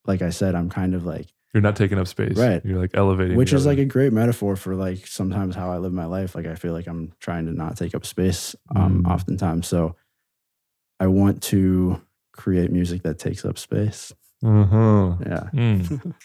like 0.06 0.22
i 0.22 0.30
said 0.30 0.56
i'm 0.56 0.70
kind 0.70 0.94
of 0.94 1.06
like 1.06 1.28
you're 1.54 1.62
not 1.62 1.78
taking 1.78 1.98
up 1.98 2.08
space. 2.08 2.38
Right. 2.38 2.62
you're 2.66 2.80
like 2.82 2.92
elevating 2.96 3.38
which 3.38 3.54
is 3.54 3.66
like 3.66 3.78
a 3.78 3.86
great 3.86 4.12
metaphor 4.12 4.58
for 4.58 4.76
like 4.76 5.08
sometimes 5.08 5.56
how 5.56 5.72
i 5.72 5.78
live 5.78 5.94
my 5.94 6.06
life. 6.06 6.36
Like 6.36 6.46
i 6.48 6.56
feel 6.56 6.74
like 6.74 6.86
i'm 6.88 7.14
trying 7.22 7.46
to 7.46 7.54
not 7.54 7.78
take 7.78 7.96
up 7.96 8.06
space 8.06 8.56
um 8.76 9.04
Mm. 9.04 9.10
oftentimes. 9.12 9.66
So 9.68 9.96
i 11.00 11.08
want 11.08 11.42
to 11.44 12.02
create 12.34 12.72
music 12.72 13.04
that 13.04 13.20
takes 13.20 13.46
up 13.46 13.58
space 13.58 14.14
uh-huh. 14.44 15.16
yeah 15.26 15.50
Mm. 15.54 16.14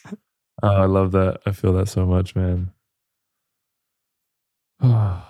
Oh, 0.62 0.68
I 0.68 0.84
love 0.86 1.12
that. 1.12 1.40
I 1.46 1.52
feel 1.52 1.72
that 1.74 1.88
so 1.88 2.04
much, 2.04 2.36
man. 2.36 2.72
I'm 4.82 5.22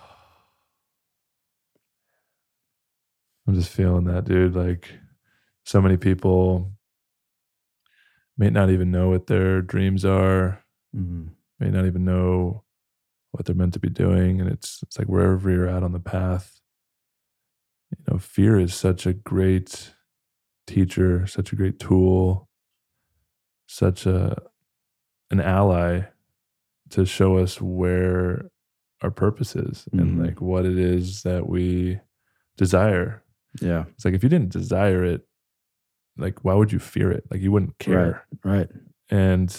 just 3.54 3.70
feeling 3.70 4.04
that, 4.04 4.24
dude. 4.24 4.54
Like, 4.54 4.90
so 5.64 5.80
many 5.80 5.96
people 5.96 6.72
may 8.38 8.50
not 8.50 8.70
even 8.70 8.90
know 8.90 9.08
what 9.08 9.26
their 9.26 9.60
dreams 9.62 10.04
are, 10.04 10.64
Mhm. 10.96 11.30
may 11.58 11.70
not 11.70 11.86
even 11.86 12.04
know 12.04 12.64
what 13.32 13.46
they're 13.46 13.54
meant 13.56 13.74
to 13.74 13.80
be 13.80 13.90
doing. 13.90 14.40
And 14.40 14.50
it's 14.50 14.82
it's 14.82 14.98
like 14.98 15.08
wherever 15.08 15.50
you're 15.50 15.68
at 15.68 15.82
on 15.84 15.92
the 15.92 16.00
path, 16.00 16.59
you 17.96 18.04
know, 18.08 18.18
fear 18.18 18.58
is 18.58 18.74
such 18.74 19.06
a 19.06 19.12
great 19.12 19.94
teacher, 20.66 21.26
such 21.26 21.52
a 21.52 21.56
great 21.56 21.78
tool, 21.78 22.48
such 23.66 24.06
a 24.06 24.36
an 25.30 25.40
ally 25.40 26.02
to 26.90 27.04
show 27.06 27.36
us 27.38 27.60
where 27.60 28.50
our 29.02 29.10
purpose 29.10 29.54
is 29.54 29.88
and 29.92 30.18
Mhm. 30.18 30.26
like 30.26 30.40
what 30.40 30.66
it 30.66 30.76
is 30.78 31.22
that 31.22 31.48
we 31.48 32.00
desire. 32.56 33.22
yeah 33.60 33.84
It's 33.90 34.04
like 34.04 34.14
if 34.14 34.22
you 34.22 34.28
didn't 34.28 34.52
desire 34.52 35.04
it, 35.04 35.26
like 36.16 36.44
why 36.44 36.54
would 36.54 36.72
you 36.72 36.78
fear 36.80 37.10
it? 37.10 37.24
Like 37.30 37.40
you 37.40 37.52
wouldn't 37.52 37.78
care. 37.78 38.26
right 38.44 38.68
And 39.08 39.50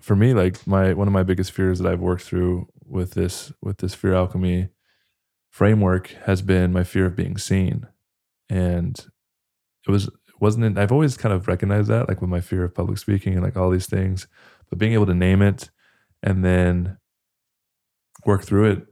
for 0.00 0.14
me, 0.16 0.34
like 0.34 0.66
my 0.66 0.92
one 0.92 1.08
of 1.08 1.12
my 1.12 1.22
biggest 1.22 1.52
fears 1.52 1.78
that 1.80 1.90
I've 1.90 2.00
worked 2.00 2.22
through 2.22 2.68
with 2.84 3.12
this 3.12 3.52
with 3.62 3.78
this 3.78 3.94
fear 3.94 4.14
alchemy 4.14 4.68
framework 5.56 6.08
has 6.26 6.42
been 6.42 6.70
my 6.70 6.84
fear 6.84 7.06
of 7.06 7.16
being 7.16 7.38
seen. 7.38 7.86
And 8.50 8.94
it 9.86 9.90
was 9.90 10.10
wasn't 10.38 10.66
it, 10.66 10.76
I've 10.78 10.92
always 10.92 11.16
kind 11.16 11.34
of 11.34 11.48
recognized 11.48 11.88
that, 11.88 12.08
like 12.10 12.20
with 12.20 12.28
my 12.28 12.42
fear 12.42 12.62
of 12.64 12.74
public 12.74 12.98
speaking 12.98 13.32
and 13.32 13.42
like 13.42 13.56
all 13.56 13.70
these 13.70 13.86
things, 13.86 14.26
but 14.68 14.78
being 14.78 14.92
able 14.92 15.06
to 15.06 15.14
name 15.14 15.40
it 15.40 15.70
and 16.22 16.44
then 16.44 16.98
work 18.26 18.42
through 18.44 18.70
it, 18.72 18.86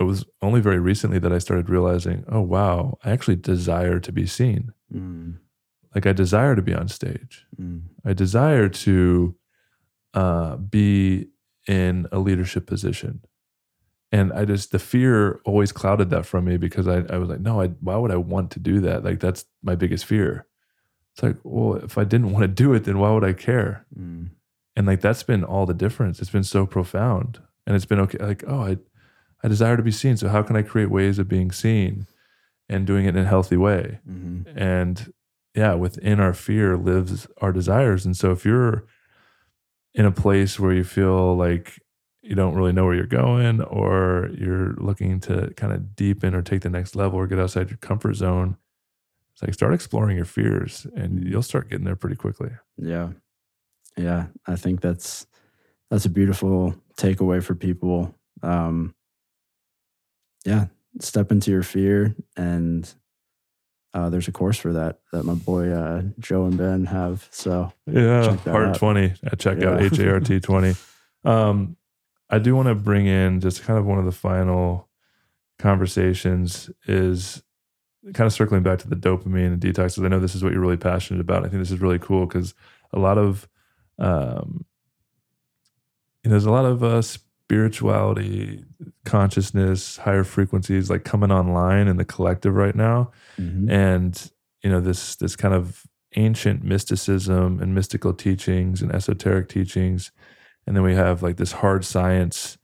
it 0.00 0.02
was 0.02 0.24
only 0.42 0.60
very 0.60 0.80
recently 0.80 1.20
that 1.20 1.32
I 1.32 1.38
started 1.38 1.70
realizing, 1.70 2.24
oh 2.26 2.40
wow, 2.40 2.98
I 3.04 3.12
actually 3.12 3.36
desire 3.36 4.00
to 4.00 4.10
be 4.10 4.26
seen. 4.26 4.72
Mm, 4.92 5.38
Like 5.94 6.06
I 6.06 6.12
desire 6.12 6.56
to 6.56 6.62
be 6.62 6.74
on 6.74 6.88
stage. 6.88 7.46
mm, 7.56 7.82
I 8.04 8.14
desire 8.14 8.68
to 8.68 9.36
uh, 10.14 10.56
be 10.56 11.28
in 11.68 12.08
a 12.10 12.18
leadership 12.18 12.66
position. 12.66 13.22
And 14.12 14.32
I 14.32 14.44
just, 14.44 14.72
the 14.72 14.78
fear 14.80 15.40
always 15.44 15.70
clouded 15.72 16.10
that 16.10 16.26
from 16.26 16.44
me 16.44 16.56
because 16.56 16.88
I, 16.88 17.04
I 17.10 17.18
was 17.18 17.28
like, 17.28 17.40
no, 17.40 17.60
I, 17.60 17.68
why 17.68 17.96
would 17.96 18.10
I 18.10 18.16
want 18.16 18.50
to 18.52 18.58
do 18.58 18.80
that? 18.80 19.04
Like, 19.04 19.20
that's 19.20 19.44
my 19.62 19.76
biggest 19.76 20.04
fear. 20.04 20.46
It's 21.14 21.22
like, 21.22 21.36
well, 21.44 21.74
if 21.76 21.96
I 21.96 22.04
didn't 22.04 22.32
want 22.32 22.42
to 22.42 22.48
do 22.48 22.72
it, 22.74 22.84
then 22.84 22.98
why 22.98 23.12
would 23.12 23.24
I 23.24 23.32
care? 23.32 23.86
mm, 23.96 24.30
And 24.76 24.86
like, 24.86 25.00
that's 25.00 25.22
been 25.22 25.44
all 25.44 25.64
the 25.66 25.74
difference. 25.74 26.20
It's 26.20 26.30
been 26.30 26.42
so 26.44 26.66
profound. 26.66 27.40
And 27.66 27.76
it's 27.76 27.84
been 27.86 28.00
okay. 28.00 28.18
Like, 28.18 28.42
oh, 28.48 28.62
I, 28.62 28.78
I 29.44 29.48
desire 29.48 29.76
to 29.76 29.82
be 29.82 29.92
seen. 29.92 30.16
So 30.16 30.28
how 30.28 30.42
can 30.42 30.56
I 30.56 30.62
create 30.62 30.90
ways 30.90 31.18
of 31.20 31.28
being 31.28 31.52
seen 31.52 32.06
and 32.68 32.86
doing 32.86 33.04
it 33.06 33.14
in 33.16 33.24
a 33.24 33.28
healthy 33.28 33.56
way? 33.56 34.00
mhm. 34.08 34.46
and 34.56 35.12
yeah 35.54 35.74
within 35.74 36.20
our 36.20 36.32
fear 36.32 36.76
lives 36.76 37.26
our 37.38 37.52
desires 37.52 38.06
and 38.06 38.16
so 38.16 38.30
if 38.30 38.44
you're 38.44 38.84
in 39.94 40.06
a 40.06 40.12
place 40.12 40.60
where 40.60 40.72
you 40.72 40.84
feel 40.84 41.36
like 41.36 41.80
you 42.22 42.34
don't 42.34 42.54
really 42.54 42.72
know 42.72 42.84
where 42.84 42.94
you're 42.94 43.06
going 43.06 43.62
or 43.62 44.28
you're 44.36 44.74
looking 44.78 45.20
to 45.20 45.52
kind 45.56 45.72
of 45.72 45.96
deepen 45.96 46.34
or 46.34 46.42
take 46.42 46.60
the 46.62 46.68
next 46.70 46.94
level 46.94 47.18
or 47.18 47.26
get 47.26 47.38
outside 47.38 47.70
your 47.70 47.78
comfort 47.78 48.14
zone 48.14 48.56
it's 49.32 49.42
like 49.42 49.54
start 49.54 49.72
exploring 49.72 50.16
your 50.16 50.26
fears 50.26 50.86
and 50.94 51.24
you'll 51.26 51.42
start 51.42 51.70
getting 51.70 51.84
there 51.84 51.96
pretty 51.96 52.16
quickly 52.16 52.50
Yeah. 52.76 53.10
Yeah. 53.96 54.26
I 54.46 54.56
think 54.56 54.80
that's 54.80 55.26
that's 55.90 56.04
a 56.04 56.10
beautiful 56.10 56.74
takeaway 56.96 57.42
for 57.42 57.54
people. 57.54 58.14
Um 58.42 58.94
yeah. 60.44 60.66
Step 61.00 61.30
into 61.32 61.50
your 61.50 61.62
fear 61.62 62.14
and 62.36 62.92
uh, 63.92 64.08
there's 64.08 64.28
a 64.28 64.32
course 64.32 64.56
for 64.56 64.72
that 64.72 65.00
that 65.12 65.24
my 65.24 65.34
boy 65.34 65.68
uh, 65.70 66.02
Joe 66.20 66.44
and 66.46 66.56
Ben 66.56 66.84
have. 66.86 67.26
So 67.32 67.72
yeah 67.86 68.36
heart 68.36 68.68
out. 68.68 68.76
20 68.76 69.04
at 69.24 69.38
checkout 69.38 69.80
Yeah. 69.80 69.86
h-a-r-t 69.92 70.40
20 70.40 70.74
um 71.24 71.76
i 72.30 72.38
do 72.38 72.54
want 72.56 72.68
to 72.68 72.74
bring 72.74 73.06
in 73.06 73.40
just 73.40 73.62
kind 73.62 73.78
of 73.78 73.84
one 73.86 73.98
of 73.98 74.04
the 74.04 74.12
final 74.12 74.88
conversations 75.58 76.70
is 76.86 77.42
kind 78.14 78.26
of 78.26 78.32
circling 78.32 78.62
back 78.62 78.78
to 78.78 78.88
the 78.88 78.96
dopamine 78.96 79.52
and 79.52 79.60
detox 79.60 79.94
'cause 79.96 80.04
i 80.04 80.08
know 80.08 80.18
this 80.20 80.34
is 80.34 80.42
what 80.42 80.52
you're 80.52 80.60
really 80.62 80.76
passionate 80.76 81.20
about 81.20 81.44
i 81.44 81.48
think 81.48 81.60
this 81.60 81.70
is 81.70 81.80
really 81.80 81.98
cool 81.98 82.26
because 82.26 82.54
a 82.92 82.98
lot 82.98 83.18
of 83.18 83.48
um 83.98 84.64
you 86.22 86.28
know, 86.28 86.34
there's 86.34 86.44
a 86.44 86.50
lot 86.50 86.66
of 86.66 86.84
uh, 86.84 87.00
spirituality, 87.00 88.62
consciousness, 89.06 89.96
higher 89.96 90.22
frequencies 90.22 90.90
like 90.90 91.02
coming 91.02 91.30
online 91.32 91.88
in 91.88 91.96
the 91.96 92.04
collective 92.04 92.54
right 92.54 92.74
now. 92.74 93.10
Mhm. 93.38 93.70
And, 93.70 94.30
you 94.62 94.68
know, 94.68 94.80
this 94.80 95.16
this 95.16 95.34
kind 95.34 95.54
of 95.54 95.84
ancient 96.16 96.62
mysticism 96.62 97.58
and 97.60 97.74
mystical 97.74 98.12
teachings 98.12 98.82
and 98.82 98.92
esoteric 98.94 99.48
teachings. 99.48 100.12
And 100.66 100.76
then 100.76 100.82
we 100.82 100.94
have 100.94 101.22
like 101.22 101.36
this 101.36 101.52
hard 101.52 101.84
science 101.84 102.58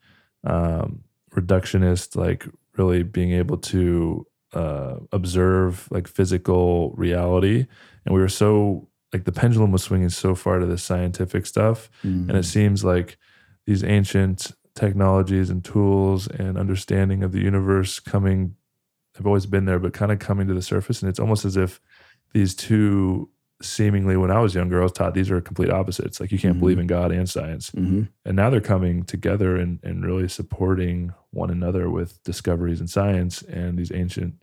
um 0.44 1.02
reductionist, 1.32 2.16
like 2.16 2.46
really 2.76 3.02
being 3.02 3.32
able 3.32 3.58
to 3.58 4.26
uh 4.52 4.96
observe 5.12 5.88
like 5.90 6.06
physical 6.08 6.92
reality. 6.92 7.66
And 8.04 8.14
we 8.14 8.20
were 8.20 8.28
so 8.28 8.88
like 9.12 9.24
the 9.24 9.32
pendulum 9.32 9.72
was 9.72 9.82
swinging 9.82 10.08
so 10.10 10.34
far 10.34 10.58
to 10.58 10.66
the 10.66 10.78
scientific 10.78 11.46
stuff 11.46 11.88
and 12.02 12.30
it 12.30 12.34
Mhm. 12.36 12.44
seems 12.44 12.84
like 12.84 13.18
these 13.66 13.82
ancient 13.84 14.52
technologies 14.74 15.48
and 15.50 15.64
tools 15.64 16.28
and 16.28 16.58
understanding 16.58 17.22
of 17.22 17.32
the 17.32 17.40
universe 17.40 17.98
coming 17.98 18.56
have 19.16 19.26
always 19.26 19.46
been 19.46 19.64
there 19.64 19.78
but 19.78 19.92
kind 19.94 20.12
of 20.12 20.18
coming 20.18 20.46
to 20.46 20.54
the 20.54 20.60
surface 20.62 21.00
and 21.02 21.08
it's 21.08 21.18
almost 21.20 21.44
as 21.44 21.56
if 21.56 21.80
these 22.34 22.54
two 22.54 23.30
seemingly 23.62 24.16
when 24.16 24.30
i 24.30 24.38
was 24.38 24.54
younger 24.54 24.80
i 24.80 24.82
was 24.82 24.92
taught 24.92 25.14
these 25.14 25.30
are 25.30 25.40
complete 25.40 25.70
opposites. 25.70 26.20
Like 26.20 26.30
you 26.30 26.38
can't 26.38 26.56
Mhm. 26.56 26.60
believe 26.60 26.78
in 26.78 26.86
god 26.86 27.10
and 27.10 27.28
science. 27.28 27.70
Mhm. 27.70 28.08
and 28.24 28.36
now 28.36 28.50
they're 28.50 28.60
coming 28.60 29.02
together 29.04 29.56
and, 29.56 29.78
and 29.82 30.04
really 30.04 30.28
supporting 30.28 31.12
one 31.30 31.50
another 31.50 31.88
with 31.90 32.22
discoveries 32.22 32.80
in 32.80 32.86
science 32.86 33.42
and 33.42 33.78
these 33.78 33.90
ancient 33.92 34.34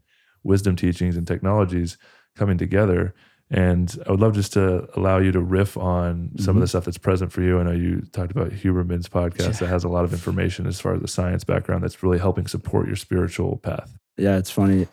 wisdom 0.44 0.76
teachings 0.76 1.16
and 1.16 1.26
technologies 1.28 1.98
coming 2.36 2.58
together. 2.58 3.14
And 3.52 3.96
i 4.08 4.12
would 4.12 4.20
love 4.20 4.34
just 4.34 4.54
to 4.54 4.88
allow 4.98 5.20
you 5.20 5.32
to 5.32 5.40
riff 5.40 5.78
on 5.78 6.32
some 6.40 6.56
of 6.58 6.62
the 6.62 6.68
stuff 6.68 6.86
that's 6.86 6.98
present 6.98 7.32
for 7.32 7.42
you. 7.44 7.60
I 7.60 7.64
know 7.64 7.72
you 7.72 8.02
talked 8.12 8.32
about 8.32 8.52
huberman's 8.52 9.08
podcast 9.10 9.60
that 9.60 9.68
has 9.68 9.84
a 9.84 9.90
lot 9.90 10.06
of 10.06 10.12
information 10.14 10.66
as 10.66 10.80
far 10.80 10.96
as 10.96 11.02
the 11.02 11.08
science 11.08 11.44
background 11.44 11.84
that's 11.84 12.02
really 12.02 12.18
helping 12.18 12.48
support 12.48 12.88
your 12.88 12.96
spiritual 12.96 13.58
path. 13.58 13.96
Yeah, 14.18 14.38
it's 14.38 14.50
funny. 14.50 14.88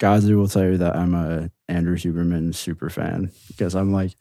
Godsey 0.00 0.34
will 0.34 0.48
tell 0.48 0.64
you 0.64 0.78
that 0.78 0.96
I'm 0.96 1.14
a 1.14 1.50
Andrew 1.68 1.96
Huberman 1.96 2.54
super 2.54 2.88
fan 2.88 3.30
because 3.48 3.74
I'm 3.74 3.92
like, 3.92 4.12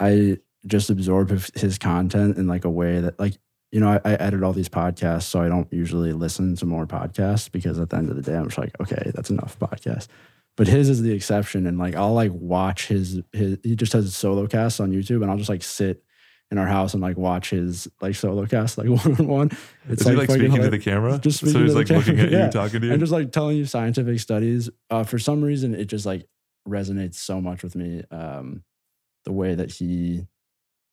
I 0.00 0.38
just 0.66 0.90
absorb 0.90 1.30
his- 1.30 1.78
content 1.78 2.38
in 2.38 2.46
like 2.46 2.64
a 2.64 2.70
way 2.70 3.00
that 3.00 3.18
like, 3.18 3.36
you 3.72 3.80
know, 3.80 3.88
I, 3.88 4.00
I 4.04 4.14
edit 4.14 4.42
all 4.42 4.52
these 4.52 4.68
podcasts, 4.68 5.24
so 5.24 5.42
I 5.42 5.48
don't 5.48 5.70
usually 5.72 6.12
listen 6.12 6.56
to 6.56 6.66
more 6.66 6.86
podcasts 6.86 7.50
because 7.50 7.78
at 7.78 7.90
the 7.90 7.96
end 7.96 8.08
of 8.08 8.16
the 8.16 8.22
day, 8.22 8.36
I'm 8.36 8.46
just 8.46 8.58
like, 8.58 8.72
okay, 8.80 9.10
that's 9.14 9.28
enough 9.30 9.58
podcast. 9.58 10.06
But 10.56 10.68
his 10.68 10.88
is 10.88 11.02
the 11.02 11.12
exception, 11.12 11.66
and 11.66 11.78
like 11.78 11.94
I'll 11.94 12.14
like 12.14 12.32
watch 12.32 12.88
his 12.88 13.20
his. 13.32 13.58
He 13.62 13.76
just 13.76 13.92
has 13.92 14.14
solo 14.16 14.46
casts 14.46 14.80
on 14.80 14.90
YouTube, 14.90 15.22
and 15.22 15.30
I'll 15.30 15.36
just 15.36 15.50
like 15.50 15.62
sit 15.62 16.02
in 16.50 16.58
our 16.58 16.66
house 16.66 16.94
and 16.94 17.02
like 17.02 17.16
watch 17.16 17.50
his 17.50 17.88
like 18.00 18.14
solo 18.14 18.46
cast 18.46 18.78
like 18.78 18.88
one 18.88 19.16
on 19.20 19.26
one. 19.26 19.50
is 19.88 20.06
he 20.06 20.12
like 20.12 20.30
speaking 20.30 20.54
to 20.54 20.70
the 20.70 20.78
camera 20.78 21.18
Just 21.18 21.40
so 21.40 21.46
speaking 21.46 21.62
he's 21.62 21.74
to 21.74 21.74
the 21.74 21.78
like 21.80 21.90
looking 21.90 22.16
camera, 22.16 22.26
at 22.26 22.32
you 22.32 22.38
yeah. 22.38 22.50
talking 22.50 22.80
to 22.80 22.86
you 22.86 22.92
and 22.92 23.00
just 23.00 23.12
like 23.12 23.32
telling 23.32 23.56
you 23.56 23.66
scientific 23.66 24.18
studies. 24.20 24.70
Uh, 24.90 25.04
for 25.04 25.18
some 25.18 25.42
reason, 25.42 25.74
it 25.74 25.86
just 25.86 26.06
like 26.06 26.26
resonates 26.66 27.16
so 27.16 27.40
much 27.40 27.62
with 27.62 27.76
me. 27.76 28.02
Um, 28.10 28.62
the 29.24 29.32
way 29.32 29.54
that 29.54 29.72
he 29.72 30.26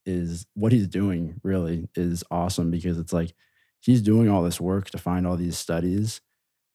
is, 0.05 0.45
what 0.55 0.71
he's 0.73 0.87
doing 0.87 1.39
really 1.43 1.87
is 1.95 2.23
awesome 2.29 2.69
because 2.69 2.99
it's 2.99 3.13
like 3.13 3.33
he's 3.79 4.01
doing 4.01 4.29
all 4.29 4.43
this 4.43 4.59
work 4.59 4.89
to 4.89 4.97
find 4.97 5.25
all 5.25 5.37
these 5.37 5.57
studies, 5.57 6.19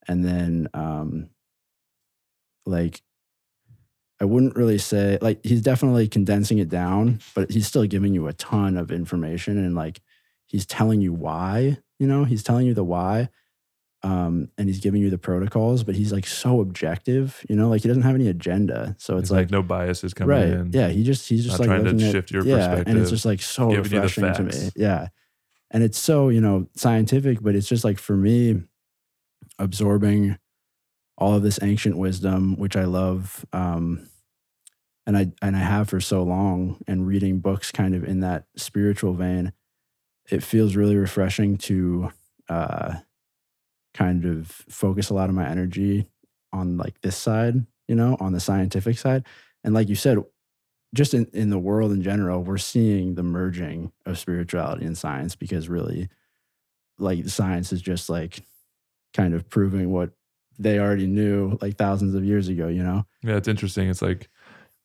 and 0.08 0.24
then 0.24 0.68
um, 0.72 1.28
like 2.64 3.02
I 4.20 4.26
wouldn't 4.26 4.54
really 4.56 4.78
say 4.78 5.18
like 5.20 5.40
he's 5.44 5.62
definitely 5.62 6.06
condensing 6.06 6.58
it 6.58 6.68
down, 6.68 7.20
but 7.34 7.50
he's 7.50 7.66
still 7.66 7.84
giving 7.86 8.12
you 8.12 8.26
a 8.26 8.32
ton 8.34 8.76
of 8.76 8.90
information 8.90 9.56
and 9.58 9.74
like 9.74 10.00
he's 10.46 10.66
telling 10.66 11.00
you 11.00 11.12
why, 11.12 11.78
you 11.98 12.06
know, 12.06 12.24
he's 12.24 12.42
telling 12.42 12.66
you 12.66 12.74
the 12.74 12.84
why. 12.84 13.30
Um, 14.02 14.48
and 14.56 14.66
he's 14.66 14.80
giving 14.80 15.02
you 15.02 15.10
the 15.10 15.18
protocols, 15.18 15.84
but 15.84 15.94
he's 15.94 16.10
like 16.10 16.26
so 16.26 16.60
objective, 16.60 17.44
you 17.50 17.54
know, 17.56 17.68
like 17.68 17.82
he 17.82 17.88
doesn't 17.88 18.02
have 18.02 18.14
any 18.14 18.28
agenda. 18.28 18.96
So 18.98 19.18
it's 19.18 19.30
like, 19.30 19.44
like, 19.44 19.50
no 19.50 19.62
biases 19.62 20.14
coming 20.14 20.36
right. 20.36 20.48
in 20.48 20.72
Yeah. 20.72 20.88
He 20.88 21.04
just, 21.04 21.28
he's 21.28 21.44
just 21.44 21.58
Not 21.58 21.68
like 21.68 21.82
trying 21.82 21.98
to 21.98 22.04
at- 22.06 22.12
shift 22.12 22.30
your 22.30 22.44
yeah, 22.46 22.82
And 22.86 22.98
it's 22.98 23.10
just 23.10 23.26
like 23.26 23.42
so 23.42 23.68
giving 23.68 23.92
you 23.92 24.00
the 24.00 24.00
refreshing 24.02 24.48
to 24.48 24.56
me. 24.56 24.70
Yeah. 24.74 25.08
And 25.70 25.82
it's 25.82 25.98
so, 25.98 26.30
you 26.30 26.40
know, 26.40 26.66
scientific, 26.74 27.42
but 27.42 27.54
it's 27.54 27.68
just 27.68 27.84
like 27.84 27.98
for 27.98 28.16
me, 28.16 28.62
absorbing 29.58 30.38
all 31.18 31.34
of 31.34 31.42
this 31.42 31.58
ancient 31.62 31.96
wisdom, 31.98 32.56
which 32.56 32.76
I 32.76 32.84
love. 32.84 33.44
Um, 33.52 34.08
and 35.06 35.16
I 35.16 35.32
and 35.42 35.56
I 35.56 35.60
have 35.60 35.88
for 35.88 36.00
so 36.00 36.22
long, 36.22 36.78
and 36.86 37.06
reading 37.06 37.40
books 37.40 37.72
kind 37.72 37.94
of 37.94 38.04
in 38.04 38.20
that 38.20 38.44
spiritual 38.56 39.14
vein, 39.14 39.52
it 40.30 40.42
feels 40.42 40.76
really 40.76 40.96
refreshing 40.96 41.56
to 41.58 42.10
uh, 42.48 42.94
kind 43.94 44.24
of 44.24 44.48
focus 44.48 45.10
a 45.10 45.14
lot 45.14 45.28
of 45.28 45.34
my 45.34 45.48
energy 45.48 46.06
on 46.52 46.76
like 46.76 47.00
this 47.00 47.16
side, 47.16 47.66
you 47.88 47.94
know, 47.94 48.16
on 48.20 48.32
the 48.32 48.40
scientific 48.40 48.98
side. 48.98 49.24
And 49.64 49.74
like 49.74 49.88
you 49.88 49.94
said, 49.94 50.18
just 50.94 51.14
in, 51.14 51.26
in 51.32 51.50
the 51.50 51.58
world 51.58 51.92
in 51.92 52.02
general, 52.02 52.42
we're 52.42 52.58
seeing 52.58 53.14
the 53.14 53.22
merging 53.22 53.92
of 54.06 54.18
spirituality 54.18 54.84
and 54.84 54.98
science 54.98 55.36
because 55.36 55.68
really, 55.68 56.08
like 56.98 57.28
science 57.28 57.72
is 57.72 57.80
just 57.80 58.08
like 58.08 58.42
kind 59.14 59.34
of 59.34 59.48
proving 59.48 59.90
what 59.90 60.10
they 60.58 60.78
already 60.78 61.06
knew 61.06 61.56
like 61.62 61.76
thousands 61.76 62.14
of 62.14 62.24
years 62.24 62.48
ago, 62.48 62.68
you 62.68 62.82
know? 62.82 63.06
Yeah, 63.22 63.36
it's 63.36 63.48
interesting. 63.48 63.88
It's 63.88 64.02
like 64.02 64.28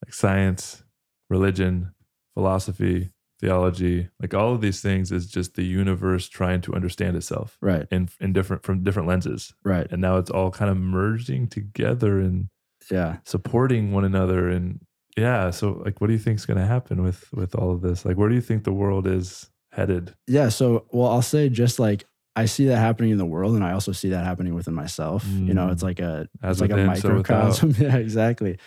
like 0.06 0.14
science, 0.14 0.84
religion, 1.30 1.94
philosophy, 2.34 3.12
theology, 3.40 4.10
like 4.22 4.34
all 4.34 4.54
of 4.54 4.62
these 4.62 4.82
things 4.82 5.12
is 5.12 5.28
just 5.28 5.56
the 5.56 5.64
universe 5.64 6.30
trying 6.30 6.62
to 6.62 6.74
understand 6.74 7.16
itself 7.18 7.58
Right, 7.62 7.88
in 7.92 8.10
in 8.20 8.34
different 8.34 8.64
from 8.64 8.84
different 8.84 9.08
lenses. 9.08 9.54
right. 9.64 9.88
And 9.92 10.02
now 10.02 10.18
it's 10.18 10.30
all 10.30 10.52
kind 10.52 10.72
of 10.72 10.78
merging 10.78 11.48
together 11.48 12.20
and 12.20 12.48
Yeah. 12.90 13.18
supporting 13.26 13.92
one 13.92 14.06
another 14.06 14.50
and 14.50 14.80
yeah, 15.18 15.50
so 15.52 15.82
like 15.86 16.02
what 16.02 16.08
do 16.08 16.14
you 16.14 16.20
think 16.20 16.38
is 16.40 16.46
going 16.46 16.60
to 16.60 16.66
happen 16.66 17.02
with 17.02 17.32
with 17.34 17.56
all 17.56 17.72
of 17.72 17.82
this? 17.82 18.06
Like 18.06 18.18
where 18.18 18.30
do 18.30 18.36
you 18.36 18.42
think 18.42 18.64
the 18.64 18.74
world 18.74 19.08
is 19.08 19.50
headed? 19.72 20.14
Yeah. 20.28 20.50
So, 20.50 20.86
well, 20.92 21.10
I'll 21.10 21.22
say 21.22 21.48
just 21.50 21.80
like 21.80 22.06
I 22.38 22.46
see 22.48 22.66
that 22.68 22.78
happening 22.80 23.12
in 23.12 23.18
the 23.18 23.26
world, 23.26 23.56
and 23.56 23.64
I 23.64 23.72
also 23.72 23.94
see 23.94 24.10
that 24.10 24.26
happening 24.26 24.54
within 24.56 24.74
myself. 24.74 25.26
You 25.26 25.54
know, 25.54 25.70
it's 25.70 25.84
Mm. 25.84 25.86
like 25.90 26.00
a 26.02 26.28
As 26.44 26.58
it's 26.58 26.62
like 26.62 26.72
a 26.72 26.76
within, 26.76 26.96
so 26.98 27.08
microcosm. 27.10 27.72
yeah, 27.80 27.96
exactly. 27.96 28.58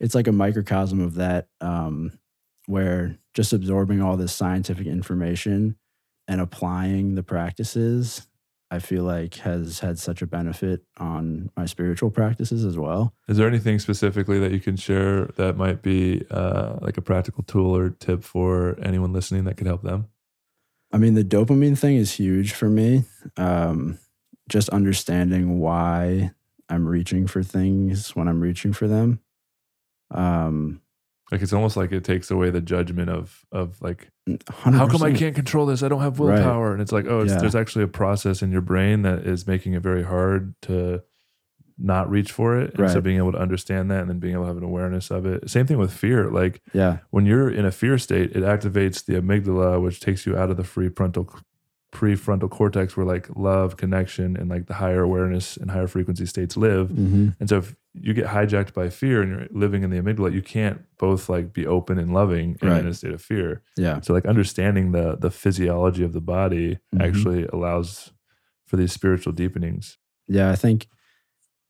It's 0.00 0.14
like 0.14 0.26
a 0.26 0.32
microcosm 0.32 1.00
of 1.00 1.14
that, 1.14 1.48
um, 1.60 2.18
where 2.66 3.18
just 3.34 3.52
absorbing 3.52 4.02
all 4.02 4.16
this 4.16 4.32
scientific 4.32 4.86
information 4.86 5.76
and 6.28 6.40
applying 6.40 7.14
the 7.14 7.22
practices, 7.22 8.26
I 8.70 8.80
feel 8.80 9.04
like 9.04 9.34
has 9.36 9.78
had 9.78 9.98
such 9.98 10.22
a 10.22 10.26
benefit 10.26 10.82
on 10.98 11.50
my 11.56 11.66
spiritual 11.66 12.10
practices 12.10 12.64
as 12.64 12.76
well. 12.76 13.14
Is 13.28 13.36
there 13.36 13.46
anything 13.46 13.78
specifically 13.78 14.40
that 14.40 14.50
you 14.50 14.58
can 14.58 14.76
share 14.76 15.26
that 15.36 15.56
might 15.56 15.82
be 15.82 16.24
uh, 16.30 16.78
like 16.80 16.96
a 16.96 17.02
practical 17.02 17.44
tool 17.44 17.76
or 17.76 17.90
tip 17.90 18.24
for 18.24 18.76
anyone 18.82 19.12
listening 19.12 19.44
that 19.44 19.56
could 19.56 19.68
help 19.68 19.82
them? 19.82 20.08
I 20.92 20.98
mean, 20.98 21.14
the 21.14 21.24
dopamine 21.24 21.78
thing 21.78 21.96
is 21.96 22.12
huge 22.12 22.52
for 22.52 22.68
me. 22.68 23.04
Um, 23.36 23.98
just 24.48 24.68
understanding 24.70 25.58
why 25.60 26.32
I'm 26.68 26.86
reaching 26.86 27.26
for 27.26 27.42
things 27.42 28.16
when 28.16 28.28
I'm 28.28 28.40
reaching 28.40 28.72
for 28.72 28.88
them. 28.88 29.20
Um, 30.10 30.80
Like 31.32 31.42
it's 31.42 31.52
almost 31.52 31.76
like 31.76 31.90
it 31.90 32.04
takes 32.04 32.30
away 32.30 32.50
the 32.50 32.60
judgment 32.60 33.10
of 33.10 33.44
of 33.50 33.80
like 33.82 34.10
100%. 34.28 34.74
how 34.74 34.86
come 34.86 35.02
I 35.02 35.12
can't 35.12 35.34
control 35.34 35.66
this? 35.66 35.82
I 35.82 35.88
don't 35.88 36.00
have 36.02 36.20
Right. 36.20 36.34
willpower. 36.36 36.72
And 36.72 36.80
it's 36.80 36.92
like, 36.92 37.06
oh, 37.08 37.20
it's, 37.22 37.32
Yeah. 37.32 37.38
there's 37.40 37.56
actually 37.56 37.82
a 37.84 37.88
process 37.88 38.42
in 38.42 38.52
your 38.52 38.60
brain 38.60 39.02
that 39.02 39.26
is 39.26 39.44
making 39.46 39.72
it 39.74 39.82
very 39.82 40.04
hard 40.04 40.54
to 40.62 41.02
not 41.78 42.08
reach 42.08 42.30
for 42.32 42.56
it. 42.58 42.78
And 42.78 42.90
so 42.90 43.00
being 43.00 43.18
able 43.18 43.32
to 43.32 43.38
understand 43.38 43.90
that 43.90 44.00
and 44.02 44.08
then 44.08 44.18
being 44.20 44.34
able 44.34 44.44
to 44.44 44.48
have 44.48 44.56
an 44.56 44.62
awareness 44.62 45.10
of 45.10 45.26
it. 45.26 45.50
Same 45.50 45.66
thing 45.66 45.78
with 45.78 45.92
fear. 45.92 46.30
Like 46.30 46.62
Yeah, 46.72 46.98
when 47.10 47.26
you're 47.26 47.50
in 47.50 47.64
a 47.66 47.72
fear 47.72 47.98
state, 47.98 48.30
it 48.36 48.44
activates 48.44 49.04
the 49.04 49.14
amygdala, 49.20 49.82
which 49.82 49.98
takes 50.00 50.26
you 50.26 50.36
out 50.38 50.50
of 50.50 50.56
the 50.56 50.62
prefrontal 50.62 51.28
prefrontal 52.00 52.50
cortex 52.50 52.96
where 52.96 53.06
like 53.14 53.26
love, 53.36 53.76
connection, 53.76 54.36
and 54.36 54.48
like 54.50 54.66
the 54.66 54.74
higher 54.74 55.02
awareness 55.02 55.56
and 55.56 55.70
higher 55.70 55.86
frequency 55.86 56.26
states 56.26 56.56
live. 56.56 56.90
hmm 56.90 57.28
And 57.40 57.48
so 57.48 57.56
if 57.58 57.74
you 57.94 58.12
get 58.12 58.26
hijacked 58.26 58.74
by 58.74 58.90
fear 58.90 59.22
and 59.22 59.30
you're 59.30 59.48
living 59.50 59.82
in 59.82 59.90
the 59.90 59.98
amygdala, 60.02 60.32
you 60.32 60.42
can't 60.42 60.78
both 60.98 61.28
like 61.28 61.52
be 61.52 61.66
open 61.66 61.98
and 61.98 62.12
loving 62.12 62.56
and 62.60 62.70
Right. 62.70 62.80
in 62.80 62.86
a 62.86 62.94
state 62.94 63.12
of 63.14 63.22
fear. 63.22 63.62
yeah, 63.78 64.00
So 64.02 64.12
like 64.12 64.26
understanding 64.26 64.92
the 64.92 65.16
the 65.16 65.30
physiology 65.30 66.04
of 66.04 66.12
the 66.12 66.20
body 66.20 66.78
Mhm. 66.94 67.00
actually 67.06 67.42
allows 67.46 68.12
for 68.66 68.76
these 68.76 68.92
spiritual 68.92 69.32
deepenings. 69.32 69.96
yeah. 70.28 70.50
I 70.50 70.56
think, 70.56 70.88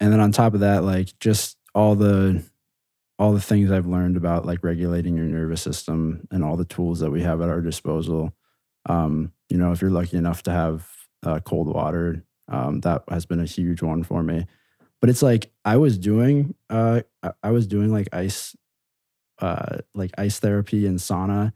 and 0.00 0.12
then 0.12 0.20
on 0.20 0.32
top 0.32 0.54
of 0.54 0.60
that, 0.60 0.82
like 0.82 1.08
just 1.20 1.56
all 1.74 1.94
the 1.94 2.42
all 3.18 3.32
the 3.32 3.40
things 3.50 3.70
I've 3.70 3.86
learned 3.86 4.16
about 4.18 4.44
like 4.44 4.62
regulating 4.62 5.16
your 5.16 5.24
nervous 5.26 5.62
system 5.62 6.26
and 6.30 6.44
all 6.44 6.56
the 6.58 6.66
tools 6.76 7.00
that 7.00 7.10
we 7.10 7.22
have 7.22 7.40
at 7.40 7.48
our 7.48 7.62
disposal. 7.62 8.34
Um, 8.86 9.32
you 9.48 9.58
know, 9.58 9.72
if 9.72 9.80
you're 9.80 9.90
lucky 9.90 10.16
enough 10.16 10.42
to 10.44 10.50
have 10.52 10.88
uh, 11.24 11.40
cold 11.40 11.68
water, 11.68 12.24
um, 12.48 12.80
that 12.80 13.04
has 13.08 13.26
been 13.26 13.40
a 13.40 13.44
huge 13.46 13.82
one 13.82 14.02
for 14.04 14.22
me. 14.22 14.46
But 15.00 15.10
it's 15.10 15.22
like 15.22 15.52
I 15.64 15.76
was 15.76 15.98
doing, 15.98 16.54
uh, 16.70 17.02
I, 17.22 17.32
I 17.42 17.50
was 17.50 17.66
doing 17.66 17.92
like 17.92 18.08
ice, 18.12 18.56
uh, 19.40 19.78
like 19.94 20.12
ice 20.18 20.38
therapy 20.40 20.86
and 20.86 20.98
sauna, 20.98 21.52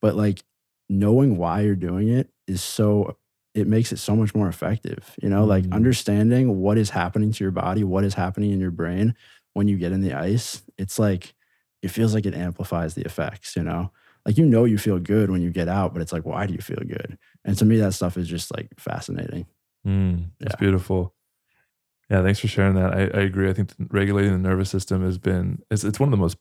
but 0.00 0.16
like 0.16 0.42
knowing 0.88 1.36
why 1.36 1.60
you're 1.62 1.76
doing 1.76 2.08
it 2.08 2.30
is 2.46 2.62
so 2.62 3.16
it 3.54 3.66
makes 3.66 3.92
it 3.92 3.98
so 3.98 4.16
much 4.16 4.34
more 4.34 4.48
effective. 4.48 5.14
You 5.22 5.28
know, 5.28 5.44
like 5.44 5.64
Mm. 5.64 5.72
understanding 5.74 6.60
what 6.60 6.78
is 6.78 6.90
happening 6.90 7.32
to 7.32 7.44
your 7.44 7.50
body, 7.50 7.84
what 7.84 8.04
is 8.04 8.14
happening 8.14 8.52
in 8.52 8.60
your 8.60 8.70
brain 8.70 9.14
when 9.54 9.68
you 9.68 9.78
get 9.78 9.92
in 9.92 10.00
the 10.00 10.14
ice. 10.14 10.62
It's 10.78 10.98
like 10.98 11.34
it 11.82 11.88
feels 11.90 12.14
like 12.14 12.26
it 12.26 12.34
amplifies 12.34 12.94
the 12.94 13.02
effects. 13.02 13.56
You 13.56 13.64
know, 13.64 13.92
like 14.26 14.38
you 14.38 14.46
know 14.46 14.64
you 14.64 14.78
feel 14.78 14.98
good 14.98 15.30
when 15.30 15.42
you 15.42 15.50
get 15.50 15.68
out, 15.68 15.92
but 15.92 16.02
it's 16.02 16.12
like 16.12 16.24
why 16.24 16.46
do 16.46 16.54
you 16.54 16.60
feel 16.60 16.82
good? 16.86 17.18
And 17.44 17.56
to 17.58 17.64
me, 17.64 17.78
that 17.78 17.92
stuff 17.94 18.16
is 18.16 18.28
just 18.28 18.54
like 18.54 18.68
fascinating. 18.78 19.46
Mm, 19.86 20.30
that's 20.38 20.52
Yeah. 20.54 20.60
beautiful. 20.60 21.14
Yeah, 22.10 22.22
thanks 22.22 22.38
for 22.40 22.48
sharing 22.48 22.74
that. 22.74 22.92
I, 22.94 23.00
I 23.18 23.22
agree. 23.22 23.48
I 23.48 23.52
think 23.54 23.70
regulating 23.90 24.32
the 24.32 24.38
nervous 24.38 24.70
system 24.70 25.02
has 25.04 25.18
been 25.18 25.60
it's, 25.70 25.82
it's 25.84 25.98
one 25.98 26.08
of 26.08 26.10
the 26.10 26.16
most 26.22 26.36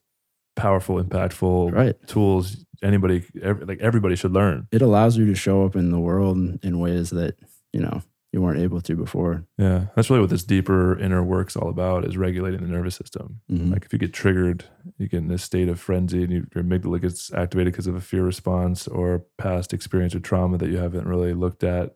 powerful, 0.55 1.01
impactful 1.01 1.71
Right. 1.73 1.95
tools 2.07 2.65
anybody 2.83 3.23
ev 3.41 3.67
like 3.67 3.79
everybody 3.79 4.15
should 4.15 4.33
learn. 4.33 4.67
It 4.71 4.81
allows 4.81 5.17
you 5.17 5.25
to 5.27 5.35
show 5.35 5.65
up 5.65 5.75
in 5.75 5.91
the 5.91 5.99
world 5.99 6.37
in 6.63 6.79
ways 6.79 7.09
that 7.11 7.35
you 7.73 7.79
know 7.79 8.01
you 8.31 8.41
weren't 8.41 8.59
able 8.61 8.79
to 8.81 8.95
before. 8.95 9.45
Yeah, 9.57 9.87
that's 9.95 10.09
really 10.09 10.21
what 10.21 10.29
this 10.29 10.43
deeper 10.43 10.97
inner 10.97 11.21
work's 11.23 11.55
all 11.57 11.69
about 11.69 12.05
is 12.05 12.15
regulating 12.17 12.61
the 12.61 12.67
nervous 12.67 12.95
system. 12.95 13.41
Mhm. 13.51 13.71
Like 13.71 13.83
if 13.85 13.91
you 13.91 13.99
get 13.99 14.13
triggered, 14.13 14.63
you 14.97 15.07
get 15.09 15.17
in 15.17 15.27
this 15.27 15.43
state 15.43 15.67
of 15.67 15.79
frenzy 15.79 16.23
and 16.23 16.31
you, 16.31 16.47
your 16.55 16.63
amygdala 16.63 17.01
gets 17.01 17.33
activated 17.33 17.73
because 17.73 17.87
of 17.87 17.95
a 17.95 18.01
fear 18.01 18.23
response 18.23 18.87
or 18.87 19.25
past 19.37 19.73
experience 19.73 20.15
or 20.15 20.19
trauma 20.21 20.57
that 20.59 20.69
you 20.69 20.77
haven't 20.77 21.07
really 21.07 21.33
looked 21.33 21.63
at. 21.63 21.95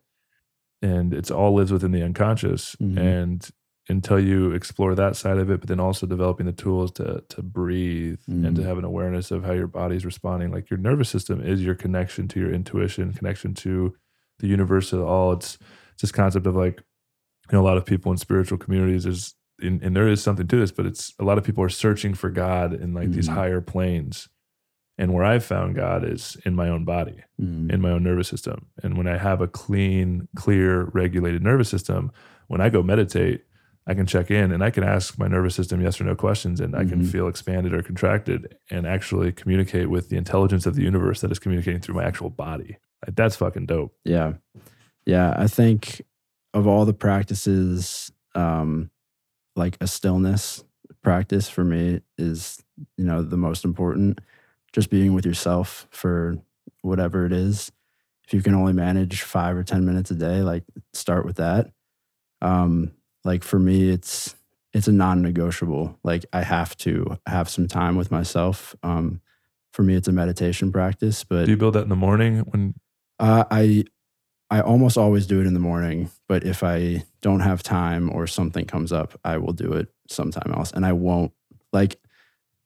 And 0.81 1.13
it's 1.13 1.31
all 1.31 1.53
lives 1.53 1.71
within 1.71 1.91
the 1.91 2.03
unconscious. 2.03 2.75
Mhm. 2.81 2.97
And 2.97 3.49
until 3.87 4.19
you 4.19 4.51
explore 4.51 4.93
that 4.95 5.15
side 5.15 5.37
of 5.37 5.49
it, 5.49 5.59
but 5.61 5.69
then 5.69 5.79
also 5.79 6.05
developing 6.07 6.47
the 6.47 6.51
tools 6.51 6.91
to 6.93 7.23
to 7.29 7.41
breathe 7.43 8.19
and 8.27 8.55
to 8.55 8.61
Mhm. 8.61 8.65
have 8.65 8.77
an 8.79 8.83
awareness 8.83 9.29
of 9.31 9.43
how 9.45 9.53
your 9.53 9.67
body's 9.67 10.05
responding. 10.05 10.51
Like 10.51 10.69
your 10.69 10.79
nervous 10.79 11.07
system 11.07 11.39
is 11.39 11.63
your 11.63 11.75
connection 11.75 12.27
to 12.29 12.39
your 12.39 12.51
intuition, 12.51 13.13
connection 13.13 13.53
to 13.53 13.95
the 14.39 14.47
universe 14.47 14.91
at 14.91 14.99
all. 14.99 15.31
It's 15.33 15.57
this 16.01 16.11
concept 16.11 16.45
of 16.47 16.55
like, 16.55 16.77
you 16.77 17.53
know, 17.57 17.61
a 17.61 17.63
lot 17.65 17.77
of 17.77 17.85
people 17.85 18.11
in 18.11 18.17
spiritual 18.17 18.57
communities 18.57 19.05
is 19.05 19.35
and, 19.61 19.81
and 19.81 19.95
there 19.95 20.07
is 20.09 20.21
something 20.21 20.47
to 20.47 20.57
this, 20.57 20.71
but 20.73 20.85
it's 20.85 21.13
a 21.17 21.23
lot 21.23 21.37
of 21.37 21.45
people 21.45 21.63
are 21.63 21.69
searching 21.69 22.13
for 22.13 22.29
God 22.29 22.73
in 22.73 22.93
like 22.93 23.11
these 23.11 23.29
Mhm. 23.29 23.33
higher 23.35 23.61
planes. 23.61 24.27
And 24.97 25.13
where 25.13 25.23
I've 25.23 25.45
found 25.45 25.75
God 25.75 26.03
is 26.03 26.35
in 26.45 26.55
my 26.55 26.67
own 26.67 26.83
body, 26.83 27.23
Mhm. 27.41 27.71
in 27.71 27.79
my 27.81 27.91
own 27.91 28.03
nervous 28.03 28.27
system. 28.27 28.65
And 28.83 28.97
when 28.97 29.07
I 29.07 29.17
have 29.17 29.39
a 29.39 29.47
clean, 29.47 30.27
clear, 30.35 30.83
regulated 30.93 31.41
nervous 31.41 31.69
system, 31.69 32.11
when 32.47 32.59
I 32.59 32.69
go 32.69 32.83
meditate, 32.83 33.45
I 33.87 33.93
can 33.93 34.05
check 34.05 34.29
in 34.29 34.51
and 34.51 34.61
I 34.61 34.71
can 34.71 34.83
ask 34.83 35.17
my 35.17 35.27
nervous 35.29 35.55
system 35.55 35.79
yes 35.79 36.01
or 36.01 36.03
no 36.03 36.15
questions 36.15 36.59
and 36.59 36.75
I 36.75 36.83
can 36.83 37.01
Mhm. 37.03 37.07
feel 37.11 37.27
expanded 37.29 37.73
or 37.73 37.81
contracted 37.81 38.55
and 38.69 38.85
actually 38.85 39.31
communicate 39.31 39.89
with 39.89 40.09
the 40.09 40.17
intelligence 40.17 40.65
of 40.65 40.75
the 40.75 40.81
universe 40.83 41.21
that 41.21 41.31
is 41.31 41.39
communicating 41.39 41.79
through 41.79 41.95
my 41.95 42.03
actual 42.03 42.29
body. 42.29 42.77
Like 43.05 43.15
that's 43.15 43.35
fucking 43.37 43.67
dope. 43.67 43.95
Yeah. 44.03 44.33
Yeah. 45.05 45.33
I 45.37 45.47
think 45.47 46.01
of 46.53 46.67
all 46.67 46.85
the 46.85 46.93
practices, 46.93 48.11
um, 48.33 48.89
like 49.55 49.77
a 49.81 49.87
stillness 49.87 50.63
practice 51.03 51.49
for 51.49 51.63
me 51.63 52.01
is, 52.17 52.63
you 52.97 53.05
know, 53.05 53.21
the 53.21 53.37
most 53.37 53.63
important. 53.63 54.19
Just 54.73 54.89
being 54.89 55.13
with 55.13 55.25
yourself 55.25 55.87
for 55.91 56.37
whatever 56.81 57.25
it 57.25 57.31
is. 57.31 57.71
If 58.25 58.33
you 58.33 58.41
can 58.41 58.55
only 58.55 58.73
manage 58.73 59.21
five 59.21 59.55
or 59.55 59.63
10 59.63 59.85
minutes 59.85 60.11
a 60.11 60.15
day, 60.15 60.41
like 60.41 60.63
start 60.93 61.25
with 61.25 61.37
that. 61.37 61.71
Um, 62.41 62.91
like 63.23 63.43
for 63.43 63.59
me, 63.59 63.89
it's, 63.89 64.35
it's 64.73 64.87
a 64.87 64.91
non-negotiable. 64.91 65.97
Like 66.03 66.25
I 66.33 66.41
have 66.41 66.75
to 66.77 67.17
have 67.25 67.49
some 67.49 67.67
time 67.67 67.95
with 67.95 68.11
myself. 68.11 68.75
Um, 68.83 69.21
for 69.71 69.83
me, 69.83 69.95
it's 69.95 70.07
a 70.07 70.11
meditation 70.11 70.71
practice, 70.71 71.23
but 71.23 71.45
Do 71.45 71.51
you 71.51 71.57
build 71.57 71.75
that 71.75 71.83
in 71.83 71.89
the 71.89 71.95
morning 71.95 72.39
when 72.39 72.73
uh, 73.19 73.45
I 73.51 73.85
I 74.55 74.61
almost 74.61 74.97
always 74.97 75.27
do 75.27 75.41
it 75.41 75.47
in 75.47 75.53
the 75.53 75.59
morning, 75.59 76.09
but 76.29 76.45
if 76.45 76.63
I 76.63 77.03
don't 77.21 77.41
have 77.41 77.61
time 77.61 78.09
or 78.09 78.25
something 78.25 78.63
comes 78.63 78.93
up, 78.93 79.19
I 79.25 79.35
will 79.35 79.51
do 79.51 79.73
it 79.73 79.89
sometime 80.07 80.53
else, 80.53 80.71
and 80.71 80.85
I 80.85 80.93
won't 80.93 81.33
like. 81.73 81.99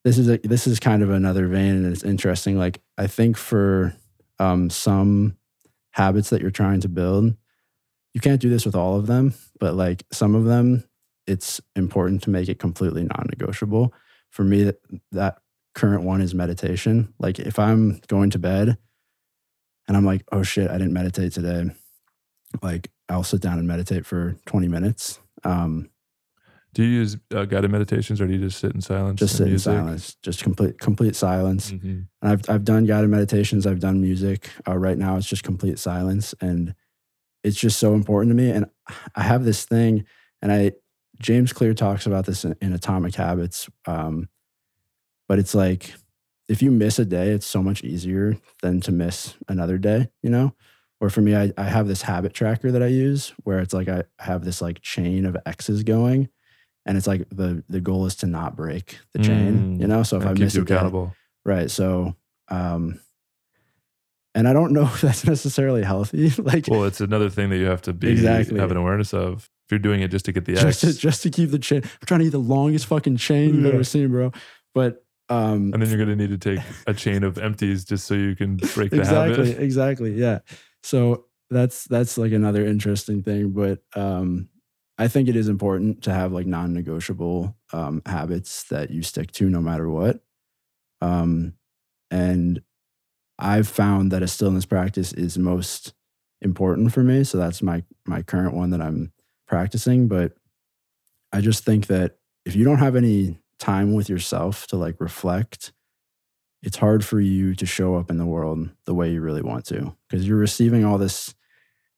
This 0.04 0.20
is 0.20 0.30
a 0.30 0.38
this 0.38 0.68
is 0.68 0.80
kind 0.80 1.02
of 1.02 1.10
another 1.10 1.48
vein, 1.48 1.78
and 1.78 1.88
it's 1.88 2.04
interesting. 2.04 2.60
Like 2.60 2.80
I 3.00 3.08
think 3.08 3.38
for 3.38 3.96
um, 4.38 4.70
some 4.70 5.36
habits 5.90 6.30
that 6.30 6.42
you're 6.42 6.52
trying 6.52 6.82
to 6.82 6.90
build, 6.90 7.36
you 8.14 8.22
can't 8.22 8.40
do 8.40 8.52
this 8.52 8.68
with 8.68 8.76
all 8.76 8.96
of 8.96 9.08
them, 9.08 9.34
but 9.60 9.74
like 9.74 10.06
some 10.12 10.36
of 10.36 10.46
them, 10.46 10.84
it's 11.26 11.60
important 11.76 12.22
to 12.22 12.30
make 12.30 12.50
it 12.50 12.60
completely 12.60 13.02
non-negotiable. 13.02 13.96
For 14.30 14.44
me, 14.44 14.62
that 14.62 14.80
that 15.12 15.40
current 15.74 16.04
one 16.04 16.22
is 16.22 16.36
meditation. 16.36 17.16
Like 17.18 17.40
if 17.40 17.58
I'm 17.58 18.00
going 18.06 18.30
to 18.30 18.38
bed 18.38 18.78
and 19.90 19.98
I'm 19.98 20.06
like, 20.06 20.24
oh 20.32 20.44
shit, 20.44 20.70
I 20.70 20.78
didn't 20.78 20.94
meditate 20.94 21.34
today. 21.34 21.66
Like 22.62 22.90
I'll 23.10 23.24
sit 23.24 23.42
down 23.42 23.58
and 23.58 23.68
meditate 23.68 24.06
for 24.06 24.38
20 24.46 24.68
minutes. 24.68 25.20
Um, 25.44 25.90
do 26.74 26.84
you 26.84 26.90
use 27.00 27.18
uh, 27.34 27.46
guided 27.46 27.72
meditations 27.72 28.22
or 28.22 28.28
do 28.28 28.34
you 28.34 28.40
just 28.40 28.60
sit 28.60 28.74
in 28.74 28.82
silence? 28.82 29.20
just 29.20 29.36
sit 29.36 29.48
in 29.48 29.58
silence, 29.58 30.16
just 30.22 30.44
complete 30.44 30.80
complete 30.80 31.16
silence. 31.16 31.72
Mhm. 31.72 32.06
And 32.22 32.32
I've 32.32 32.48
I've 32.48 32.64
done 32.64 32.86
guided 32.86 33.10
meditations, 33.10 33.66
I've 33.66 33.80
done 33.80 34.00
music. 34.00 34.52
Uh, 34.68 34.78
right 34.78 34.98
now, 34.98 35.18
it's 35.18 35.26
just 35.26 35.44
complete 35.44 35.80
silence, 35.80 36.36
and 36.40 36.76
it's 37.44 37.58
just 37.58 37.80
so 37.80 37.96
important 37.96 38.30
to 38.30 38.36
me. 38.36 38.52
And 38.52 38.68
I 39.16 39.24
have 39.24 39.46
this 39.46 39.66
thing, 39.66 40.06
and 40.44 40.52
I 40.52 40.74
James 41.20 41.52
Clear 41.52 41.74
talks 41.74 42.06
about 42.06 42.28
this 42.28 42.46
in, 42.46 42.56
in 42.62 42.74
Atomic 42.74 43.16
Habits. 43.16 43.68
Um, 43.88 44.30
but 45.28 45.40
it's 45.40 45.56
like 45.56 45.96
if 46.50 46.62
you 46.62 46.72
miss 46.72 47.00
a 47.00 47.06
day, 47.06 47.30
it's 47.30 47.46
so 47.46 47.62
much 47.64 47.84
easier 47.84 48.36
than 48.62 48.82
to 48.82 48.92
miss 48.92 49.36
another 49.48 49.78
day, 49.78 50.10
you 50.24 50.30
know? 50.30 50.54
Or 51.00 51.10
for 51.10 51.22
me, 51.22 51.36
I, 51.36 51.54
I 51.58 51.64
have 51.64 51.88
this 51.88 52.02
habit 52.02 52.34
tracker 52.34 52.72
that 52.72 52.84
I 52.84 52.88
use 52.88 53.34
where 53.44 53.60
it's 53.60 53.74
like 53.74 53.88
I 53.88 54.04
have 54.18 54.44
this 54.44 54.62
like 54.62 54.82
chain 54.82 55.26
of 55.26 55.38
X's 55.46 55.84
going. 55.84 56.28
And 56.86 56.98
it's 56.98 57.08
like 57.08 57.30
the 57.30 57.64
the 57.70 57.80
goal 57.80 58.06
is 58.08 58.16
to 58.18 58.26
not 58.26 58.56
break 58.56 59.00
the 59.14 59.20
chain, 59.20 59.78
Mm, 59.78 59.82
you 59.82 59.88
know? 59.88 60.04
So 60.04 60.18
if 60.18 60.26
I 60.26 60.34
miss 60.34 60.56
you 60.56 60.64
a 60.64 60.66
day. 60.66 60.76
Right. 61.46 61.70
So, 61.72 62.16
um, 62.50 63.00
and 64.36 64.48
I 64.48 64.54
don't 64.54 64.72
know 64.74 64.84
if 64.84 65.02
that's 65.02 65.26
necessarily 65.26 65.84
healthy. 65.84 66.30
like, 66.38 66.68
Well, 66.68 66.86
it's 66.86 67.00
another 67.00 67.30
thing 67.30 67.50
that 67.52 67.58
you 67.58 67.66
have 67.66 67.84
to 67.84 67.94
be 67.94 68.10
Exactly. 68.10 68.60
have 68.60 68.72
an 68.72 68.78
awareness 68.78 69.14
of. 69.14 69.50
If 69.68 69.74
you're 69.74 69.80
doing 69.80 70.02
it 70.02 70.08
just 70.10 70.26
to 70.26 70.32
get 70.32 70.46
the 70.46 70.56
just 70.56 70.84
X, 70.84 70.96
to, 70.96 71.00
just 71.00 71.22
to 71.22 71.30
keep 71.30 71.52
the 71.52 71.60
chain. 71.60 71.84
I'm 71.84 72.06
trying 72.08 72.22
to 72.22 72.24
get 72.26 72.32
the 72.32 72.40
longest 72.40 72.88
fucking 72.88 73.18
chain 73.18 73.54
you've 73.54 73.72
ever 73.72 73.84
seen, 73.84 74.10
bro. 74.10 74.32
But 74.74 75.06
um, 75.30 75.72
and 75.74 75.82
then 75.82 75.90
you're 75.90 76.04
going 76.04 76.10
to 76.10 76.16
need 76.16 76.42
to 76.42 76.56
take 76.56 76.66
a 76.88 76.94
chain 76.94 77.24
of 77.24 77.38
empties 77.38 77.86
just 77.86 78.08
so 78.08 78.16
you 78.16 78.36
can 78.36 78.58
break 78.74 78.90
the 78.90 78.98
exactly, 78.98 79.52
habit. 79.52 79.64
exactly, 79.64 80.12
yeah. 80.14 80.40
So 80.82 81.26
that's 81.52 81.86
that's 81.86 82.18
like 82.18 82.32
another 82.32 82.66
interesting 82.66 83.22
thing. 83.22 83.52
But 83.52 83.82
um, 83.96 84.50
I 84.98 85.08
think 85.08 85.30
it 85.30 85.36
is 85.36 85.48
important 85.48 86.04
to 86.04 86.14
have 86.14 86.32
like 86.32 86.48
non-negotiable 86.48 87.56
um, 87.74 88.02
habits 88.08 88.64
that 88.66 88.90
you 88.90 89.04
stick 89.04 89.32
to 89.34 89.50
no 89.50 89.62
matter 89.62 89.90
what. 89.90 90.20
Um, 91.02 91.54
and 92.10 92.62
I've 93.38 93.68
found 93.68 94.12
that 94.12 94.24
a 94.24 94.28
stillness 94.28 94.66
practice 94.66 95.14
is 95.14 95.38
most 95.38 95.94
important 96.42 96.92
for 96.92 97.04
me. 97.04 97.24
So 97.24 97.38
that's 97.38 97.62
my 97.62 97.84
my 98.06 98.24
current 98.24 98.56
one 98.56 98.72
that 98.72 98.82
I'm 98.82 99.14
practicing. 99.48 100.08
But 100.08 100.34
I 101.32 101.42
just 101.42 101.66
think 101.66 101.86
that 101.88 102.18
if 102.46 102.56
you 102.56 102.66
don't 102.66 102.80
have 102.80 102.96
any 102.96 103.38
time 103.60 103.94
with 103.94 104.10
yourself 104.10 104.68
to 104.68 104.78
like 104.78 105.00
reflect, 105.00 105.74
it's 106.62 106.78
hard 106.78 107.06
for 107.06 107.20
you 107.20 107.56
to 107.56 107.66
show 107.66 107.96
up 107.96 108.10
in 108.10 108.18
the 108.18 108.26
world 108.26 108.70
the 108.86 108.94
way 108.94 109.12
you 109.12 109.22
really 109.22 109.42
want 109.42 109.66
to 109.66 109.96
because 110.08 110.28
you're 110.28 110.38
receiving 110.38 110.84
all 110.84 110.98
this 110.98 111.36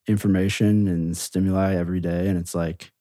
information 0.08 0.88
and 0.88 1.16
stimuli 1.16 1.76
every 1.76 2.00
day. 2.00 2.28
And 2.28 2.38
it's 2.38 2.54
like, 2.56 2.92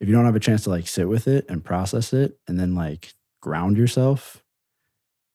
if 0.00 0.08
you 0.08 0.14
don't 0.14 0.24
have 0.24 0.36
a 0.36 0.40
chance 0.40 0.64
to 0.64 0.70
like 0.70 0.88
sit 0.88 1.08
with 1.08 1.28
it 1.28 1.44
and 1.48 1.64
process 1.64 2.12
it 2.12 2.38
and 2.48 2.58
then 2.58 2.74
like 2.74 3.12
ground 3.40 3.76
yourself, 3.76 4.42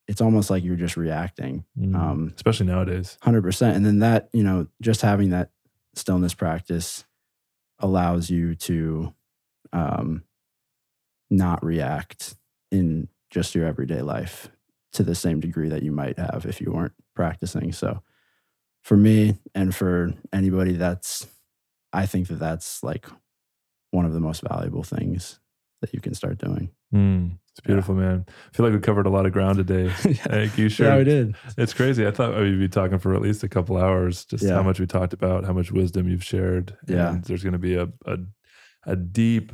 it's 0.07 0.21
almost 0.21 0.49
like 0.49 0.63
you're 0.63 0.75
just 0.77 0.95
reacting. 0.97 1.65
Mm, 1.77 1.95
Um, 1.95 2.33
especially 2.35 2.65
nowadays. 2.65 3.17
Hundred 3.21 3.43
percent. 3.43 3.75
And 3.75 3.85
then 3.85 3.99
that, 3.99 4.29
you 4.33 4.43
know, 4.43 4.67
just 4.81 5.01
having 5.01 5.31
that 5.31 5.51
stillness 5.95 6.33
practice 6.33 7.05
allows 7.79 8.29
you 8.29 8.55
to 8.55 9.13
um, 9.73 10.23
not 11.29 11.63
react 11.63 12.36
in 12.71 13.07
just 13.29 13.55
your 13.55 13.65
everyday 13.65 14.01
life 14.01 14.49
to 14.93 15.03
the 15.03 15.15
same 15.15 15.39
degree 15.39 15.69
that 15.69 15.83
you 15.83 15.91
might 15.91 16.17
have 16.17 16.45
if 16.47 16.61
you 16.61 16.71
weren't 16.71 16.93
practicing. 17.15 17.71
So, 17.71 18.01
for 18.83 18.95
me 18.97 19.37
and 19.53 19.75
for 19.75 20.13
anybody, 20.33 20.73
that's 20.73 21.27
I 21.93 22.05
think 22.05 22.27
that 22.29 22.39
that's 22.39 22.83
like 22.83 23.05
one 23.91 24.05
of 24.05 24.13
the 24.13 24.19
most 24.19 24.41
valuable 24.47 24.83
things 24.83 25.39
that 25.81 25.93
you 25.93 25.99
can 26.01 26.13
start 26.13 26.37
doing. 26.37 26.71
Mm, 26.93 27.37
it's 27.51 27.59
beautiful, 27.59 27.95
man. 27.95 28.25
I 28.29 28.55
feel 28.55 28.65
like 28.65 28.73
we 28.73 28.79
covered 28.79 29.05
a 29.05 29.09
lot 29.09 29.25
of 29.25 29.31
ground 29.33 29.57
today. 29.57 29.89
Thank 29.93 30.57
you, 30.57 30.69
sure. 30.69 30.87
Yeah, 30.87 30.97
we 30.97 31.03
did. 31.03 31.35
It's 31.57 31.73
crazy. 31.73 32.07
I 32.07 32.11
thought 32.11 32.35
we'd 32.37 32.57
be 32.57 32.67
talking 32.69 32.97
for 32.97 33.13
at 33.13 33.21
least 33.21 33.43
a 33.43 33.49
couple 33.49 33.77
hours, 33.77 34.25
just 34.25 34.43
Yeah. 34.43 34.53
how 34.55 34.63
much 34.63 34.79
we 34.79 34.87
talked 34.87 35.13
about, 35.13 35.43
how 35.45 35.53
much 35.53 35.71
wisdom 35.71 36.07
you've 36.07 36.23
shared. 36.23 36.77
Yeah. 36.87 37.09
And 37.13 37.23
there's 37.25 37.43
going 37.43 37.53
to 37.53 37.59
be 37.59 37.75
a, 37.75 37.89
a, 38.05 38.17
a 38.85 38.95
deep 38.95 39.51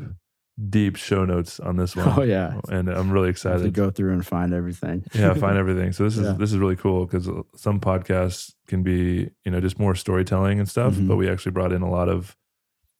deep 0.70 0.96
show 0.96 1.26
notes 1.26 1.60
on 1.60 1.78
this 1.78 1.96
one. 1.98 2.14
Oh 2.18 2.22
yeah. 2.24 2.60
And 2.70 2.88
I'm 2.90 3.12
really 3.12 3.30
excited 3.30 3.64
to 3.64 3.72
go 3.72 3.90
through 3.90 4.14
and 4.14 4.26
find 4.26 4.54
everything. 4.54 5.04
yeah, 5.14 5.34
find 5.34 5.58
everything. 5.64 5.92
So 5.94 6.04
this 6.04 6.18
is 6.18 6.24
Yeah. 6.26 6.34
this 6.34 6.52
is 6.52 6.58
really 6.60 6.76
cool 6.76 7.06
because 7.06 7.28
some 7.56 7.80
podcasts 7.80 8.54
can 8.68 8.84
be 8.84 9.30
you 9.46 9.52
know 9.52 9.60
just 9.62 9.80
more 9.80 9.96
storytelling 9.96 10.60
and 10.60 10.70
stuff, 10.70 10.94
Mhm. 10.96 11.08
but 11.08 11.16
we 11.18 11.30
actually 11.30 11.54
brought 11.54 11.72
in 11.74 11.82
a 11.82 11.90
lot 11.90 12.10
of 12.10 12.36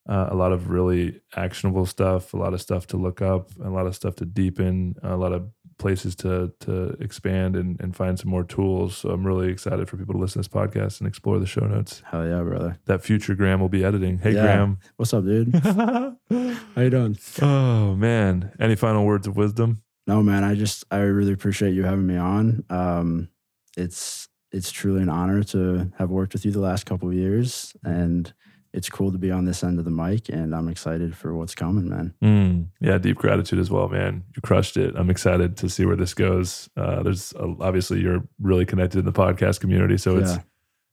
uh, 0.10 0.28
a 0.32 0.36
lot 0.36 0.52
of 0.52 0.70
really 0.70 1.22
actionable 1.36 1.86
stuff, 1.86 2.34
a 2.34 2.38
lot 2.38 2.54
of 2.54 2.60
stuff 2.62 2.86
to 2.88 2.98
look 2.98 3.22
up, 3.22 3.52
a 3.64 3.70
lot 3.70 3.88
of 3.88 3.96
stuff 3.96 4.16
to 4.16 4.26
deepen, 4.26 4.96
a 5.02 5.16
lot 5.16 5.32
of 5.32 5.48
places 5.78 6.16
to 6.18 6.54
to 6.62 6.90
expand 7.00 7.56
and, 7.56 7.80
and 7.82 7.96
find 7.96 8.20
some 8.20 8.30
more 8.30 8.44
tools. 8.44 8.98
So 8.98 9.10
I'm 9.10 9.26
really 9.26 9.50
excited 9.52 9.88
for 9.90 9.98
people 9.98 10.14
to 10.14 10.20
listen 10.20 10.42
to 10.42 10.48
this 10.50 10.54
podcast 10.54 11.00
and 11.00 11.08
explore 11.08 11.40
the 11.40 11.46
show 11.46 11.66
notes 11.66 12.02
Hell 12.06 12.26
yeah, 12.28 12.42
brother. 12.42 12.80
that 12.86 13.04
future 13.04 13.36
Graham 13.36 13.60
will 13.60 13.70
be 13.70 13.84
editing. 13.84 14.20
Hey 14.20 14.34
Yeah. 14.34 14.42
Graham. 14.44 14.78
What's 14.98 15.14
up, 15.14 15.24
dude? 15.26 15.54
How 15.64 16.82
you 16.82 16.90
doing? 16.90 17.18
oh 17.42 17.96
man. 17.96 18.52
Any 18.60 18.76
final 18.76 19.06
words 19.06 19.28
of 19.28 19.36
wisdom? 19.36 19.82
No, 20.08 20.22
man. 20.22 20.44
I 20.44 20.56
just 20.56 20.84
I 20.92 20.98
really 20.98 21.34
appreciate 21.34 21.74
you 21.74 21.84
having 21.84 22.06
me 22.08 22.18
on. 22.18 22.64
Um, 22.70 23.30
it's 23.78 24.28
it's 24.52 24.72
truly 24.72 25.02
an 25.02 25.10
honor 25.10 25.42
to 25.44 25.92
have 25.98 26.10
worked 26.12 26.34
with 26.34 26.46
you 26.46 26.52
the 26.52 26.60
last 26.60 26.86
couple 26.86 27.08
of 27.10 27.16
years, 27.16 27.76
and 27.84 28.32
it's 28.74 28.90
cool 28.90 29.12
to 29.12 29.18
be 29.20 29.30
on 29.32 29.46
this 29.46 29.64
end 29.64 29.78
of 29.80 29.86
the 29.86 29.92
mic. 29.92 30.30
And 30.30 30.54
I'm 30.56 30.68
excited 30.68 31.16
for 31.16 31.36
what's 31.36 31.54
coming, 31.56 31.90
man. 31.90 32.14
Mm, 32.24 32.68
yeah, 32.82 32.98
deep 32.98 33.18
gratitude 33.18 33.60
as 33.60 33.70
well, 33.70 33.88
man. 33.88 34.24
You 34.36 34.42
crushed 34.42 34.78
it. 34.78 34.96
I'm 34.96 35.10
excited 35.12 35.56
to 35.58 35.70
see 35.70 35.86
where 35.86 35.96
this 35.96 36.14
goes. 36.14 36.70
Uh, 36.76 37.04
there's 37.04 37.34
uh, 37.34 37.54
obviously 37.60 38.02
you're 38.02 38.24
really 38.42 38.66
connected 38.66 39.00
in 39.00 39.06
the 39.06 39.14
podcast 39.14 39.60
community, 39.60 39.98
so 39.98 40.18
it's 40.18 40.32
Yeah. 40.34 40.42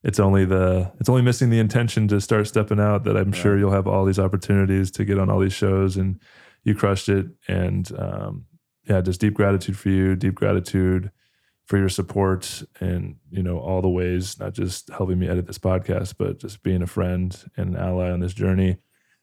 it's 0.04 0.20
only 0.20 0.44
the 0.44 0.92
it's 1.00 1.08
only 1.08 1.22
missing 1.22 1.50
the 1.50 1.58
intention 1.58 2.06
to 2.08 2.20
start 2.20 2.46
stepping 2.46 2.80
out. 2.80 3.04
That 3.04 3.16
I'm 3.16 3.32
Yeah. 3.32 3.40
sure 3.40 3.58
you'll 3.58 3.72
have 3.72 3.86
all 3.86 4.04
these 4.04 4.18
opportunities 4.18 4.90
to 4.92 5.04
get 5.04 5.18
on 5.18 5.30
all 5.30 5.40
these 5.40 5.52
shows, 5.54 5.96
and 5.96 6.18
you 6.64 6.74
crushed 6.74 7.08
it. 7.08 7.26
And 7.48 7.90
um, 7.98 8.44
yeah, 8.88 9.00
just 9.00 9.20
deep 9.20 9.34
gratitude 9.34 9.78
for 9.78 9.88
you. 9.88 10.16
Deep 10.16 10.34
gratitude 10.34 11.10
for 11.70 11.78
your 11.78 11.88
support 11.88 12.64
and 12.80 13.14
you 13.30 13.44
know 13.44 13.56
all 13.56 13.80
the 13.80 13.88
ways, 13.88 14.40
not 14.40 14.52
just 14.52 14.88
helping 14.88 15.20
me 15.20 15.28
edit 15.28 15.46
this 15.46 15.56
podcast, 15.56 16.14
but 16.18 16.40
just 16.40 16.64
being 16.64 16.82
a 16.82 16.86
friend 16.86 17.44
and 17.56 17.76
an 17.76 17.80
ally 17.80 18.10
on 18.10 18.18
this 18.18 18.34
journey. 18.34 18.78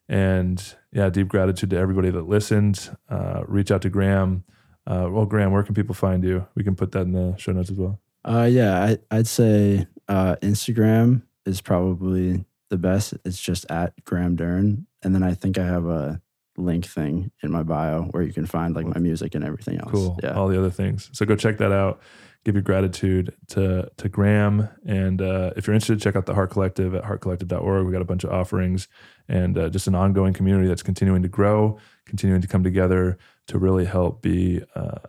And 0.08 0.64
yeah, 0.94 1.10
deep 1.10 1.28
gratitude 1.28 1.72
to 1.72 1.78
everybody 1.78 2.10
that 2.10 2.26
listened. 2.30 2.96
Uh, 3.10 3.42
reach 3.46 3.70
out 3.70 3.82
to 3.82 3.90
Graham. 3.90 4.46
Uh, 4.90 5.10
well, 5.12 5.26
Graham, 5.26 5.52
where 5.52 5.62
can 5.62 5.76
people 5.76 5.94
find 5.94 6.24
you? 6.24 6.48
We 6.56 6.64
can 6.64 6.78
put 6.78 6.94
that 6.94 7.02
in 7.02 7.12
the 7.12 7.36
show 7.36 7.52
notes 7.52 7.70
as 7.70 7.78
well. 7.78 8.00
Uh, 8.24 8.48
yeah, 8.50 8.82
I, 8.82 8.98
I'd 9.12 9.28
say 9.28 9.86
uh, 10.08 10.38
Instagram 10.42 11.24
is 11.46 11.60
probably 11.60 12.46
the 12.70 12.78
best. 12.78 13.14
It's 13.26 13.42
just 13.42 13.70
at 13.70 14.06
Graham 14.06 14.38
Dern, 14.38 14.88
and 15.04 15.14
then 15.14 15.22
I 15.22 15.34
think 15.34 15.58
I 15.58 15.66
have 15.66 15.86
a 15.86 16.22
link 16.56 16.86
thing 16.86 17.30
in 17.44 17.52
my 17.52 17.64
bio 17.64 18.04
where 18.04 18.24
you 18.24 18.32
can 18.32 18.46
find 18.46 18.74
like 18.74 18.86
my 18.86 19.02
music 19.02 19.36
and 19.36 19.44
everything 19.44 19.80
else. 19.80 19.92
Cool. 19.92 20.18
Yeah. 20.24 20.32
All 20.32 20.48
the 20.48 20.58
other 20.58 20.72
things. 20.72 21.10
So 21.12 21.26
go 21.26 21.36
check 21.36 21.58
that 21.58 21.74
out. 21.74 22.02
Give 22.48 22.56
your 22.56 22.62
gratitude 22.62 23.36
to 23.50 23.92
to 23.98 24.08
Graham. 24.08 24.70
And 24.86 25.22
uh, 25.22 25.52
if 25.58 25.68
you're 25.68 25.74
interested, 25.74 26.00
check 26.00 26.16
out 26.16 26.28
the 26.28 26.34
Heart 26.34 26.52
Collective 26.52 26.96
at 26.96 27.04
heartcollective.org. 27.04 27.86
We 27.86 27.92
got 27.92 28.02
a 28.02 28.06
bunch 28.06 28.24
of 28.24 28.32
offerings 28.32 28.88
and 29.28 29.58
uh, 29.58 29.68
just 29.68 29.86
an 29.88 29.96
ongoing 29.96 30.32
community 30.32 30.70
that's 30.70 30.82
continuing 30.82 31.24
to 31.24 31.28
grow, 31.28 31.78
continuing 32.06 32.40
to 32.40 32.48
come 32.48 32.64
together 32.64 33.18
to 33.48 33.60
really 33.60 33.84
help 33.84 34.22
be, 34.22 34.64
uh, 34.76 35.00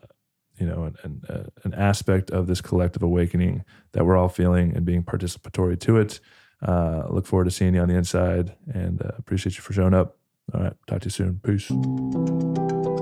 you 0.56 0.66
know, 0.66 0.82
an, 0.82 0.96
an, 1.04 1.22
uh, 1.28 1.44
an 1.62 1.74
aspect 1.74 2.32
of 2.32 2.48
this 2.48 2.60
collective 2.60 3.04
awakening 3.04 3.64
that 3.92 4.04
we're 4.04 4.16
all 4.16 4.28
feeling 4.28 4.74
and 4.74 4.84
being 4.84 5.04
participatory 5.04 5.78
to 5.78 5.96
it. 5.96 6.18
Uh, 6.60 7.04
look 7.08 7.24
forward 7.24 7.44
to 7.44 7.52
seeing 7.52 7.72
you 7.72 7.80
on 7.80 7.88
the 7.88 7.94
inside 7.94 8.56
and 8.74 9.00
uh, 9.00 9.12
appreciate 9.16 9.54
you 9.54 9.62
for 9.62 9.72
showing 9.72 9.94
up. 9.94 10.16
All 10.52 10.60
right. 10.60 10.74
Talk 10.88 11.02
to 11.02 11.06
you 11.06 11.10
soon. 11.12 11.40
Peace. 11.44 12.97